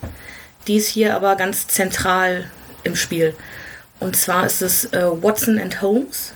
Die 0.67 0.77
ist 0.77 0.89
hier 0.89 1.17
aber 1.17 1.37
ganz 1.37 1.67
zentral 1.67 2.51
im 2.83 2.95
Spiel. 2.95 3.35
Und 3.99 4.17
zwar 4.17 4.45
ist 4.45 4.61
es 4.61 4.85
äh, 4.93 5.07
Watson 5.23 5.59
and 5.59 5.81
Holmes, 5.81 6.35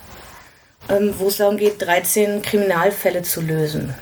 ähm, 0.89 1.13
wo 1.19 1.29
es 1.29 1.37
darum 1.37 1.59
geht, 1.59 1.83
13 1.83 2.41
Kriminalfälle 2.41 3.21
zu 3.21 3.43
lösen. 3.43 3.95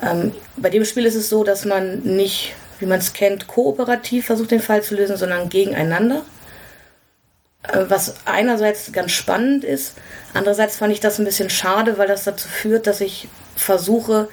Ähm, 0.00 0.32
bei 0.56 0.70
dem 0.70 0.86
Spiel 0.86 1.04
ist 1.04 1.14
es 1.14 1.28
so, 1.28 1.44
dass 1.44 1.66
man 1.66 2.00
nicht, 2.00 2.54
wie 2.78 2.86
man 2.86 3.00
es 3.00 3.12
kennt, 3.12 3.46
kooperativ 3.46 4.26
versucht, 4.26 4.50
den 4.50 4.60
Fall 4.60 4.82
zu 4.82 4.94
lösen, 4.94 5.18
sondern 5.18 5.50
gegeneinander. 5.50 6.24
Äh, 7.72 7.84
was 7.88 8.14
einerseits 8.24 8.92
ganz 8.92 9.12
spannend 9.12 9.64
ist, 9.64 9.94
andererseits 10.34 10.76
fand 10.76 10.92
ich 10.92 11.00
das 11.00 11.18
ein 11.18 11.24
bisschen 11.24 11.50
schade, 11.50 11.98
weil 11.98 12.08
das 12.08 12.24
dazu 12.24 12.48
führt, 12.48 12.86
dass 12.86 13.00
ich 13.00 13.28
versuche, 13.56 14.28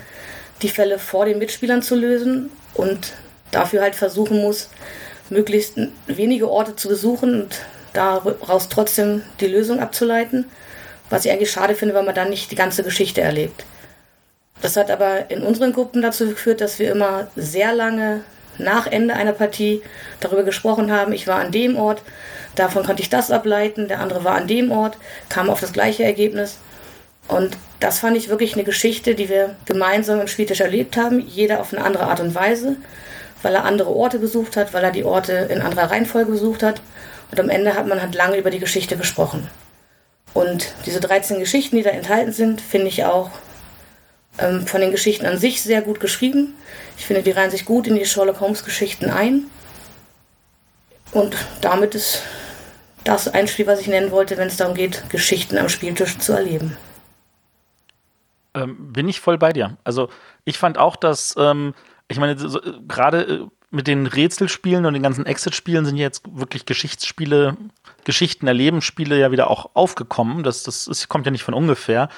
die 0.61 0.69
Fälle 0.69 0.99
vor 0.99 1.25
den 1.25 1.39
Mitspielern 1.39 1.81
zu 1.81 1.95
lösen 1.95 2.49
und 2.73 3.13
dafür 3.51 3.81
halt 3.81 3.95
versuchen 3.95 4.41
muss, 4.41 4.69
möglichst 5.29 5.77
wenige 6.07 6.49
Orte 6.49 6.75
zu 6.75 6.87
besuchen 6.87 7.43
und 7.43 7.61
daraus 7.93 8.69
trotzdem 8.69 9.23
die 9.39 9.47
Lösung 9.47 9.79
abzuleiten. 9.79 10.45
Was 11.09 11.25
ich 11.25 11.31
eigentlich 11.31 11.51
schade 11.51 11.75
finde, 11.75 11.93
weil 11.93 12.03
man 12.03 12.15
dann 12.15 12.29
nicht 12.29 12.51
die 12.51 12.55
ganze 12.55 12.83
Geschichte 12.83 13.21
erlebt. 13.21 13.65
Das 14.61 14.77
hat 14.77 14.89
aber 14.89 15.29
in 15.29 15.43
unseren 15.43 15.73
Gruppen 15.73 16.01
dazu 16.01 16.27
geführt, 16.27 16.61
dass 16.61 16.79
wir 16.79 16.91
immer 16.91 17.27
sehr 17.35 17.73
lange 17.73 18.21
nach 18.57 18.87
Ende 18.87 19.13
einer 19.13 19.33
Partie 19.33 19.81
darüber 20.19 20.43
gesprochen 20.43 20.91
haben, 20.91 21.11
ich 21.11 21.27
war 21.27 21.39
an 21.39 21.51
dem 21.51 21.75
Ort, 21.75 22.01
davon 22.55 22.83
konnte 22.85 23.01
ich 23.01 23.09
das 23.09 23.31
ableiten, 23.31 23.87
der 23.87 23.99
andere 23.99 24.23
war 24.23 24.35
an 24.35 24.47
dem 24.47 24.71
Ort, 24.71 24.97
kam 25.29 25.49
auf 25.49 25.59
das 25.59 25.73
gleiche 25.73 26.03
Ergebnis. 26.03 26.57
Und 27.27 27.57
das 27.79 27.99
fand 27.99 28.17
ich 28.17 28.29
wirklich 28.29 28.53
eine 28.53 28.63
Geschichte, 28.63 29.15
die 29.15 29.29
wir 29.29 29.55
gemeinsam 29.65 30.19
im 30.19 30.27
Spieltisch 30.27 30.59
erlebt 30.59 30.97
haben, 30.97 31.19
jeder 31.19 31.61
auf 31.61 31.73
eine 31.73 31.83
andere 31.83 32.05
Art 32.05 32.19
und 32.19 32.35
Weise, 32.35 32.75
weil 33.41 33.55
er 33.55 33.65
andere 33.65 33.89
Orte 33.89 34.19
besucht 34.19 34.57
hat, 34.57 34.73
weil 34.73 34.83
er 34.83 34.91
die 34.91 35.03
Orte 35.03 35.33
in 35.33 35.61
anderer 35.61 35.89
Reihenfolge 35.89 36.31
besucht 36.31 36.63
hat. 36.63 36.81
Und 37.31 37.39
am 37.39 37.49
Ende 37.49 37.75
hat 37.75 37.87
man 37.87 38.01
halt 38.01 38.15
lange 38.15 38.37
über 38.37 38.51
die 38.51 38.59
Geschichte 38.59 38.97
gesprochen. 38.97 39.49
Und 40.33 40.73
diese 40.85 40.99
13 40.99 41.39
Geschichten, 41.39 41.75
die 41.75 41.83
da 41.83 41.91
enthalten 41.91 42.31
sind, 42.31 42.61
finde 42.61 42.87
ich 42.87 43.05
auch 43.05 43.29
ähm, 44.39 44.65
von 44.65 44.81
den 44.81 44.91
Geschichten 44.91 45.25
an 45.25 45.37
sich 45.37 45.61
sehr 45.61 45.81
gut 45.81 45.99
geschrieben. 45.99 46.55
Ich 46.97 47.05
finde, 47.05 47.21
die 47.21 47.31
reihen 47.31 47.51
sich 47.51 47.65
gut 47.65 47.87
in 47.87 47.95
die 47.95 48.05
Sherlock 48.05 48.39
Holmes 48.39 48.65
Geschichten 48.65 49.09
ein. 49.09 49.45
Und 51.11 51.35
damit 51.61 51.93
ist 51.95 52.21
das 53.03 53.27
ein 53.27 53.47
Spiel, 53.47 53.67
was 53.67 53.79
ich 53.79 53.87
nennen 53.87 54.11
wollte, 54.11 54.37
wenn 54.37 54.47
es 54.47 54.57
darum 54.57 54.75
geht, 54.75 55.09
Geschichten 55.09 55.57
am 55.57 55.69
Spieltisch 55.69 56.17
zu 56.17 56.33
erleben. 56.33 56.77
Ähm, 58.53 58.93
bin 58.93 59.09
ich 59.09 59.19
voll 59.19 59.37
bei 59.37 59.51
dir. 59.51 59.77
Also 59.83 60.09
ich 60.45 60.57
fand 60.57 60.77
auch, 60.77 60.95
dass, 60.95 61.35
ähm, 61.37 61.73
ich 62.07 62.19
meine, 62.19 62.37
so, 62.37 62.59
gerade 62.87 63.21
äh, 63.21 63.47
mit 63.71 63.87
den 63.87 64.05
Rätselspielen 64.05 64.85
und 64.85 64.93
den 64.93 65.01
ganzen 65.01 65.25
Exit-Spielen 65.25 65.85
sind 65.85 65.97
jetzt 65.97 66.23
wirklich 66.31 66.65
Geschichtsspiele, 66.67 67.57
Geschichten 68.03 68.45
erleben 68.45 68.81
Spiele 68.81 69.17
ja 69.17 69.31
wieder 69.31 69.49
auch 69.49 69.71
aufgekommen. 69.73 70.43
Das, 70.43 70.61
das 70.63 70.87
ist, 70.87 71.09
kommt 71.09 71.25
ja 71.25 71.31
nicht 71.31 71.43
von 71.43 71.55
ungefähr. 71.55 72.09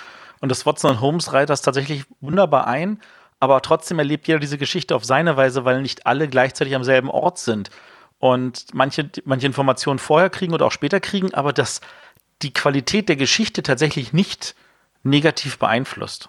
Und 0.41 0.49
das 0.49 0.65
Watson 0.65 0.91
und 0.91 1.01
Holmes 1.01 1.31
reiht 1.31 1.49
das 1.49 1.61
tatsächlich 1.61 2.03
wunderbar 2.19 2.67
ein. 2.67 2.99
Aber 3.39 3.61
trotzdem 3.61 3.99
erlebt 3.99 4.27
jeder 4.27 4.39
diese 4.39 4.57
Geschichte 4.57 4.95
auf 4.95 5.05
seine 5.05 5.37
Weise, 5.37 5.63
weil 5.63 5.81
nicht 5.81 6.05
alle 6.05 6.27
gleichzeitig 6.27 6.75
am 6.75 6.83
selben 6.83 7.09
Ort 7.09 7.37
sind. 7.37 7.69
Und 8.25 8.73
manche, 8.73 9.11
manche 9.25 9.45
Informationen 9.45 9.99
vorher 9.99 10.31
kriegen 10.31 10.51
oder 10.51 10.65
auch 10.65 10.71
später 10.71 10.99
kriegen, 10.99 11.35
aber 11.35 11.53
dass 11.53 11.79
die 12.41 12.51
Qualität 12.51 13.07
der 13.07 13.17
Geschichte 13.17 13.61
tatsächlich 13.61 14.13
nicht 14.13 14.55
negativ 15.03 15.59
beeinflusst. 15.59 16.27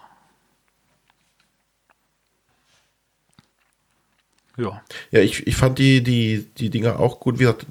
Ja. 4.59 4.83
Ja, 5.11 5.21
ich, 5.21 5.47
ich 5.47 5.57
fand 5.57 5.79
die, 5.79 6.03
die, 6.03 6.47
die 6.59 6.69
Dinger 6.69 7.01
auch 7.01 7.19
gut. 7.19 7.37
Wie 7.39 7.45
gesagt, 7.45 7.65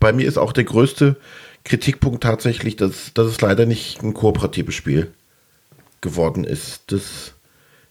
bei 0.00 0.14
mir 0.14 0.26
ist 0.26 0.38
auch 0.38 0.54
der 0.54 0.64
größte 0.64 1.20
Kritikpunkt 1.64 2.22
tatsächlich, 2.22 2.76
dass, 2.76 3.12
dass 3.12 3.26
es 3.26 3.42
leider 3.42 3.66
nicht 3.66 4.02
ein 4.02 4.14
kooperatives 4.14 4.74
Spiel 4.74 5.12
geworden 6.00 6.44
ist. 6.44 6.92
Das 6.92 7.34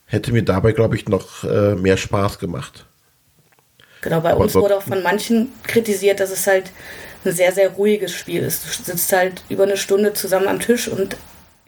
hätte 0.05 0.31
mir 0.31 0.41
dabei, 0.41 0.71
glaube 0.71 0.95
ich, 0.95 1.07
noch 1.07 1.43
äh, 1.43 1.75
mehr 1.75 1.97
Spaß 1.97 2.39
gemacht. 2.39 2.87
Genau, 4.03 4.19
bei 4.19 4.31
Aber 4.31 4.41
uns 4.41 4.53
wurde 4.53 4.77
auch 4.77 4.83
von 4.83 5.01
manchen 5.01 5.49
kritisiert, 5.63 6.19
dass 6.19 6.29
es 6.29 6.45
halt 6.45 6.71
ein 7.23 7.31
sehr, 7.31 7.53
sehr 7.53 7.69
ruhiges 7.69 8.11
Spiel 8.11 8.43
ist. 8.43 8.65
Du 8.65 8.91
sitzt 8.91 9.13
halt 9.13 9.43
über 9.47 9.63
eine 9.63 9.77
Stunde 9.77 10.13
zusammen 10.13 10.49
am 10.49 10.59
Tisch 10.59 10.89
und 10.89 11.15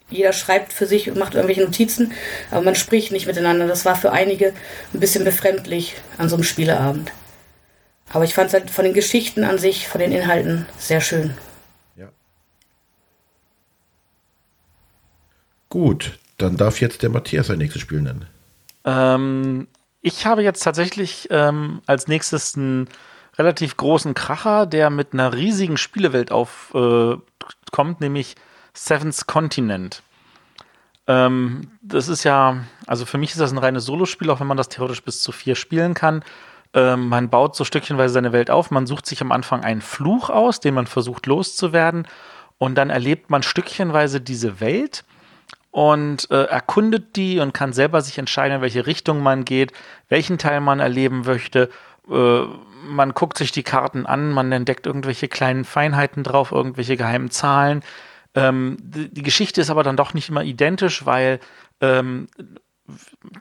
jeder 0.10 0.34
schreibt 0.34 0.74
für 0.74 0.86
sich 0.86 1.10
und 1.10 1.18
macht 1.18 1.34
irgendwelche 1.34 1.64
Notizen, 1.64 2.12
aber 2.52 2.62
man 2.62 2.76
spricht 2.76 3.14
nicht 3.14 3.26
miteinander. 3.26 3.68
Das 3.68 3.86
war 3.86 3.96
für 3.96 4.12
einige 4.12 4.54
ein 4.94 5.00
bisschen 5.00 5.24
befremdlich 5.24 5.96
an 6.18 6.28
so 6.28 6.36
einem 6.36 6.44
Spieleabend. 6.44 7.12
Aber 8.12 8.26
ich 8.26 8.34
fand 8.34 8.50
es 8.50 8.54
halt 8.54 8.70
von 8.70 8.84
den 8.84 8.94
Geschichten 8.94 9.46
an 9.46 9.58
sich, 9.58 9.88
von 9.88 10.02
den 10.02 10.12
Inhalten 10.12 10.66
sehr 10.78 11.02
schön. 11.02 11.34
Ja. 11.96 12.10
Gut, 15.70 16.20
dann 16.38 16.58
darf 16.58 16.82
jetzt 16.82 17.02
der 17.02 17.10
Matthias 17.10 17.48
sein 17.48 17.58
nächstes 17.58 17.82
Spiel 17.82 18.02
nennen. 18.02 18.28
Ähm, 18.84 19.68
ich 20.06 20.28
habe 20.28 20.44
jetzt 20.44 20.64
tatsächlich 20.64 21.30
ähm, 21.32 21.82
als 21.88 22.08
nächstes 22.08 22.56
einen 22.56 22.88
relativ 23.40 23.76
großen 23.76 24.14
Kracher, 24.14 24.68
der 24.68 24.92
mit 24.92 25.14
einer 25.14 25.34
riesigen 25.34 25.78
Spielewelt 25.78 26.32
aufkommt, 26.32 27.26
äh, 27.76 28.04
nämlich 28.04 28.36
Seventh 28.76 29.26
Continent. 29.26 30.04
Ähm, 31.08 31.72
das 31.82 32.08
ist 32.08 32.24
ja, 32.24 32.58
also 32.86 33.06
für 33.08 33.18
mich 33.18 33.32
ist 33.32 33.40
das 33.40 33.52
ein 33.52 33.58
reines 33.58 33.86
Solospiel, 33.86 34.30
auch 34.30 34.40
wenn 34.40 34.46
man 34.46 34.58
das 34.58 34.70
theoretisch 34.70 35.02
bis 35.02 35.24
zu 35.24 35.32
vier 35.32 35.56
spielen 35.56 35.96
kann. 35.96 36.24
Ähm, 36.76 37.10
man 37.10 37.32
baut 37.32 37.56
so 37.56 37.64
stückchenweise 37.64 38.14
seine 38.14 38.32
Welt 38.32 38.52
auf. 38.52 38.70
Man 38.70 38.86
sucht 38.86 39.08
sich 39.08 39.22
am 39.22 39.32
Anfang 39.32 39.64
einen 39.64 39.82
Fluch 39.82 40.30
aus, 40.30 40.60
den 40.60 40.76
man 40.76 40.86
versucht 40.86 41.26
loszuwerden. 41.26 42.08
Und 42.60 42.76
dann 42.76 42.92
erlebt 42.92 43.32
man 43.32 43.42
stückchenweise 43.42 44.22
diese 44.22 44.60
Welt 44.60 45.04
und 45.76 46.32
äh, 46.32 46.44
erkundet 46.46 47.18
die 47.18 47.40
und 47.40 47.54
kann 47.54 47.74
selber 47.74 48.00
sich 48.00 48.18
entscheiden, 48.18 48.56
in 48.56 48.62
welche 48.62 48.88
Richtung 48.88 49.22
man 49.22 49.44
geht, 49.44 49.74
welchen 50.08 50.38
Teil 50.38 50.62
man 50.62 50.80
erleben 50.80 51.24
möchte. 51.26 51.70
Äh, 52.10 52.44
man 52.88 53.14
guckt 53.14 53.38
sich 53.38 53.52
die 53.52 53.64
Karten 53.64 54.06
an, 54.06 54.32
man 54.32 54.54
entdeckt 54.54 54.86
irgendwelche 54.86 55.28
kleinen 55.28 55.66
Feinheiten 55.66 56.24
drauf, 56.24 56.54
irgendwelche 56.54 56.96
geheimen 56.96 57.30
Zahlen. 57.30 57.84
Ähm, 58.36 58.78
die, 58.80 59.22
Geschichte 59.22 59.60
ist 59.60 59.70
aber 59.70 59.84
dann 59.84 59.98
doch 59.98 60.14
nicht 60.14 60.30
immer 60.30 60.46
identisch, 60.46 61.06
weil 61.06 61.42
ähm, 61.82 62.30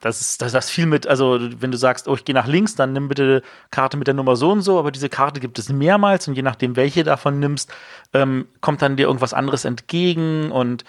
das 0.01 0.19
ist 0.19 0.41
das, 0.41 0.51
das 0.51 0.69
viel 0.69 0.87
mit, 0.87 1.07
also 1.07 1.39
wenn 1.39 1.71
du 1.71 1.77
sagst, 1.77 2.09
oh, 2.09 2.15
ich 2.15 2.25
gehe 2.25 2.35
nach 2.35 2.47
links, 2.47 2.75
dann 2.75 2.91
nimm 2.91 3.07
bitte 3.07 3.43
Karte 3.71 3.95
mit 3.95 4.07
der 4.07 4.13
Nummer 4.13 4.35
so 4.35 4.51
und 4.51 4.61
so, 4.61 4.77
aber 4.77 4.91
diese 4.91 5.07
Karte 5.07 5.39
gibt 5.39 5.57
es 5.57 5.69
mehrmals 5.69 6.27
und 6.27 6.33
je 6.33 6.41
nachdem, 6.41 6.75
welche 6.75 7.05
davon 7.05 7.39
nimmst, 7.39 7.73
ähm, 8.13 8.49
kommt 8.59 8.81
dann 8.81 8.97
dir 8.97 9.07
irgendwas 9.07 9.33
anderes 9.33 9.63
entgegen 9.63 10.51
und 10.51 10.83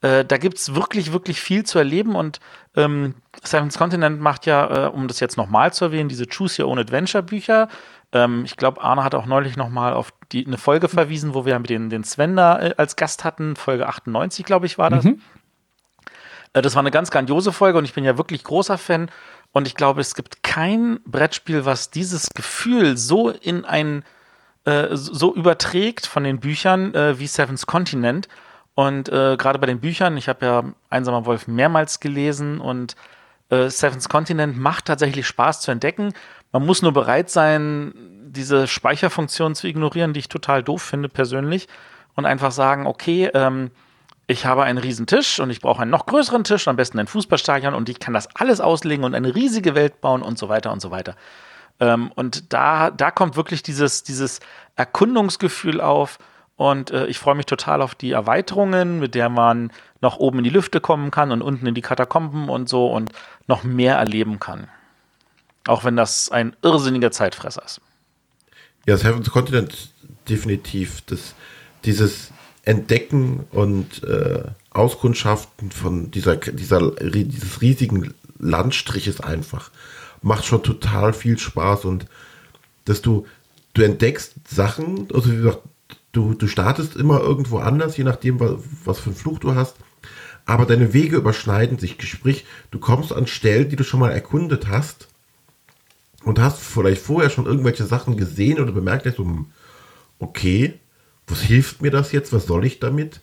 äh, 0.00 0.24
da 0.24 0.38
gibt 0.38 0.58
es 0.58 0.74
wirklich, 0.74 1.12
wirklich 1.12 1.40
viel 1.40 1.64
zu 1.64 1.78
erleben 1.78 2.14
und 2.14 2.38
ähm, 2.76 3.14
Seven's 3.42 3.78
Continent 3.78 4.20
macht 4.20 4.46
ja, 4.46 4.86
äh, 4.86 4.88
um 4.88 5.08
das 5.08 5.18
jetzt 5.18 5.36
nochmal 5.36 5.72
zu 5.72 5.86
erwähnen, 5.86 6.08
diese 6.08 6.26
Choose 6.26 6.62
Your 6.62 6.70
Own 6.70 6.78
Adventure 6.78 7.22
Bücher. 7.22 7.68
Ähm, 8.12 8.44
ich 8.44 8.56
glaube, 8.56 8.80
Arne 8.80 9.02
hat 9.02 9.16
auch 9.16 9.26
neulich 9.26 9.56
nochmal 9.56 9.94
auf 9.94 10.12
die, 10.30 10.46
eine 10.46 10.56
Folge 10.56 10.88
verwiesen, 10.88 11.34
wo 11.34 11.44
wir 11.44 11.58
mit 11.58 11.68
den, 11.68 11.90
den 11.90 12.04
Sven 12.04 12.36
da 12.36 12.60
äh, 12.60 12.74
als 12.76 12.94
Gast 12.94 13.24
hatten. 13.24 13.56
Folge 13.56 13.88
98, 13.88 14.44
glaube 14.44 14.66
ich, 14.66 14.78
war 14.78 14.90
das. 14.90 15.04
Mhm. 15.04 15.20
Äh, 16.52 16.62
das 16.62 16.76
war 16.76 16.80
eine 16.80 16.92
ganz 16.92 17.10
grandiose 17.10 17.52
Folge 17.52 17.78
und 17.78 17.84
ich 17.84 17.94
bin 17.94 18.04
ja 18.04 18.16
wirklich 18.16 18.44
großer 18.44 18.78
Fan. 18.78 19.10
Und 19.50 19.66
ich 19.66 19.74
glaube, 19.74 20.00
es 20.00 20.14
gibt 20.14 20.44
kein 20.44 21.00
Brettspiel, 21.06 21.64
was 21.64 21.90
dieses 21.90 22.30
Gefühl 22.30 22.96
so 22.96 23.30
in 23.30 23.64
ein 23.64 24.04
äh, 24.64 24.88
so 24.92 25.34
überträgt 25.34 26.06
von 26.06 26.22
den 26.22 26.38
Büchern 26.38 26.92
wie 27.18 27.26
Seven's 27.26 27.66
Continent. 27.66 28.28
Und 28.78 29.08
äh, 29.08 29.36
gerade 29.36 29.58
bei 29.58 29.66
den 29.66 29.80
Büchern, 29.80 30.16
ich 30.16 30.28
habe 30.28 30.46
ja 30.46 30.62
Einsamer 30.88 31.26
Wolf 31.26 31.48
mehrmals 31.48 31.98
gelesen 31.98 32.60
und 32.60 32.94
äh, 33.50 33.70
Seven's 33.70 34.08
Continent 34.08 34.56
macht 34.56 34.84
tatsächlich 34.84 35.26
Spaß 35.26 35.62
zu 35.62 35.72
entdecken. 35.72 36.12
Man 36.52 36.64
muss 36.64 36.80
nur 36.80 36.92
bereit 36.92 37.28
sein, 37.28 37.92
diese 38.28 38.68
Speicherfunktion 38.68 39.56
zu 39.56 39.66
ignorieren, 39.66 40.12
die 40.12 40.20
ich 40.20 40.28
total 40.28 40.62
doof 40.62 40.80
finde 40.80 41.08
persönlich. 41.08 41.66
Und 42.14 42.24
einfach 42.24 42.52
sagen, 42.52 42.86
okay, 42.86 43.28
ähm, 43.34 43.72
ich 44.28 44.46
habe 44.46 44.62
einen 44.62 44.78
riesen 44.78 45.08
Tisch 45.08 45.40
und 45.40 45.50
ich 45.50 45.60
brauche 45.60 45.82
einen 45.82 45.90
noch 45.90 46.06
größeren 46.06 46.44
Tisch, 46.44 46.68
am 46.68 46.76
besten 46.76 47.00
ein 47.00 47.08
Fußballstadion 47.08 47.74
und 47.74 47.88
ich 47.88 47.98
kann 47.98 48.14
das 48.14 48.28
alles 48.36 48.60
auslegen 48.60 49.04
und 49.04 49.16
eine 49.16 49.34
riesige 49.34 49.74
Welt 49.74 50.00
bauen 50.00 50.22
und 50.22 50.38
so 50.38 50.48
weiter 50.48 50.70
und 50.70 50.78
so 50.78 50.92
weiter. 50.92 51.16
Ähm, 51.80 52.12
und 52.14 52.52
da, 52.52 52.92
da 52.92 53.10
kommt 53.10 53.34
wirklich 53.34 53.64
dieses, 53.64 54.04
dieses 54.04 54.38
Erkundungsgefühl 54.76 55.80
auf. 55.80 56.20
Und 56.58 56.90
äh, 56.90 57.06
ich 57.06 57.20
freue 57.20 57.36
mich 57.36 57.46
total 57.46 57.80
auf 57.80 57.94
die 57.94 58.10
Erweiterungen, 58.10 58.98
mit 58.98 59.14
der 59.14 59.28
man 59.28 59.70
noch 60.00 60.16
oben 60.16 60.38
in 60.38 60.44
die 60.44 60.50
Lüfte 60.50 60.80
kommen 60.80 61.12
kann 61.12 61.30
und 61.30 61.40
unten 61.40 61.68
in 61.68 61.74
die 61.76 61.82
Katakomben 61.82 62.48
und 62.48 62.68
so 62.68 62.88
und 62.88 63.12
noch 63.46 63.62
mehr 63.62 63.94
erleben 63.94 64.40
kann. 64.40 64.66
Auch 65.68 65.84
wenn 65.84 65.94
das 65.94 66.32
ein 66.32 66.56
irrsinniger 66.62 67.12
Zeitfresser 67.12 67.62
ist. 67.64 67.80
Ja, 68.86 68.96
Seventh 68.96 69.30
Continent 69.30 69.90
definitiv. 70.28 71.02
Das, 71.02 71.36
dieses 71.84 72.32
Entdecken 72.64 73.46
und 73.52 74.02
äh, 74.02 74.42
Auskundschaften 74.70 75.70
von 75.70 76.10
dieser, 76.10 76.34
dieser, 76.36 76.90
dieses 76.90 77.60
riesigen 77.60 78.14
Landstriches 78.40 79.20
einfach 79.20 79.70
macht 80.22 80.44
schon 80.44 80.64
total 80.64 81.12
viel 81.12 81.38
Spaß 81.38 81.84
und 81.84 82.06
dass 82.84 83.00
du, 83.00 83.28
du 83.74 83.82
entdeckst 83.82 84.34
Sachen, 84.48 85.06
also 85.14 85.30
wie 85.30 85.36
gesagt, 85.36 85.60
du, 86.12 86.34
du 86.34 86.46
startest 86.46 86.96
immer 86.96 87.20
irgendwo 87.20 87.58
anders, 87.58 87.96
je 87.96 88.04
nachdem, 88.04 88.40
was, 88.40 88.98
für 88.98 89.10
einen 89.10 89.16
Fluch 89.16 89.38
du 89.38 89.54
hast, 89.54 89.76
aber 90.46 90.64
deine 90.64 90.94
Wege 90.94 91.16
überschneiden 91.16 91.78
sich, 91.78 91.96
sprich, 92.00 92.46
du 92.70 92.78
kommst 92.78 93.12
an 93.12 93.26
Stellen, 93.26 93.68
die 93.68 93.76
du 93.76 93.84
schon 93.84 94.00
mal 94.00 94.12
erkundet 94.12 94.68
hast 94.68 95.08
und 96.24 96.38
hast 96.38 96.58
vielleicht 96.58 97.02
vorher 97.02 97.30
schon 97.30 97.46
irgendwelche 97.46 97.84
Sachen 97.84 98.16
gesehen 98.16 98.58
oder 98.58 98.72
bemerkt 98.72 99.06
hast, 99.06 99.16
so, 99.16 99.44
okay, 100.18 100.74
was 101.26 101.42
hilft 101.42 101.82
mir 101.82 101.90
das 101.90 102.12
jetzt, 102.12 102.32
was 102.32 102.46
soll 102.46 102.64
ich 102.64 102.80
damit? 102.80 103.20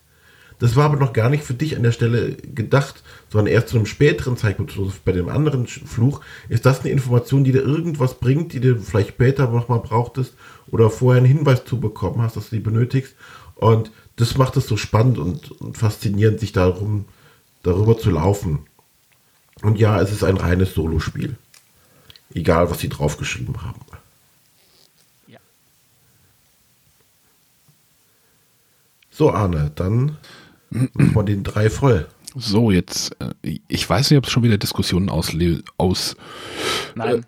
Das 0.60 0.76
war 0.76 0.86
aber 0.86 0.98
noch 0.98 1.12
gar 1.12 1.30
nicht 1.30 1.44
für 1.44 1.53
dich 1.53 1.76
an 1.76 1.84
der 1.84 1.91
Stelle 1.91 2.34
gedacht, 2.34 3.03
sondern 3.30 3.52
erst 3.52 3.70
zu 3.70 3.76
einem 3.76 3.86
späteren 3.86 4.38
Zeitpunkt, 4.38 4.74
bei 5.03 5.12
dem 5.12 5.28
anderen 5.28 5.68
Fluch, 5.68 6.22
ist 6.48 6.66
das 6.66 6.82
eine 6.82 6.91
Information, 6.91 7.44
die 7.44 7.52
dir 7.52 7.62
irgendwas 7.62 8.20
bringt, 8.20 8.53
die 8.53 8.62
du 8.62 8.80
vielleicht 8.80 9.10
später 9.10 9.49
nochmal 9.49 9.82
brauchtest 9.82 10.34
oder 10.76 10.89
vorher 10.89 11.23
einen 11.23 11.34
Hinweis 11.34 11.64
zu 11.64 11.80
bekommen 11.80 12.22
hast, 12.22 12.35
dass 12.35 12.49
du 12.49 12.57
die 12.57 12.61
benötigst. 12.61 13.15
Und 13.56 13.91
das 14.18 14.35
macht 14.38 14.57
es 14.57 14.68
so 14.68 14.76
spannend 14.76 15.18
und, 15.18 15.49
und 15.61 15.77
faszinierend, 15.77 16.41
sich 16.41 16.52
darum, 16.52 17.06
darüber 17.64 17.97
zu 17.97 18.11
laufen. 18.11 18.60
Und 19.61 19.80
ja, 19.80 20.02
es 20.02 20.11
ist 20.11 20.26
ein 20.26 20.35
reines 20.35 20.73
Solospiel. 20.73 21.38
Egal, 22.34 22.69
was 22.69 22.80
sie 22.80 22.89
draufgeschrieben 22.89 23.64
haben. 23.64 23.80
Ja. 25.27 25.39
So, 29.10 29.31
Arne, 29.31 29.72
dann 29.76 30.18
machen 30.69 31.15
wir 31.15 31.23
den 31.23 31.45
drei 31.45 31.69
voll. 31.69 32.06
So, 32.35 32.69
jetzt, 32.69 33.15
äh, 33.22 33.60
ich 33.69 33.89
weiß 33.89 34.11
nicht, 34.11 34.18
ob 34.18 34.26
es 34.26 34.31
schon 34.31 34.43
wieder 34.43 34.57
Diskussionen 34.57 35.07
auslö 35.07 35.61
aus, 35.77 36.18
Nein. 36.95 37.26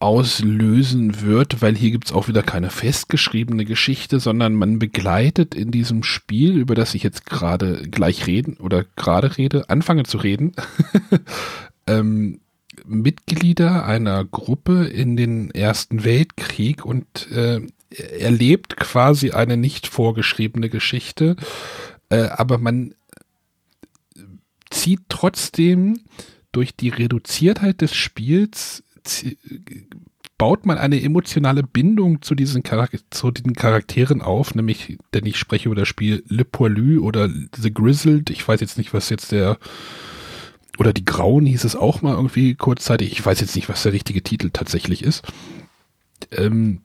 Auslösen 0.00 1.22
wird, 1.22 1.60
weil 1.60 1.74
hier 1.76 1.90
gibt 1.90 2.06
es 2.06 2.12
auch 2.12 2.28
wieder 2.28 2.42
keine 2.42 2.70
festgeschriebene 2.70 3.64
Geschichte, 3.64 4.20
sondern 4.20 4.54
man 4.54 4.78
begleitet 4.78 5.54
in 5.54 5.72
diesem 5.72 6.04
Spiel, 6.04 6.56
über 6.56 6.76
das 6.76 6.94
ich 6.94 7.02
jetzt 7.02 7.26
gerade 7.26 7.82
gleich 7.90 8.26
reden 8.26 8.58
oder 8.58 8.84
gerade 8.96 9.36
rede, 9.36 9.68
anfange 9.68 10.04
zu 10.04 10.18
reden, 10.18 10.52
ähm, 11.88 12.40
Mitglieder 12.86 13.84
einer 13.84 14.24
Gruppe 14.24 14.86
in 14.86 15.16
den 15.16 15.50
Ersten 15.50 16.04
Weltkrieg 16.04 16.84
und 16.84 17.30
äh, 17.32 17.60
erlebt 17.90 18.76
quasi 18.76 19.32
eine 19.32 19.56
nicht 19.56 19.88
vorgeschriebene 19.88 20.68
Geschichte, 20.68 21.34
äh, 22.08 22.28
aber 22.28 22.58
man 22.58 22.94
zieht 24.70 25.00
trotzdem 25.08 26.00
durch 26.52 26.74
die 26.76 26.88
Reduziertheit 26.88 27.80
des 27.80 27.94
Spiels 27.94 28.84
baut 30.38 30.66
man 30.66 30.78
eine 30.78 31.02
emotionale 31.02 31.62
Bindung 31.62 32.22
zu 32.22 32.34
diesen, 32.34 32.62
Charak 32.62 32.92
zu 33.10 33.30
den 33.30 33.54
Charakteren 33.54 34.22
auf, 34.22 34.54
nämlich, 34.54 34.98
denn 35.12 35.26
ich 35.26 35.36
spreche 35.36 35.68
über 35.68 35.76
das 35.76 35.88
Spiel 35.88 36.22
Le 36.28 36.44
Poilu 36.44 37.02
oder 37.04 37.28
The 37.56 37.74
Grizzled. 37.74 38.30
Ich 38.30 38.46
weiß 38.46 38.60
jetzt 38.60 38.78
nicht, 38.78 38.94
was 38.94 39.10
jetzt 39.10 39.32
der 39.32 39.58
oder 40.78 40.92
die 40.92 41.04
Grauen 41.04 41.44
hieß 41.44 41.64
es 41.64 41.74
auch 41.74 42.02
mal 42.02 42.14
irgendwie 42.14 42.54
kurzzeitig. 42.54 43.10
Ich 43.10 43.26
weiß 43.26 43.40
jetzt 43.40 43.56
nicht, 43.56 43.68
was 43.68 43.82
der 43.82 43.92
richtige 43.92 44.22
Titel 44.22 44.50
tatsächlich 44.52 45.02
ist. 45.02 45.24
Ähm, 46.30 46.82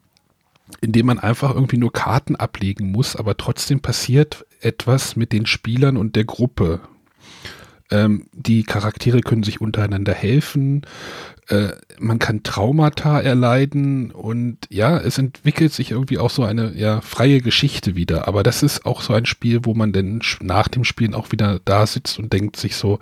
indem 0.82 1.06
man 1.06 1.20
einfach 1.20 1.54
irgendwie 1.54 1.78
nur 1.78 1.94
Karten 1.94 2.36
ablegen 2.36 2.92
muss, 2.92 3.16
aber 3.16 3.38
trotzdem 3.38 3.82
passiert 3.82 4.46
etwas 4.62 5.16
mit 5.16 5.32
den 5.32 5.46
Spielern 5.46 5.98
und 5.98 6.16
der 6.16 6.26
Gruppe. 6.26 6.82
Ähm, 7.92 8.28
die 8.32 8.64
Charaktere 8.64 9.22
können 9.22 9.44
sich 9.44 9.62
untereinander 9.62 10.14
helfen. 10.14 10.86
Äh, 11.48 11.70
man 12.00 12.20
kann 12.20 12.44
Traumata 12.44 13.20
erleiden 13.20 14.12
und 14.12 14.60
ja, 14.70 14.98
es 14.98 15.18
entwickelt 15.18 15.74
sich 15.74 15.92
irgendwie 15.92 16.18
auch 16.18 16.30
so 16.30 16.44
eine 16.44 16.74
ja, 16.76 17.02
freie 17.02 17.42
Geschichte 17.42 17.96
wieder. 17.96 18.28
Aber 18.28 18.44
das 18.44 18.64
ist 18.64 18.86
auch 18.86 19.02
so 19.02 19.14
ein 19.14 19.26
Spiel, 19.26 19.60
wo 19.64 19.74
man 19.74 19.92
dann 19.92 20.22
nach 20.42 20.68
dem 20.68 20.84
Spielen 20.84 21.14
auch 21.14 21.32
wieder 21.32 21.60
da 21.66 21.86
sitzt 21.86 22.18
und 22.20 22.32
denkt 22.32 22.56
sich 22.56 22.76
so, 22.76 23.00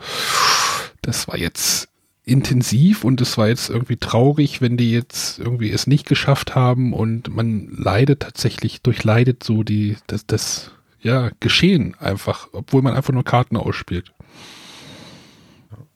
das 1.01 1.27
war 1.27 1.37
jetzt 1.37 1.87
intensiv 2.23 3.03
und 3.03 3.19
es 3.21 3.37
war 3.37 3.47
jetzt 3.47 3.69
irgendwie 3.69 3.97
traurig, 3.97 4.61
wenn 4.61 4.77
die 4.77 4.91
jetzt 4.91 5.39
irgendwie 5.39 5.71
es 5.71 5.87
nicht 5.87 6.07
geschafft 6.07 6.55
haben 6.55 6.93
und 6.93 7.33
man 7.35 7.67
leidet 7.71 8.21
tatsächlich, 8.21 8.81
durchleidet 8.81 9.43
so 9.43 9.63
die, 9.63 9.97
das, 10.07 10.25
das 10.27 10.71
ja, 11.01 11.31
Geschehen 11.39 11.95
einfach, 11.99 12.47
obwohl 12.51 12.83
man 12.83 12.93
einfach 12.93 13.13
nur 13.13 13.23
Karten 13.23 13.57
ausspielt. 13.57 14.11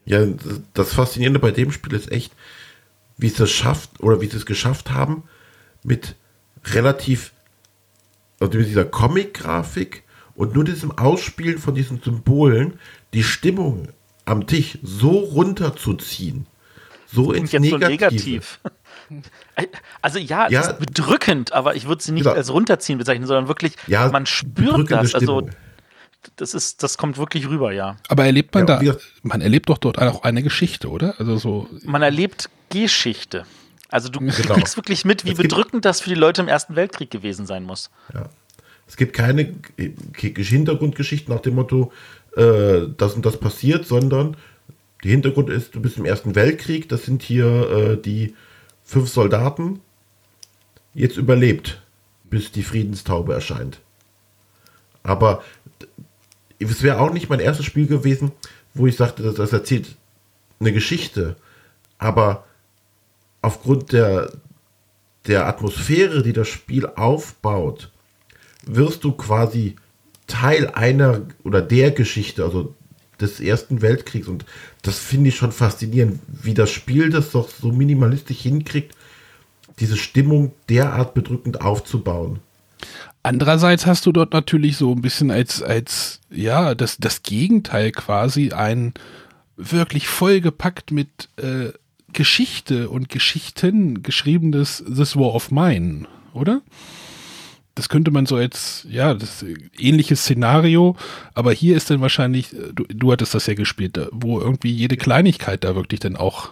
Ja, 0.06 0.26
das 0.74 0.94
Faszinierende 0.94 1.40
bei 1.40 1.52
dem 1.52 1.72
Spiel 1.72 1.94
ist 1.94 2.12
echt, 2.12 2.32
wie 3.18 3.28
es 3.28 3.36
das 3.36 3.50
schafft 3.52 3.90
oder 4.02 4.22
wie 4.22 4.28
sie 4.28 4.38
es 4.38 4.46
geschafft 4.46 4.92
haben, 4.92 5.24
mit 5.84 6.16
relativ, 6.66 7.32
also 8.40 8.58
mit 8.58 8.68
dieser 8.68 8.86
Comic-Grafik 8.86 10.04
und 10.36 10.54
nur 10.54 10.64
diesem 10.64 10.92
Ausspielen 10.98 11.58
von 11.58 11.76
diesen 11.76 12.02
Symbolen 12.02 12.80
die 13.14 13.24
Stimmung 13.24 13.88
am 14.26 14.48
Tisch 14.48 14.78
so 14.84 15.10
runterzuziehen. 15.20 16.46
So 17.12 17.32
ins 17.32 17.52
jetzt 17.52 17.70
so 17.70 17.78
Negative. 17.78 17.92
negativ. 17.92 18.60
Also 20.02 20.18
ja, 20.18 20.48
es 20.48 20.52
Ja. 20.52 20.62
ist 20.62 20.80
bedrückend, 20.80 21.54
aber 21.54 21.76
ich 21.76 21.88
würde 21.88 22.02
sie 22.04 22.12
nicht 22.12 22.24
Genau. 22.24 22.36
als 22.36 22.52
runterziehen 22.52 22.98
bezeichnen, 22.98 23.28
sondern 23.28 23.48
wirklich, 23.48 23.74
Ja, 23.86 24.10
man 24.10 24.26
spürt 24.26 24.90
das. 24.90 25.14
Also 25.14 25.42
Stimmung. 25.42 25.50
Das 26.36 26.54
ist, 26.54 26.84
das 26.84 26.98
kommt 26.98 27.18
wirklich 27.18 27.48
rüber, 27.48 27.72
ja. 27.72 27.98
Aber 28.08 28.26
erlebt 28.26 28.54
man 28.54 28.68
Ja, 28.68 28.80
da, 28.80 28.98
man 29.24 29.42
erlebt 29.42 29.70
doch 29.70 29.78
dort 29.78 29.98
auch 30.00 30.24
eine 30.24 30.44
Geschichte, 30.44 30.90
oder? 30.90 31.16
Also 31.20 31.38
so, 31.38 31.68
Man 31.84 32.02
erlebt 32.02 32.50
Geschichte. 32.70 33.46
Also 33.90 34.10
du 34.10 34.20
Genau. 34.20 34.54
kriegst 34.56 34.76
wirklich 34.78 35.06
mit, 35.06 35.26
wie 35.26 35.32
Es 35.32 35.38
gibt- 35.38 35.50
bedrückend 35.50 35.86
das 35.86 36.02
für 36.02 36.10
die 36.10 36.16
Leute 36.16 36.42
im 36.42 36.48
Ersten 36.48 36.76
Weltkrieg 36.76 37.10
gewesen 37.12 37.46
sein 37.46 37.64
muss. 37.64 37.90
Ja. 38.14 38.30
Es 38.88 38.98
gibt 38.98 39.14
keine 39.14 39.54
Hintergrundgeschichten 40.16 41.34
nach 41.34 41.42
dem 41.42 41.56
Motto, 41.56 41.92
äh, 42.38 42.82
das 42.98 43.14
und 43.14 43.26
das 43.26 43.40
passiert, 43.40 43.88
sondern 43.88 44.38
der 45.04 45.12
Hintergrund 45.12 45.50
ist, 45.50 45.74
du 45.76 45.82
bist 45.82 45.98
im 45.98 46.06
Ersten 46.06 46.36
Weltkrieg, 46.36 46.90
das 46.90 47.04
sind 47.06 47.22
hier 47.24 47.46
äh, 47.98 48.02
die 48.02 48.36
fünf 48.84 49.10
Soldaten, 49.10 49.80
jetzt 50.94 51.18
überlebt, 51.18 51.82
bis 52.30 52.52
die 52.52 52.64
Friedenstaube 52.64 53.34
erscheint. 53.34 53.80
Aber 55.04 55.44
es 56.60 56.84
wäre 56.84 57.00
auch 57.00 57.12
nicht 57.12 57.30
mein 57.30 57.40
erstes 57.40 57.66
Spiel 57.66 57.88
gewesen, 57.88 58.32
wo 58.74 58.88
ich 58.88 58.96
sagte, 58.96 59.24
das, 59.24 59.36
das 59.36 59.54
erzählt 59.54 59.96
eine 60.60 60.74
Geschichte, 60.74 61.36
aber 61.98 62.46
aufgrund 63.42 63.92
der, 63.92 64.32
der 65.28 65.48
Atmosphäre, 65.48 66.24
die 66.24 66.34
das 66.34 66.48
Spiel 66.48 66.88
aufbaut, 66.88 67.92
wirst 68.66 69.04
du 69.04 69.12
quasi 69.12 69.76
Teil 70.28 70.70
einer 70.70 71.22
oder 71.44 71.62
der 71.62 71.92
Geschichte, 71.92 72.44
also 72.44 72.74
des 73.20 73.40
Ersten 73.40 73.82
Weltkriegs. 73.82 74.28
Und 74.28 74.46
das 74.82 75.00
finde 75.00 75.30
ich 75.30 75.36
schon 75.36 75.52
faszinierend, 75.52 76.20
wie 76.28 76.54
das 76.54 76.72
Spiel 76.72 77.10
das 77.10 77.32
doch 77.32 77.50
so 77.50 77.72
minimalistisch 77.72 78.40
hinkriegt, 78.40 78.96
diese 79.80 79.98
Stimmung 79.98 80.54
derart 80.70 81.14
bedrückend 81.14 81.62
aufzubauen. 81.62 82.40
Andererseits 83.26 83.88
hast 83.88 84.06
du 84.06 84.12
dort 84.12 84.34
natürlich 84.34 84.78
so 84.78 84.92
ein 84.94 85.02
bisschen 85.02 85.32
als, 85.32 85.64
als, 85.64 86.22
ja, 86.30 86.76
das, 86.76 86.98
das 86.98 87.24
Gegenteil 87.24 87.92
quasi 87.92 88.52
ein 88.52 88.94
wirklich 89.58 90.08
vollgepackt 90.08 90.92
mit 90.92 91.30
äh, 91.38 91.70
Geschichte 92.14 92.88
und 92.90 93.10
Geschichten 93.10 94.04
geschriebenes 94.04 94.84
This 94.86 95.16
War 95.16 95.34
of 95.34 95.50
Mine, 95.50 96.06
oder? 96.34 96.62
Das 97.74 97.90
könnte 97.90 98.12
man 98.12 98.26
so 98.28 98.36
als, 98.36 98.86
ja, 98.90 99.16
das 99.16 99.42
äh, 99.42 99.56
ähnliches 99.78 100.22
Szenario, 100.22 100.96
aber 101.34 101.52
hier 101.52 101.76
ist 101.76 101.90
dann 101.90 102.02
wahrscheinlich, 102.02 102.54
äh, 102.54 102.74
du, 102.74 102.84
du 102.88 103.12
hattest 103.12 103.34
das 103.34 103.48
ja 103.48 103.56
gespielt, 103.56 104.00
wo 104.12 104.40
irgendwie 104.40 104.72
jede 104.72 104.98
Kleinigkeit 104.98 105.64
da 105.64 105.76
wirklich 105.76 106.00
dann 106.00 106.16
auch 106.16 106.52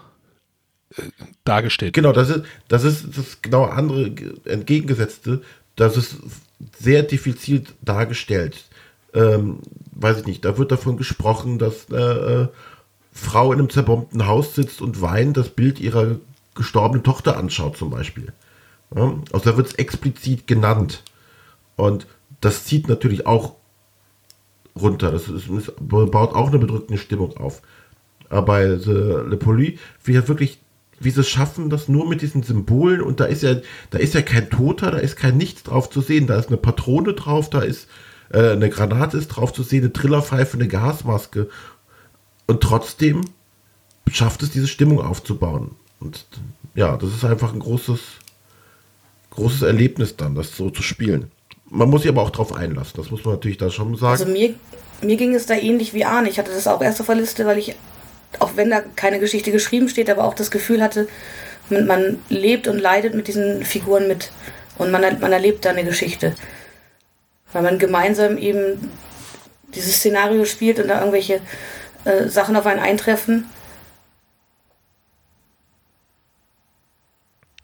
äh, 0.98 1.04
dargestellt 1.44 1.94
Genau, 1.94 2.14
das 2.14 2.30
ist 2.30 2.42
das, 2.68 2.84
ist 2.84 3.16
das 3.16 3.42
genau 3.44 3.66
andere 3.66 4.10
ge- 4.10 4.34
entgegengesetzte. 4.46 5.44
Das 5.76 5.98
ist 5.98 6.18
sehr 6.80 7.04
diffizil 7.04 7.64
dargestellt. 7.82 8.66
Ähm, 9.14 9.60
weiß 9.92 10.20
ich 10.20 10.26
nicht, 10.26 10.46
da 10.46 10.58
wird 10.58 10.72
davon 10.72 10.98
gesprochen, 10.98 11.60
dass 11.60 11.92
eine 11.92 12.50
äh, 12.52 12.58
Frau 13.12 13.54
in 13.54 13.60
einem 13.60 13.70
zerbombten 13.70 14.26
Haus 14.26 14.56
sitzt 14.56 14.82
und 14.82 15.02
weint, 15.02 15.38
das 15.38 15.50
Bild 15.50 15.80
ihrer 15.80 16.18
gestorbenen 16.56 17.04
Tochter 17.04 17.38
anschaut 17.38 17.78
zum 17.78 17.90
Beispiel. 17.90 18.34
Ja, 18.96 19.16
also 19.32 19.52
da 19.52 19.58
wird 19.58 19.68
es 19.68 19.74
explizit 19.76 20.48
genannt. 20.48 21.04
Und 21.76 22.08
das 22.42 22.66
zieht 22.66 22.88
natürlich 22.88 23.26
auch 23.26 23.56
runter. 24.80 25.12
Das 25.12 25.28
ist, 25.28 25.50
ist, 25.50 25.74
baut 25.80 26.34
auch 26.34 26.50
eine 26.50 26.60
bedrückende 26.60 27.00
Stimmung 27.00 27.38
auf. 27.38 27.62
Aber 28.30 28.44
bei 28.44 28.78
The 28.78 28.92
Le 28.92 29.38
Poli, 29.38 29.80
wie 30.04 30.14
ja 30.14 30.28
wirklich, 30.28 30.60
wie 31.04 31.12
sie 31.12 31.24
schaffen, 31.24 31.70
das 31.70 31.88
nur 31.88 32.08
mit 32.08 32.22
diesen 32.22 32.44
Symbolen 32.44 33.02
und 33.02 33.20
da 33.20 33.26
ist 33.26 33.44
ja, 33.44 33.56
da 33.90 33.98
ist 33.98 34.14
ja 34.14 34.22
kein 34.22 34.50
Toter, 34.50 34.92
da 34.92 34.98
ist 34.98 35.16
kein 35.16 35.38
Nichts 35.38 35.64
drauf 35.64 35.90
zu 35.90 36.02
sehen, 36.02 36.28
da 36.28 36.38
ist 36.38 36.48
eine 36.48 36.58
Patrone 36.58 37.14
drauf, 37.14 37.50
da 37.50 37.62
ist 37.62 37.88
äh, 38.34 38.52
eine 38.52 38.70
Granate 38.70 39.18
ist 39.18 39.30
drauf 39.30 39.54
zu 39.54 39.64
sehen, 39.64 39.84
eine 39.84 39.94
Trillerpfeife, 39.94 40.58
eine 40.58 40.68
Gasmaske. 40.68 41.50
Und 42.48 42.62
trotzdem 42.62 43.22
schafft 44.12 44.44
es, 44.44 44.52
diese 44.52 44.68
Stimmung 44.68 45.00
aufzubauen. 45.00 45.72
Und 46.00 46.26
ja, 46.76 46.98
das 46.98 47.14
ist 47.14 47.24
einfach 47.24 47.54
ein 47.54 47.60
großes, 47.60 48.00
großes 49.30 49.62
Erlebnis 49.62 50.18
dann, 50.18 50.36
das 50.36 50.58
so 50.58 50.70
zu 50.70 50.84
spielen. 50.84 51.32
Man 51.70 51.90
muss 51.90 52.02
sich 52.02 52.12
aber 52.12 52.22
auch 52.22 52.32
drauf 52.32 52.54
einlassen, 52.54 52.94
das 52.98 53.10
muss 53.10 53.24
man 53.24 53.36
natürlich 53.36 53.58
da 53.58 53.70
schon 53.70 53.96
sagen. 53.96 54.12
Also 54.12 54.26
mir, 54.26 54.56
mir 55.02 55.16
ging 55.16 55.34
es 55.34 55.46
da 55.46 55.56
ähnlich 55.56 55.94
wie 55.94 56.06
Arne. 56.06 56.30
Ich 56.30 56.38
hatte 56.38 56.52
das 56.52 56.68
auch 56.68 56.82
erst 56.82 57.00
auf 57.00 57.08
der 57.08 57.16
Liste, 57.16 57.46
weil 57.46 57.58
ich, 57.58 57.76
auch 58.40 58.56
wenn 58.56 58.70
da 58.70 58.82
keine 58.96 59.20
Geschichte 59.20 59.52
geschrieben 59.52 59.90
steht, 59.90 60.10
aber 60.10 60.24
auch 60.24 60.34
das 60.34 60.52
Gefühl 60.52 60.82
hatte, 60.82 61.08
man, 61.70 62.20
lebt 62.30 62.68
und 62.68 62.80
leidet 62.80 63.14
mit 63.14 63.28
diesen 63.28 63.64
Figuren 63.64 64.08
mit. 64.08 64.32
Und 64.78 64.92
man, 64.92 65.02
man 65.20 65.32
erlebt 65.32 65.66
da 65.66 65.70
eine 65.70 65.84
Geschichte. 65.84 66.36
Weil 67.52 67.64
man 67.64 67.80
gemeinsam 67.80 68.38
eben 68.38 68.92
dieses 69.76 69.98
Szenario 69.98 70.46
spielt 70.46 70.80
und 70.80 70.88
da 70.88 71.00
irgendwelche 71.00 71.42
äh, 72.06 72.28
Sachen 72.28 72.56
auf 72.56 72.66
einen 72.66 72.80
eintreffen. 72.80 73.50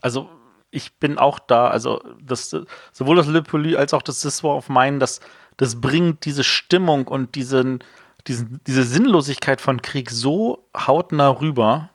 Also 0.02 0.30
ich 0.72 0.94
bin 0.94 1.18
auch 1.18 1.40
da, 1.40 1.68
also 1.68 2.02
das, 2.22 2.56
sowohl 2.92 3.16
das 3.16 3.28
Le 3.28 3.42
Poli 3.42 3.76
als 3.76 3.94
auch 3.94 4.02
das 4.02 4.22
This 4.22 4.44
War 4.44 4.56
of 4.56 4.70
Mine, 4.70 5.00
das, 5.00 5.20
das 5.58 5.82
bringt 5.82 6.26
diese 6.26 6.44
Stimmung 6.44 7.08
und 7.08 7.36
diesen, 7.36 7.84
diesen, 8.30 8.62
diese 8.66 8.84
Sinnlosigkeit 8.84 9.60
von 9.60 9.82
Krieg 9.82 10.12
so 10.12 10.66
hautnah 10.76 11.30
rüber. 11.30 11.90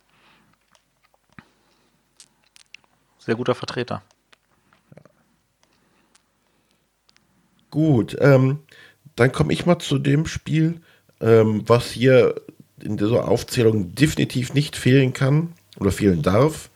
sehr 3.19 3.37
guter 3.37 3.55
Vertreter. 3.55 4.03
Gut, 7.71 8.17
ähm, 8.21 8.59
dann 9.17 9.33
komme 9.33 9.53
ich 9.53 9.65
mal 9.65 9.79
zu 9.79 9.99
dem 9.99 10.27
Spiel, 10.27 10.81
ähm, 11.21 11.63
was 11.67 11.91
hier 11.91 12.35
in 12.83 12.97
dieser 12.97 13.27
Aufzählung 13.27 13.95
definitiv 13.95 14.53
nicht 14.53 14.77
fehlen 14.77 15.13
kann 15.15 15.55
oder 15.79 15.91
fehlen 15.91 16.23
darf, 16.23 16.71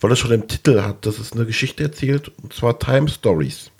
weil 0.00 0.12
es 0.12 0.20
schon 0.20 0.30
im 0.30 0.46
Titel 0.46 0.82
hat, 0.82 1.04
dass 1.04 1.18
es 1.18 1.32
eine 1.32 1.46
Geschichte 1.46 1.82
erzählt, 1.82 2.28
und 2.42 2.52
zwar 2.52 2.78
Time 2.78 3.08
Stories. 3.08 3.72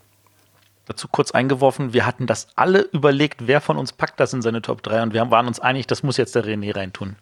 Dazu 0.88 1.06
kurz 1.06 1.32
eingeworfen, 1.32 1.92
wir 1.92 2.06
hatten 2.06 2.26
das 2.26 2.48
alle 2.56 2.80
überlegt, 2.80 3.46
wer 3.46 3.60
von 3.60 3.76
uns 3.76 3.92
packt 3.92 4.18
das 4.18 4.32
in 4.32 4.40
seine 4.40 4.62
Top 4.62 4.82
3 4.82 5.02
und 5.02 5.12
wir 5.12 5.30
waren 5.30 5.46
uns 5.46 5.60
einig, 5.60 5.86
das 5.86 6.02
muss 6.02 6.16
jetzt 6.16 6.34
der 6.34 6.46
René 6.46 6.74
reintun. 6.74 7.16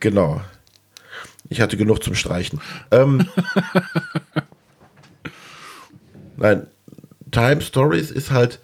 Genau. 0.00 0.40
Ich 1.50 1.60
hatte 1.60 1.76
genug 1.76 2.02
zum 2.02 2.14
Streichen. 2.14 2.62
Ähm, 2.90 3.28
Nein, 6.38 6.66
Time 7.30 7.60
Stories 7.60 8.10
ist 8.10 8.30
halt. 8.30 8.58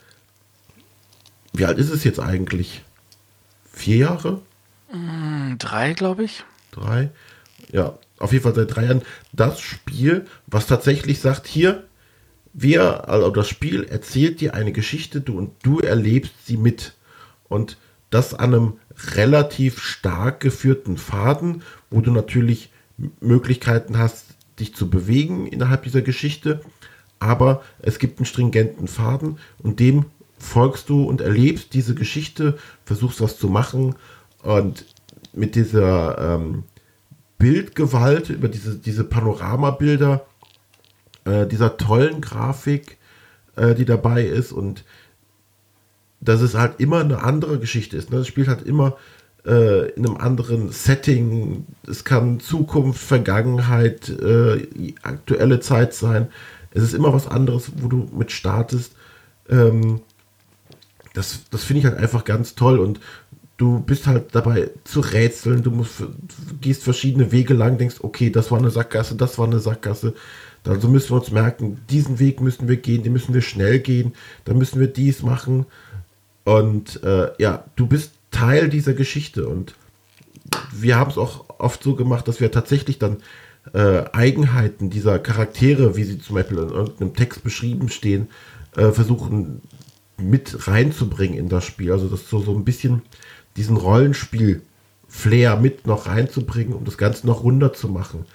Wie 1.52 1.66
alt 1.66 1.76
ist 1.76 1.90
es 1.90 2.02
jetzt 2.02 2.18
eigentlich? 2.18 2.82
Vier 3.70 3.96
Jahre? 3.96 4.40
Hm, 4.88 5.56
drei, 5.58 5.92
glaube 5.92 6.24
ich. 6.24 6.44
Drei? 6.70 7.10
Ja, 7.70 7.98
auf 8.18 8.32
jeden 8.32 8.42
Fall 8.42 8.54
seit 8.54 8.74
drei 8.74 8.84
Jahren. 8.84 9.02
Das 9.32 9.60
Spiel, 9.60 10.26
was 10.46 10.66
tatsächlich 10.66 11.20
sagt, 11.20 11.46
hier, 11.46 11.84
wir, 12.54 13.08
also 13.08 13.30
das 13.30 13.48
Spiel 13.48 13.84
erzählt 13.84 14.40
dir 14.40 14.54
eine 14.54 14.72
Geschichte 14.72 15.20
du, 15.20 15.36
und 15.36 15.50
du 15.62 15.80
erlebst 15.80 16.46
sie 16.46 16.56
mit. 16.56 16.94
Und 17.48 17.76
das 18.10 18.32
an 18.32 18.54
einem 18.54 18.72
relativ 19.14 19.80
stark 19.80 20.40
geführten 20.40 20.96
Faden, 20.96 21.62
wo 21.90 22.00
du 22.00 22.12
natürlich 22.12 22.70
Möglichkeiten 23.20 23.98
hast, 23.98 24.26
dich 24.60 24.74
zu 24.74 24.88
bewegen 24.88 25.48
innerhalb 25.48 25.82
dieser 25.82 26.02
Geschichte. 26.02 26.60
Aber 27.18 27.62
es 27.80 27.98
gibt 27.98 28.18
einen 28.18 28.26
stringenten 28.26 28.86
Faden 28.86 29.38
und 29.58 29.80
dem 29.80 30.06
folgst 30.38 30.88
du 30.88 31.04
und 31.04 31.20
erlebst 31.20 31.74
diese 31.74 31.96
Geschichte, 31.96 32.56
versuchst 32.84 33.20
was 33.20 33.36
zu 33.36 33.48
machen 33.48 33.96
und 34.42 34.84
mit 35.32 35.56
dieser 35.56 36.36
ähm, 36.36 36.64
Bildgewalt, 37.38 38.30
über 38.30 38.48
diese, 38.48 38.76
diese 38.76 39.02
Panoramabilder, 39.02 40.24
äh, 41.24 41.46
dieser 41.46 41.76
tollen 41.76 42.20
Grafik, 42.20 42.98
äh, 43.56 43.74
die 43.74 43.84
dabei 43.84 44.24
ist 44.24 44.52
und 44.52 44.84
dass 46.20 46.40
es 46.40 46.54
halt 46.54 46.80
immer 46.80 47.00
eine 47.00 47.22
andere 47.22 47.58
Geschichte 47.58 47.96
ist. 47.96 48.10
Ne? 48.10 48.18
Das 48.18 48.26
spielt 48.26 48.48
halt 48.48 48.62
immer 48.62 48.96
äh, 49.46 49.90
in 49.90 50.06
einem 50.06 50.16
anderen 50.16 50.72
Setting. 50.72 51.66
Es 51.86 52.04
kann 52.04 52.40
Zukunft, 52.40 53.00
Vergangenheit, 53.00 54.08
äh, 54.08 54.94
aktuelle 55.02 55.60
Zeit 55.60 55.92
sein. 55.94 56.28
Es 56.72 56.82
ist 56.82 56.94
immer 56.94 57.12
was 57.12 57.26
anderes, 57.26 57.72
wo 57.76 57.88
du 57.88 58.08
mit 58.16 58.32
startest. 58.32 58.92
Ähm, 59.48 60.00
das 61.12 61.42
das 61.50 61.62
finde 61.62 61.80
ich 61.80 61.86
halt 61.86 61.98
einfach 61.98 62.24
ganz 62.24 62.54
toll 62.54 62.78
und 62.78 63.00
du 63.56 63.80
bist 63.80 64.06
halt 64.06 64.34
dabei 64.34 64.70
zu 64.84 65.00
rätseln, 65.00 65.62
du, 65.62 65.70
musst, 65.70 66.02
gehst 66.60 66.82
verschiedene 66.82 67.30
Wege 67.30 67.54
lang, 67.54 67.78
denkst, 67.78 67.96
okay, 68.00 68.30
das 68.30 68.50
war 68.50 68.58
eine 68.58 68.70
Sackgasse, 68.70 69.14
das 69.14 69.38
war 69.38 69.46
eine 69.46 69.60
Sackgasse. 69.60 70.14
Also 70.66 70.88
müssen 70.88 71.10
wir 71.10 71.16
uns 71.16 71.30
merken, 71.30 71.80
diesen 71.90 72.18
Weg 72.18 72.40
müssen 72.40 72.68
wir 72.68 72.76
gehen, 72.76 73.02
den 73.02 73.12
müssen 73.12 73.34
wir 73.34 73.42
schnell 73.42 73.80
gehen, 73.80 74.14
dann 74.44 74.56
müssen 74.58 74.80
wir 74.80 74.86
dies 74.86 75.22
machen. 75.22 75.66
Und 76.44 77.02
äh, 77.02 77.30
ja, 77.38 77.64
du 77.76 77.86
bist 77.86 78.12
Teil 78.30 78.68
dieser 78.68 78.94
Geschichte 78.94 79.46
und 79.46 79.74
wir 80.72 80.96
haben 80.96 81.10
es 81.10 81.18
auch 81.18 81.44
oft 81.58 81.82
so 81.82 81.94
gemacht, 81.94 82.28
dass 82.28 82.40
wir 82.40 82.50
tatsächlich 82.50 82.98
dann 82.98 83.18
äh, 83.72 84.04
Eigenheiten 84.12 84.90
dieser 84.90 85.18
Charaktere, 85.18 85.96
wie 85.96 86.04
sie 86.04 86.18
zum 86.18 86.36
Beispiel 86.36 86.58
in 86.58 86.68
irgendeinem 86.68 87.14
Text 87.14 87.42
beschrieben 87.42 87.88
stehen, 87.88 88.28
äh, 88.76 88.90
versuchen 88.90 89.60
mit 90.16 90.66
reinzubringen 90.68 91.38
in 91.38 91.48
das 91.48 91.64
Spiel. 91.64 91.92
Also 91.92 92.08
das 92.08 92.28
so, 92.28 92.40
so 92.40 92.54
ein 92.54 92.64
bisschen 92.64 93.02
diesen 93.56 93.76
Rollenspiel-Flair 93.76 95.56
mit 95.56 95.86
noch 95.86 96.06
reinzubringen, 96.06 96.74
um 96.74 96.84
das 96.84 96.98
Ganze 96.98 97.26
noch 97.26 97.42
runder 97.42 97.72
zu 97.72 97.88
machen. 97.88 98.26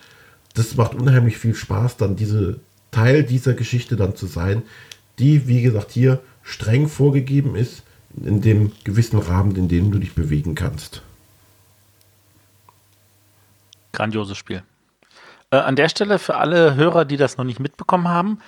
Das 0.60 0.76
macht 0.76 0.94
unheimlich 0.94 1.38
viel 1.38 1.56
Spaß, 1.56 1.96
dann 1.96 2.18
diese 2.18 2.60
Teil 2.92 3.24
dieser 3.24 3.54
Geschichte 3.54 3.96
dann 3.96 4.18
zu 4.18 4.26
sein, 4.26 4.64
die, 5.18 5.48
wie 5.48 5.62
gesagt, 5.62 5.92
hier 5.92 6.20
streng 6.44 6.90
vorgegeben 6.90 7.56
ist, 7.56 7.84
in 8.22 8.42
dem 8.42 8.74
gewissen 8.84 9.20
Rahmen, 9.20 9.56
in 9.56 9.70
dem 9.70 9.90
du 9.90 10.00
dich 10.00 10.16
bewegen 10.16 10.56
kannst. 10.56 11.02
Grandioses 13.94 14.38
Spiel. 14.38 14.62
Äh, 15.52 15.60
an 15.60 15.78
der 15.78 15.88
Stelle 15.88 16.20
für 16.20 16.36
alle 16.36 16.76
Hörer, 16.76 17.06
die 17.06 17.16
das 17.16 17.38
noch 17.38 17.46
nicht 17.46 17.62
mitbekommen 17.62 18.10
haben, 18.10 18.40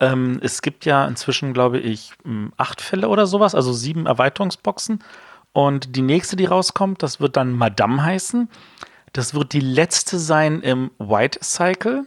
ähm, 0.00 0.40
es 0.42 0.62
gibt 0.62 0.84
ja 0.84 1.06
inzwischen, 1.06 1.52
glaube 1.52 1.78
ich, 1.78 2.12
acht 2.56 2.80
Fälle 2.80 3.08
oder 3.08 3.28
sowas, 3.28 3.54
also 3.54 3.72
sieben 3.72 4.06
Erweiterungsboxen. 4.06 4.98
Und 5.52 5.94
die 5.94 6.02
nächste, 6.02 6.34
die 6.34 6.46
rauskommt, 6.46 7.04
das 7.04 7.20
wird 7.20 7.36
dann 7.36 7.52
Madame 7.52 8.02
heißen. 8.02 8.48
Das 9.12 9.34
wird 9.34 9.52
die 9.52 9.60
letzte 9.60 10.18
sein 10.18 10.60
im 10.62 10.90
White 10.98 11.40
Cycle. 11.42 12.06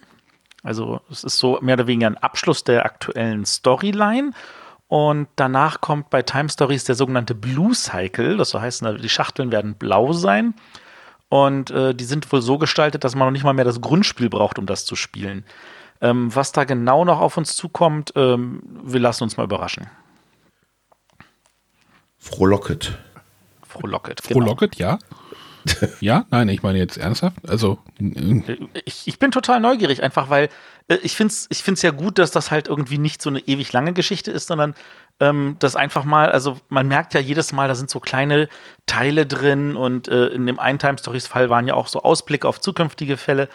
Also 0.63 1.01
es 1.11 1.23
ist 1.23 1.37
so 1.37 1.59
mehr 1.61 1.75
oder 1.75 1.87
weniger 1.87 2.07
ein 2.07 2.17
Abschluss 2.17 2.63
der 2.63 2.85
aktuellen 2.85 3.45
Storyline. 3.45 4.31
Und 4.87 5.27
danach 5.35 5.81
kommt 5.81 6.09
bei 6.09 6.21
Time 6.21 6.49
Stories 6.49 6.83
der 6.83 6.95
sogenannte 6.95 7.35
Blue 7.35 7.73
Cycle. 7.73 8.37
Das 8.37 8.53
heißt, 8.53 8.83
die 9.01 9.09
Schachteln 9.09 9.51
werden 9.51 9.75
blau 9.75 10.13
sein. 10.13 10.55
Und 11.29 11.71
äh, 11.71 11.93
die 11.93 12.03
sind 12.05 12.31
wohl 12.31 12.41
so 12.41 12.57
gestaltet, 12.57 13.03
dass 13.03 13.15
man 13.15 13.27
noch 13.27 13.31
nicht 13.31 13.43
mal 13.43 13.53
mehr 13.53 13.65
das 13.65 13.81
Grundspiel 13.81 14.29
braucht, 14.29 14.59
um 14.59 14.65
das 14.65 14.85
zu 14.85 14.95
spielen. 14.95 15.45
Ähm, 16.01 16.33
was 16.35 16.51
da 16.51 16.65
genau 16.65 17.05
noch 17.05 17.19
auf 17.19 17.37
uns 17.37 17.55
zukommt, 17.55 18.13
ähm, 18.15 18.61
wir 18.83 18.99
lassen 18.99 19.23
uns 19.23 19.37
mal 19.37 19.43
überraschen. 19.43 19.87
Frohlocket. 22.17 22.97
Frohlocket. 23.67 24.21
Genau. 24.23 24.39
Frohlocket, 24.39 24.75
ja. 24.75 24.99
Ja, 25.99 26.25
nein, 26.29 26.49
ich 26.49 26.63
meine 26.63 26.77
jetzt 26.77 26.97
ernsthaft. 26.97 27.37
Also 27.47 27.79
ich, 28.85 29.07
ich 29.07 29.19
bin 29.19 29.31
total 29.31 29.59
neugierig, 29.59 30.03
einfach 30.03 30.29
weil 30.29 30.49
äh, 30.87 30.95
ich 31.03 31.15
finde 31.15 31.31
es 31.31 31.47
ich 31.49 31.63
find's 31.63 31.81
ja 31.81 31.91
gut, 31.91 32.19
dass 32.19 32.31
das 32.31 32.51
halt 32.51 32.67
irgendwie 32.67 32.97
nicht 32.97 33.21
so 33.21 33.29
eine 33.29 33.39
ewig 33.39 33.73
lange 33.73 33.93
Geschichte 33.93 34.31
ist, 34.31 34.47
sondern 34.47 34.75
ähm, 35.19 35.55
das 35.59 35.75
einfach 35.75 36.03
mal, 36.03 36.31
also 36.31 36.57
man 36.69 36.87
merkt 36.87 37.13
ja 37.13 37.19
jedes 37.19 37.53
Mal, 37.53 37.67
da 37.67 37.75
sind 37.75 37.89
so 37.89 37.99
kleine 37.99 38.49
Teile 38.85 39.25
drin 39.25 39.75
und 39.75 40.07
äh, 40.07 40.27
in 40.27 40.45
dem 40.45 40.59
einen 40.59 40.79
Time 40.79 40.97
Stories 40.97 41.27
Fall 41.27 41.49
waren 41.49 41.67
ja 41.67 41.73
auch 41.73 41.87
so 41.87 42.01
Ausblicke 42.01 42.47
auf 42.47 42.59
zukünftige 42.59 43.17
Fälle, 43.17 43.49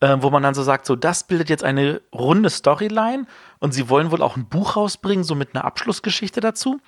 äh, 0.00 0.16
wo 0.20 0.30
man 0.30 0.42
dann 0.42 0.54
so 0.54 0.62
sagt, 0.62 0.86
so 0.86 0.94
das 0.94 1.24
bildet 1.26 1.50
jetzt 1.50 1.64
eine 1.64 2.00
runde 2.12 2.50
Storyline 2.50 3.26
und 3.58 3.72
sie 3.72 3.88
wollen 3.88 4.10
wohl 4.10 4.22
auch 4.22 4.36
ein 4.36 4.48
Buch 4.48 4.76
rausbringen, 4.76 5.24
so 5.24 5.34
mit 5.34 5.54
einer 5.54 5.64
Abschlussgeschichte 5.64 6.40
dazu. 6.40 6.80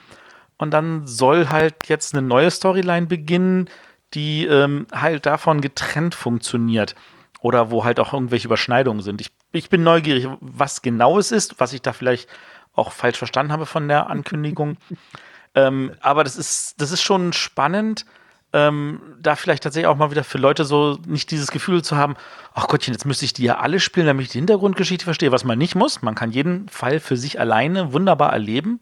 Und 0.59 0.73
dann 0.73 1.07
soll 1.07 1.49
halt 1.49 1.87
jetzt 1.87 2.15
eine 2.15 2.27
neue 2.27 2.51
Storyline 2.51 3.07
beginnen, 3.07 3.71
die 4.15 4.47
ähm, 4.47 4.87
halt 4.93 5.27
davon 5.27 5.61
getrennt 5.61 6.15
funktioniert. 6.15 6.95
Oder 7.41 7.71
wo 7.71 7.85
halt 7.85 8.01
auch 8.01 8.13
irgendwelche 8.13 8.49
Überschneidungen 8.49 9.03
sind. 9.03 9.21
Ich, 9.21 9.31
ich 9.53 9.71
bin 9.71 9.85
neugierig, 9.85 10.27
was 10.41 10.83
genau 10.83 11.19
es 11.19 11.31
ist, 11.31 11.61
was 11.61 11.73
ich 11.73 11.83
da 11.83 11.93
vielleicht 11.93 12.29
auch 12.75 12.91
falsch 12.91 13.19
verstanden 13.19 13.53
habe 13.53 13.65
von 13.65 13.87
der 13.87 14.11
Ankündigung. 14.11 14.77
ähm, 15.55 15.93
aber 16.01 16.25
das 16.25 16.37
ist, 16.37 16.81
das 16.81 16.91
ist 16.91 17.03
schon 17.03 17.33
spannend, 17.33 18.07
ähm, 18.53 19.01
da 19.21 19.37
vielleicht 19.37 19.63
tatsächlich 19.63 19.89
auch 19.89 19.97
mal 19.97 20.11
wieder 20.11 20.25
für 20.25 20.39
Leute 20.39 20.65
so 20.65 20.99
nicht 21.07 21.31
dieses 21.31 21.51
Gefühl 21.51 21.83
zu 21.83 21.97
haben, 21.97 22.17
ach 22.55 22.67
Gottchen, 22.67 22.95
jetzt 22.95 23.05
müsste 23.05 23.27
ich 23.27 23.35
die 23.35 23.45
ja 23.45 23.59
alle 23.59 23.79
spielen, 23.79 24.07
damit 24.07 24.27
ich 24.27 24.33
die 24.33 24.39
Hintergrundgeschichte 24.39 25.05
verstehe, 25.05 25.33
was 25.33 25.45
man 25.45 25.59
nicht 25.59 25.75
muss. 25.75 26.01
Man 26.01 26.15
kann 26.15 26.31
jeden 26.31 26.69
Fall 26.69 26.99
für 26.99 27.17
sich 27.17 27.39
alleine 27.39 27.93
wunderbar 27.93 28.33
erleben. 28.33 28.81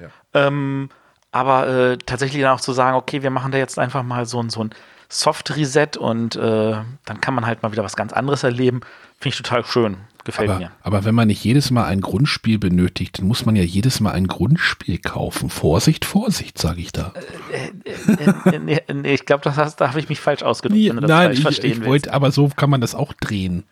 Ja. 0.00 0.08
Ähm, 0.34 0.88
aber 1.34 1.66
äh, 1.66 1.98
tatsächlich 1.98 2.42
dann 2.42 2.52
auch 2.52 2.60
zu 2.60 2.72
sagen, 2.72 2.96
okay, 2.96 3.24
wir 3.24 3.30
machen 3.30 3.50
da 3.50 3.58
jetzt 3.58 3.76
einfach 3.76 4.04
mal 4.04 4.24
so, 4.24 4.40
so 4.48 4.62
ein 4.62 4.70
Soft-Reset 5.08 5.96
und 5.98 6.36
äh, 6.36 6.76
dann 7.04 7.20
kann 7.20 7.34
man 7.34 7.44
halt 7.44 7.60
mal 7.60 7.72
wieder 7.72 7.82
was 7.82 7.96
ganz 7.96 8.12
anderes 8.12 8.44
erleben. 8.44 8.82
Finde 9.18 9.34
ich 9.34 9.42
total 9.42 9.64
schön. 9.64 9.96
Gefällt 10.22 10.48
aber, 10.48 10.58
mir. 10.60 10.70
Aber 10.82 11.04
wenn 11.04 11.14
man 11.14 11.26
nicht 11.26 11.42
jedes 11.42 11.72
Mal 11.72 11.86
ein 11.86 12.00
Grundspiel 12.00 12.60
benötigt, 12.60 13.18
dann 13.18 13.26
muss 13.26 13.44
man 13.46 13.56
ja 13.56 13.64
jedes 13.64 13.98
Mal 13.98 14.12
ein 14.12 14.28
Grundspiel 14.28 14.98
kaufen. 14.98 15.50
Vorsicht, 15.50 16.04
Vorsicht, 16.04 16.56
sage 16.56 16.80
ich 16.80 16.92
da. 16.92 17.12
Äh, 17.50 17.90
äh, 17.90 18.54
äh, 18.54 18.58
nee, 18.60 18.80
nee, 18.92 19.14
ich 19.14 19.26
glaube, 19.26 19.42
da 19.42 19.56
habe 19.56 19.98
ich 19.98 20.08
mich 20.08 20.20
falsch 20.20 20.44
ausgedrückt, 20.44 20.80
nee, 20.80 20.92
nein, 20.92 21.32
ich, 21.32 21.64
ich 21.64 21.84
wollte, 21.84 22.14
aber 22.14 22.30
so 22.30 22.48
kann 22.48 22.70
man 22.70 22.80
das 22.80 22.94
auch 22.94 23.12
drehen. 23.12 23.64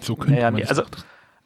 So 0.00 0.14
könnte 0.14 0.34
naja, 0.34 0.52
man 0.52 0.60
nee, 0.60 0.66
also 0.68 0.84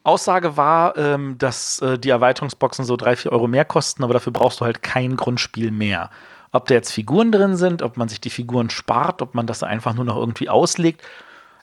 Aussage 0.09 0.57
war, 0.57 0.97
ähm, 0.97 1.37
dass 1.37 1.81
äh, 1.81 1.97
die 1.97 2.09
Erweiterungsboxen 2.09 2.83
so 2.83 2.97
drei, 2.97 3.15
vier 3.15 3.31
Euro 3.31 3.47
mehr 3.47 3.65
kosten, 3.65 4.03
aber 4.03 4.13
dafür 4.13 4.33
brauchst 4.33 4.59
du 4.59 4.65
halt 4.65 4.83
kein 4.83 5.15
Grundspiel 5.15 5.71
mehr. 5.71 6.09
Ob 6.51 6.67
da 6.67 6.73
jetzt 6.73 6.91
Figuren 6.91 7.31
drin 7.31 7.55
sind, 7.55 7.81
ob 7.81 7.95
man 7.95 8.09
sich 8.09 8.19
die 8.19 8.31
Figuren 8.31 8.69
spart, 8.69 9.21
ob 9.21 9.35
man 9.35 9.47
das 9.47 9.63
einfach 9.63 9.93
nur 9.93 10.05
noch 10.05 10.17
irgendwie 10.17 10.49
auslegt 10.49 11.01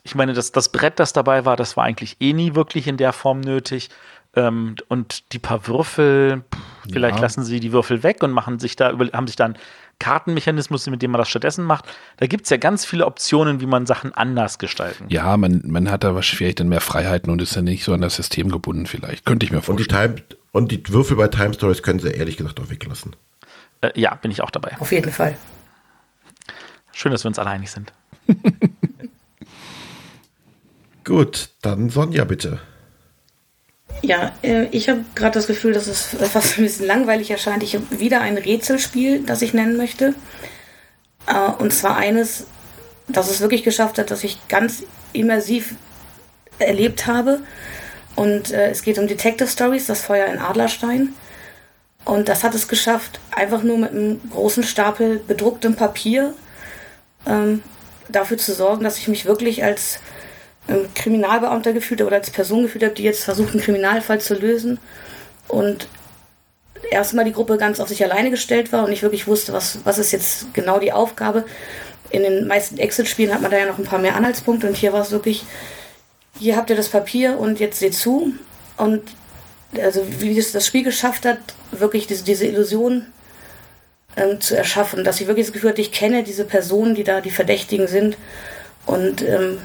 ich 0.07 0.15
meine, 0.15 0.33
das, 0.33 0.53
das 0.53 0.69
Brett, 0.71 1.01
das 1.01 1.13
dabei 1.13 1.45
war, 1.45 1.57
das 1.57 1.77
war 1.77 1.85
eigentlich 1.85 2.17
eh 2.21 2.33
nie 2.33 2.55
wirklich 2.55 2.87
in 2.87 2.97
der 2.97 3.13
Form 3.13 3.41
nötig. 3.41 3.91
Ähm, 4.37 4.77
und 4.89 5.33
die 5.33 5.41
paar 5.41 5.67
Würfel, 5.67 6.45
pff, 6.55 6.93
vielleicht 6.93 7.17
ja. 7.17 7.23
lassen 7.23 7.43
sie 7.43 7.59
die 7.59 7.73
Würfel 7.73 8.05
weg 8.05 8.23
und 8.23 8.31
machen 8.31 8.61
sich 8.61 8.77
da, 8.77 8.97
haben 9.13 9.27
sich 9.27 9.37
dann 9.37 9.59
Kartenmechanismus, 9.99 10.87
mit 10.89 11.03
dem 11.03 11.11
man 11.11 11.19
das 11.19 11.29
stattdessen 11.29 11.65
macht. 11.65 11.87
Da 12.19 12.27
gibt 12.27 12.45
es 12.45 12.51
ja 12.51 12.59
ganz 12.59 12.85
viele 12.85 13.07
Optionen, 13.07 13.61
wie 13.61 13.67
man 13.67 13.87
Sachen 13.87 14.13
anders 14.13 14.59
gestalten 14.59 15.05
kann. 15.05 15.09
Ja, 15.11 15.37
man, 15.37 15.63
man 15.65 15.91
hat 15.91 16.05
da 16.05 16.15
wahrscheinlich 16.15 16.57
dann 16.57 16.69
mehr 16.69 16.81
Freiheiten 16.81 17.31
und 17.31 17.41
ist 17.41 17.57
ja 17.57 17.63
nicht 17.63 17.85
so 17.85 17.93
an 17.95 18.03
das 18.03 18.17
System 18.17 18.51
gebunden 18.51 18.87
vielleicht. 18.87 19.25
Könnte 19.25 19.47
ich 19.47 19.53
mir 19.53 19.59
Und 19.59 19.79
die, 19.79 19.85
vorstellen. 19.85 20.17
Time, 20.17 20.27
und 20.53 20.71
die 20.71 20.83
Würfel 20.89 21.17
bei 21.17 21.29
Time 21.29 21.55
Stories 21.55 21.83
können 21.83 21.99
sie 21.99 22.11
ehrlich 22.11 22.37
gesagt 22.37 22.61
auch 22.61 22.71
weglassen. 22.71 23.17
Äh, 23.81 23.91
ja, 23.99 24.15
bin 24.15 24.31
ich 24.31 24.43
auch 24.43 24.51
dabei. 24.51 24.77
Auf 24.79 24.93
jeden 24.93 25.11
Fall. 25.13 25.37
Schön, 26.93 27.13
dass 27.13 27.25
wir 27.25 27.29
uns 27.29 27.39
alle 27.39 27.51
einig 27.51 27.71
sind. 27.71 27.93
Gut, 31.05 31.51
dann 31.63 31.89
Sonja 31.91 32.25
bitte. 32.25 32.59
Ja, 34.03 34.33
äh, 34.43 34.67
ich 34.67 34.89
habe 34.89 35.05
gerade 35.15 35.35
das 35.35 35.47
Gefühl, 35.47 35.73
dass 35.73 35.87
es 35.87 36.17
fast 36.31 36.59
ein 36.59 36.65
bisschen 36.65 36.87
langweilig 36.87 37.31
erscheint. 37.31 37.63
Ich 37.63 37.75
habe 37.75 37.99
wieder 37.99 38.21
ein 38.21 38.39
Rätselspiel, 38.39 39.23
das 39.23 39.43
ich 39.43 39.55
nennen 39.55 39.77
möchte. 39.77 40.15
Äh, 41.27 41.51
Und 41.59 41.73
zwar 41.73 41.97
eines, 41.97 42.47
das 43.09 43.31
es 43.31 43.41
wirklich 43.41 43.63
geschafft 43.63 43.99
hat, 43.99 44.11
dass 44.11 44.25
ich 44.25 44.47
ganz 44.49 44.83
immersiv 45.13 45.75
erlebt 46.59 47.07
habe. 47.07 47.41
Und 48.15 48.53
äh, 48.53 48.71
es 48.71 48.83
geht 48.83 48.99
um 48.99 49.07
Detective 49.07 49.49
Stories, 49.49 49.87
das 49.87 50.03
Feuer 50.03 50.27
in 50.27 50.39
Adlerstein. 50.39 51.15
Und 52.05 52.29
das 52.29 52.45
hat 52.45 52.55
es 52.55 52.69
geschafft, 52.69 53.19
einfach 53.33 53.63
nur 53.63 53.79
mit 53.79 53.91
einem 53.91 54.21
großen 54.31 54.63
Stapel 54.63 55.19
bedrucktem 55.19 55.75
Papier 55.75 56.35
ähm, 57.27 57.63
dafür 58.09 58.39
zu 58.39 58.55
sorgen, 58.55 58.85
dass 58.85 58.99
ich 58.99 59.09
mich 59.09 59.27
wirklich 59.27 59.65
als 59.65 59.99
Kriminalbeamter 60.95 61.73
gefühlt 61.73 62.01
habe 62.01 62.09
oder 62.09 62.17
als 62.17 62.31
Person 62.31 62.63
gefühlt 62.63 62.85
habe, 62.85 62.95
die 62.95 63.05
jetzt 63.05 63.25
versucht, 63.25 63.53
einen 63.53 63.63
Kriminalfall 63.63 64.21
zu 64.21 64.35
lösen. 64.35 64.79
Und 65.49 65.89
erstmal 66.91 67.25
die 67.25 67.33
Gruppe 67.33 67.57
ganz 67.57 67.81
auf 67.81 67.89
sich 67.89 68.03
alleine 68.03 68.31
gestellt 68.31 68.73
war 68.73 68.85
und 68.85 68.93
ich 68.93 69.03
wirklich 69.03 69.27
wusste, 69.27 69.53
was, 69.53 69.79
was 69.85 69.99
ist 69.99 70.13
jetzt 70.13 70.53
genau 70.55 70.79
die 70.79 70.93
Aufgabe. 70.93 71.45
In 72.11 72.23
den 72.23 72.47
meisten 72.47 72.79
Exit-Spielen 72.79 73.33
hat 73.33 73.43
man 73.43 73.51
da 73.51 73.59
ja 73.59 73.67
noch 73.67 73.79
ein 73.79 73.85
paar 73.85 73.99
mehr 73.99 74.17
Anhaltspunkte 74.17 74.67
und 74.67 74.77
hier 74.77 74.93
war 74.93 75.03
es 75.03 75.11
wirklich, 75.11 75.45
hier 76.39 76.57
habt 76.57 76.71
ihr 76.71 76.77
das 76.77 76.89
Papier 76.89 77.39
und 77.39 77.61
jetzt 77.61 77.79
seht 77.79 77.95
zu. 77.95 78.33
Und 78.77 79.03
also 79.81 80.07
wie 80.19 80.37
es 80.39 80.53
das 80.53 80.67
Spiel 80.67 80.85
geschafft 80.85 81.25
hat, 81.25 81.39
wirklich 81.73 82.07
diese, 82.07 82.25
diese 82.25 82.47
Illusion 82.47 83.07
ähm, 84.17 84.41
zu 84.41 84.57
erschaffen, 84.57 85.05
dass 85.05 85.21
ich 85.21 85.27
wirklich 85.27 85.47
das 85.47 85.53
Gefühl 85.53 85.71
hatte, 85.71 85.81
ich 85.81 85.93
kenne 85.93 86.23
diese 86.23 86.45
Personen, 86.45 86.95
die 86.95 87.05
da 87.05 87.21
die 87.21 87.31
Verdächtigen 87.31 87.89
sind. 87.89 88.17
Und 88.87 89.23
ähm, 89.23 89.59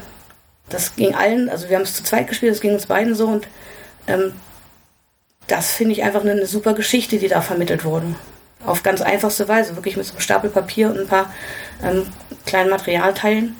das 0.70 0.96
ging 0.96 1.16
allen, 1.16 1.50
also 1.50 1.70
wir 1.70 1.76
haben 1.76 1.84
es 1.84 1.96
zu 1.96 2.04
zweit 2.04 2.28
gespielt, 2.28 2.54
das 2.54 2.62
ging 2.62 2.74
uns 2.74 2.86
beiden 2.86 3.16
so 3.16 3.28
und 3.28 3.48
ähm, 4.08 4.34
das 5.48 5.72
finde 5.72 5.94
ich 5.94 6.04
einfach 6.04 6.22
eine, 6.22 6.46
super 6.46 6.74
Geschichte, 6.74 7.18
die 7.18 7.28
da 7.28 7.42
vermittelt 7.42 7.84
wurde. 7.84 8.16
Auf 8.66 8.84
ganz 8.84 9.02
einfachste 9.02 9.48
Weise, 9.48 9.76
wirklich 9.76 9.98
mit 9.98 10.06
so 10.06 10.14
einem 10.14 10.22
Stapel 10.22 10.50
Papier 10.50 10.90
und 10.90 11.00
ein 11.00 11.08
paar 11.08 11.34
ähm, 11.84 12.06
kleinen 12.46 12.70
Materialteilen 12.70 13.56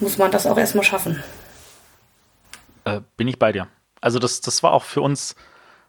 muss 0.00 0.18
man 0.18 0.30
das 0.30 0.46
auch 0.46 0.56
erstmal 0.56 0.84
schaffen. 0.84 1.22
Äh, 2.84 3.00
bin 3.16 3.28
ich 3.28 3.38
bei 3.38 3.52
dir. 3.52 3.68
Also 4.00 4.18
das, 4.18 4.40
das 4.40 4.62
war 4.62 4.72
auch 4.72 4.84
für 4.84 5.00
uns 5.00 5.34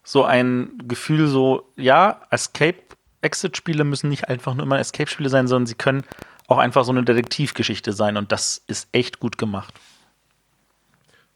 so 0.03 0.23
ein 0.23 0.71
Gefühl, 0.87 1.27
so, 1.27 1.71
ja, 1.75 2.21
Escape-Exit-Spiele 2.31 3.83
müssen 3.83 4.09
nicht 4.09 4.27
einfach 4.27 4.55
nur 4.55 4.65
immer 4.65 4.79
Escape-Spiele 4.79 5.29
sein, 5.29 5.47
sondern 5.47 5.67
sie 5.67 5.75
können 5.75 6.03
auch 6.49 6.57
einfach 6.57 6.83
so 6.83 6.91
eine 6.91 7.03
Detektivgeschichte 7.03 7.93
sein 7.93 8.17
und 8.17 8.31
das 8.31 8.61
ist 8.67 8.89
echt 8.91 9.19
gut 9.19 9.37
gemacht. 9.37 9.73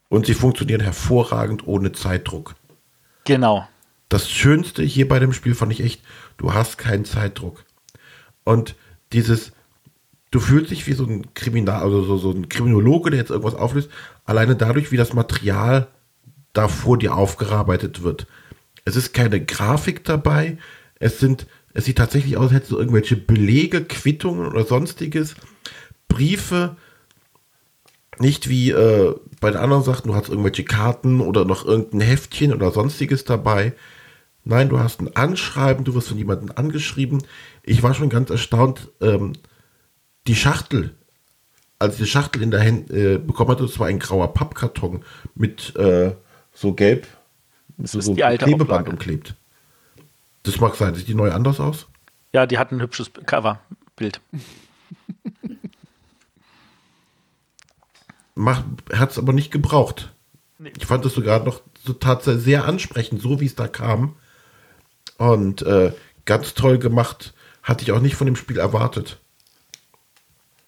Und 0.09 0.25
sie 0.25 0.33
funktionieren 0.33 0.81
hervorragend 0.81 1.67
ohne 1.67 1.91
Zeitdruck. 1.91 2.55
Genau. 3.25 3.67
Das 4.09 4.29
Schönste 4.29 4.83
hier 4.83 5.07
bei 5.07 5.19
dem 5.19 5.33
Spiel 5.33 5.55
fand 5.55 5.71
ich 5.71 5.81
echt, 5.81 6.01
du 6.37 6.53
hast 6.53 6.77
keinen 6.77 7.05
Zeitdruck. 7.05 7.63
Und 8.43 8.75
dieses, 9.11 9.53
du 10.31 10.39
fühlst 10.39 10.71
dich 10.71 10.87
wie 10.87 10.93
so 10.93 11.05
ein 11.05 11.33
Kriminal, 11.33 11.81
also 11.81 12.03
so, 12.03 12.17
so 12.17 12.31
ein 12.31 12.49
Kriminologe, 12.49 13.11
der 13.11 13.19
jetzt 13.19 13.31
irgendwas 13.31 13.55
auflöst, 13.55 13.89
alleine 14.25 14.55
dadurch, 14.55 14.91
wie 14.91 14.97
das 14.97 15.13
Material 15.13 15.87
da 16.53 16.67
vor 16.67 16.97
dir 16.97 17.15
aufgearbeitet 17.15 18.03
wird. 18.03 18.27
Es 18.85 18.95
ist 18.95 19.13
keine 19.13 19.43
Grafik 19.43 20.03
dabei, 20.03 20.57
es 20.99 21.19
sind, 21.19 21.47
es 21.73 21.85
sieht 21.85 21.97
tatsächlich 21.97 22.37
aus, 22.37 22.45
als 22.45 22.53
hättest 22.53 22.71
du 22.71 22.77
irgendwelche 22.77 23.15
Belege, 23.15 23.83
Quittungen 23.83 24.45
oder 24.45 24.63
sonstiges, 24.65 25.35
Briefe, 26.07 26.75
nicht 28.19 28.47
wie 28.47 28.69
äh, 28.71 29.15
bei 29.41 29.49
den 29.49 29.59
anderen 29.59 29.83
Sachen, 29.83 30.09
du 30.09 30.15
hast 30.15 30.29
irgendwelche 30.29 30.63
Karten 30.63 31.19
oder 31.19 31.45
noch 31.45 31.65
irgendein 31.65 32.01
Heftchen 32.01 32.53
oder 32.53 32.71
sonstiges 32.71 33.25
dabei. 33.25 33.73
Nein, 34.45 34.69
du 34.69 34.79
hast 34.79 35.01
ein 35.01 35.15
Anschreiben, 35.15 35.83
du 35.83 35.95
wirst 35.95 36.09
von 36.09 36.17
jemandem 36.17 36.51
angeschrieben. 36.55 37.23
Ich 37.63 37.81
war 37.81 37.93
schon 37.93 38.09
ganz 38.09 38.29
erstaunt, 38.29 38.91
ähm, 39.01 39.33
die 40.27 40.35
Schachtel, 40.35 40.91
als 41.79 41.95
ich 41.95 42.01
die 42.01 42.09
Schachtel 42.09 42.43
in 42.43 42.51
der 42.51 42.63
Hand 42.63 42.91
äh, 42.91 43.17
bekommen 43.17 43.51
hatte, 43.51 43.63
das 43.63 43.79
war 43.79 43.87
ein 43.87 43.99
grauer 43.99 44.33
Pappkarton 44.33 45.03
mit 45.35 45.75
äh, 45.75 46.11
so 46.53 46.73
gelb, 46.73 47.07
so, 47.81 47.99
so 47.99 48.13
Klebeband 48.13 48.61
Auflage. 48.61 48.91
umklebt. 48.91 49.35
Das 50.43 50.59
mag 50.59 50.75
sein, 50.75 50.93
sieht 50.93 51.07
die 51.07 51.15
neu 51.15 51.31
anders 51.31 51.59
aus? 51.59 51.87
Ja, 52.33 52.45
die 52.45 52.57
hat 52.57 52.71
ein 52.71 52.81
hübsches 52.81 53.11
Cover-Bild. 53.25 54.19
Hat 58.35 59.11
es 59.11 59.17
aber 59.17 59.33
nicht 59.33 59.51
gebraucht. 59.51 60.13
Ich 60.77 60.85
fand 60.85 61.05
es 61.05 61.13
sogar 61.13 61.43
noch 61.43 61.61
so 61.83 61.93
tatsächlich 61.93 62.43
sehr 62.43 62.65
ansprechend, 62.65 63.21
so 63.21 63.39
wie 63.39 63.45
es 63.45 63.55
da 63.55 63.67
kam. 63.67 64.15
Und 65.17 65.61
äh, 65.63 65.93
ganz 66.25 66.53
toll 66.53 66.77
gemacht. 66.79 67.33
Hatte 67.61 67.83
ich 67.83 67.91
auch 67.91 67.99
nicht 67.99 68.15
von 68.15 68.25
dem 68.25 68.35
Spiel 68.35 68.57
erwartet. 68.57 69.19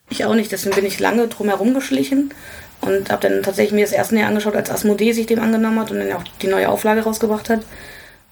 Ich 0.10 0.24
auch 0.24 0.36
nicht, 0.36 0.52
deswegen 0.52 0.76
bin 0.76 0.86
ich 0.86 1.00
lange 1.00 1.28
drum 1.28 1.48
herum 1.48 1.74
geschlichen 1.74 2.34
und 2.82 3.10
habe 3.10 3.28
dann 3.28 3.44
tatsächlich 3.44 3.74
mir 3.74 3.86
das 3.86 3.92
erste 3.92 4.16
näher 4.16 4.28
angeschaut, 4.28 4.56
als 4.56 4.70
Asmodee 4.70 5.14
sich 5.14 5.26
dem 5.26 5.40
angenommen 5.40 5.80
hat 5.80 5.92
und 5.92 5.98
dann 5.98 6.12
auch 6.14 6.24
die 6.42 6.48
neue 6.48 6.70
Auflage 6.70 7.02
rausgebracht 7.02 7.50
hat. 7.50 7.66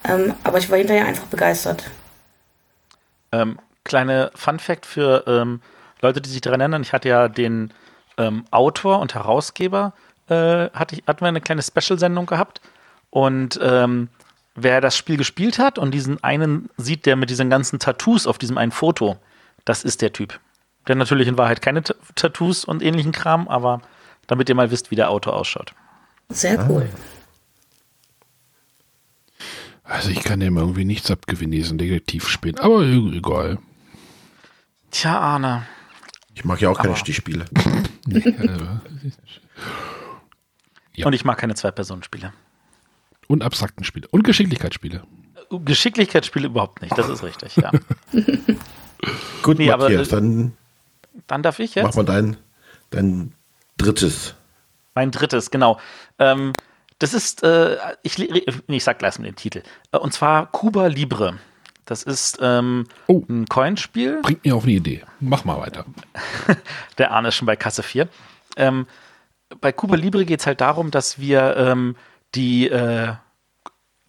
Ähm, 0.04 0.34
aber 0.44 0.58
ich 0.58 0.70
war 0.70 0.78
hinterher 0.78 1.06
einfach 1.06 1.26
begeistert. 1.26 1.90
Ähm, 3.32 3.58
kleine 3.84 4.30
Fun 4.34 4.58
Fact 4.58 4.86
für 4.86 5.24
ähm, 5.26 5.60
Leute, 6.00 6.20
die 6.20 6.30
sich 6.30 6.40
daran 6.40 6.60
erinnern. 6.60 6.82
Ich 6.82 6.92
hatte 6.92 7.08
ja 7.08 7.28
den 7.28 7.72
ähm, 8.16 8.44
Autor 8.50 9.00
und 9.00 9.14
Herausgeber, 9.14 9.92
äh, 10.28 10.70
hatte 10.70 10.96
ich, 10.96 11.04
hatten 11.06 11.22
wir 11.22 11.28
eine 11.28 11.40
kleine 11.40 11.62
Special-Sendung 11.62 12.26
gehabt. 12.26 12.60
Und 13.10 13.58
ähm, 13.62 14.08
wer 14.54 14.80
das 14.80 14.96
Spiel 14.96 15.16
gespielt 15.16 15.58
hat 15.58 15.78
und 15.78 15.92
diesen 15.92 16.22
einen 16.22 16.70
sieht, 16.76 17.06
der 17.06 17.16
mit 17.16 17.30
diesen 17.30 17.50
ganzen 17.50 17.78
Tattoos 17.78 18.26
auf 18.26 18.38
diesem 18.38 18.58
einen 18.58 18.72
Foto, 18.72 19.16
das 19.64 19.84
ist 19.84 20.02
der 20.02 20.12
Typ. 20.12 20.38
Der 20.86 20.96
natürlich 20.96 21.28
in 21.28 21.38
Wahrheit 21.38 21.62
keine 21.62 21.82
T 21.82 21.94
Tattoos 22.14 22.64
und 22.64 22.82
ähnlichen 22.82 23.12
Kram, 23.12 23.48
aber 23.48 23.80
damit 24.26 24.48
ihr 24.48 24.54
mal 24.54 24.70
wisst, 24.70 24.90
wie 24.90 24.96
der 24.96 25.10
Autor 25.10 25.34
ausschaut. 25.34 25.74
Sehr 26.28 26.68
cool. 26.68 26.88
Also 29.84 30.08
ich 30.10 30.22
kann 30.24 30.40
dem 30.40 30.56
irgendwie 30.56 30.84
nichts 30.84 31.10
abgewinnen, 31.10 31.52
diesen 31.52 31.78
Detektivspiel. 31.78 32.58
Aber 32.58 32.82
e- 32.82 33.16
egal. 33.18 33.58
Tja, 34.90 35.18
Arne. 35.18 35.66
Ich 36.34 36.44
mag 36.44 36.60
ja 36.60 36.70
auch 36.70 36.76
keine 36.76 36.90
Aber- 36.90 36.96
Stichspiele. 36.98 37.44
Ja. 40.96 41.06
Und 41.06 41.12
ich 41.12 41.24
mag 41.24 41.38
keine 41.38 41.54
Zwei-Personen-Spiele. 41.56 42.32
Und 43.26 43.42
abstrakten 43.42 43.84
Spiele. 43.84 44.06
Und 44.12 44.22
Geschicklichkeitsspiele. 44.22 45.02
Geschicklichkeitsspiele 45.50 46.46
überhaupt 46.46 46.82
nicht, 46.82 46.96
das 46.96 47.08
ist 47.08 47.22
richtig, 47.24 47.56
ja. 47.56 47.70
Gut, 49.42 49.58
Nee, 49.58 49.70
aber, 49.72 49.84
Matthias, 49.84 50.08
äh, 50.08 50.10
dann 50.12 50.52
Dann 51.26 51.42
darf 51.42 51.58
ich 51.58 51.74
mach 51.76 51.82
jetzt. 51.84 51.96
mal 51.96 52.04
dein, 52.04 52.36
dein 52.90 53.32
drittes. 53.76 54.34
Mein 54.94 55.10
drittes, 55.10 55.50
genau. 55.50 55.80
Ähm, 56.18 56.52
das 56.98 57.14
ist, 57.14 57.42
äh, 57.42 57.76
ich, 58.02 58.18
nee, 58.18 58.44
ich 58.68 58.84
sag 58.84 58.98
gleich 58.98 59.18
mal 59.18 59.24
den 59.24 59.36
Titel. 59.36 59.62
Äh, 59.92 59.98
und 59.98 60.12
zwar 60.12 60.46
Cuba 60.52 60.86
Libre. 60.86 61.38
Das 61.86 62.02
ist 62.02 62.38
ähm, 62.40 62.86
Oh. 63.08 63.22
ein 63.28 63.46
Coinspiel. 63.46 64.20
Bringt 64.22 64.44
mir 64.44 64.56
auf 64.56 64.62
eine 64.64 64.72
Idee. 64.72 65.02
Mach 65.20 65.44
mal 65.44 65.58
weiter. 65.60 65.84
Der 66.98 67.10
Arne 67.10 67.28
ist 67.28 67.34
schon 67.34 67.46
bei 67.46 67.56
Kasse 67.56 67.82
4. 67.82 68.08
Ähm, 68.56 68.86
bei 69.60 69.70
Cuba 69.72 69.96
Libre 69.96 70.24
geht 70.24 70.40
es 70.40 70.46
halt 70.46 70.60
darum, 70.62 70.90
dass 70.90 71.18
wir 71.18 71.56
ähm, 71.58 71.96
die 72.34 72.68
äh, 72.70 73.08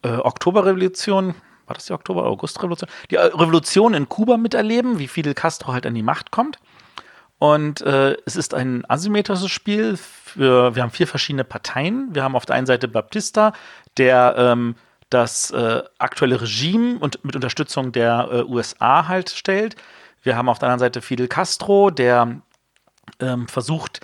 äh, 0.02 0.08
Oktoberrevolution, 0.08 1.34
war 1.66 1.74
das 1.74 1.86
die 1.86 1.92
Oktober- 1.92 2.24
Augustrevolution? 2.24 2.88
Die 3.10 3.16
äh, 3.16 3.20
Revolution 3.26 3.92
in 3.94 4.08
Kuba 4.08 4.38
miterleben, 4.38 4.98
wie 4.98 5.08
Fidel 5.08 5.34
Castro 5.34 5.72
halt 5.74 5.84
an 5.86 5.94
die 5.94 6.02
Macht 6.02 6.30
kommt. 6.30 6.58
Und 7.38 7.82
äh, 7.82 8.16
es 8.24 8.36
ist 8.36 8.54
ein 8.54 8.84
asymmetrisches 8.88 9.50
Spiel. 9.50 9.96
Für, 9.96 10.74
wir 10.74 10.82
haben 10.82 10.90
vier 10.90 11.06
verschiedene 11.06 11.44
Parteien. 11.44 12.14
Wir 12.14 12.22
haben 12.22 12.36
auf 12.36 12.46
der 12.46 12.56
einen 12.56 12.66
Seite 12.66 12.88
Baptista, 12.88 13.52
der 13.98 14.34
ähm, 14.38 14.74
das 15.10 15.50
äh, 15.50 15.82
aktuelle 15.98 16.40
Regime 16.40 16.98
und 16.98 17.24
mit 17.24 17.36
Unterstützung 17.36 17.92
der 17.92 18.28
äh, 18.30 18.42
USA 18.42 19.06
halt 19.06 19.30
stellt. 19.30 19.76
Wir 20.22 20.36
haben 20.36 20.48
auf 20.48 20.58
der 20.58 20.68
anderen 20.68 20.80
Seite 20.80 21.02
Fidel 21.02 21.28
Castro, 21.28 21.90
der 21.90 22.40
ähm, 23.20 23.46
versucht 23.48 24.00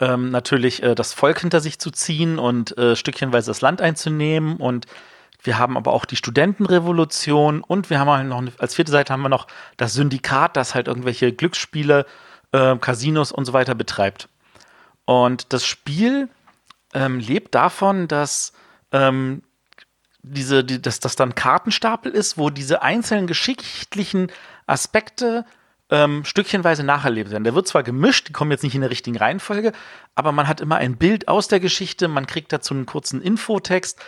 ähm, 0.00 0.30
natürlich 0.30 0.82
äh, 0.82 0.94
das 0.94 1.12
Volk 1.12 1.40
hinter 1.40 1.60
sich 1.60 1.78
zu 1.78 1.90
ziehen 1.90 2.38
und 2.38 2.76
äh, 2.78 2.96
stückchenweise 2.96 3.50
das 3.50 3.60
Land 3.60 3.82
einzunehmen. 3.82 4.56
Und 4.56 4.86
Wir 5.42 5.58
haben 5.58 5.76
aber 5.76 5.92
auch 5.92 6.06
die 6.06 6.16
Studentenrevolution 6.16 7.62
und 7.62 7.90
wir 7.90 7.98
haben 7.98 8.10
halt 8.10 8.28
noch 8.28 8.42
als 8.58 8.74
vierte 8.74 8.92
Seite 8.92 9.12
haben 9.12 9.22
wir 9.22 9.28
noch 9.28 9.46
das 9.76 9.92
Syndikat, 9.92 10.56
das 10.56 10.74
halt 10.74 10.88
irgendwelche 10.88 11.32
Glücksspiele, 11.32 12.00
äh, 12.00 12.04
Casinos 12.80 13.32
und 13.32 13.44
so 13.44 13.52
weiter 13.52 13.74
betreibt. 13.74 14.28
Und 15.04 15.52
das 15.52 15.64
Spiel 15.64 16.28
ähm, 16.94 17.18
lebt 17.18 17.54
davon, 17.54 18.08
dass 18.08 18.52
ähm, 18.92 19.42
diese, 20.22 20.64
die, 20.64 20.82
dass 20.82 21.00
das 21.00 21.16
dann 21.16 21.34
Kartenstapel 21.34 22.12
ist, 22.12 22.36
wo 22.36 22.50
diese 22.50 22.82
einzelnen 22.82 23.26
geschichtlichen 23.26 24.32
Aspekte 24.66 25.44
ähm, 25.88 26.24
stückchenweise 26.24 26.82
nacherlebt 26.82 27.30
werden. 27.30 27.44
Der 27.44 27.54
wird 27.54 27.68
zwar 27.68 27.84
gemischt, 27.84 28.28
die 28.28 28.32
kommen 28.32 28.50
jetzt 28.50 28.64
nicht 28.64 28.74
in 28.74 28.80
der 28.80 28.90
richtigen 28.90 29.16
Reihenfolge, 29.16 29.72
aber 30.16 30.32
man 30.32 30.48
hat 30.48 30.60
immer 30.60 30.76
ein 30.76 30.96
Bild 30.96 31.28
aus 31.28 31.46
der 31.46 31.60
Geschichte, 31.60 32.08
man 32.08 32.26
kriegt 32.26 32.52
dazu 32.52 32.74
einen 32.74 32.86
kurzen 32.86 33.22
Infotext 33.22 34.00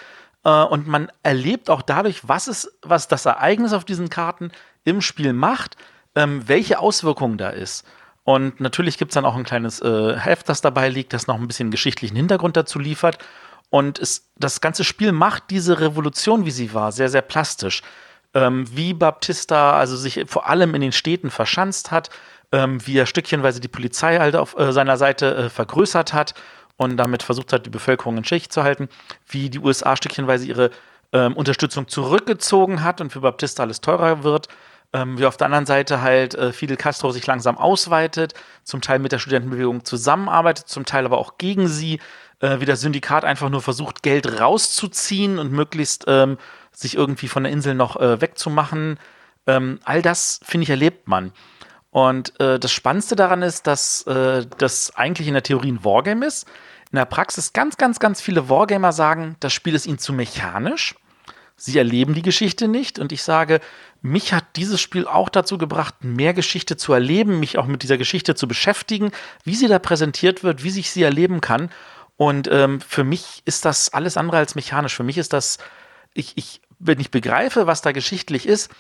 äh, 0.45 0.51
und 0.51 0.89
man 0.89 1.11
erlebt 1.23 1.71
auch 1.71 1.83
dadurch, 1.83 2.27
was 2.27 2.49
es, 2.49 2.77
was 2.83 3.07
das 3.07 3.27
Ereignis 3.27 3.73
auf 3.73 3.85
diesen 3.85 4.11
Karten 4.11 4.51
im 4.85 5.01
Spiel 5.01 5.33
macht, 5.33 5.77
ähm, 6.17 6.49
welche 6.49 6.81
Auswirkungen 6.81 7.39
da 7.39 7.51
ist. 7.51 7.85
Und 8.29 8.61
natürlich 8.61 8.99
gibt 8.99 9.13
es 9.13 9.15
dann 9.15 9.25
auch 9.25 9.37
ein 9.37 9.45
kleines 9.45 9.81
äh, 9.81 10.15
Heft, 10.19 10.51
das 10.51 10.61
dabei 10.61 10.91
liegt, 10.91 11.15
das 11.15 11.27
noch 11.29 11.37
ein 11.37 11.47
bisschen 11.47 11.71
geschichtlichen 11.71 12.17
Hintergrund 12.17 12.59
dazu 12.59 12.79
liefert. 12.79 13.17
Und 13.71 13.99
es, 13.99 14.29
das 14.37 14.61
ganze 14.61 14.85
Spiel 14.85 15.13
macht 15.13 15.45
diese 15.49 15.81
Revolution, 15.81 16.45
wie 16.45 16.51
sie 16.51 16.75
war, 16.75 16.93
sehr, 16.93 17.09
sehr 17.09 17.23
plastisch 17.23 17.83
ähm, 18.35 18.65
wie 18.71 18.95
Baptista 18.95 19.73
also 19.73 19.97
sich 19.97 20.25
vor 20.27 20.47
allem 20.49 20.75
in 20.75 20.81
den 20.81 20.93
Städten 20.93 21.31
verschanzt 21.31 21.91
hat, 21.91 22.11
ähm, 22.53 22.85
wie 22.87 22.99
er 22.99 23.07
stückchenweise 23.07 23.61
die 23.61 23.69
Polizei 23.69 24.19
halt 24.19 24.37
auf 24.37 24.59
äh, 24.59 24.73
seiner 24.73 24.97
Seite 24.97 25.35
äh, 25.35 25.49
vergrößert 25.49 26.13
hat 26.13 26.35
und 26.77 26.97
damit 26.97 27.23
versucht 27.23 27.53
hat, 27.53 27.67
die 27.67 27.71
Bevölkerung 27.71 28.17
in 28.19 28.25
Schicht 28.25 28.53
zu 28.53 28.63
halten, 28.63 28.89
wie 29.27 29.51
die 29.51 29.59
USA 29.59 29.97
stückchenweise 29.97 30.47
ihre 30.47 30.71
ähm, 31.13 31.35
Unterstützung 31.35 31.89
zurückgezogen 31.89 32.83
hat 32.83 33.01
und 33.01 33.11
für 33.11 33.21
Baptista 33.21 33.63
alles 33.63 33.81
teurer 33.81 34.23
wird. 34.23 34.49
Ähm, 34.93 35.19
wie 35.19 35.27
auf 35.27 35.37
der 35.37 35.47
anderen 35.47 35.67
Seite 35.67 36.01
halt 36.01 36.35
äh, 36.35 36.53
Fidel 36.53 36.79
Castro 36.79 37.11
sich 37.11 37.27
langsam 37.27 37.59
ausweitet, 37.59 38.33
zum 38.65 38.81
Teil 38.81 38.99
mit 38.99 39.13
der 39.13 39.19
Studentenbewegung 39.19 39.85
zusammenarbeitet, 39.85 40.69
zum 40.69 40.87
Teil 40.87 41.05
aber 41.05 41.19
auch 41.19 41.37
gegen 41.37 41.69
sie, 41.69 42.01
äh, 42.41 42.61
wie 42.61 42.65
das 42.65 42.81
Syndikat 42.81 43.25
einfach 43.25 43.51
nur 43.51 43.61
versucht, 43.61 44.03
Geld 44.03 44.41
rauszuziehen 44.41 45.39
und 45.39 45.53
möglichst 45.53 46.05
ähm, 46.09 46.39
sich 46.73 46.95
irgendwie 46.95 47.29
von 47.29 47.45
der 47.45 47.53
Insel 47.53 47.75
noch 47.75 47.97
äh, 47.97 48.21
wegzumachen. 48.21 48.99
Ähm, 49.47 49.81
all 49.85 50.01
das, 50.01 50.41
finde 50.43 50.63
ich, 50.63 50.71
erlebt 50.71 51.07
man. 51.07 51.33
Und 51.91 52.39
äh, 52.41 52.59
das 52.59 52.73
Spannendste 52.73 53.17
daran 53.17 53.43
ist, 53.43 53.67
dass 53.67 54.07
äh, 54.07 54.47
das 54.59 54.95
eigentlich 54.97 55.29
in 55.29 55.35
der 55.35 55.43
Theorie 55.43 55.73
ein 55.73 55.85
Wargame 55.85 56.27
ist. 56.27 56.47
In 56.91 56.97
der 56.97 57.05
Praxis 57.05 57.53
ganz, 57.53 57.77
ganz, 57.77 57.99
ganz 57.99 58.21
viele 58.21 58.49
Wargamer 58.49 58.93
sagen, 58.93 59.37
das 59.41 59.53
Spiel 59.53 59.75
ist 59.75 59.87
ihnen 59.87 59.99
zu 59.99 60.13
mechanisch. 60.13 60.95
Sie 61.57 61.77
erleben 61.77 62.15
die 62.15 62.23
Geschichte 62.23 62.69
nicht. 62.69 62.99
Und 62.99 63.11
ich 63.11 63.23
sage, 63.23 63.61
mich 64.01 64.33
hat 64.33 64.45
dieses 64.57 64.81
Spiel 64.81 65.07
auch 65.07 65.29
dazu 65.29 65.59
gebracht, 65.59 66.03
mehr 66.03 66.35
Geschichte 66.35 66.77
zu 66.77 66.93
erleben, 66.93 67.41
mich 67.41 67.59
auch 67.59 67.67
mit 67.67 67.83
dieser 67.83 67.99
Geschichte 67.99 68.35
zu 68.35 68.47
beschäftigen, 68.47 69.11
wie 69.45 69.55
sie 69.55 69.69
da 69.69 69.79
präsentiert 69.79 70.45
wird, 70.45 70.63
wie 70.63 70.71
sich 70.71 70.91
sie 70.91 71.03
erleben 71.03 71.41
kann. 71.41 71.71
Und 72.17 72.49
ähm, 72.51 72.81
für 72.81 73.05
mich 73.05 73.43
ist 73.45 73.65
das 73.65 73.93
alles 73.93 74.17
andere 74.17 74.39
als 74.39 74.55
mechanisch. 74.55 74.95
Für 74.95 75.05
mich 75.05 75.19
ist 75.19 75.33
das, 75.33 75.59
ich, 76.15 76.33
ich 76.37 76.61
wenn 76.79 77.01
ich 77.01 77.11
begreife, 77.11 77.67
was 77.67 77.83
da 77.83 77.93
geschichtlich 77.93 78.47
ist, 78.47 78.71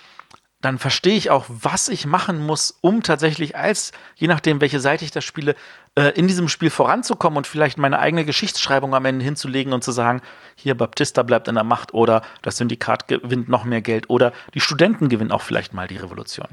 dann 0.60 0.78
verstehe 0.78 1.16
ich 1.16 1.30
auch, 1.30 1.44
was 1.48 1.88
ich 1.88 2.04
machen 2.04 2.44
muss, 2.44 2.76
um 2.80 3.02
tatsächlich 3.02 3.56
als, 3.56 3.92
je 4.16 4.26
nachdem, 4.26 4.60
welche 4.60 4.80
Seite 4.80 5.04
ich 5.04 5.12
das 5.12 5.24
spiele, 5.24 5.54
äh, 5.98 6.10
in 6.10 6.28
diesem 6.28 6.48
Spiel 6.48 6.70
voranzukommen 6.70 7.36
und 7.36 7.48
vielleicht 7.48 7.76
meine 7.76 7.98
eigene 7.98 8.24
Geschichtsschreibung 8.24 8.94
am 8.94 9.04
Ende 9.04 9.24
hinzulegen 9.24 9.72
und 9.72 9.82
zu 9.82 9.90
sagen, 9.90 10.22
hier 10.54 10.76
Baptista 10.76 11.24
bleibt 11.24 11.48
in 11.48 11.56
der 11.56 11.64
Macht 11.64 11.92
oder 11.92 12.22
das 12.40 12.58
Syndikat 12.58 13.08
gewinnt 13.08 13.48
noch 13.48 13.64
mehr 13.64 13.82
Geld 13.82 14.08
oder 14.08 14.32
die 14.54 14.60
Studenten 14.60 15.08
gewinnen 15.08 15.32
auch 15.32 15.42
vielleicht 15.42 15.74
mal 15.74 15.88
die 15.88 15.96
Revolution. 15.96 16.46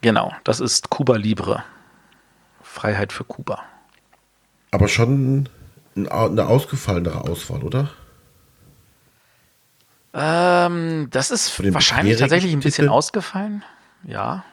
Genau, 0.00 0.32
das 0.42 0.60
ist 0.60 0.88
Kuba 0.88 1.16
Libre. 1.16 1.64
Freiheit 2.62 3.12
für 3.12 3.24
Kuba. 3.24 3.62
Aber 4.70 4.88
schon 4.88 5.50
eine 5.94 6.46
ausgefallenere 6.46 7.20
Auswahl, 7.28 7.62
oder? 7.62 7.90
Ähm, 10.14 11.08
das 11.10 11.30
ist 11.30 11.62
wahrscheinlich 11.74 12.16
tatsächlich 12.16 12.54
ein 12.54 12.60
bisschen 12.60 12.84
Titel? 12.86 12.94
ausgefallen. 12.94 13.64
Ja. 14.04 14.44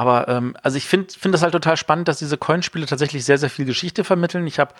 Aber 0.00 0.28
ähm, 0.28 0.56
also 0.62 0.78
ich 0.78 0.86
finde 0.86 1.12
find 1.12 1.34
das 1.34 1.42
halt 1.42 1.52
total 1.52 1.76
spannend, 1.76 2.08
dass 2.08 2.20
diese 2.20 2.38
Coinspiele 2.38 2.86
tatsächlich 2.86 3.22
sehr, 3.22 3.36
sehr 3.36 3.50
viel 3.50 3.66
Geschichte 3.66 4.02
vermitteln. 4.02 4.46
Ich 4.46 4.58
habe 4.58 4.72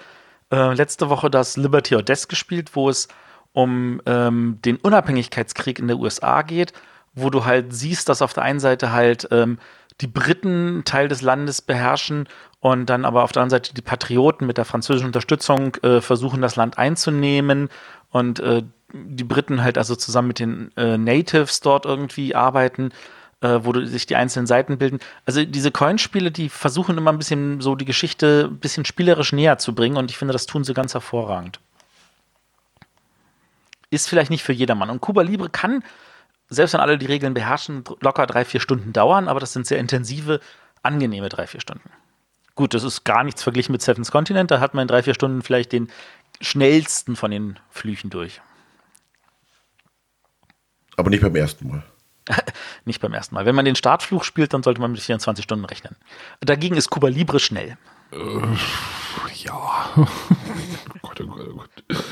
äh, 0.50 0.72
letzte 0.72 1.10
Woche 1.10 1.28
das 1.28 1.58
Liberty 1.58 1.94
or 1.94 2.02
Death 2.02 2.30
gespielt, 2.30 2.70
wo 2.74 2.88
es 2.88 3.06
um 3.52 4.00
ähm, 4.06 4.60
den 4.64 4.76
Unabhängigkeitskrieg 4.76 5.78
in 5.78 5.88
der 5.88 5.98
USA 5.98 6.40
geht, 6.40 6.72
wo 7.12 7.28
du 7.28 7.44
halt 7.44 7.74
siehst, 7.74 8.08
dass 8.08 8.22
auf 8.22 8.32
der 8.32 8.44
einen 8.44 8.60
Seite 8.60 8.92
halt 8.92 9.28
ähm, 9.30 9.58
die 10.00 10.06
Briten 10.06 10.84
Teil 10.86 11.08
des 11.08 11.20
Landes 11.20 11.60
beherrschen 11.60 12.26
und 12.60 12.86
dann 12.86 13.04
aber 13.04 13.22
auf 13.22 13.32
der 13.32 13.42
anderen 13.42 13.60
Seite 13.60 13.74
die 13.74 13.82
Patrioten 13.82 14.46
mit 14.46 14.56
der 14.56 14.64
französischen 14.64 15.08
Unterstützung 15.08 15.74
äh, 15.82 16.00
versuchen, 16.00 16.40
das 16.40 16.56
Land 16.56 16.78
einzunehmen 16.78 17.68
und 18.08 18.40
äh, 18.40 18.62
die 18.94 19.24
Briten 19.24 19.62
halt 19.62 19.76
also 19.76 19.96
zusammen 19.96 20.28
mit 20.28 20.38
den 20.38 20.74
äh, 20.78 20.96
Natives 20.96 21.60
dort 21.60 21.84
irgendwie 21.84 22.34
arbeiten, 22.34 22.90
äh, 23.40 23.60
wo 23.62 23.72
sich 23.84 24.06
die 24.06 24.16
einzelnen 24.16 24.46
Seiten 24.46 24.78
bilden. 24.78 25.00
Also 25.26 25.44
diese 25.44 25.70
Coinspiele, 25.70 26.30
die 26.30 26.48
versuchen 26.48 26.98
immer 26.98 27.12
ein 27.12 27.18
bisschen 27.18 27.60
so 27.60 27.74
die 27.74 27.84
Geschichte 27.84 28.48
ein 28.50 28.58
bisschen 28.58 28.84
spielerisch 28.84 29.32
näher 29.32 29.58
zu 29.58 29.74
bringen 29.74 29.96
und 29.96 30.10
ich 30.10 30.18
finde, 30.18 30.32
das 30.32 30.46
tun 30.46 30.64
sie 30.64 30.74
ganz 30.74 30.94
hervorragend. 30.94 31.60
Ist 33.90 34.08
vielleicht 34.08 34.30
nicht 34.30 34.44
für 34.44 34.52
jedermann. 34.52 34.90
Und 34.90 35.00
Cuba 35.00 35.22
Libre 35.22 35.48
kann, 35.48 35.82
selbst 36.48 36.74
wenn 36.74 36.80
alle 36.80 36.98
die 36.98 37.06
Regeln 37.06 37.34
beherrschen, 37.34 37.82
locker 38.00 38.26
drei, 38.26 38.44
vier 38.44 38.60
Stunden 38.60 38.92
dauern, 38.92 39.26
aber 39.26 39.40
das 39.40 39.52
sind 39.52 39.66
sehr 39.66 39.78
intensive, 39.78 40.40
angenehme 40.82 41.28
drei, 41.28 41.46
vier 41.46 41.60
Stunden. 41.60 41.90
Gut, 42.54 42.74
das 42.74 42.84
ist 42.84 43.04
gar 43.04 43.24
nichts 43.24 43.42
verglichen 43.42 43.72
mit 43.72 43.82
Seven's 43.82 44.10
Continent, 44.10 44.50
da 44.50 44.60
hat 44.60 44.74
man 44.74 44.82
in 44.82 44.88
drei, 44.88 45.02
vier 45.02 45.14
Stunden 45.14 45.42
vielleicht 45.42 45.72
den 45.72 45.90
schnellsten 46.40 47.16
von 47.16 47.30
den 47.30 47.58
Flüchen 47.70 48.10
durch. 48.10 48.40
Aber 50.96 51.10
nicht 51.10 51.22
beim 51.22 51.34
ersten 51.34 51.68
Mal. 51.68 51.82
nicht 52.84 53.00
beim 53.00 53.12
ersten 53.12 53.34
Mal. 53.34 53.46
Wenn 53.46 53.54
man 53.54 53.64
den 53.64 53.76
Startfluch 53.76 54.24
spielt, 54.24 54.52
dann 54.54 54.62
sollte 54.62 54.80
man 54.80 54.92
mit 54.92 55.00
24 55.00 55.44
Stunden 55.44 55.64
rechnen. 55.64 55.96
Dagegen 56.40 56.76
ist 56.76 56.90
Cuba 56.90 57.08
Libre 57.08 57.40
schnell. 57.40 57.76
Äh, 58.12 58.16
ja. 59.44 59.90
oh 59.96 60.06
Gott, 61.02 61.20
oh 61.20 61.26
Gott, 61.26 61.48
oh 61.48 61.56
Gott. 61.56 62.04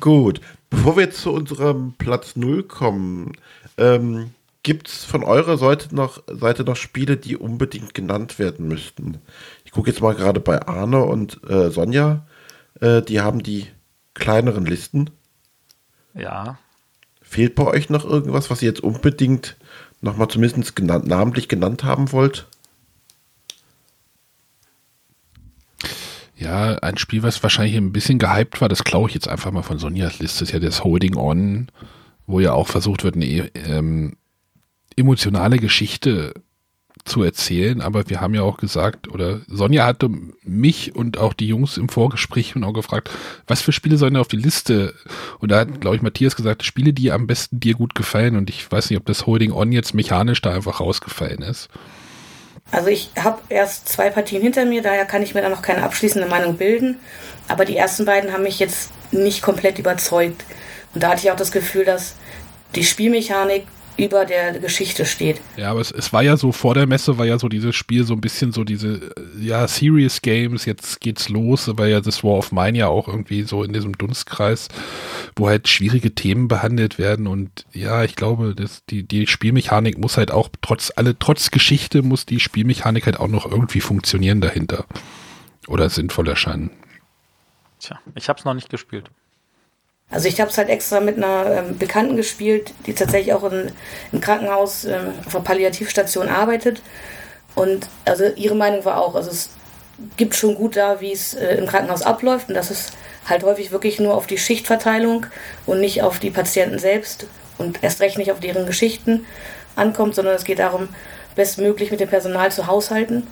Gut. 0.00 0.40
Bevor 0.70 0.96
wir 0.96 1.10
zu 1.10 1.32
unserem 1.32 1.94
Platz 1.96 2.36
0 2.36 2.64
kommen, 2.64 3.32
ähm, 3.78 4.30
gibt 4.62 4.88
es 4.88 5.04
von 5.04 5.22
eurer 5.22 5.58
Seite 5.58 5.94
noch, 5.94 6.22
Seite 6.26 6.64
noch 6.64 6.76
Spiele, 6.76 7.16
die 7.16 7.36
unbedingt 7.36 7.94
genannt 7.94 8.38
werden 8.38 8.66
müssten? 8.66 9.18
Ich 9.64 9.70
gucke 9.70 9.90
jetzt 9.90 10.00
mal 10.00 10.14
gerade 10.14 10.40
bei 10.40 10.66
Arne 10.66 11.04
und 11.04 11.40
äh, 11.48 11.70
Sonja. 11.70 12.26
Äh, 12.80 13.02
die 13.02 13.20
haben 13.20 13.42
die 13.42 13.68
kleineren 14.14 14.66
Listen. 14.66 15.10
Ja. 16.14 16.58
Fehlt 17.28 17.56
bei 17.56 17.64
euch 17.64 17.90
noch 17.90 18.04
irgendwas, 18.04 18.50
was 18.50 18.62
ihr 18.62 18.68
jetzt 18.68 18.84
unbedingt 18.84 19.56
nochmal 20.00 20.28
zumindest 20.28 20.76
genannt, 20.76 21.08
namentlich 21.08 21.48
genannt 21.48 21.82
haben 21.82 22.12
wollt? 22.12 22.46
Ja, 26.36 26.76
ein 26.76 26.98
Spiel, 26.98 27.24
was 27.24 27.42
wahrscheinlich 27.42 27.76
ein 27.76 27.92
bisschen 27.92 28.20
gehypt 28.20 28.60
war, 28.60 28.68
das 28.68 28.84
klaue 28.84 29.08
ich 29.08 29.14
jetzt 29.14 29.26
einfach 29.26 29.50
mal 29.50 29.62
von 29.62 29.80
Sonjas 29.80 30.20
Liste, 30.20 30.44
ist 30.44 30.52
ja 30.52 30.60
das 30.60 30.84
Holding 30.84 31.16
On, 31.16 31.66
wo 32.28 32.38
ja 32.38 32.52
auch 32.52 32.68
versucht 32.68 33.02
wird, 33.02 33.16
eine 33.16 33.26
ähm, 33.26 34.16
emotionale 34.94 35.56
Geschichte 35.56 36.32
zu 37.06 37.22
erzählen, 37.22 37.80
aber 37.80 38.08
wir 38.10 38.20
haben 38.20 38.34
ja 38.34 38.42
auch 38.42 38.58
gesagt, 38.58 39.08
oder 39.08 39.40
Sonja 39.48 39.86
hatte 39.86 40.10
mich 40.42 40.94
und 40.94 41.18
auch 41.18 41.32
die 41.32 41.46
Jungs 41.46 41.76
im 41.76 41.88
Vorgespräch 41.88 42.54
auch 42.62 42.72
gefragt, 42.72 43.10
was 43.46 43.62
für 43.62 43.72
Spiele 43.72 43.96
sollen 43.96 44.14
da 44.14 44.20
auf 44.20 44.28
die 44.28 44.36
Liste? 44.36 44.94
Und 45.38 45.50
da 45.50 45.60
hat, 45.60 45.80
glaube 45.80 45.96
ich, 45.96 46.02
Matthias 46.02 46.36
gesagt, 46.36 46.64
Spiele, 46.64 46.92
die 46.92 47.12
am 47.12 47.26
besten 47.26 47.60
dir 47.60 47.74
gut 47.74 47.94
gefallen. 47.94 48.36
Und 48.36 48.50
ich 48.50 48.70
weiß 48.70 48.90
nicht, 48.90 48.98
ob 48.98 49.06
das 49.06 49.26
Holding 49.26 49.52
On 49.52 49.72
jetzt 49.72 49.94
mechanisch 49.94 50.42
da 50.42 50.52
einfach 50.52 50.80
rausgefallen 50.80 51.42
ist. 51.42 51.68
Also 52.72 52.88
ich 52.88 53.10
habe 53.16 53.38
erst 53.48 53.88
zwei 53.88 54.10
Partien 54.10 54.42
hinter 54.42 54.64
mir, 54.64 54.82
daher 54.82 55.04
kann 55.04 55.22
ich 55.22 55.34
mir 55.34 55.42
da 55.42 55.48
noch 55.48 55.62
keine 55.62 55.84
abschließende 55.84 56.28
Meinung 56.28 56.56
bilden. 56.56 56.96
Aber 57.48 57.64
die 57.64 57.76
ersten 57.76 58.04
beiden 58.04 58.32
haben 58.32 58.42
mich 58.42 58.58
jetzt 58.58 58.90
nicht 59.12 59.42
komplett 59.42 59.78
überzeugt. 59.78 60.44
Und 60.94 61.02
da 61.02 61.10
hatte 61.10 61.20
ich 61.22 61.30
auch 61.30 61.36
das 61.36 61.52
Gefühl, 61.52 61.84
dass 61.84 62.16
die 62.74 62.84
Spielmechanik 62.84 63.66
über 63.96 64.24
der 64.24 64.58
Geschichte 64.58 65.06
steht. 65.06 65.40
Ja, 65.56 65.70
aber 65.70 65.80
es, 65.80 65.90
es, 65.90 66.12
war 66.12 66.22
ja 66.22 66.36
so, 66.36 66.52
vor 66.52 66.74
der 66.74 66.86
Messe 66.86 67.18
war 67.18 67.26
ja 67.26 67.38
so 67.38 67.48
dieses 67.48 67.74
Spiel 67.74 68.04
so 68.04 68.14
ein 68.14 68.20
bisschen 68.20 68.52
so 68.52 68.64
diese, 68.64 69.14
ja, 69.40 69.66
Serious 69.66 70.22
Games, 70.22 70.64
jetzt 70.66 71.00
geht's 71.00 71.28
los, 71.28 71.68
aber 71.68 71.86
ja 71.88 72.00
das 72.00 72.22
War 72.22 72.32
of 72.32 72.52
Mine 72.52 72.78
ja 72.78 72.88
auch 72.88 73.08
irgendwie 73.08 73.42
so 73.42 73.62
in 73.62 73.72
diesem 73.72 73.96
Dunstkreis, 73.96 74.68
wo 75.34 75.48
halt 75.48 75.68
schwierige 75.68 76.14
Themen 76.14 76.48
behandelt 76.48 76.98
werden 76.98 77.26
und 77.26 77.64
ja, 77.72 78.04
ich 78.04 78.16
glaube, 78.16 78.54
dass 78.54 78.84
die, 78.86 79.02
die 79.02 79.26
Spielmechanik 79.26 79.98
muss 79.98 80.16
halt 80.16 80.30
auch 80.30 80.48
trotz 80.60 80.92
alle, 80.94 81.18
trotz 81.18 81.50
Geschichte 81.50 82.02
muss 82.02 82.26
die 82.26 82.40
Spielmechanik 82.40 83.06
halt 83.06 83.18
auch 83.18 83.28
noch 83.28 83.50
irgendwie 83.50 83.80
funktionieren 83.80 84.40
dahinter. 84.40 84.84
Oder 85.68 85.90
sinnvoll 85.90 86.28
erscheinen. 86.28 86.70
Tja, 87.80 87.98
ich 88.14 88.28
hab's 88.28 88.44
noch 88.44 88.54
nicht 88.54 88.70
gespielt. 88.70 89.10
Also 90.10 90.28
ich 90.28 90.40
habe 90.40 90.50
es 90.50 90.58
halt 90.58 90.68
extra 90.68 91.00
mit 91.00 91.16
einer 91.16 91.50
ähm, 91.50 91.78
Bekannten 91.78 92.16
gespielt, 92.16 92.72
die 92.86 92.94
tatsächlich 92.94 93.34
auch 93.34 93.44
in, 93.50 93.72
im 94.12 94.20
Krankenhaus 94.20 94.84
ähm, 94.84 95.12
auf 95.26 95.34
einer 95.34 95.44
Palliativstation 95.44 96.28
arbeitet. 96.28 96.80
Und 97.54 97.88
also 98.04 98.24
ihre 98.36 98.54
Meinung 98.54 98.84
war 98.84 99.00
auch, 99.00 99.14
also 99.14 99.30
es 99.30 99.50
gibt 100.16 100.34
schon 100.34 100.54
gut 100.54 100.76
da, 100.76 101.00
wie 101.00 101.12
es 101.12 101.34
äh, 101.34 101.56
im 101.56 101.66
Krankenhaus 101.66 102.02
abläuft 102.02 102.48
und 102.48 102.54
das 102.54 102.70
ist 102.70 102.92
halt 103.28 103.42
häufig 103.42 103.72
wirklich 103.72 103.98
nur 103.98 104.14
auf 104.14 104.26
die 104.26 104.38
Schichtverteilung 104.38 105.26
und 105.64 105.80
nicht 105.80 106.02
auf 106.02 106.18
die 106.18 106.30
Patienten 106.30 106.78
selbst 106.78 107.26
und 107.58 107.82
erst 107.82 108.00
recht 108.00 108.18
nicht 108.18 108.30
auf 108.30 108.40
deren 108.40 108.66
Geschichten 108.66 109.26
ankommt, 109.74 110.14
sondern 110.14 110.34
es 110.34 110.44
geht 110.44 110.58
darum, 110.58 110.88
bestmöglich 111.34 111.90
mit 111.90 112.00
dem 112.00 112.08
Personal 112.08 112.52
zu 112.52 112.66
haushalten, 112.66 113.26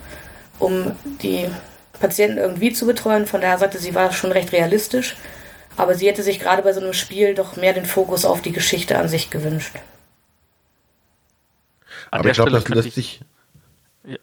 um 0.59 0.91
die 1.21 1.47
Patienten 1.99 2.37
irgendwie 2.37 2.73
zu 2.73 2.85
betreuen. 2.85 3.25
Von 3.25 3.41
daher 3.41 3.57
sagte 3.57 3.79
sie, 3.79 3.95
war 3.95 4.11
schon 4.11 4.31
recht 4.31 4.51
realistisch, 4.51 5.15
aber 5.77 5.95
sie 5.95 6.07
hätte 6.07 6.23
sich 6.23 6.39
gerade 6.39 6.61
bei 6.61 6.73
so 6.73 6.79
einem 6.79 6.93
Spiel 6.93 7.35
doch 7.35 7.55
mehr 7.55 7.73
den 7.73 7.85
Fokus 7.85 8.25
auf 8.25 8.41
die 8.41 8.51
Geschichte 8.51 8.97
an 8.97 9.07
sich 9.07 9.29
gewünscht. 9.29 9.75
An 12.11 12.19
aber 12.19 12.29
ich 12.29 12.35
glaube, 12.35 12.51
das 12.51 12.67
lässt 12.67 12.93
sich 12.93 13.21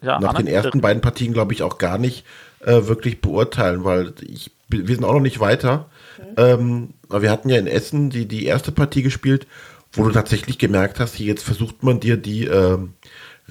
ja, 0.00 0.20
nach 0.20 0.34
den 0.34 0.46
ersten 0.46 0.80
beiden 0.80 1.02
Partien, 1.02 1.32
glaube 1.32 1.52
ich, 1.52 1.62
auch 1.62 1.78
gar 1.78 1.98
nicht 1.98 2.24
äh, 2.60 2.86
wirklich 2.86 3.20
beurteilen, 3.20 3.84
weil 3.84 4.12
ich, 4.20 4.50
wir 4.68 4.94
sind 4.94 5.04
auch 5.04 5.14
noch 5.14 5.20
nicht 5.20 5.40
weiter. 5.40 5.90
Mhm. 6.18 6.34
Ähm, 6.36 6.88
aber 7.08 7.22
wir 7.22 7.30
hatten 7.30 7.48
ja 7.48 7.58
in 7.58 7.66
Essen 7.66 8.10
die, 8.10 8.26
die 8.26 8.46
erste 8.46 8.72
Partie 8.72 9.02
gespielt, 9.02 9.46
wo 9.92 10.04
du 10.04 10.10
tatsächlich 10.10 10.58
gemerkt 10.58 11.00
hast, 11.00 11.14
hier 11.14 11.26
jetzt 11.26 11.44
versucht 11.44 11.82
man 11.82 12.00
dir 12.00 12.16
die 12.16 12.46
äh, 12.46 12.78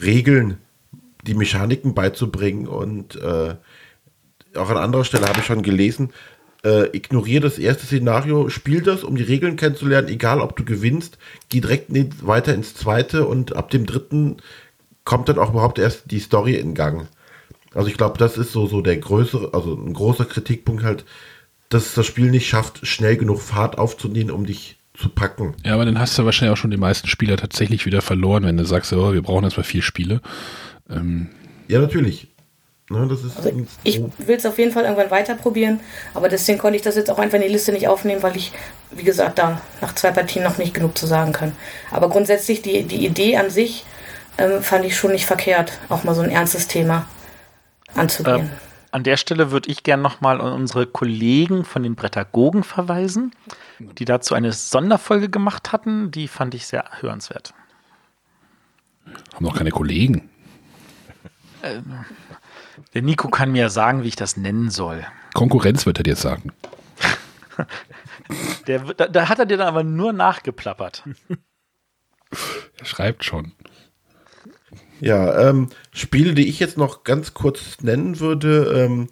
Regeln, 0.02 0.57
die 1.28 1.36
Mechaniken 1.36 1.94
beizubringen 1.94 2.68
und 2.68 3.15
äh, 3.15 3.56
auch 4.56 4.69
an 4.69 4.78
anderer 4.78 5.06
Stelle 5.06 5.28
habe 5.28 5.40
ich 5.40 5.45
schon 5.45 5.61
gelesen, 5.61 6.11
äh, 6.63 6.95
ignoriere 6.95 7.41
das 7.41 7.57
erste 7.57 7.85
Szenario, 7.85 8.49
spiel 8.49 8.81
das, 8.81 9.03
um 9.03 9.15
die 9.15 9.23
Regeln 9.23 9.55
kennenzulernen, 9.55 10.09
egal 10.09 10.41
ob 10.41 10.55
du 10.55 10.63
gewinnst, 10.63 11.17
geh 11.49 11.61
direkt 11.61 11.89
weiter 12.25 12.53
ins 12.53 12.75
zweite 12.75 13.25
und 13.25 13.55
ab 13.55 13.69
dem 13.69 13.85
dritten 13.85 14.38
kommt 15.03 15.29
dann 15.29 15.39
auch 15.39 15.51
überhaupt 15.51 15.79
erst 15.79 16.11
die 16.11 16.19
Story 16.19 16.55
in 16.55 16.75
Gang. 16.75 17.07
Also 17.73 17.88
ich 17.88 17.97
glaube, 17.97 18.17
das 18.17 18.38
ist 18.38 18.51
so, 18.51 18.67
so 18.67 18.81
der 18.81 18.97
größere, 18.97 19.53
also 19.53 19.73
ein 19.73 19.93
großer 19.93 20.25
Kritikpunkt 20.25 20.83
halt, 20.83 21.05
dass 21.69 21.88
es 21.88 21.93
das 21.93 22.05
Spiel 22.05 22.29
nicht 22.29 22.47
schafft, 22.47 22.85
schnell 22.85 23.17
genug 23.17 23.41
Fahrt 23.41 23.77
aufzunehmen, 23.77 24.29
um 24.29 24.45
dich 24.45 24.77
zu 24.93 25.09
packen. 25.09 25.55
Ja, 25.63 25.73
aber 25.73 25.85
dann 25.85 25.97
hast 25.97 26.17
du 26.17 26.25
wahrscheinlich 26.25 26.53
auch 26.53 26.61
schon 26.61 26.69
die 26.69 26.77
meisten 26.77 27.07
Spieler 27.07 27.38
tatsächlich 27.38 27.85
wieder 27.85 28.01
verloren, 28.01 28.43
wenn 28.43 28.57
du 28.57 28.65
sagst, 28.65 28.91
oh, 28.93 29.13
wir 29.13 29.21
brauchen 29.21 29.45
erstmal 29.45 29.63
vier 29.63 29.81
Spiele. 29.81 30.21
Ähm. 30.89 31.29
Ja, 31.69 31.79
natürlich. 31.79 32.27
Ne, 32.91 33.07
das 33.07 33.23
ist 33.23 33.38
also 33.38 33.51
ich 33.84 34.01
will 34.18 34.35
es 34.35 34.45
auf 34.45 34.59
jeden 34.59 34.73
Fall 34.73 34.84
irgendwann 34.84 35.11
weiter 35.11 35.35
probieren, 35.35 35.80
aber 36.13 36.27
deswegen 36.27 36.59
konnte 36.59 36.76
ich 36.76 36.81
das 36.81 36.97
jetzt 36.97 37.09
auch 37.09 37.19
einfach 37.19 37.38
in 37.38 37.43
die 37.43 37.47
Liste 37.47 37.72
nicht 37.72 37.88
aufnehmen, 37.88 38.22
weil 38.22 38.35
ich, 38.35 38.51
wie 38.91 39.03
gesagt, 39.03 39.39
da 39.39 39.61
nach 39.80 39.95
zwei 39.95 40.11
Partien 40.11 40.43
noch 40.43 40.57
nicht 40.57 40.73
genug 40.73 40.97
zu 40.97 41.07
sagen 41.07 41.31
kann. 41.31 41.53
Aber 41.89 42.09
grundsätzlich 42.09 42.61
die, 42.61 42.84
die 42.84 43.05
Idee 43.05 43.38
an 43.38 43.49
sich 43.49 43.85
ähm, 44.38 44.61
fand 44.61 44.84
ich 44.84 44.97
schon 44.97 45.13
nicht 45.13 45.26
verkehrt, 45.26 45.80
auch 45.88 46.03
mal 46.03 46.13
so 46.13 46.22
ein 46.22 46.31
ernstes 46.31 46.68
Thema 46.68 47.05
anzugehen. 47.95 48.39
Ähm, 48.39 48.49
an 48.91 49.03
der 49.03 49.15
Stelle 49.15 49.51
würde 49.51 49.69
ich 49.69 49.84
gerne 49.84 50.03
nochmal 50.03 50.41
an 50.41 50.51
unsere 50.51 50.85
Kollegen 50.85 51.63
von 51.63 51.84
den 51.84 51.95
Brettagogen 51.95 52.65
verweisen, 52.65 53.31
die 53.80 54.03
dazu 54.03 54.35
eine 54.35 54.51
Sonderfolge 54.51 55.30
gemacht 55.30 55.72
hatten. 55.72 56.11
Die 56.11 56.27
fand 56.27 56.55
ich 56.55 56.68
sehr 56.68 56.84
hörenswert. 56.99 57.53
Haben 59.34 59.45
noch 59.45 59.55
keine 59.55 59.72
Kollegen. 59.72 60.30
Ähm, 61.63 62.05
der 62.94 63.02
Nico 63.02 63.30
kann 63.30 63.52
mir 63.52 63.70
sagen, 63.70 64.03
wie 64.03 64.08
ich 64.08 64.16
das 64.16 64.38
nennen 64.38 64.70
soll. 64.70 65.06
Konkurrenz 65.34 65.86
wird 65.86 65.99
er 65.99 66.03
dir 66.03 66.16
sagen. 66.16 66.52
Der, 68.68 68.80
da, 68.80 69.08
da, 69.08 69.28
hat 69.28 69.40
er 69.40 69.45
dir 69.45 69.58
dann 69.58 69.68
aber 69.68 69.84
nur 69.84 70.14
nachgeplappert. 70.14 71.03
Er 72.80 72.86
schreibt 72.86 73.26
schon. 73.26 73.52
Ja, 75.02 75.49
ähm, 75.49 75.70
Spiele, 75.91 76.34
die 76.34 76.48
ich 76.48 76.60
jetzt 76.60 76.78
noch 76.78 77.03
ganz 77.03 77.34
kurz 77.34 77.82
nennen 77.82 78.20
würde, 78.22 78.86
ähm, 78.86 79.10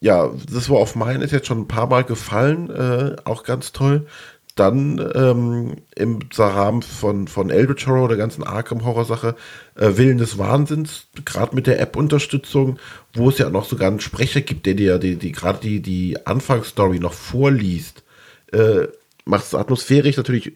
ja, 0.00 0.30
das 0.50 0.68
war 0.68 0.78
auf 0.78 0.96
meinen 0.96 1.22
ist 1.22 1.30
jetzt 1.30 1.46
schon 1.46 1.60
ein 1.60 1.68
paar 1.68 1.86
Mal 1.86 2.04
gefallen, 2.04 2.70
äh, 2.70 3.16
auch 3.24 3.44
ganz 3.44 3.72
toll. 3.72 4.06
Dann 4.54 5.04
ähm, 5.14 5.76
im 5.96 6.20
Rahmen 6.36 6.82
von, 6.82 7.26
von 7.26 7.50
Eldritch 7.50 7.86
Horror, 7.88 8.08
der 8.08 8.16
ganzen 8.16 8.44
Arkham-Horror-Sache, 8.44 9.34
äh, 9.74 9.96
Willen 9.96 10.18
des 10.18 10.38
Wahnsinns, 10.38 11.08
gerade 11.24 11.56
mit 11.56 11.66
der 11.66 11.80
App-Unterstützung, 11.80 12.78
wo 13.14 13.30
es 13.30 13.38
ja 13.38 13.50
noch 13.50 13.64
sogar 13.64 13.88
einen 13.88 14.00
Sprecher 14.00 14.42
gibt, 14.42 14.66
der 14.66 14.74
dir 14.74 14.98
die, 14.98 15.16
die, 15.16 15.32
gerade 15.32 15.58
die, 15.60 15.80
die 15.80 16.24
Anfangsstory 16.24 17.00
noch 17.00 17.14
vorliest, 17.14 18.04
äh, 18.52 18.86
macht 19.24 19.44
es 19.44 19.54
atmosphärisch 19.54 20.16
natürlich 20.16 20.52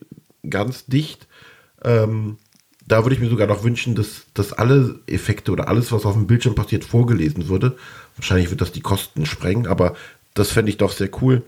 ganz 0.49 0.87
dicht. 0.87 1.27
Ähm, 1.83 2.39
da 2.87 3.05
würde 3.05 3.15
ich 3.15 3.21
mir 3.21 3.29
sogar 3.29 3.47
noch 3.47 3.65
wünschen, 3.65 3.95
dass, 3.95 4.27
dass 4.33 4.53
alle 4.53 5.01
Effekte 5.07 5.53
oder 5.53 5.69
alles, 5.69 5.93
was 5.93 6.07
auf 6.07 6.15
dem 6.15 6.27
Bildschirm 6.27 6.55
passiert, 6.55 6.85
vorgelesen 6.85 7.49
würde. 7.49 7.77
Wahrscheinlich 8.17 8.51
wird 8.51 8.61
das 8.61 8.73
die 8.73 8.81
Kosten 8.81 9.27
sprengen, 9.27 9.67
aber 9.67 9.95
das 10.35 10.51
fände 10.53 10.71
ich 10.71 10.79
doch 10.79 10.93
sehr 10.93 11.11
cool. 11.21 11.43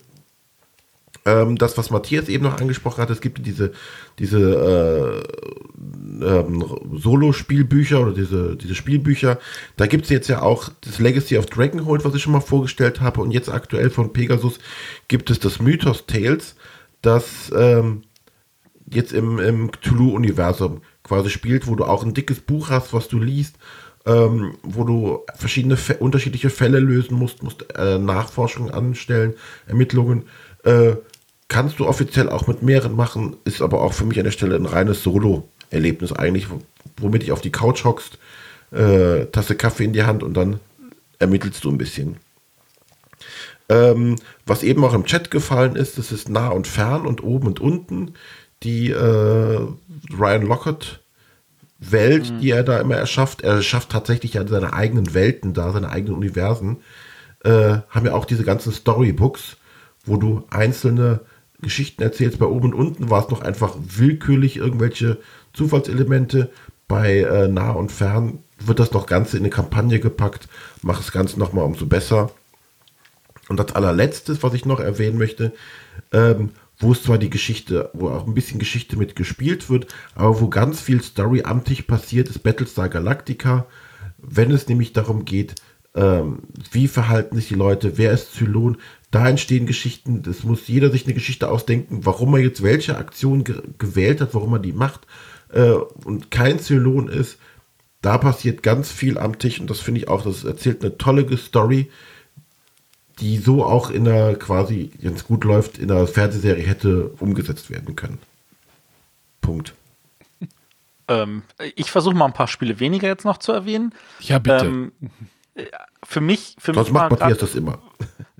Ähm, 1.27 1.57
das, 1.57 1.77
was 1.77 1.91
Matthias 1.91 2.29
eben 2.29 2.45
noch 2.45 2.61
angesprochen 2.61 3.03
hat, 3.03 3.11
es 3.11 3.21
gibt 3.21 3.45
diese, 3.47 3.73
diese 4.19 4.41
äh, 4.41 6.25
ähm, 6.25 6.65
Solo-Spielbücher 6.95 8.01
oder 8.01 8.13
diese, 8.13 8.57
diese 8.57 8.75
Spielbücher. 8.75 9.39
Da 9.77 9.87
gibt 9.87 10.05
es 10.05 10.11
jetzt 10.11 10.29
ja 10.29 10.43
auch 10.43 10.71
das 10.81 10.99
Legacy 10.99 11.37
of 11.37 11.47
Dragonhold, 11.47 12.05
was 12.05 12.15
ich 12.15 12.23
schon 12.23 12.33
mal 12.33 12.41
vorgestellt 12.41 13.01
habe. 13.01 13.21
Und 13.21 13.33
jetzt 13.33 13.51
aktuell 13.51 13.91
von 13.91 14.13
Pegasus 14.13 14.59
gibt 15.09 15.31
es 15.31 15.39
das 15.39 15.61
Mythos 15.61 16.07
Tales, 16.07 16.57
das 17.03 17.53
ähm, 17.55 18.03
jetzt 18.91 19.13
im, 19.13 19.39
im 19.39 19.71
Cthulhu-Universum 19.71 20.81
quasi 21.03 21.31
spielt, 21.31 21.67
wo 21.67 21.75
du 21.75 21.85
auch 21.85 22.03
ein 22.03 22.15
dickes 22.15 22.41
Buch 22.41 22.71
hast, 22.71 22.93
was 22.93 23.09
du 23.09 23.19
liest, 23.19 23.57
ähm, 24.07 24.57
wo 24.63 24.85
du 24.85 25.21
verschiedene 25.37 25.77
unterschiedliche 25.99 26.51
Fälle 26.51 26.79
lösen 26.79 27.17
musst, 27.17 27.43
musst 27.43 27.67
äh, 27.77 27.99
Nachforschungen 27.99 28.73
anstellen, 28.73 29.35
Ermittlungen. 29.67 30.25
Äh, 30.65 30.97
kannst 31.51 31.81
du 31.81 31.87
offiziell 31.87 32.31
auch 32.31 32.47
mit 32.47 32.63
mehreren 32.63 32.97
machen, 32.97 33.37
ist 33.45 33.61
aber 33.61 33.83
auch 33.83 33.93
für 33.93 34.07
mich 34.07 34.19
an 34.19 34.25
der 34.25 34.31
Stelle 34.31 34.57
ein 34.57 34.67
reines 34.67 35.03
Solo-Erlebnis 35.03 36.13
eigentlich, 36.13 36.47
womit 36.97 37.23
ich 37.25 37.33
auf 37.33 37.43
die 37.43 37.53
Couch 37.53 37.85
hockst, 37.85 38.19
äh, 38.71 39.27
Tasse 39.27 39.57
Kaffee 39.57 39.85
in 39.85 39.93
die 39.93 40.05
Hand 40.05 40.23
und 40.23 40.35
dann 40.35 40.61
ermittelst 41.19 41.63
du 41.65 41.71
ein 41.71 41.77
bisschen. 41.77 42.17
Ähm, 43.69 44.17
was 44.47 44.63
eben 44.63 44.85
auch 44.85 44.95
im 44.95 45.05
Chat 45.05 45.31
gefallen 45.31 45.77
ist, 45.77 45.99
das 45.99 46.13
ist 46.13 46.29
nah 46.29 46.49
und 46.49 46.67
fern 46.67 47.05
und 47.05 47.23
oben 47.23 47.49
und 47.49 47.61
unten 47.61 48.15
die 48.63 48.91
äh, 48.91 49.69
Ryan 50.19 50.43
Lockett 50.43 51.01
Welt, 51.81 52.31
mhm. 52.31 52.41
die 52.41 52.51
er 52.51 52.63
da 52.63 52.79
immer 52.79 52.97
erschafft. 52.97 53.43
Er 53.43 53.63
schafft 53.63 53.91
tatsächlich 53.91 54.35
ja 54.35 54.47
seine 54.47 54.73
eigenen 54.73 55.15
Welten 55.15 55.53
da, 55.53 55.73
seine 55.73 55.89
eigenen 55.89 56.15
Universen. 56.15 56.79
Äh, 57.43 57.79
haben 57.89 58.07
ja 58.07 58.13
auch 58.13 58.27
diese 58.27 58.45
ganzen 58.45 58.73
Storybooks, 58.73 59.57
wo 60.05 60.17
du 60.17 60.45
einzelne 60.51 61.21
Geschichten 61.61 62.03
erzählst. 62.03 62.39
Bei 62.39 62.47
oben 62.47 62.73
und 62.73 62.75
unten 62.75 63.11
war 63.11 63.25
es 63.25 63.31
noch 63.31 63.43
einfach 63.43 63.77
willkürlich 63.79 64.57
irgendwelche 64.57 65.19
Zufallselemente. 65.53 66.51
Bei 66.89 67.19
äh, 67.19 67.49
nah 67.49 67.71
und 67.71 67.93
fern 67.93 68.41
wird 68.59 68.79
das 68.79 68.93
noch 68.93 69.07
Ganze 69.07 69.37
in 69.37 69.45
eine 69.45 69.51
Kampagne 69.51 70.01
gepackt, 70.01 70.49
macht 70.83 71.01
das 71.01 71.13
Ganze 71.13 71.39
nochmal 71.39 71.65
umso 71.65 71.87
besser. 71.87 72.31
Und 73.49 73.59
das 73.59 73.75
allerletzte, 73.75 74.41
was 74.43 74.55
ich 74.55 74.65
noch 74.65 74.81
erwähnen 74.81 75.19
möchte, 75.19 75.53
ähm, 76.13 76.51
wo 76.79 76.93
es 76.93 77.03
zwar 77.03 77.19
die 77.19 77.31
Geschichte, 77.31 77.91
wo 77.93 78.09
auch 78.09 78.27
ein 78.27 78.35
bisschen 78.35 78.59
Geschichte 78.59 78.97
mit 78.97 79.17
gespielt 79.17 79.69
wird, 79.69 79.87
aber 80.15 80.41
wo 80.41 80.49
ganz 80.49 80.81
viel 80.81 81.03
Story 81.03 81.43
amtlich 81.43 81.87
passiert, 81.87 82.29
ist 82.29 82.43
Battlestar 82.43 82.89
Galactica, 82.89 83.67
wenn 84.19 84.51
es 84.51 84.69
nämlich 84.69 84.93
darum 84.93 85.25
geht, 85.25 85.57
ähm, 85.95 86.41
wie 86.71 86.89
verhalten 86.89 87.37
sich 87.37 87.49
die 87.49 87.55
Leute, 87.55 87.99
wer 87.99 88.13
ist 88.13 88.35
Zylon, 88.35 88.79
da 89.11 89.29
entstehen 89.29 89.67
Geschichten, 89.67 90.23
das 90.23 90.45
muss 90.45 90.69
jeder 90.69 90.91
sich 90.91 91.05
eine 91.05 91.15
Geschichte 91.15 91.49
ausdenken, 91.51 92.07
warum 92.07 92.35
er 92.35 92.41
jetzt 92.41 92.63
welche 92.63 92.97
Aktion 92.97 93.45
ge 93.45 93.61
gewählt 93.79 94.21
hat, 94.21 94.35
warum 94.35 94.53
er 94.53 94.59
die 94.61 94.73
macht 94.73 95.07
äh, 95.53 95.73
und 96.05 96.31
kein 96.31 96.61
Zylon 96.61 97.09
ist, 97.09 97.39
da 98.03 98.19
passiert 98.19 98.63
ganz 98.63 98.91
viel 98.91 99.19
am 99.19 99.39
Tisch 99.39 99.61
und 99.61 99.69
das 99.69 99.81
finde 99.81 100.01
ich 100.01 100.09
auch, 100.09 100.23
das 100.23 100.45
erzählt 100.45 100.83
eine 100.83 100.97
tolle 100.97 101.37
Story, 101.37 101.91
die 103.19 103.39
so 103.39 103.65
auch 103.65 103.91
in 103.91 104.05
der 104.05 104.37
quasi, 104.37 104.93
wenn 105.01 105.15
es 105.15 105.27
gut 105.27 105.45
läuft, 105.45 105.79
in 105.79 105.89
der 105.89 106.07
Fernsehserie 106.07 106.65
hätte 106.65 107.09
umgesetzt 107.19 107.71
werden 107.71 107.97
können. 107.97 108.19
Punkt. 109.41 109.75
Ähm, 111.09 111.43
ich 111.75 111.91
versuche 111.91 112.15
mal 112.15 112.27
ein 112.27 112.33
paar 112.33 112.47
Spiele 112.47 112.79
weniger 112.79 113.09
jetzt 113.09 113.25
noch 113.25 113.39
zu 113.39 113.51
erwähnen. 113.51 113.93
Ja, 114.21 114.39
bitte. 114.39 114.67
Ähm, 114.67 114.93
für 116.05 116.21
mich, 116.21 116.55
für 116.61 116.73
Sonst 116.73 116.87
mich 116.87 116.95
macht 116.95 117.11
Matthias 117.11 117.39
das 117.39 117.57
immer. 117.57 117.83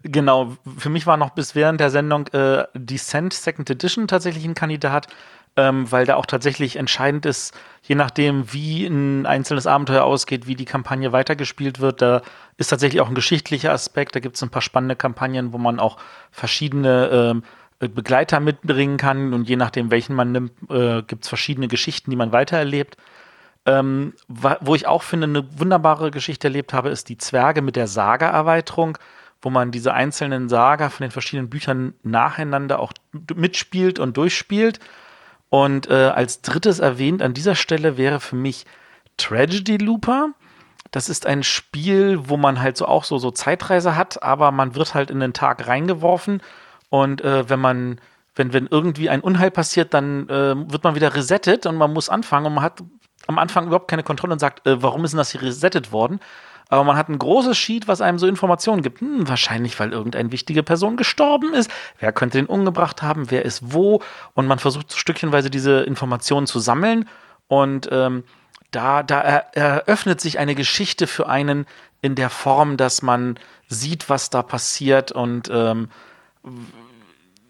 Genau, 0.03 0.57
für 0.79 0.89
mich 0.89 1.07
war 1.07 1.17
noch 1.17 1.31
bis 1.31 1.55
während 1.55 1.81
der 1.81 1.91
Sendung 1.91 2.27
äh, 2.29 2.65
Descent 2.75 3.35
Second 3.35 3.69
Edition 3.69 4.09
tatsächlich 4.09 4.47
ein 4.47 4.55
Kandidat, 4.55 5.09
ähm, 5.57 5.91
weil 5.93 6.07
da 6.07 6.17
auch 6.17 6.25
tatsächlich 6.25 6.77
entscheidend 6.77 7.27
ist, 7.27 7.55
je 7.83 7.95
nachdem, 7.95 8.51
wie 8.53 8.87
ein 8.87 9.27
einzelnes 9.27 9.67
Abenteuer 9.67 10.05
ausgeht, 10.05 10.47
wie 10.47 10.55
die 10.55 10.65
Kampagne 10.65 11.13
weitergespielt 11.13 11.81
wird. 11.81 12.01
Da 12.01 12.23
ist 12.57 12.69
tatsächlich 12.69 13.03
auch 13.03 13.09
ein 13.09 13.15
geschichtlicher 13.15 13.73
Aspekt. 13.73 14.15
Da 14.15 14.21
gibt 14.21 14.37
es 14.37 14.43
ein 14.43 14.49
paar 14.51 14.63
spannende 14.63 14.97
Kampagnen, 14.97 15.53
wo 15.53 15.59
man 15.59 15.79
auch 15.79 15.99
verschiedene 16.31 17.43
äh, 17.81 17.89
Begleiter 17.89 18.41
mitbringen 18.41 18.97
kann 18.97 19.35
und 19.35 19.49
je 19.49 19.57
nachdem, 19.57 19.91
welchen 19.91 20.15
man 20.15 20.33
nimmt, 20.33 20.53
äh, 20.71 21.03
gibt 21.03 21.25
es 21.25 21.29
verschiedene 21.29 21.69
Geschichten, 21.69 22.11
die 22.11 22.17
man 22.17 22.33
weitererlebt. 22.33 22.97
Ähm, 23.67 24.15
wo 24.29 24.75
ich 24.75 24.87
auch 24.87 25.03
finde, 25.03 25.27
eine 25.27 25.59
wunderbare 25.59 26.11
Geschichte 26.11 26.49
erlebt 26.49 26.73
habe, 26.73 26.89
ist 26.89 27.11
die 27.11 27.19
Zwerge 27.19 27.61
mit 27.61 27.77
der 27.77 27.87
Saga-Erweiterung, 27.87 28.97
wo 29.43 29.51
man 29.51 29.71
diese 29.71 29.95
einzelnen 29.95 30.49
Saga 30.49 30.91
von 30.91 31.05
den 31.05 31.11
verschiedenen 31.11 31.49
Büchern 31.49 31.95
nacheinander 32.03 32.79
auch 32.79 32.93
mitspielt 33.35 33.99
und 33.99 34.17
durchspielt. 34.17 34.81
Und 35.49 35.89
äh, 35.89 35.95
als 35.95 36.43
drittes 36.43 36.79
erwähnt 36.79 37.23
an 37.23 37.35
dieser 37.35 37.55
Stelle 37.55 37.97
wäre 37.97 38.21
für 38.21 38.37
mich 38.37 38.67
Tragedy 39.17 39.79
Looper. 39.79 40.31
Das 40.91 41.09
ist 41.09 41.27
ein 41.27 41.43
Spiel, 41.43 42.29
wo 42.29 42.37
man 42.37 42.61
halt 42.61 42.77
so 42.77 42.87
auch 42.87 43.05
so, 43.05 43.19
so 43.19 43.31
Zeitreise 43.31 43.97
hat, 43.97 44.23
aber 44.23 44.51
man 44.51 44.75
wird 44.75 44.95
halt 44.95 45.11
in 45.11 45.21
den 45.21 45.33
Tag 45.33 45.67
reingeworfen 45.69 46.43
und 46.89 47.23
äh, 47.23 47.49
wenn 47.49 47.61
man, 47.61 48.01
wenn, 48.35 48.53
wenn 48.53 48.67
irgendwie 48.67 49.09
ein 49.09 49.21
Unheil 49.21 49.51
passiert, 49.51 49.95
dann 49.95 50.29
äh, 50.29 50.55
wird 50.71 50.85
man 50.85 50.95
wieder 50.95 51.15
resettet 51.15 51.65
und 51.67 51.77
man 51.77 51.93
muss 51.93 52.09
anfangen 52.09 52.47
und 52.47 52.55
man 52.55 52.65
hat 52.65 52.83
am 53.29 53.39
Anfang 53.39 53.69
überhaupt 53.69 53.89
keine 53.89 54.03
Kontrolle 54.03 54.33
und 54.33 54.41
sagt, 54.41 54.67
äh, 54.67 54.83
warum 54.83 55.05
ist 55.05 55.13
denn 55.13 55.19
das 55.19 55.31
hier 55.31 55.43
resettet 55.43 55.93
worden? 55.93 56.21
Aber 56.71 56.85
man 56.85 56.97
hat 56.97 57.09
ein 57.09 57.19
großes 57.19 57.59
Sheet, 57.59 57.89
was 57.89 58.01
einem 58.01 58.19
so 58.19 58.29
Informationen 58.29 58.81
gibt. 58.81 59.01
Hm, 59.01 59.29
wahrscheinlich, 59.29 59.79
weil 59.81 59.93
irgendeine 59.93 60.31
wichtige 60.31 60.63
Person 60.63 60.97
gestorben 60.97 61.53
ist. 61.53 61.71
Wer 61.99 62.13
könnte 62.13 62.39
den 62.39 62.47
umgebracht 62.47 63.03
haben? 63.03 63.31
Wer 63.31 63.45
ist 63.45 63.75
wo? 63.75 64.01
Und 64.35 64.47
man 64.47 64.61
versucht 64.61 64.97
stückchenweise 64.97 65.51
diese 65.51 65.81
Informationen 65.81 66.47
zu 66.47 66.61
sammeln. 66.61 67.09
Und 67.49 67.89
ähm, 67.91 68.23
da, 68.71 69.03
da 69.03 69.21
eröffnet 69.21 70.21
sich 70.21 70.39
eine 70.39 70.55
Geschichte 70.55 71.09
für 71.09 71.29
einen 71.29 71.67
in 72.03 72.15
der 72.15 72.31
Form, 72.31 72.77
dass 72.77 73.03
man 73.03 73.37
sieht, 73.69 74.09
was 74.09 74.31
da 74.31 74.43
passiert 74.43 75.11
und 75.11 75.51
ähm, 75.53 75.89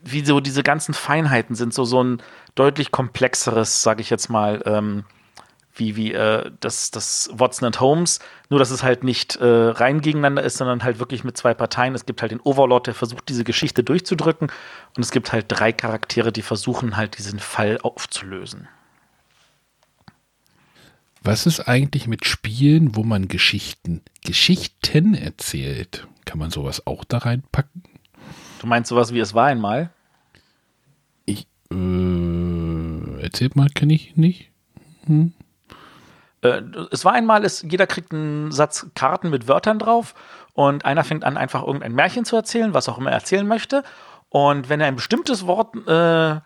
wie 0.03 0.25
so 0.25 0.41
diese 0.41 0.63
ganzen 0.63 0.95
Feinheiten 0.95 1.55
sind, 1.55 1.75
so, 1.75 1.85
so 1.85 2.03
ein 2.03 2.23
deutlich 2.55 2.91
komplexeres, 2.91 3.83
sage 3.83 4.01
ich 4.01 4.09
jetzt 4.09 4.31
mal, 4.31 4.63
ähm, 4.65 5.05
wie, 5.81 5.97
wie 5.97 6.13
äh, 6.13 6.51
das, 6.61 6.93
das 6.93 7.31
Watson 7.33 7.67
and 7.67 7.81
Holmes, 7.81 8.21
nur 8.49 8.61
dass 8.61 8.71
es 8.71 8.85
halt 8.85 9.03
nicht 9.03 9.37
äh, 9.37 9.45
rein 9.45 10.01
gegeneinander 10.01 10.45
ist, 10.45 10.59
sondern 10.59 10.85
halt 10.85 11.01
wirklich 11.01 11.25
mit 11.25 11.37
zwei 11.37 11.55
Parteien. 11.55 11.95
Es 11.95 12.07
gibt 12.07 12.23
halt 12.23 12.31
den 12.31 12.41
Overlord, 12.41 12.87
der 12.87 12.95
versucht, 12.95 13.29
diese 13.29 13.43
Geschichte 13.43 13.83
durchzudrücken 13.83 14.53
und 14.97 15.03
es 15.03 15.11
gibt 15.11 15.33
halt 15.33 15.47
drei 15.49 15.73
Charaktere, 15.73 16.31
die 16.31 16.43
versuchen 16.43 16.97
halt 16.97 17.19
diesen 17.19 17.41
Fall 17.41 17.79
aufzulösen. 17.83 18.69
Was 21.23 21.47
ist 21.47 21.61
eigentlich 21.61 22.07
mit 22.07 22.25
Spielen, 22.25 22.97
wo 22.97 23.03
man 23.03 23.29
Geschichten, 23.29 24.03
Geschichten 24.25 25.15
erzählt? 25.15 26.07
Kann 26.25 26.39
man 26.39 26.51
sowas 26.51 26.87
auch 26.87 27.05
da 27.05 27.19
reinpacken? 27.19 27.83
Du 28.61 28.67
meinst 28.67 28.89
sowas 28.89 29.13
wie 29.13 29.21
es 29.21 29.35
war 29.35 29.47
einmal? 29.47 29.91
Ich, 31.27 31.47
äh, 31.73 33.23
erzählt 33.23 33.57
mal, 33.57 33.69
kenne 33.69 33.95
ich 33.95 34.17
nicht. 34.17 34.51
Hm. 35.07 35.33
Äh, 36.43 36.63
es 36.91 37.05
war 37.05 37.13
einmal, 37.13 37.45
ist, 37.45 37.65
jeder 37.71 37.87
kriegt 37.87 38.13
einen 38.13 38.53
Satz 38.53 38.87
Karten 38.95 39.31
mit 39.31 39.49
Wörtern 39.49 39.79
drauf 39.79 40.15
und 40.55 40.85
einer 40.85 41.05
fängt 41.05 41.25
an, 41.25 41.37
einfach 41.37 41.63
irgendein 41.63 41.95
Märchen 41.95 42.25
zu 42.25 42.37
erzählen, 42.37 42.75
was 42.75 42.89
auch 42.89 42.99
immer 42.99 43.11
er 43.11 43.17
erzählen 43.17 43.47
möchte. 43.47 43.83
Und 44.29 44.69
wenn 44.69 44.81
er 44.81 44.87
ein 44.87 44.97
bestimmtes 44.97 45.47
Wort 45.47 45.75
äh, 45.89 46.41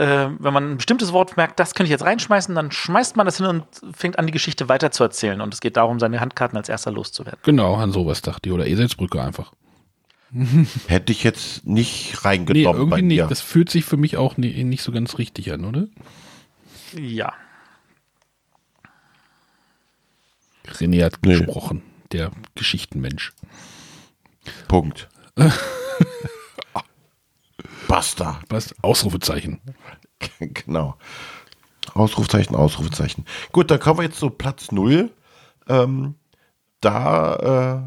äh, 0.00 0.30
wenn 0.38 0.54
man 0.54 0.72
ein 0.72 0.76
bestimmtes 0.78 1.12
Wort 1.12 1.36
merkt, 1.36 1.60
das 1.60 1.74
könnte 1.74 1.88
ich 1.88 1.90
jetzt 1.90 2.04
reinschmeißen, 2.04 2.54
dann 2.54 2.70
schmeißt 2.70 3.16
man 3.16 3.26
das 3.26 3.36
hin 3.36 3.46
und 3.46 3.64
fängt 3.94 4.18
an, 4.18 4.26
die 4.26 4.32
Geschichte 4.32 4.70
weiterzuerzählen. 4.70 5.42
Und 5.42 5.52
es 5.52 5.60
geht 5.60 5.76
darum, 5.76 6.00
seine 6.00 6.20
Handkarten 6.20 6.56
als 6.56 6.70
erster 6.70 6.90
loszuwerden. 6.90 7.38
Genau, 7.42 7.74
an 7.74 7.92
sowas 7.92 8.22
dachte 8.22 8.48
ich. 8.48 8.54
Oder 8.54 8.66
Eselsbrücke 8.66 9.20
einfach. 9.22 9.52
Hätte 10.86 11.12
ich 11.12 11.22
jetzt 11.22 11.66
nicht 11.66 12.24
reingenommen. 12.24 12.72
Nee, 12.72 12.78
irgendwie 12.78 13.02
nicht. 13.02 13.30
Das 13.30 13.42
fühlt 13.42 13.68
sich 13.68 13.84
für 13.84 13.98
mich 13.98 14.16
auch 14.16 14.38
nie, 14.38 14.64
nicht 14.64 14.82
so 14.82 14.90
ganz 14.90 15.18
richtig 15.18 15.52
an, 15.52 15.66
oder? 15.66 15.86
Ja. 16.96 17.34
René 20.78 21.04
hat 21.04 21.18
nee. 21.22 21.36
gesprochen, 21.36 21.82
der 22.12 22.30
Geschichtenmensch. 22.54 23.32
Punkt. 24.68 25.08
Basta. 27.88 28.40
Was? 28.48 28.74
Ausrufezeichen. 28.82 29.60
genau. 30.38 30.96
Ausrufezeichen, 31.94 32.54
Ausrufezeichen. 32.54 33.24
Gut, 33.52 33.70
dann 33.70 33.80
kommen 33.80 33.98
wir 33.98 34.04
jetzt 34.04 34.18
zu 34.18 34.30
Platz 34.30 34.70
0. 34.70 35.10
Ähm, 35.68 36.14
da 36.80 37.34
äh, 37.36 37.80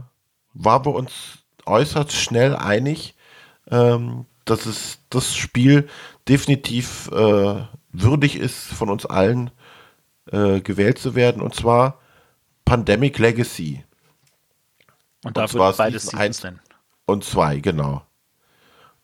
waren 0.54 0.86
wir 0.86 0.94
uns 0.94 1.40
äußerst 1.66 2.12
schnell 2.12 2.56
einig, 2.56 3.16
ähm, 3.72 4.26
dass 4.46 4.66
es 4.66 5.00
das 5.10 5.36
Spiel 5.36 5.88
definitiv 6.28 7.10
äh, 7.12 7.64
würdig 7.92 8.36
ist, 8.36 8.68
von 8.68 8.90
uns 8.90 9.06
allen 9.06 9.52
äh, 10.32 10.62
gewählt 10.62 11.00
zu 11.00 11.16
werden, 11.16 11.42
und 11.42 11.56
zwar 11.56 12.00
Pandemic 12.66 13.20
Legacy. 13.20 13.84
Und 15.24 15.38
da 15.38 15.52
wird 15.52 15.78
beides 15.78 16.08
Seasons 16.08 16.44
nennen. 16.44 16.60
Und 17.06 17.24
zwei, 17.24 17.60
genau. 17.60 18.04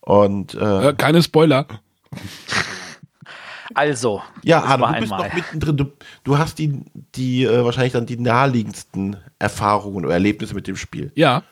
Und 0.00 0.54
äh, 0.54 0.88
äh, 0.88 0.94
keine 0.94 1.22
Spoiler. 1.22 1.66
Also. 3.74 4.22
Ja, 4.42 4.62
Arno, 4.62 4.86
du 4.86 5.00
bist 5.00 5.12
einmal. 5.12 5.28
noch 5.28 5.34
mittendrin. 5.34 5.76
Du, 5.76 5.92
du 6.24 6.38
hast 6.38 6.58
die, 6.58 6.82
die 7.14 7.44
äh, 7.44 7.64
wahrscheinlich 7.64 7.92
dann 7.92 8.06
die 8.06 8.18
naheliegendsten 8.18 9.16
Erfahrungen 9.38 10.04
oder 10.04 10.14
Erlebnisse 10.14 10.54
mit 10.54 10.66
dem 10.66 10.76
Spiel. 10.76 11.12
Ja. 11.14 11.44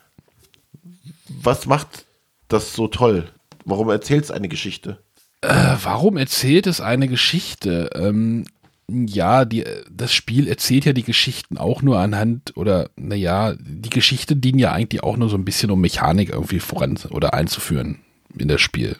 Was 1.28 1.66
macht 1.66 2.06
das 2.48 2.72
so 2.72 2.88
toll? 2.88 3.30
Warum 3.64 3.88
erzählt 3.90 4.24
es 4.24 4.30
eine 4.30 4.48
Geschichte? 4.48 4.98
Äh, 5.42 5.76
warum 5.82 6.16
erzählt 6.16 6.66
es 6.66 6.80
eine 6.80 7.06
Geschichte? 7.06 7.90
Ähm, 7.94 8.46
ja, 8.90 9.44
die, 9.44 9.64
das 9.90 10.12
Spiel 10.12 10.48
erzählt 10.48 10.84
ja 10.84 10.92
die 10.92 11.02
Geschichten 11.02 11.58
auch 11.58 11.82
nur 11.82 11.98
anhand, 11.98 12.56
oder 12.56 12.90
naja, 12.96 13.54
die 13.58 13.90
Geschichte 13.90 14.34
dienen 14.34 14.58
ja 14.58 14.72
eigentlich 14.72 15.02
auch 15.02 15.16
nur 15.16 15.28
so 15.28 15.36
ein 15.36 15.44
bisschen, 15.44 15.70
um 15.70 15.80
Mechanik 15.80 16.30
irgendwie 16.30 16.60
voran 16.60 16.98
oder 17.10 17.34
einzuführen 17.34 17.98
in 18.36 18.48
das 18.48 18.60
Spiel. 18.60 18.96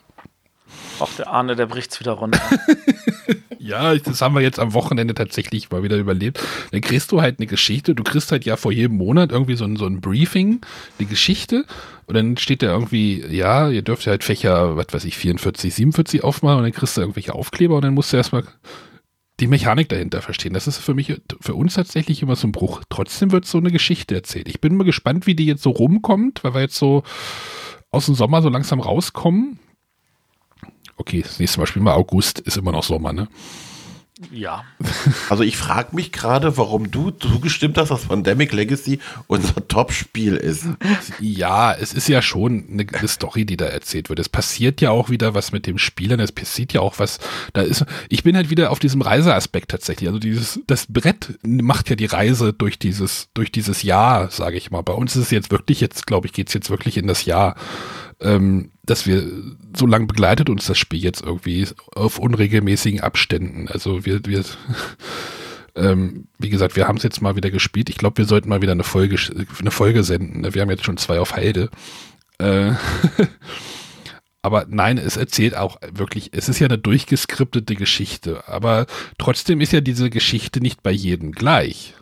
Auch 1.01 1.13
der 1.13 1.29
Arne, 1.29 1.55
der 1.57 1.67
bricht's 1.67 2.01
wieder 2.01 2.13
runter. 2.13 2.41
ja, 3.59 3.95
das 3.95 4.21
haben 4.21 4.35
wir 4.35 4.43
jetzt 4.43 4.59
am 4.59 4.75
Wochenende 4.75 5.15
tatsächlich 5.15 5.71
mal 5.71 5.83
wieder 5.83 5.97
überlebt. 5.97 6.41
Dann 6.73 6.81
kriegst 6.81 7.13
du 7.13 7.23
halt 7.23 7.39
eine 7.39 7.47
Geschichte. 7.47 7.95
Du 7.95 8.03
kriegst 8.03 8.33
halt 8.33 8.45
ja 8.45 8.57
vor 8.57 8.73
jedem 8.73 8.97
Monat 8.97 9.31
irgendwie 9.31 9.55
so 9.55 9.65
ein, 9.65 9.77
so 9.77 9.87
ein 9.87 10.01
Briefing, 10.01 10.61
die 10.99 11.07
Geschichte. 11.07 11.65
Und 12.07 12.15
dann 12.15 12.37
steht 12.37 12.63
da 12.63 12.67
irgendwie, 12.67 13.25
ja, 13.27 13.69
ihr 13.69 13.83
dürft 13.83 14.07
halt 14.07 14.25
Fächer, 14.25 14.77
was 14.77 14.87
weiß 14.91 15.05
ich, 15.05 15.17
44, 15.17 15.73
47 15.73 16.25
aufmachen 16.25 16.59
und 16.59 16.65
dann 16.65 16.73
kriegst 16.73 16.97
du 16.97 17.01
irgendwelche 17.01 17.35
Aufkleber 17.35 17.77
und 17.77 17.83
dann 17.83 17.95
musst 17.95 18.13
du 18.13 18.17
erstmal 18.17 18.45
die 19.41 19.47
Mechanik 19.47 19.89
dahinter 19.89 20.21
verstehen. 20.21 20.53
Das 20.53 20.67
ist 20.67 20.79
für 20.79 20.95
mich, 20.95 21.21
für 21.41 21.55
uns 21.55 21.75
tatsächlich 21.75 22.23
immer 22.23 22.37
so 22.37 22.49
ein 22.49 22.53
Bruch. 22.53 22.83
Trotzdem 22.89 23.31
wird 23.31 23.47
so 23.47 23.59
eine 23.59 23.71
Geschichte 23.71 24.15
erzählt. 24.15 24.49
Ich 24.49 24.61
bin 24.61 24.77
mal 24.77 24.85
gespannt, 24.85 25.27
wie 25.27 25.35
die 25.35 25.47
jetzt 25.47 25.63
so 25.63 25.71
rumkommt, 25.71 26.43
weil 26.43 26.55
wir 26.55 26.61
jetzt 26.63 26.77
so 26.77 27.05
aus 27.91 28.07
dem 28.07 28.15
Sommer 28.15 28.43
so 28.43 28.49
langsam 28.49 28.81
rauskommen. 28.81 29.59
Okay, 30.97 31.23
das 31.23 31.39
nächste 31.39 31.61
Mal 31.61 31.67
spielen 31.67 31.85
wir 31.85 31.95
August, 31.95 32.41
ist 32.41 32.57
immer 32.57 32.73
noch 32.73 32.83
Sommer, 32.83 33.13
ne? 33.13 33.29
Ja. 34.33 34.65
Also 35.31 35.45
ich 35.45 35.57
frage 35.57 35.95
mich 35.95 36.11
gerade, 36.11 36.57
warum 36.57 36.91
du 36.91 37.11
zugestimmt 37.11 37.79
hast, 37.79 37.91
dass 37.91 38.07
Pandemic 38.07 38.53
Legacy 38.53 38.99
unser 39.29 39.67
Top-Spiel 39.69 40.35
ist. 40.37 40.67
Ja, 41.21 41.73
es 41.73 41.93
ist 41.93 42.09
ja 42.09 42.21
schon 42.21 42.65
eine, 42.71 42.87
eine, 42.93 43.09
Story, 43.09 43.45
die 43.45 43.57
da 43.57 43.67
erzählt 43.67 44.09
wird. 44.09 44.19
Es 44.19 44.29
passiert 44.29 44.81
ja 44.81 44.91
auch 44.91 45.09
wieder 45.09 45.35
was 45.35 45.53
mit 45.53 45.67
dem 45.67 45.79
Spielern, 45.79 46.19
es 46.19 46.33
passiert 46.33 46.73
ja 46.73 46.81
auch 46.81 46.99
was. 46.99 47.19
Da 47.53 47.63
ist, 47.63 47.85
ich 48.09 48.25
bin 48.25 48.35
halt 48.35 48.51
wieder 48.51 48.73
auf 48.73 48.81
diesem 48.81 49.03
Reiseaspekt 49.03 49.71
tatsächlich. 49.71 50.09
Also 50.09 50.19
dieses, 50.19 50.61
das 50.67 50.87
Brett 50.89 51.39
macht 51.43 51.89
ja 51.89 51.97
die 51.97 52.07
Reise 52.07 52.53
durch 52.53 52.79
dieses, 52.79 53.29
durch 53.35 53.53
dieses 53.53 53.85
Jahr, 53.85 54.31
sage 54.31 54.57
ich 54.57 54.71
mal. 54.73 54.83
Bei 54.83 54.95
uns 54.95 55.15
ist 55.15 55.25
es 55.25 55.31
jetzt 55.31 55.53
wirklich, 55.53 55.81
jetzt 55.81 56.07
glaube 56.07 56.27
ich, 56.27 56.33
geht 56.33 56.49
es 56.49 56.55
jetzt 56.55 56.71
wirklich 56.71 56.97
in 56.97 57.07
das 57.07 57.25
Jahr 57.25 57.55
ähm, 58.21 58.71
dass 58.85 59.07
wir 59.07 59.25
so 59.77 59.87
lange 59.87 60.07
begleitet 60.07 60.51
uns 60.51 60.67
das 60.67 60.79
Spiel 60.79 61.03
jetzt 61.03 61.23
irgendwie 61.23 61.67
auf 61.95 62.19
unregelmäßigen 62.19 63.01
Abständen. 63.01 63.69
Also 63.69 64.05
wir, 64.05 64.25
wir 64.25 64.45
ähm, 65.77 66.29
wie 66.39 66.51
gesagt, 66.51 66.77
wir 66.77 66.89
haben 66.89 66.97
es 66.97 67.03
jetzt 67.03 67.23
mal 67.23 67.37
wieder 67.37 67.51
gespielt. 67.51 67.91
Ich 67.91 67.99
glaube, 67.99 68.19
wir 68.19 68.25
sollten 68.25 68.49
mal 68.49 68.63
wieder 68.63 68.73
eine 68.73 68.85
Folge, 68.85 69.17
eine 69.61 69.71
Folge 69.71 70.03
senden. 70.03 70.53
Wir 70.55 70.63
haben 70.63 70.71
jetzt 70.71 70.85
schon 70.85 70.97
zwei 70.97 71.21
auf 71.21 71.35
Heide. 71.37 71.71
Äh, 72.39 72.73
aber 74.43 74.67
nein, 74.69 74.99
es 74.99 75.17
erzählt 75.17 75.57
auch 75.57 75.79
wirklich, 75.93 76.31
es 76.33 76.49
ist 76.49 76.59
ja 76.59 76.67
eine 76.67 76.79
durchgeskriptete 76.79 77.75
Geschichte, 77.75 78.49
aber 78.49 78.87
trotzdem 79.19 79.61
ist 79.61 79.73
ja 79.73 79.81
diese 79.81 80.11
Geschichte 80.11 80.61
nicht 80.61 80.83
bei 80.83 80.93
jedem 80.93 81.33
gleich. 81.33 81.95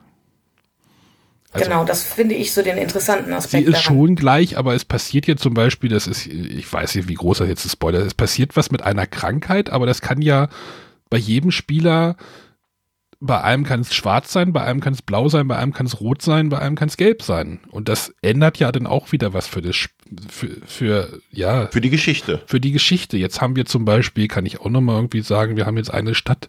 Also, 1.58 1.70
genau, 1.70 1.84
das 1.84 2.02
finde 2.02 2.34
ich 2.34 2.52
so 2.52 2.62
den 2.62 2.76
interessanten 2.76 3.32
Aspekt. 3.32 3.64
Sie 3.64 3.70
ist 3.70 3.84
daran. 3.84 3.98
schon 3.98 4.16
gleich, 4.16 4.56
aber 4.56 4.74
es 4.74 4.84
passiert 4.84 5.26
jetzt 5.26 5.42
zum 5.42 5.54
Beispiel, 5.54 5.90
das 5.90 6.06
ist, 6.06 6.26
ich 6.26 6.70
weiß 6.72 6.94
nicht, 6.94 7.08
wie 7.08 7.14
groß 7.14 7.38
das 7.38 7.48
jetzt 7.48 7.64
ist, 7.64 7.72
Spoiler, 7.72 8.00
es 8.00 8.14
passiert 8.14 8.56
was 8.56 8.70
mit 8.70 8.82
einer 8.82 9.06
Krankheit, 9.06 9.70
aber 9.70 9.86
das 9.86 10.00
kann 10.00 10.22
ja 10.22 10.48
bei 11.10 11.18
jedem 11.18 11.50
Spieler 11.50 12.16
bei 13.20 13.42
einem 13.42 13.64
kann 13.64 13.80
es 13.80 13.94
schwarz 13.94 14.32
sein, 14.32 14.52
bei 14.52 14.62
einem 14.62 14.80
kann 14.80 14.92
es 14.92 15.02
blau 15.02 15.28
sein, 15.28 15.48
bei 15.48 15.56
einem 15.56 15.72
kann 15.72 15.86
es 15.86 16.00
rot 16.00 16.22
sein, 16.22 16.48
bei 16.48 16.58
einem 16.58 16.76
kann 16.76 16.88
es 16.88 16.96
gelb 16.96 17.22
sein. 17.22 17.60
Und 17.70 17.88
das 17.88 18.14
ändert 18.20 18.58
ja 18.58 18.70
dann 18.72 18.86
auch 18.86 19.12
wieder 19.12 19.32
was 19.32 19.46
für 19.46 19.62
das, 19.62 19.88
für, 20.28 20.48
für, 20.66 21.20
ja. 21.30 21.66
Für 21.68 21.80
die 21.80 21.90
Geschichte. 21.90 22.42
Für 22.46 22.60
die 22.60 22.72
Geschichte. 22.72 23.16
Jetzt 23.16 23.40
haben 23.40 23.56
wir 23.56 23.64
zum 23.64 23.84
Beispiel, 23.84 24.28
kann 24.28 24.46
ich 24.46 24.60
auch 24.60 24.68
nochmal 24.68 24.96
irgendwie 24.96 25.22
sagen, 25.22 25.56
wir 25.56 25.66
haben 25.66 25.78
jetzt 25.78 25.92
eine 25.92 26.14
Stadt, 26.14 26.48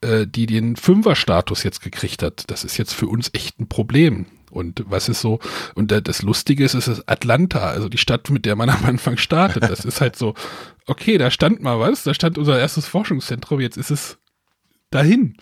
äh, 0.00 0.26
die 0.26 0.46
den 0.46 0.76
Fünfer-Status 0.76 1.62
jetzt 1.62 1.80
gekriegt 1.80 2.22
hat. 2.22 2.50
Das 2.50 2.64
ist 2.64 2.76
jetzt 2.76 2.94
für 2.94 3.06
uns 3.06 3.30
echt 3.32 3.60
ein 3.60 3.68
Problem. 3.68 4.26
Und 4.50 4.84
was 4.86 5.08
ist 5.08 5.20
so, 5.20 5.38
und 5.74 5.90
das 5.90 6.22
Lustige 6.22 6.64
ist, 6.64 6.74
es 6.74 6.88
ist 6.88 7.08
Atlanta, 7.08 7.68
also 7.70 7.88
die 7.88 7.98
Stadt, 7.98 8.30
mit 8.30 8.44
der 8.44 8.56
man 8.56 8.70
am 8.70 8.84
Anfang 8.84 9.16
startet. 9.16 9.62
Das 9.62 9.84
ist 9.84 10.00
halt 10.00 10.16
so, 10.16 10.34
okay, 10.86 11.18
da 11.18 11.30
stand 11.30 11.62
mal 11.62 11.78
was, 11.78 12.02
da 12.04 12.14
stand 12.14 12.38
unser 12.38 12.58
erstes 12.58 12.86
Forschungszentrum, 12.86 13.60
jetzt 13.60 13.76
ist 13.76 13.90
es 13.90 14.18
dahin 14.90 15.36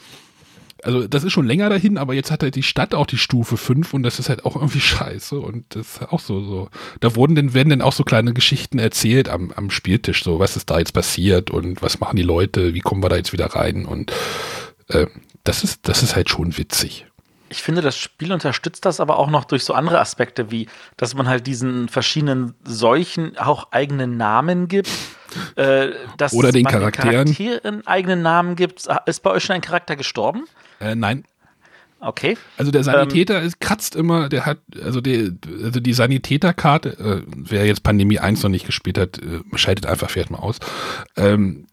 also 0.84 1.08
das 1.08 1.24
ist 1.24 1.32
schon 1.32 1.46
länger 1.46 1.68
dahin, 1.70 1.98
aber 1.98 2.14
jetzt 2.14 2.30
hat 2.30 2.42
halt 2.42 2.54
die 2.54 2.62
Stadt 2.62 2.94
auch 2.94 3.06
die 3.06 3.18
Stufe 3.18 3.56
5 3.56 3.94
und 3.94 4.02
das 4.02 4.18
ist 4.18 4.28
halt 4.28 4.44
auch 4.44 4.56
irgendwie 4.56 4.80
scheiße 4.80 5.38
und 5.38 5.64
das 5.70 5.96
ist 5.96 6.12
auch 6.12 6.20
so, 6.20 6.42
so. 6.44 6.68
Da 7.00 7.14
wurden 7.16 7.34
denn, 7.34 7.54
werden 7.54 7.70
dann 7.70 7.82
auch 7.82 7.92
so 7.92 8.04
kleine 8.04 8.32
Geschichten 8.32 8.78
erzählt 8.78 9.28
am, 9.28 9.50
am 9.52 9.70
Spieltisch, 9.70 10.22
so 10.22 10.38
was 10.38 10.56
ist 10.56 10.70
da 10.70 10.78
jetzt 10.78 10.92
passiert 10.92 11.50
und 11.50 11.82
was 11.82 12.00
machen 12.00 12.16
die 12.16 12.22
Leute, 12.22 12.74
wie 12.74 12.80
kommen 12.80 13.02
wir 13.02 13.08
da 13.08 13.16
jetzt 13.16 13.32
wieder 13.32 13.46
rein 13.46 13.86
und 13.86 14.12
äh, 14.88 15.06
das 15.44 15.64
ist, 15.64 15.88
das 15.88 16.02
ist 16.02 16.14
halt 16.14 16.28
schon 16.28 16.56
witzig. 16.58 17.06
Ich 17.48 17.62
finde, 17.62 17.82
das 17.82 17.96
Spiel 17.96 18.32
unterstützt 18.32 18.84
das 18.84 19.00
aber 19.00 19.18
auch 19.18 19.30
noch 19.30 19.44
durch 19.44 19.64
so 19.64 19.74
andere 19.74 20.00
Aspekte, 20.00 20.50
wie 20.50 20.68
dass 20.96 21.14
man 21.14 21.28
halt 21.28 21.46
diesen 21.46 21.88
verschiedenen 21.88 22.54
Seuchen 22.64 23.36
auch 23.38 23.72
eigenen 23.72 24.16
Namen 24.16 24.68
gibt. 24.68 24.90
Äh, 25.56 25.90
dass 26.16 26.32
Oder 26.32 26.52
den 26.52 26.64
Charakteren. 26.64 27.26
Den 27.26 27.34
Charakteren 27.34 27.86
eigenen 27.86 28.22
Namen 28.22 28.56
gibt. 28.56 28.88
Ist 29.06 29.22
bei 29.22 29.30
euch 29.30 29.44
schon 29.44 29.56
ein 29.56 29.60
Charakter 29.60 29.96
gestorben? 29.96 30.44
Äh, 30.80 30.94
nein. 30.94 31.24
Okay. 32.00 32.36
Also 32.56 32.70
der 32.70 32.84
Sanitäter 32.84 33.42
ähm, 33.42 33.52
kratzt 33.60 33.96
immer, 33.96 34.28
der 34.28 34.46
hat, 34.46 34.58
also, 34.82 35.00
die, 35.00 35.36
also 35.62 35.80
die 35.80 35.92
Sanitäterkarte, 35.92 36.90
äh, 36.90 37.22
wer 37.34 37.66
jetzt 37.66 37.82
Pandemie 37.82 38.20
1 38.20 38.42
noch 38.42 38.50
nicht 38.50 38.66
gespielt 38.66 38.98
hat, 38.98 39.18
äh, 39.18 39.40
scheidet 39.56 39.86
einfach 39.86 40.08
vielleicht 40.08 40.30
mal 40.30 40.38
aus. 40.38 40.58
Ähm, 41.16 41.66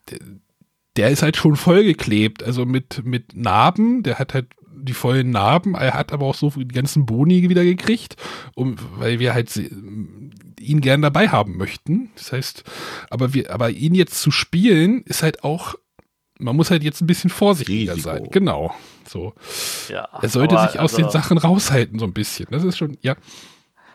der 0.95 1.10
ist 1.10 1.22
halt 1.22 1.38
schon 1.38 1.56
vollgeklebt, 1.56 2.43
also 2.43 2.65
mit, 2.65 3.06
mit 3.06 3.35
Narben, 3.35 4.02
der 4.02 4.18
hat 4.18 4.34
halt 4.34 4.47
die 4.77 4.93
vollen 4.93 5.31
Narben, 5.31 5.76
er 5.76 5.93
hat 5.93 6.11
aber 6.11 6.26
auch 6.26 6.35
so 6.35 6.49
die 6.49 6.68
ganzen 6.68 7.06
Boni 7.06 7.49
wieder 7.49 7.64
gekriegt, 7.64 8.15
um, 8.56 8.76
weil 8.97 9.19
wir 9.19 9.34
halt 9.34 9.52
ihn 10.60 10.81
gern 10.81 11.02
dabei 11.02 11.30
haben 11.30 11.57
möchten. 11.57 12.11
Das 12.15 12.31
heißt, 12.31 12.64
aber 13.10 13.34
wir, 13.34 13.52
aber 13.53 13.69
ihn 13.72 13.95
jetzt 13.95 14.22
zu 14.22 14.31
spielen, 14.31 15.03
ist 15.03 15.23
halt 15.23 15.43
auch 15.43 15.76
man 16.38 16.56
muss 16.56 16.72
halt 16.72 16.84
jetzt 16.84 17.02
ein 17.02 17.07
bisschen 17.07 17.30
vorsichtiger 17.30 17.93
Risiko. 17.93 18.10
sein. 18.10 18.27
Genau. 18.31 18.76
So. 19.07 19.34
Ja, 19.89 20.10
er 20.22 20.30
sollte 20.30 20.57
sich 20.60 20.80
aus 20.80 20.93
also, 20.93 20.97
den 20.97 21.10
Sachen 21.10 21.38
raushalten, 21.38 21.99
so 21.99 22.06
ein 22.06 22.14
bisschen. 22.14 22.47
Das 22.52 22.64
ist 22.64 22.77
schon, 22.77 22.97
ja. 23.02 23.15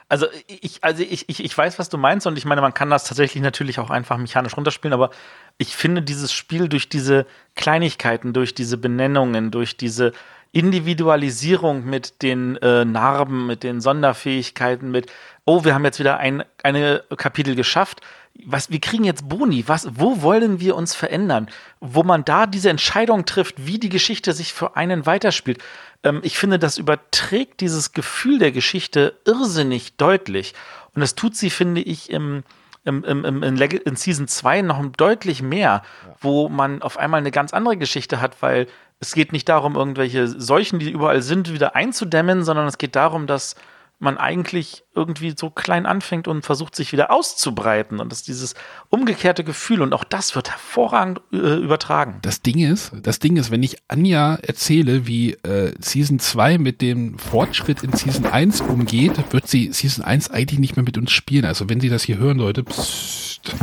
Also 0.09 0.27
ich, 0.49 0.83
also 0.83 1.03
ich, 1.05 1.29
ich, 1.29 1.45
ich 1.45 1.57
weiß, 1.57 1.79
was 1.79 1.89
du 1.89 1.97
meinst, 1.97 2.27
und 2.27 2.37
ich 2.37 2.45
meine, 2.45 2.61
man 2.61 2.75
kann 2.75 2.91
das 2.91 3.05
tatsächlich 3.05 3.43
natürlich 3.43 3.79
auch 3.79 3.91
einfach 3.91 4.19
mechanisch 4.19 4.57
runterspielen, 4.57 4.93
aber 4.93 5.11
ich 5.57 5.77
finde 5.77 6.03
dieses 6.03 6.33
Spiel 6.33 6.69
durch 6.69 6.89
diese 6.89 7.27
Kleinigkeiten, 7.55 8.33
durch 8.33 8.55
diese 8.55 8.77
Benennungen, 8.77 9.53
durch 9.53 9.77
diese 9.77 10.13
Individualisierung 10.53 11.85
mit 11.85 12.23
den 12.23 12.57
äh, 12.57 12.85
Narben, 12.85 13.47
mit 13.47 13.63
den 13.63 13.81
Sonderfähigkeiten, 13.81 14.91
mit, 14.91 15.11
oh, 15.45 15.65
wir 15.65 15.75
haben 15.75 15.85
jetzt 15.85 15.99
wieder 15.99 16.19
ein 16.19 16.43
eine 16.63 17.05
Kapitel 17.17 17.55
geschafft, 17.55 18.01
was, 18.45 18.71
wir 18.71 18.81
kriegen 18.81 19.05
jetzt 19.05 19.29
Boni, 19.29 19.65
was, 19.67 19.89
wo 19.93 20.23
wollen 20.23 20.61
wir 20.61 20.77
uns 20.77 20.95
verändern? 20.95 21.49
Wo 21.81 22.03
man 22.03 22.25
da 22.25 22.47
diese 22.47 22.71
Entscheidung 22.71 23.25
trifft, 23.25 23.67
wie 23.67 23.79
die 23.79 23.89
Geschichte 23.89 24.33
sich 24.33 24.53
für 24.53 24.77
einen 24.77 25.05
weiterspielt. 25.07 25.63
Ähm, 26.03 26.21
ich 26.23 26.39
finde, 26.39 26.59
das 26.59 26.79
überträgt 26.79 27.61
dieses 27.61 27.93
Gefühl 27.93 28.39
der 28.39 28.53
Geschichte 28.53 29.19
irrsinnig 29.27 29.97
deutlich. 29.97 30.55
Und 30.95 31.01
das 31.01 31.15
tut 31.15 31.37
sie, 31.37 31.51
finde 31.51 31.81
ich, 31.81 32.11
im, 32.11 32.45
im, 32.85 33.05
im, 33.05 33.25
im, 33.25 33.43
in 33.43 33.97
Season 33.97 34.27
2 34.27 34.63
noch 34.63 34.85
deutlich 34.97 35.43
mehr, 35.43 35.83
wo 36.21 36.49
man 36.49 36.83
auf 36.83 36.99
einmal 36.99 37.21
eine 37.21 37.31
ganz 37.31 37.53
andere 37.53 37.77
Geschichte 37.77 38.21
hat, 38.21 38.41
weil 38.43 38.67
es 39.01 39.15
geht 39.15 39.33
nicht 39.33 39.49
darum, 39.49 39.77
irgendwelche 39.77 40.29
Seuchen, 40.29 40.79
die 40.79 40.91
überall 40.91 41.23
sind, 41.23 41.53
wieder 41.53 41.75
einzudämmen, 41.75 42.45
sondern 42.45 42.67
es 42.67 42.79
geht 42.79 42.97
darum, 42.97 43.27
dass 43.27 43.57
man 44.01 44.17
eigentlich 44.17 44.83
irgendwie 44.95 45.35
so 45.37 45.51
klein 45.51 45.85
anfängt 45.85 46.27
und 46.27 46.43
versucht 46.43 46.75
sich 46.75 46.93
wieder 46.93 47.11
auszubreiten. 47.11 48.01
Und 48.01 48.11
das 48.11 48.21
ist 48.21 48.29
dieses 48.29 48.55
umgekehrte 48.89 49.45
Gefühl 49.45 49.83
und 49.83 49.93
auch 49.93 50.05
das 50.05 50.35
wird 50.35 50.51
hervorragend 50.51 51.21
äh, 51.33 51.37
übertragen. 51.37 52.19
Das 52.23 52.41
Ding 52.41 52.59
ist, 52.59 52.93
das 53.03 53.19
Ding 53.19 53.37
ist, 53.37 53.51
wenn 53.51 53.63
ich 53.63 53.77
Anja 53.89 54.37
erzähle, 54.37 55.07
wie 55.07 55.33
äh, 55.33 55.75
Season 55.81 56.19
2 56.19 56.57
mit 56.57 56.81
dem 56.81 57.19
Fortschritt 57.19 57.83
in 57.83 57.93
Season 57.93 58.25
1 58.27 58.63
umgeht, 58.63 59.33
wird 59.33 59.47
sie 59.47 59.71
Season 59.73 60.03
1 60.03 60.31
eigentlich 60.31 60.61
nicht 60.61 60.77
mehr 60.77 60.85
mit 60.85 60.97
uns 60.97 61.13
spielen. 61.13 61.45
Also 61.45 61.69
wenn 61.69 61.81
sie 61.81 61.91
das 61.91 62.03
hier 62.03 62.17
hören, 62.17 62.39
Leute, 62.39 62.65
pssst. 62.65 63.55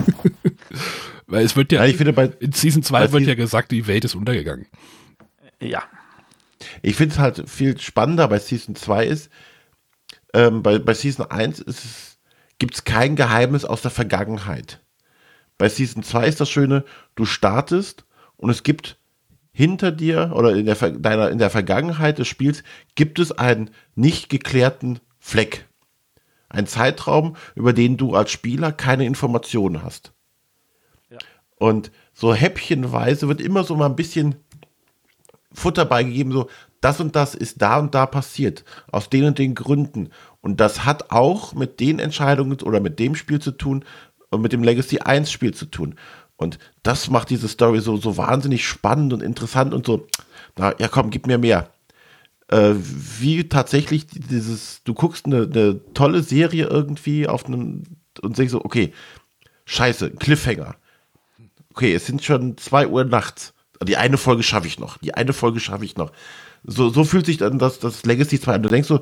Weil 1.27 1.43
es 1.43 1.55
wird 1.55 1.71
ja, 1.71 1.83
ja 1.83 1.89
ich 1.89 1.97
finde 1.97 2.13
bei, 2.13 2.31
in 2.39 2.51
Season 2.51 2.83
2 2.83 3.11
wird 3.11 3.23
ja 3.23 3.35
gesagt, 3.35 3.71
die 3.71 3.87
Welt 3.87 4.05
ist 4.05 4.15
untergegangen. 4.15 4.67
Ja. 5.59 5.83
Ich 6.81 6.95
finde 6.95 7.13
es 7.13 7.19
halt 7.19 7.49
viel 7.49 7.79
spannender 7.79 8.27
bei 8.27 8.39
Season 8.39 8.75
2 8.75 9.05
ist, 9.05 9.29
ähm, 10.33 10.63
bei, 10.63 10.79
bei 10.79 10.93
Season 10.93 11.29
1 11.29 11.63
gibt 12.59 12.75
es 12.75 12.83
kein 12.83 13.15
Geheimnis 13.15 13.65
aus 13.65 13.81
der 13.81 13.91
Vergangenheit. 13.91 14.81
Bei 15.57 15.69
Season 15.69 16.03
2 16.03 16.27
ist 16.27 16.41
das 16.41 16.49
Schöne, 16.49 16.83
du 17.15 17.25
startest 17.25 18.05
und 18.35 18.49
es 18.49 18.63
gibt 18.63 18.99
hinter 19.51 19.91
dir 19.91 20.33
oder 20.35 20.55
in 20.55 20.65
der, 20.65 20.75
deiner, 20.75 21.31
in 21.31 21.39
der 21.39 21.49
Vergangenheit 21.49 22.19
des 22.19 22.27
Spiels 22.27 22.63
gibt 22.93 23.17
es 23.17 23.31
einen 23.31 23.71
nicht 23.95 24.29
geklärten 24.29 24.99
Fleck. 25.19 25.65
Ein 26.49 26.67
Zeitraum, 26.67 27.35
über 27.55 27.73
den 27.73 27.97
du 27.97 28.15
als 28.15 28.31
Spieler 28.31 28.71
keine 28.71 29.05
Informationen 29.05 29.81
hast. 29.81 30.13
Ja. 31.09 31.17
Und 31.55 31.91
so 32.13 32.33
häppchenweise 32.33 33.27
wird 33.27 33.41
immer 33.41 33.63
so 33.63 33.75
mal 33.75 33.87
ein 33.87 33.95
bisschen 33.95 34.35
Futter 35.57 35.85
beigegeben, 35.85 36.31
so, 36.31 36.49
das 36.81 36.99
und 36.99 37.15
das 37.15 37.33
ist 37.33 37.61
da 37.61 37.79
und 37.79 37.95
da 37.95 38.05
passiert, 38.05 38.63
aus 38.91 39.09
den 39.09 39.25
und 39.25 39.39
den 39.39 39.55
Gründen. 39.55 40.09
Und 40.41 40.59
das 40.59 40.85
hat 40.85 41.11
auch 41.11 41.53
mit 41.53 41.79
den 41.79 41.97
Entscheidungen 41.97 42.61
oder 42.61 42.79
mit 42.79 42.99
dem 42.99 43.15
Spiel 43.15 43.39
zu 43.39 43.51
tun 43.51 43.83
und 44.29 44.41
mit 44.41 44.53
dem 44.53 44.63
Legacy 44.63 44.99
1 44.99 45.31
Spiel 45.31 45.53
zu 45.53 45.65
tun. 45.65 45.95
Und 46.35 46.59
das 46.83 47.09
macht 47.09 47.31
diese 47.31 47.47
Story 47.47 47.79
so, 47.81 47.97
so 47.97 48.17
wahnsinnig 48.17 48.67
spannend 48.67 49.13
und 49.13 49.23
interessant 49.23 49.73
und 49.73 49.87
so, 49.87 50.07
na, 50.55 50.75
ja 50.79 50.87
komm, 50.87 51.09
gib 51.09 51.25
mir 51.25 51.39
mehr. 51.39 51.71
Äh, 52.49 52.75
wie 52.75 53.49
tatsächlich 53.49 54.05
dieses, 54.05 54.83
du 54.83 54.93
guckst 54.93 55.25
eine, 55.25 55.49
eine 55.51 55.81
tolle 55.95 56.21
Serie 56.21 56.67
irgendwie 56.67 57.27
auf 57.27 57.45
einem 57.47 57.83
und 58.21 58.37
denkst 58.37 58.51
so, 58.51 58.63
okay, 58.63 58.93
scheiße, 59.65 60.11
Cliffhanger. 60.11 60.75
Okay, 61.71 61.93
es 61.93 62.05
sind 62.05 62.23
schon 62.23 62.57
zwei 62.57 62.87
Uhr 62.87 63.03
nachts. 63.03 63.53
Die 63.83 63.97
eine 63.97 64.17
Folge 64.17 64.43
schaffe 64.43 64.67
ich 64.67 64.79
noch. 64.79 64.97
Die 64.97 65.13
eine 65.13 65.33
Folge 65.33 65.59
schaffe 65.59 65.85
ich 65.85 65.97
noch. 65.97 66.11
So, 66.63 66.89
so 66.89 67.03
fühlt 67.03 67.25
sich 67.25 67.37
dann 67.37 67.59
das, 67.59 67.79
das 67.79 68.05
Legacy 68.05 68.39
2 68.39 68.55
an. 68.55 68.63
Du 68.63 68.69
denkst 68.69 68.87
so, 68.87 68.99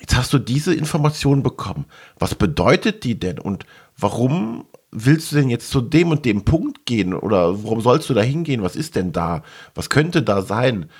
jetzt 0.00 0.16
hast 0.16 0.32
du 0.32 0.38
diese 0.38 0.74
Informationen 0.74 1.42
bekommen. 1.42 1.86
Was 2.18 2.34
bedeutet 2.34 3.04
die 3.04 3.18
denn? 3.18 3.38
Und 3.38 3.64
warum 3.96 4.66
willst 4.90 5.32
du 5.32 5.36
denn 5.36 5.48
jetzt 5.48 5.70
zu 5.70 5.80
dem 5.80 6.10
und 6.10 6.24
dem 6.24 6.44
Punkt 6.44 6.84
gehen? 6.86 7.14
Oder 7.14 7.64
warum 7.64 7.80
sollst 7.80 8.10
du 8.10 8.14
da 8.14 8.22
hingehen? 8.22 8.62
Was 8.62 8.76
ist 8.76 8.96
denn 8.96 9.12
da? 9.12 9.42
Was 9.74 9.88
könnte 9.88 10.22
da 10.22 10.42
sein? 10.42 10.90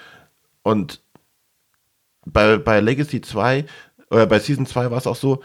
Und 0.62 1.00
bei, 2.24 2.58
bei 2.58 2.80
Legacy 2.80 3.20
2 3.20 3.66
oder 4.10 4.26
bei 4.26 4.38
Season 4.38 4.66
2 4.66 4.90
war 4.90 4.98
es 4.98 5.06
auch 5.06 5.16
so, 5.16 5.42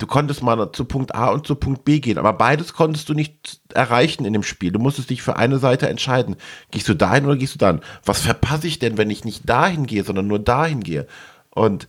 du 0.00 0.06
konntest 0.06 0.42
mal 0.42 0.72
zu 0.72 0.84
Punkt 0.84 1.14
A 1.14 1.28
und 1.28 1.46
zu 1.46 1.54
Punkt 1.54 1.84
B 1.84 2.00
gehen, 2.00 2.18
aber 2.18 2.32
beides 2.32 2.72
konntest 2.72 3.08
du 3.08 3.14
nicht 3.14 3.60
erreichen 3.72 4.24
in 4.24 4.32
dem 4.32 4.42
Spiel. 4.42 4.72
Du 4.72 4.78
musstest 4.78 5.10
dich 5.10 5.22
für 5.22 5.36
eine 5.36 5.58
Seite 5.58 5.88
entscheiden. 5.88 6.36
Gehst 6.70 6.88
du 6.88 6.94
dahin 6.94 7.26
oder 7.26 7.36
gehst 7.36 7.54
du 7.54 7.58
dahin? 7.58 7.80
Was 8.04 8.22
verpasse 8.22 8.66
ich 8.66 8.78
denn, 8.78 8.98
wenn 8.98 9.10
ich 9.10 9.24
nicht 9.24 9.48
dahin 9.48 9.86
gehe, 9.86 10.02
sondern 10.02 10.26
nur 10.26 10.38
dahin 10.38 10.82
gehe? 10.82 11.06
Und 11.50 11.86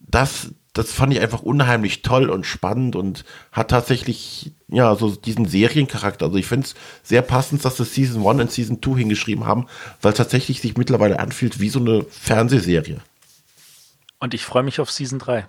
das, 0.00 0.48
das 0.72 0.90
fand 0.92 1.12
ich 1.12 1.20
einfach 1.20 1.42
unheimlich 1.42 2.02
toll 2.02 2.30
und 2.30 2.44
spannend 2.44 2.96
und 2.96 3.24
hat 3.52 3.70
tatsächlich, 3.70 4.52
ja, 4.68 4.96
so 4.96 5.14
diesen 5.14 5.46
Seriencharakter. 5.46 6.26
Also 6.26 6.38
ich 6.38 6.46
finde 6.46 6.66
es 6.66 6.74
sehr 7.04 7.22
passend, 7.22 7.64
dass 7.64 7.76
das 7.76 7.94
Season 7.94 8.26
1 8.26 8.40
und 8.40 8.50
Season 8.50 8.82
2 8.82 8.98
hingeschrieben 8.98 9.46
haben, 9.46 9.66
weil 10.00 10.12
es 10.12 10.18
tatsächlich 10.18 10.60
sich 10.60 10.76
mittlerweile 10.76 11.20
anfühlt 11.20 11.60
wie 11.60 11.68
so 11.68 11.78
eine 11.78 12.04
Fernsehserie. 12.10 13.00
Und 14.18 14.34
ich 14.34 14.44
freue 14.44 14.64
mich 14.64 14.80
auf 14.80 14.90
Season 14.90 15.20
3. 15.20 15.46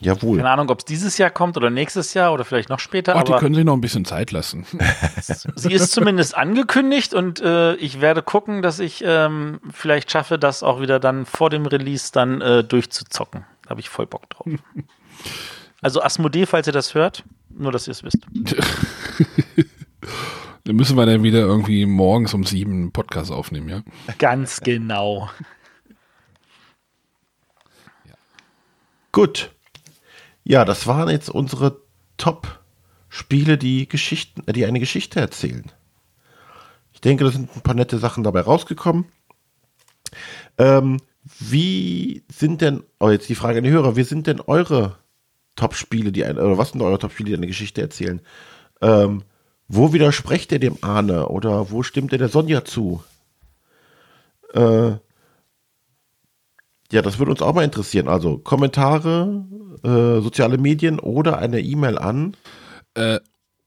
Jawohl. 0.00 0.38
Keine 0.38 0.50
Ahnung, 0.50 0.70
ob 0.70 0.80
es 0.80 0.84
dieses 0.84 1.18
Jahr 1.18 1.30
kommt 1.30 1.56
oder 1.56 1.70
nächstes 1.70 2.14
Jahr 2.14 2.32
oder 2.32 2.44
vielleicht 2.44 2.68
noch 2.68 2.80
später. 2.80 3.14
Ach, 3.14 3.22
die 3.22 3.32
können 3.32 3.54
sich 3.54 3.64
noch 3.64 3.74
ein 3.74 3.80
bisschen 3.80 4.04
Zeit 4.04 4.32
lassen. 4.32 4.66
sie 5.54 5.72
ist 5.72 5.92
zumindest 5.92 6.36
angekündigt 6.36 7.14
und 7.14 7.40
äh, 7.40 7.74
ich 7.76 8.00
werde 8.00 8.22
gucken, 8.22 8.60
dass 8.62 8.80
ich 8.80 9.04
ähm, 9.06 9.60
vielleicht 9.70 10.10
schaffe, 10.10 10.38
das 10.38 10.62
auch 10.62 10.80
wieder 10.80 10.98
dann 10.98 11.26
vor 11.26 11.48
dem 11.48 11.66
Release 11.66 12.10
dann 12.12 12.40
äh, 12.40 12.64
durchzuzocken. 12.64 13.44
Da 13.62 13.70
habe 13.70 13.80
ich 13.80 13.88
voll 13.88 14.06
Bock 14.06 14.28
drauf. 14.30 14.46
Also 15.80 16.00
Asmodee, 16.02 16.46
falls 16.46 16.66
ihr 16.66 16.72
das 16.72 16.94
hört, 16.94 17.24
nur 17.50 17.70
dass 17.70 17.86
ihr 17.86 17.90
es 17.90 18.02
wisst. 18.02 18.26
Dann 20.64 20.76
müssen 20.76 20.96
wir 20.96 21.04
dann 21.04 21.22
wieder 21.22 21.40
irgendwie 21.40 21.84
morgens 21.84 22.32
um 22.32 22.44
sieben 22.44 22.72
einen 22.72 22.92
Podcast 22.92 23.30
aufnehmen, 23.30 23.68
ja? 23.68 23.82
Ganz 24.18 24.62
genau. 24.62 25.28
Gut. 29.12 29.53
Ja, 30.44 30.64
das 30.64 30.86
waren 30.86 31.08
jetzt 31.08 31.30
unsere 31.30 31.80
Top-Spiele, 32.18 33.58
die 33.58 33.88
Geschichten, 33.88 34.42
äh, 34.46 34.52
die 34.52 34.66
eine 34.66 34.80
Geschichte 34.80 35.18
erzählen. 35.18 35.64
Ich 36.92 37.00
denke, 37.00 37.24
da 37.24 37.30
sind 37.30 37.54
ein 37.56 37.62
paar 37.62 37.74
nette 37.74 37.98
Sachen 37.98 38.22
dabei 38.22 38.42
rausgekommen. 38.42 39.06
Ähm, 40.58 40.98
wie 41.40 42.22
sind 42.30 42.60
denn, 42.60 42.84
oh, 43.00 43.10
jetzt 43.10 43.28
die 43.28 43.34
Frage 43.34 43.58
an 43.58 43.64
die 43.64 43.70
Hörer, 43.70 43.96
wie 43.96 44.04
sind 44.04 44.26
denn 44.26 44.40
eure 44.40 44.98
Top-Spiele, 45.56 46.12
die 46.12 46.24
ein, 46.24 46.38
oder 46.38 46.58
was 46.58 46.70
sind 46.70 46.82
eure 46.82 46.98
Top-Spiele, 46.98 47.30
die 47.30 47.36
eine 47.36 47.46
Geschichte 47.46 47.80
erzählen? 47.80 48.20
Ähm, 48.82 49.22
wo 49.66 49.94
widersprecht 49.94 50.52
ihr 50.52 50.58
dem 50.58 50.76
Arne 50.82 51.28
oder 51.28 51.70
wo 51.70 51.82
stimmt 51.82 52.12
ihr 52.12 52.18
der 52.18 52.28
Sonja 52.28 52.64
zu? 52.64 53.02
Äh, 54.52 54.92
ja, 56.94 57.02
das 57.02 57.18
würde 57.18 57.32
uns 57.32 57.42
auch 57.42 57.52
mal 57.54 57.64
interessieren. 57.64 58.06
Also 58.06 58.38
Kommentare, 58.38 59.44
äh, 59.82 60.20
soziale 60.22 60.58
Medien 60.58 61.00
oder 61.00 61.38
eine 61.38 61.58
E-Mail 61.60 61.98
an. 61.98 62.36
Äh, 62.94 63.18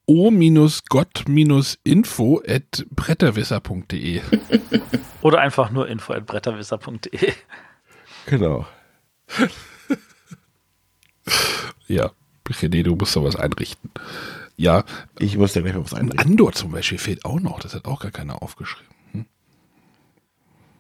o-gott-info 0.06 0.72
at 2.48 2.86
bretterwisser.de 2.90 4.22
Oder 5.22 5.40
einfach 5.40 5.70
nur 5.72 5.90
info 5.90 6.14
at 6.14 6.26
bretterwisser.de. 6.26 7.34
Genau. 8.28 8.66
Ja, 11.88 12.12
René, 12.48 12.84
du 12.84 12.96
musst 12.96 13.12
sowas 13.12 13.36
einrichten. 13.36 13.92
Ja, 14.56 14.86
Ich 15.20 15.36
muss 15.36 15.54
ja 15.54 15.62
gleich 15.62 15.74
mal 15.74 15.84
was 15.84 15.94
einrichten. 15.94 16.20
Andor 16.20 16.54
zum 16.54 16.72
Beispiel 16.72 16.98
fehlt 16.98 17.26
auch 17.26 17.42
noch. 17.42 17.60
Das 17.60 17.76
hat 17.76 17.84
auch 17.88 18.00
gar 18.00 18.12
keiner 18.12 18.42
aufgeschrieben. 18.42 18.97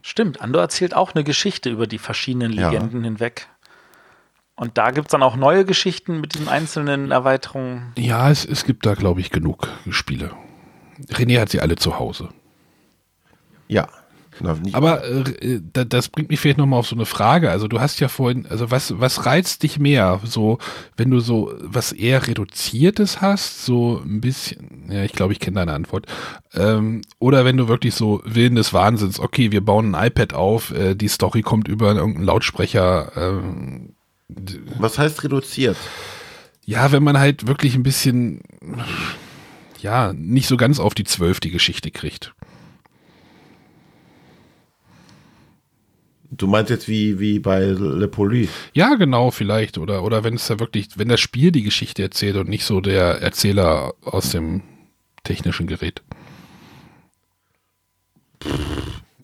Stimmt, 0.07 0.39
Andor 0.39 0.61
erzählt 0.61 0.93
auch 0.93 1.15
eine 1.15 1.25
Geschichte 1.25 1.69
über 1.69 1.85
die 1.85 1.97
verschiedenen 1.97 2.53
Ja. 2.53 2.69
Legenden 2.69 3.03
hinweg. 3.03 3.49
Und 4.55 4.77
da 4.77 4.91
gibt 4.91 5.09
es 5.09 5.11
dann 5.11 5.21
auch 5.21 5.35
neue 5.35 5.65
Geschichten 5.65 6.21
mit 6.21 6.35
den 6.35 6.47
einzelnen 6.47 7.11
Erweiterungen. 7.11 7.91
Ja, 7.97 8.31
es, 8.31 8.45
es 8.45 8.63
gibt 8.63 8.85
da, 8.85 8.93
glaube 8.93 9.19
ich, 9.19 9.31
genug 9.31 9.67
Spiele. 9.89 10.31
René 11.09 11.41
hat 11.41 11.49
sie 11.49 11.59
alle 11.59 11.75
zu 11.75 11.99
Hause. 11.99 12.29
Ja. 13.67 13.89
Na, 14.39 14.53
nicht, 14.55 14.75
Aber 14.75 15.03
äh, 15.05 15.59
da- 15.73 15.83
das 15.85 16.09
bringt 16.09 16.29
mich 16.29 16.39
vielleicht 16.39 16.57
nochmal 16.57 16.79
auf 16.79 16.87
so 16.87 16.95
eine 16.95 17.05
Frage. 17.05 17.49
Also 17.51 17.67
du 17.67 17.79
hast 17.79 17.99
ja 17.99 18.07
vorhin, 18.07 18.45
also 18.45 18.69
was, 18.71 18.99
was 18.99 19.25
reizt 19.25 19.63
dich 19.63 19.79
mehr? 19.79 20.19
So, 20.23 20.57
wenn 20.95 21.09
du 21.09 21.19
so 21.19 21.53
was 21.61 21.91
eher 21.91 22.27
Reduziertes 22.27 23.21
hast, 23.21 23.65
so 23.65 24.01
ein 24.05 24.21
bisschen, 24.21 24.89
ja, 24.91 25.03
ich 25.03 25.13
glaube, 25.13 25.33
ich 25.33 25.39
kenne 25.39 25.55
deine 25.55 25.73
Antwort. 25.73 26.05
Ähm, 26.53 27.01
oder 27.19 27.45
wenn 27.45 27.57
du 27.57 27.67
wirklich 27.67 27.95
so 27.95 28.21
Willen 28.25 28.55
des 28.55 28.73
Wahnsinns, 28.73 29.19
okay, 29.19 29.51
wir 29.51 29.61
bauen 29.61 29.93
ein 29.95 30.07
iPad 30.07 30.33
auf, 30.33 30.71
äh, 30.71 30.95
die 30.95 31.07
Story 31.07 31.41
kommt 31.41 31.67
über 31.67 31.93
irgendeinen 31.95 32.25
Lautsprecher. 32.25 33.11
Ähm, 33.15 33.93
was 34.77 34.97
heißt 34.99 35.23
reduziert? 35.23 35.77
ja, 36.69 36.91
wenn 36.91 37.01
man 37.01 37.17
halt 37.17 37.47
wirklich 37.47 37.75
ein 37.75 37.83
bisschen, 37.83 38.41
ja, 39.81 40.11
nicht 40.13 40.47
so 40.49 40.57
ganz 40.57 40.79
auf 40.81 40.93
die 40.93 41.05
Zwölf 41.05 41.39
die 41.39 41.51
Geschichte 41.51 41.91
kriegt. 41.91 42.33
Du 46.29 46.47
meinst 46.47 46.69
jetzt 46.69 46.87
wie, 46.87 47.19
wie 47.19 47.39
bei 47.39 47.61
Le 47.61 48.07
Poli. 48.07 48.49
Ja, 48.73 48.95
genau, 48.95 49.31
vielleicht. 49.31 49.77
Oder, 49.77 50.03
oder 50.03 50.23
wenn 50.23 50.35
es 50.35 50.47
da 50.47 50.59
wirklich, 50.59 50.89
wenn 50.95 51.07
das 51.07 51.21
Spiel 51.21 51.51
die 51.51 51.63
Geschichte 51.63 52.01
erzählt 52.03 52.35
und 52.35 52.49
nicht 52.49 52.65
so 52.65 52.81
der 52.81 53.21
Erzähler 53.21 53.93
aus 54.03 54.31
dem 54.31 54.61
technischen 55.23 55.67
Gerät. 55.67 56.01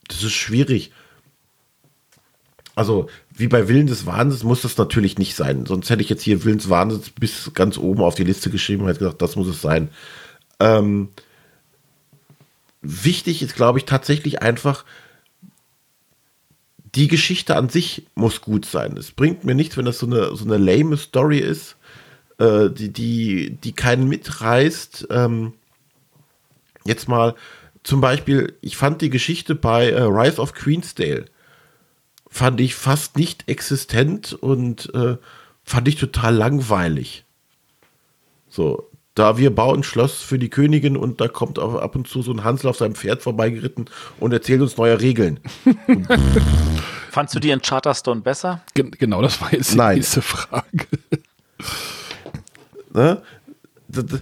Das 0.07 0.23
ist 0.23 0.31
schwierig. 0.31 0.91
Also, 2.75 3.07
wie 3.30 3.47
bei 3.47 3.67
Willen 3.67 3.88
des 3.88 4.05
Wahnsinns 4.05 4.43
muss 4.43 4.61
das 4.61 4.77
natürlich 4.77 5.17
nicht 5.17 5.35
sein. 5.35 5.65
Sonst 5.65 5.89
hätte 5.89 6.01
ich 6.01 6.09
jetzt 6.09 6.23
hier 6.23 6.43
Willen 6.43 6.57
des 6.57 6.69
Wahnsinns 6.69 7.11
bis 7.11 7.51
ganz 7.53 7.77
oben 7.77 8.01
auf 8.01 8.15
die 8.15 8.23
Liste 8.23 8.49
geschrieben 8.49 8.84
und 8.84 8.88
hätte 8.88 8.99
gesagt, 8.99 9.21
das 9.21 9.35
muss 9.35 9.47
es 9.47 9.61
sein. 9.61 9.89
Ähm, 10.59 11.09
wichtig 12.81 13.43
ist, 13.43 13.55
glaube 13.55 13.80
ich, 13.80 13.85
tatsächlich 13.85 14.41
einfach, 14.41 14.85
die 16.95 17.07
Geschichte 17.07 17.56
an 17.56 17.70
sich 17.70 18.06
muss 18.15 18.41
gut 18.41 18.65
sein. 18.65 18.98
Es 18.98 19.11
bringt 19.11 19.44
mir 19.44 19.56
nichts, 19.56 19.78
wenn 19.78 19.86
das 19.86 19.99
so 19.99 20.06
eine, 20.06 20.36
so 20.36 20.45
eine 20.45 20.57
lame 20.57 20.98
Story 20.98 21.40
ist, 21.40 21.76
äh, 22.38 22.70
die, 22.70 22.91
die, 22.94 23.57
die 23.64 23.72
keinen 23.74 24.07
mitreißt. 24.07 25.07
Ähm, 25.10 25.53
jetzt 26.86 27.07
mal 27.07 27.36
zum 27.84 27.99
Beispiel, 27.99 28.57
ich 28.61 28.78
fand 28.78 29.02
die 29.02 29.10
Geschichte 29.10 29.56
bei 29.56 29.90
äh, 29.90 30.02
Rise 30.02 30.40
of 30.40 30.53
Queensdale 30.53 31.26
fand 32.34 32.60
ich 32.61 32.74
fast 32.74 33.15
nicht 33.15 33.48
existent 33.48 34.34
und 34.34 34.91
äh, 34.95 35.18
fand 35.64 35.88
ich 35.88 35.98
total 35.98 36.34
langweilig. 36.36 37.26
So, 38.49 38.90
da 39.15 39.38
wir 39.38 39.53
bauen 39.53 39.80
ein 39.80 39.84
Schloss 39.84 40.22
für 40.22 40.40
die 40.40 40.49
Königin 40.49 40.98
und 40.98 41.22
da 41.22 41.27
kommt 41.27 41.60
auch 41.60 41.76
ab 41.76 41.95
und 41.95 42.07
zu 42.07 42.22
so 42.22 42.31
ein 42.31 42.44
Hansel 42.44 42.69
auf 42.69 42.77
seinem 42.77 42.95
Pferd 42.95 43.22
vorbeigeritten 43.22 43.85
und 44.19 44.34
erzählt 44.34 44.61
uns 44.61 44.77
neue 44.77 44.99
Regeln. 44.99 45.40
Fandst 47.11 47.35
du 47.35 47.40
die 47.40 47.52
in 47.52 47.61
Charterstone 47.61 48.22
besser? 48.22 48.64
Gen 48.73 48.90
genau, 48.91 49.22
das 49.22 49.40
war 49.40 49.53
jetzt 49.53 49.73
die 49.73 49.77
Nein. 49.77 49.98
nächste 49.98 50.22
Frage. 50.22 50.88
Ne? 52.94 53.22
Da, 53.88 54.02
da, 54.02 54.18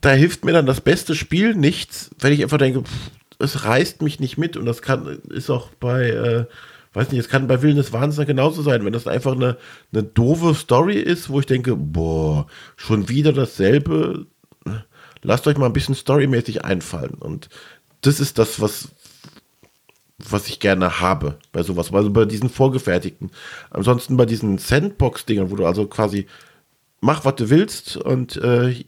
da 0.00 0.10
hilft 0.10 0.44
mir 0.44 0.52
dann 0.52 0.66
das 0.66 0.82
beste 0.82 1.14
Spiel 1.14 1.54
nichts, 1.54 2.10
wenn 2.18 2.32
ich 2.32 2.42
einfach 2.42 2.58
denke, 2.58 2.82
pff, 2.82 3.10
es 3.38 3.64
reißt 3.64 4.02
mich 4.02 4.20
nicht 4.20 4.36
mit 4.36 4.56
und 4.56 4.66
das 4.66 4.82
kann, 4.82 5.20
ist 5.30 5.50
auch 5.50 5.70
bei, 5.80 6.10
äh, 6.10 6.44
weiß 6.92 7.10
nicht, 7.10 7.20
es 7.20 7.28
kann 7.28 7.46
bei 7.46 7.62
Willen 7.62 7.76
des 7.76 7.92
Wahnsinns 7.92 8.26
genauso 8.26 8.62
sein, 8.62 8.84
wenn 8.84 8.92
das 8.92 9.06
einfach 9.06 9.32
eine, 9.32 9.56
eine 9.92 10.02
doofe 10.02 10.54
Story 10.54 10.98
ist, 10.98 11.28
wo 11.30 11.40
ich 11.40 11.46
denke, 11.46 11.76
boah, 11.76 12.46
schon 12.76 13.08
wieder 13.08 13.32
dasselbe, 13.32 14.26
lasst 15.22 15.46
euch 15.46 15.56
mal 15.56 15.66
ein 15.66 15.72
bisschen 15.72 15.94
storymäßig 15.94 16.64
einfallen 16.64 17.14
und 17.14 17.48
das 18.00 18.20
ist 18.20 18.38
das, 18.38 18.60
was 18.60 18.88
was 20.30 20.46
ich 20.46 20.60
gerne 20.60 21.00
habe 21.00 21.38
bei 21.50 21.64
sowas, 21.64 21.92
also 21.92 22.10
bei 22.10 22.24
diesen 22.24 22.48
vorgefertigten. 22.48 23.32
Ansonsten 23.70 24.16
bei 24.16 24.24
diesen 24.24 24.56
Sandbox-Dingern, 24.58 25.50
wo 25.50 25.56
du 25.56 25.66
also 25.66 25.86
quasi 25.86 26.26
mach, 27.00 27.24
was 27.24 27.34
du 27.34 27.50
willst 27.50 27.96
und 27.96 28.36
äh, 28.36 28.84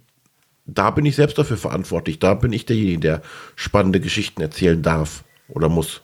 da 0.67 0.91
bin 0.91 1.05
ich 1.05 1.17
selbst 1.17 1.37
dafür 1.37 1.59
verantwortlich. 1.59 2.19
Da 2.19 2.35
bin 2.35 2.53
ich 2.53 2.65
derjenige, 2.65 3.01
der 3.01 3.23
spannende 3.55 4.01
Geschichten 4.01 4.41
erzählen 4.41 4.83
darf 4.83 5.25
oder 5.49 5.69
muss. 5.69 6.01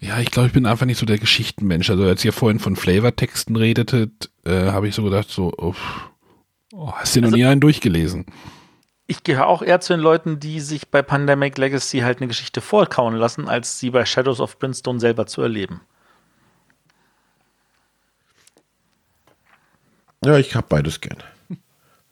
Ja, 0.00 0.18
ich 0.18 0.30
glaube, 0.30 0.46
ich 0.46 0.52
bin 0.54 0.64
einfach 0.66 0.86
nicht 0.86 0.98
so 0.98 1.04
der 1.06 1.18
Geschichtenmensch. 1.18 1.90
Also 1.90 2.04
als 2.04 2.24
ihr 2.24 2.32
vorhin 2.32 2.58
von 2.58 2.74
Flavortexten 2.74 3.54
redetet, 3.56 4.30
äh, 4.44 4.70
habe 4.70 4.88
ich 4.88 4.94
so 4.94 5.02
gedacht, 5.04 5.28
so, 5.28 5.52
uff, 5.58 6.10
oh, 6.72 6.90
hast 6.92 7.14
du 7.16 7.20
noch 7.20 7.26
Also- 7.26 7.36
nie 7.36 7.44
einen 7.44 7.60
durchgelesen? 7.60 8.24
Ich 9.06 9.24
gehöre 9.24 9.48
auch 9.48 9.60
eher 9.62 9.80
zu 9.80 9.92
den 9.92 10.00
Leuten, 10.00 10.38
die 10.38 10.60
sich 10.60 10.88
bei 10.88 11.02
Pandemic 11.02 11.58
Legacy 11.58 11.98
halt 11.98 12.18
eine 12.18 12.28
Geschichte 12.28 12.60
vorkauen 12.60 13.16
lassen, 13.16 13.48
als 13.48 13.78
sie 13.80 13.90
bei 13.90 14.04
Shadows 14.06 14.40
of 14.40 14.58
Brimstone 14.58 15.00
selber 15.00 15.26
zu 15.26 15.42
erleben. 15.42 15.80
Ja, 20.24 20.38
ich 20.38 20.54
habe 20.54 20.66
beides 20.68 21.00
gern. 21.00 21.18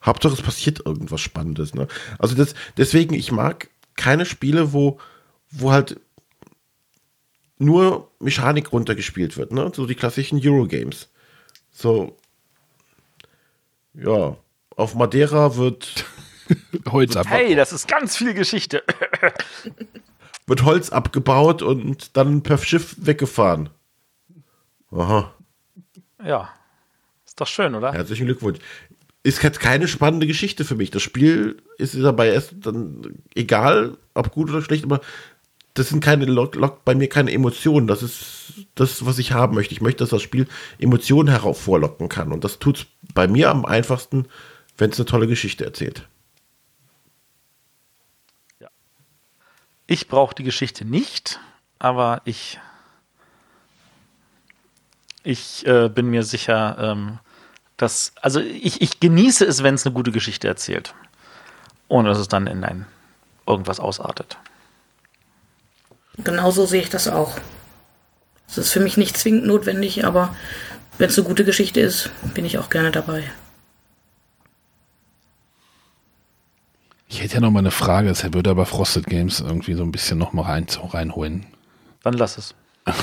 Hauptsache 0.05 0.35
es 0.35 0.43
passiert 0.43 0.85
irgendwas 0.85 1.21
Spannendes. 1.21 1.75
Ne? 1.75 1.89
Also 2.19 2.35
das, 2.35 2.55
deswegen, 2.77 3.15
ich 3.15 3.33
mag 3.33 3.69
keine 3.97 4.27
Spiele, 4.27 4.73
wo, 4.73 4.99
wo 5.51 5.73
halt 5.73 6.01
nur 7.59 8.11
Mechanik 8.21 8.73
runtergespielt 8.73 9.37
wird. 9.37 9.53
Ne? 9.53 9.71
So 9.75 9.87
die 9.87 9.95
klassischen 9.95 10.41
Eurogames. 10.43 11.11
So, 11.71 12.17
ja, 13.95 14.37
auf 14.77 14.95
Madeira 14.95 15.57
wird, 15.57 16.05
Holz 16.91 17.17
ab. 17.17 17.27
Hey, 17.29 17.55
das 17.55 17.73
ist 17.73 17.89
ganz 17.89 18.17
viel 18.17 18.35
Geschichte. 18.35 18.83
wird 20.47 20.65
Holz 20.65 20.91
abgebaut 20.91 21.63
und 21.63 22.17
dann 22.17 22.43
per 22.43 22.59
Schiff 22.59 22.97
weggefahren. 22.99 23.71
Aha. 24.91 25.35
ja. 26.25 26.49
Ist 27.27 27.41
doch 27.41 27.47
schön, 27.47 27.75
oder? 27.75 27.93
Herzlichen 27.93 28.27
Glückwunsch. 28.27 28.59
Ist 29.23 29.43
jetzt 29.43 29.61
keine 29.61 29.89
spannende 29.89 30.27
Geschichte 30.27 30.65
für 30.65 30.77
mich. 30.77 30.91
Das 30.91 31.03
Spiel 31.03 31.61
ist 31.77 31.95
dabei 32.01 32.29
erst 32.29 32.55
dann 32.63 33.23
egal, 33.35 33.99
ob 34.15 34.33
gut 34.33 34.49
oder 34.49 34.63
schlecht, 34.63 34.85
aber 34.85 35.01
das 35.79 35.89
sind 35.89 36.03
keine, 36.03 36.25
lockt 36.27 36.57
lock 36.57 36.85
bei 36.85 36.95
mir 36.95 37.09
keine 37.09 37.33
Emotionen. 37.33 37.87
Das 37.87 38.03
ist 38.03 38.67
das, 38.75 39.07
was 39.07 39.19
ich 39.19 39.33
haben 39.33 39.55
möchte. 39.55 39.75
Ich 39.75 39.81
möchte, 39.81 39.99
dass 39.99 40.11
das 40.11 40.23
Spiel 40.23 40.49
Emotionen 40.79 41.29
hervorlocken 41.29 42.09
kann. 42.09 42.33
Und 42.33 42.45
das 42.45 42.59
tut 42.59 42.79
es 42.79 42.87
bei 43.15 43.29
mir 43.29 43.51
am 43.51 43.65
einfachsten, 43.65 44.27
wenn 44.77 44.91
es 44.91 44.99
eine 44.99 45.07
tolle 45.07 45.27
Geschichte 45.27 45.65
erzählt. 45.65 46.09
Ich 49.87 50.09
brauche 50.09 50.35
die 50.35 50.45
Geschichte 50.45 50.85
nicht, 50.85 51.41
aber 51.79 52.21
ich, 52.27 52.59
ich 55.23 55.67
äh, 55.67 55.89
bin 55.89 56.11
mir 56.11 56.25
sicher, 56.25 56.77
ähm, 56.79 57.19
dass, 57.79 58.13
also 58.21 58.41
ich, 58.41 58.83
ich 58.83 59.01
genieße 59.01 59.47
es, 59.47 59.63
wenn 59.63 59.75
es 59.75 59.87
eine 59.87 59.95
gute 59.95 60.13
Geschichte 60.13 60.49
erzählt. 60.49 60.95
ohne 61.89 62.09
dass 62.11 62.19
es 62.19 62.29
dann 62.29 62.47
in 62.47 62.65
ein 62.65 62.87
irgendwas 63.47 63.81
ausartet. 63.81 64.37
Genauso 66.25 66.67
sehe 66.67 66.83
ich 66.83 66.91
das 66.91 67.09
auch. 67.09 67.39
Es 68.49 68.59
ist 68.59 68.73
für 68.73 68.81
mich 68.81 68.97
nicht 68.97 69.17
zwingend 69.17 69.47
notwendig, 69.47 70.05
aber 70.05 70.35
wenn 70.99 71.11
es 71.11 71.19
eine 71.19 71.29
gute 71.29 71.45
Geschichte 71.45 71.81
ist, 71.81 72.11
bin 72.35 72.45
ich 72.45 72.59
auch 72.59 72.71
gerne 72.71 72.91
dabei. 72.91 73.25
Ich 77.09 77.23
hätte 77.23 77.35
ja 77.35 77.41
noch 77.41 77.51
mal 77.51 77.61
eine 77.61 77.71
Frage, 77.71 78.09
das 78.09 78.23
würde 78.33 78.51
aber 78.51 78.67
Frosted 78.67 79.07
Games 79.07 79.41
irgendwie 79.41 79.75
so 79.75 79.83
ein 79.83 79.93
bisschen 79.93 80.19
noch 80.19 80.33
mal 80.33 80.43
rein, 80.43 80.67
reinholen. 80.91 81.47
Dann 82.03 82.15
lass 82.15 82.37
es. 82.37 82.55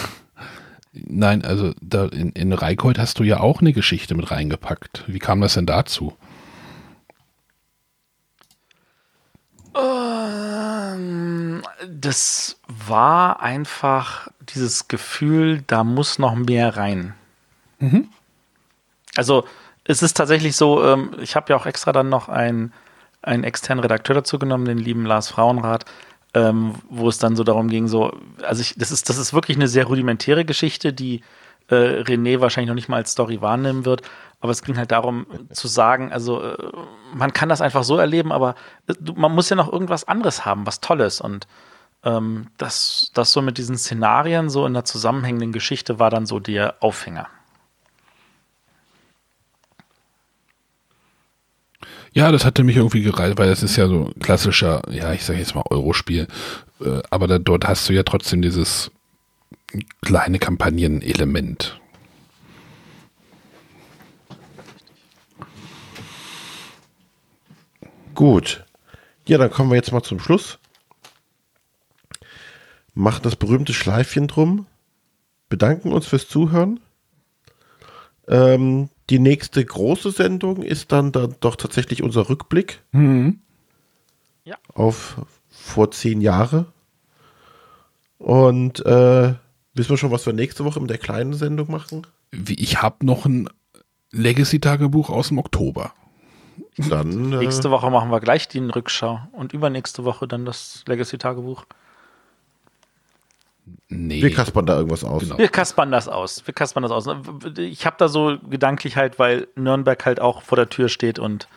Nein, 0.94 1.44
also 1.44 1.74
da 1.82 2.06
in, 2.06 2.32
in 2.32 2.54
Reikold 2.54 3.00
hast 3.00 3.20
du 3.20 3.24
ja 3.24 3.40
auch 3.40 3.62
eine 3.62 3.74
Geschichte 3.74 4.16
mit 4.16 4.32
reingepackt. 4.32 5.04
Wie 5.08 5.20
kam 5.20 5.42
das 5.42 5.56
denn 5.56 5.66
dazu? 5.66 6.16
Ähm, 9.76 11.25
das 11.88 12.58
war 12.68 13.42
einfach 13.42 14.28
dieses 14.42 14.88
Gefühl, 14.88 15.64
da 15.68 15.84
muss 15.84 16.20
noch 16.20 16.36
mehr 16.36 16.78
rein. 16.78 17.14
Also 19.16 19.46
es 19.84 20.02
ist 20.02 20.16
tatsächlich 20.18 20.56
so, 20.56 20.84
ähm, 20.84 21.12
ich 21.22 21.36
habe 21.36 21.52
ja 21.52 21.56
auch 21.56 21.66
extra 21.66 21.92
dann 21.92 22.10
noch 22.10 22.30
einen, 22.30 22.74
einen 23.22 23.44
externen 23.44 23.82
Redakteur 23.82 24.16
dazu 24.16 24.40
genommen, 24.40 24.66
den 24.66 24.78
lieben 24.78 25.06
Lars 25.06 25.30
Frauenrath, 25.30 25.86
ähm, 26.34 26.76
wo 26.90 27.08
es 27.08 27.18
dann 27.18 27.36
so 27.36 27.44
darum 27.44 27.70
ging, 27.70 27.88
so, 27.88 28.18
also 28.44 28.62
ich, 28.62 28.76
das 28.78 28.92
ist, 28.92 29.10
das 29.10 29.18
ist 29.18 29.34
wirklich 29.34 29.58
eine 29.58 29.68
sehr 29.68 29.86
rudimentäre 29.86 30.44
Geschichte, 30.44 30.92
die 30.92 31.22
äh, 31.70 32.02
René 32.02 32.42
wahrscheinlich 32.42 32.68
noch 32.68 32.76
nicht 32.76 32.90
mal 32.90 32.98
als 32.98 33.12
Story 33.12 33.42
wahrnehmen 33.42 33.86
wird. 33.86 34.02
Aber 34.46 34.52
es 34.52 34.62
ging 34.62 34.78
halt 34.78 34.92
darum 34.92 35.26
zu 35.52 35.68
sagen, 35.68 36.14
also 36.14 36.40
äh, 36.40 36.56
man 37.16 37.34
kann 37.34 37.50
das 37.50 37.62
einfach 37.62 37.84
so 37.84 37.98
erleben, 37.98 38.32
aber 38.32 38.54
äh, 38.86 38.94
man 39.16 39.34
muss 39.34 39.50
ja 39.50 39.56
noch 39.56 39.74
irgendwas 39.74 40.08
anderes 40.08 40.46
haben, 40.46 40.68
was 40.68 40.82
Tolles. 40.82 41.20
Und 41.20 41.48
ähm, 42.04 42.46
das, 42.58 43.10
das 43.16 43.32
so 43.32 43.42
mit 43.42 43.58
diesen 43.58 43.76
Szenarien, 43.76 44.52
so 44.52 44.68
in 44.68 44.76
der 44.76 44.86
zusammenhängenden 44.86 45.52
Geschichte, 45.52 45.98
war 45.98 46.12
dann 46.12 46.28
so 46.28 46.40
der 46.40 46.76
Aufhänger. 46.82 47.28
Ja, 52.14 52.32
das 52.32 52.46
hatte 52.46 52.64
mich 52.64 52.78
irgendwie 52.78 53.02
gereizt, 53.02 53.40
weil 53.40 53.50
es 53.50 53.64
ist 53.64 53.78
ja 53.78 53.88
so 53.88 54.14
ein 54.16 54.20
klassischer, 54.20 54.84
ja, 54.92 55.12
ich 55.12 55.26
sage 55.26 55.40
jetzt 55.40 55.56
mal 55.56 55.64
Eurospiel, 55.72 56.28
äh, 56.82 57.02
aber 57.10 57.26
da, 57.26 57.40
dort 57.40 57.68
hast 57.68 57.90
du 57.90 57.94
ja 57.94 58.04
trotzdem 58.04 58.44
dieses 58.44 58.92
kleine 60.02 60.38
Kampagnenelement. 60.38 61.80
Gut. 68.16 68.66
Ja, 69.28 69.38
dann 69.38 69.52
kommen 69.52 69.70
wir 69.70 69.76
jetzt 69.76 69.92
mal 69.92 70.04
zum 70.04 70.20
Schluss. 70.20 70.60
Machen 72.94 73.24
das 73.24 73.36
berühmte 73.36 73.74
Schleifchen 73.74 74.28
drum. 74.28 74.66
Bedanken 75.50 75.92
uns 75.92 76.08
fürs 76.08 76.28
Zuhören. 76.28 76.80
Ähm, 78.28 78.90
die 79.10 79.20
nächste 79.20 79.64
große 79.64 80.12
Sendung 80.12 80.64
ist 80.64 80.92
dann, 80.92 81.12
dann 81.12 81.36
doch 81.42 81.56
tatsächlich 81.56 82.02
unser 82.02 82.30
Rückblick 82.30 82.82
Ja. 84.44 84.56
auf 84.74 85.18
vor 85.50 85.92
zehn 85.92 86.22
Jahre. 86.22 86.66
Und 88.18 88.84
äh, 88.86 89.34
wissen 89.74 89.90
wir 89.90 89.98
schon, 89.98 90.12
was 90.12 90.26
wir 90.26 90.34
nächste 90.34 90.66
Woche 90.66 90.80
mit 90.80 90.90
der 90.90 90.98
kleinen 90.98 91.34
Sendung 91.34 91.70
machen? 91.70 92.08
Wie, 92.32 92.56
ich 92.56 92.82
habe 92.82 93.06
noch 93.06 93.26
ein 93.26 93.50
Legacy-Tagebuch 94.12 95.10
aus 95.10 95.28
dem 95.28 95.38
Oktober. 95.38 95.94
Dann 96.78 97.34
äh, 97.34 97.38
Nächste 97.38 97.72
Woche 97.72 97.90
machen 97.90 98.10
wir 98.12 98.20
gleich 98.20 98.48
die 98.48 98.60
Rückschau 98.60 99.20
und 99.32 99.54
übernächste 99.54 100.04
Woche 100.06 100.28
dann 100.28 100.46
das 100.46 100.84
Legacy-Tagebuch. 100.88 101.66
Nee. 103.88 104.22
wir 104.22 104.34
kaspern 104.34 104.66
da 104.66 104.76
irgendwas 104.78 105.04
aus. 105.04 105.24
Genau. 105.24 105.38
Wir 105.38 105.48
kaspern 105.48 105.92
das 105.92 106.08
aus. 106.08 106.46
Wir 106.46 106.54
kaspern 106.54 106.84
das 106.84 106.92
aus. 106.92 107.08
Ich 107.58 107.86
habe 107.86 107.96
da 107.98 108.08
so 108.08 108.38
gedanklich 108.50 108.96
halt, 108.96 109.18
weil 109.18 109.48
Nürnberg 109.56 110.06
halt 110.06 110.20
auch 110.20 110.42
vor 110.44 110.56
der 110.56 110.70
Tür 110.70 110.88
steht 110.90 111.18
und 111.18 111.48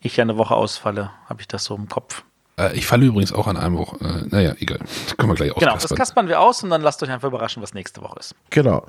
ich 0.00 0.16
ja 0.16 0.22
eine 0.22 0.36
Woche 0.38 0.54
ausfalle, 0.56 1.10
habe 1.28 1.40
ich 1.40 1.48
das 1.48 1.64
so 1.64 1.76
im 1.76 1.88
Kopf. 1.88 2.24
Äh, 2.58 2.76
ich 2.76 2.86
falle 2.86 3.06
übrigens 3.06 3.32
auch 3.32 3.46
an 3.46 3.56
einem 3.56 3.78
Woche. 3.78 3.96
Äh, 4.04 4.26
naja, 4.28 4.54
egal. 4.58 4.78
Das 4.78 5.16
können 5.16 5.30
wir 5.30 5.36
gleich 5.36 5.54
Genau, 5.54 5.60
das 5.74 5.84
auskaspern. 5.84 5.96
kaspern 5.98 6.28
wir 6.28 6.40
aus 6.40 6.62
und 6.64 6.70
dann 6.70 6.82
lasst 6.82 7.02
euch 7.02 7.10
einfach 7.10 7.28
überraschen, 7.28 7.62
was 7.62 7.74
nächste 7.74 8.02
Woche 8.02 8.18
ist. 8.18 8.34
Genau, 8.50 8.84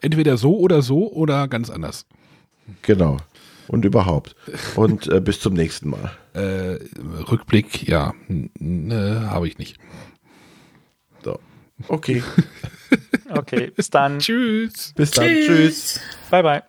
Entweder 0.00 0.36
so 0.36 0.56
oder 0.58 0.82
so 0.82 1.10
oder 1.10 1.48
ganz 1.48 1.68
anders. 1.70 2.06
genau. 2.82 3.16
Und 3.68 3.84
überhaupt. 3.84 4.36
Und 4.76 5.08
äh, 5.08 5.20
bis 5.20 5.40
zum 5.40 5.54
nächsten 5.54 5.90
Mal. 5.90 6.12
Äh, 6.34 6.78
Rückblick, 7.30 7.88
ja, 7.88 8.14
äh, 8.28 8.90
habe 8.90 9.48
ich 9.48 9.58
nicht. 9.58 9.78
So. 11.24 11.38
Okay. 11.88 12.22
Okay, 13.28 13.72
bis 13.74 13.90
dann. 13.90 14.20
Tschüss. 14.20 14.92
Bis 14.94 15.10
dann. 15.10 15.26
Tschüss. 15.26 16.00
Bye, 16.30 16.44
bye. 16.44 16.62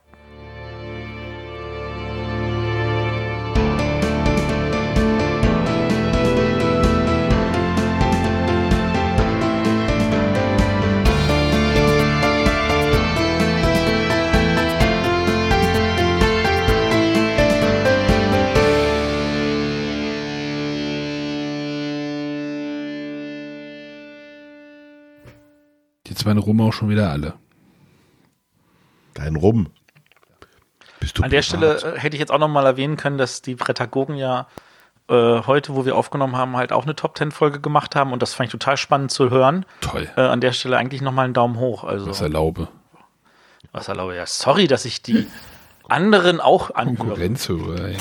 Waren 26.28 26.38
Rum 26.38 26.62
auch 26.62 26.74
schon 26.74 26.90
wieder 26.90 27.10
alle. 27.10 27.34
Dein 29.14 29.36
Rum. 29.36 29.68
Bist 31.00 31.18
du 31.18 31.24
An 31.24 31.30
der 31.30 31.42
privat? 31.42 31.80
Stelle 31.80 31.96
äh, 31.96 32.00
hätte 32.00 32.16
ich 32.16 32.20
jetzt 32.20 32.32
auch 32.32 32.40
noch 32.40 32.48
mal 32.50 32.66
erwähnen 32.66 32.98
können, 32.98 33.18
dass 33.18 33.42
die 33.42 33.56
Prädagogen 33.56 34.16
ja 34.16 34.48
äh, 35.10 35.42
heute, 35.48 35.76
wo 35.76 35.86
wir 35.86 35.96
aufgenommen 35.96 36.36
haben, 36.36 36.58
halt 36.58 36.74
auch 36.74 36.84
eine 36.84 36.96
Top-10-Folge 36.96 37.62
gemacht 37.62 37.96
haben 37.96 38.12
und 38.14 38.22
das 38.22 38.34
fand 38.34 38.48
ich 38.48 38.52
total 38.52 38.78
spannend 38.78 39.12
zu 39.12 39.30
hören. 39.30 39.66
Toll. 39.82 40.10
Äh, 40.18 40.22
an 40.22 40.42
der 40.42 40.52
Stelle 40.52 40.78
eigentlich 40.78 41.02
noch 41.02 41.14
mal 41.14 41.24
einen 41.24 41.34
Daumen 41.34 41.58
hoch. 41.58 41.84
Also, 41.84 42.06
Das 42.08 42.22
erlaube. 42.22 42.68
was 43.72 43.88
erlaube 43.88 44.16
ja. 44.16 44.26
Sorry, 44.26 44.68
dass 44.68 44.86
ich 44.86 45.02
die 45.02 45.28
anderen 45.88 46.42
auch 46.42 46.76
anhöre. 46.76 46.98
Konkurrenz 46.98 47.48
höre. 47.48 47.80
ey. 47.86 47.98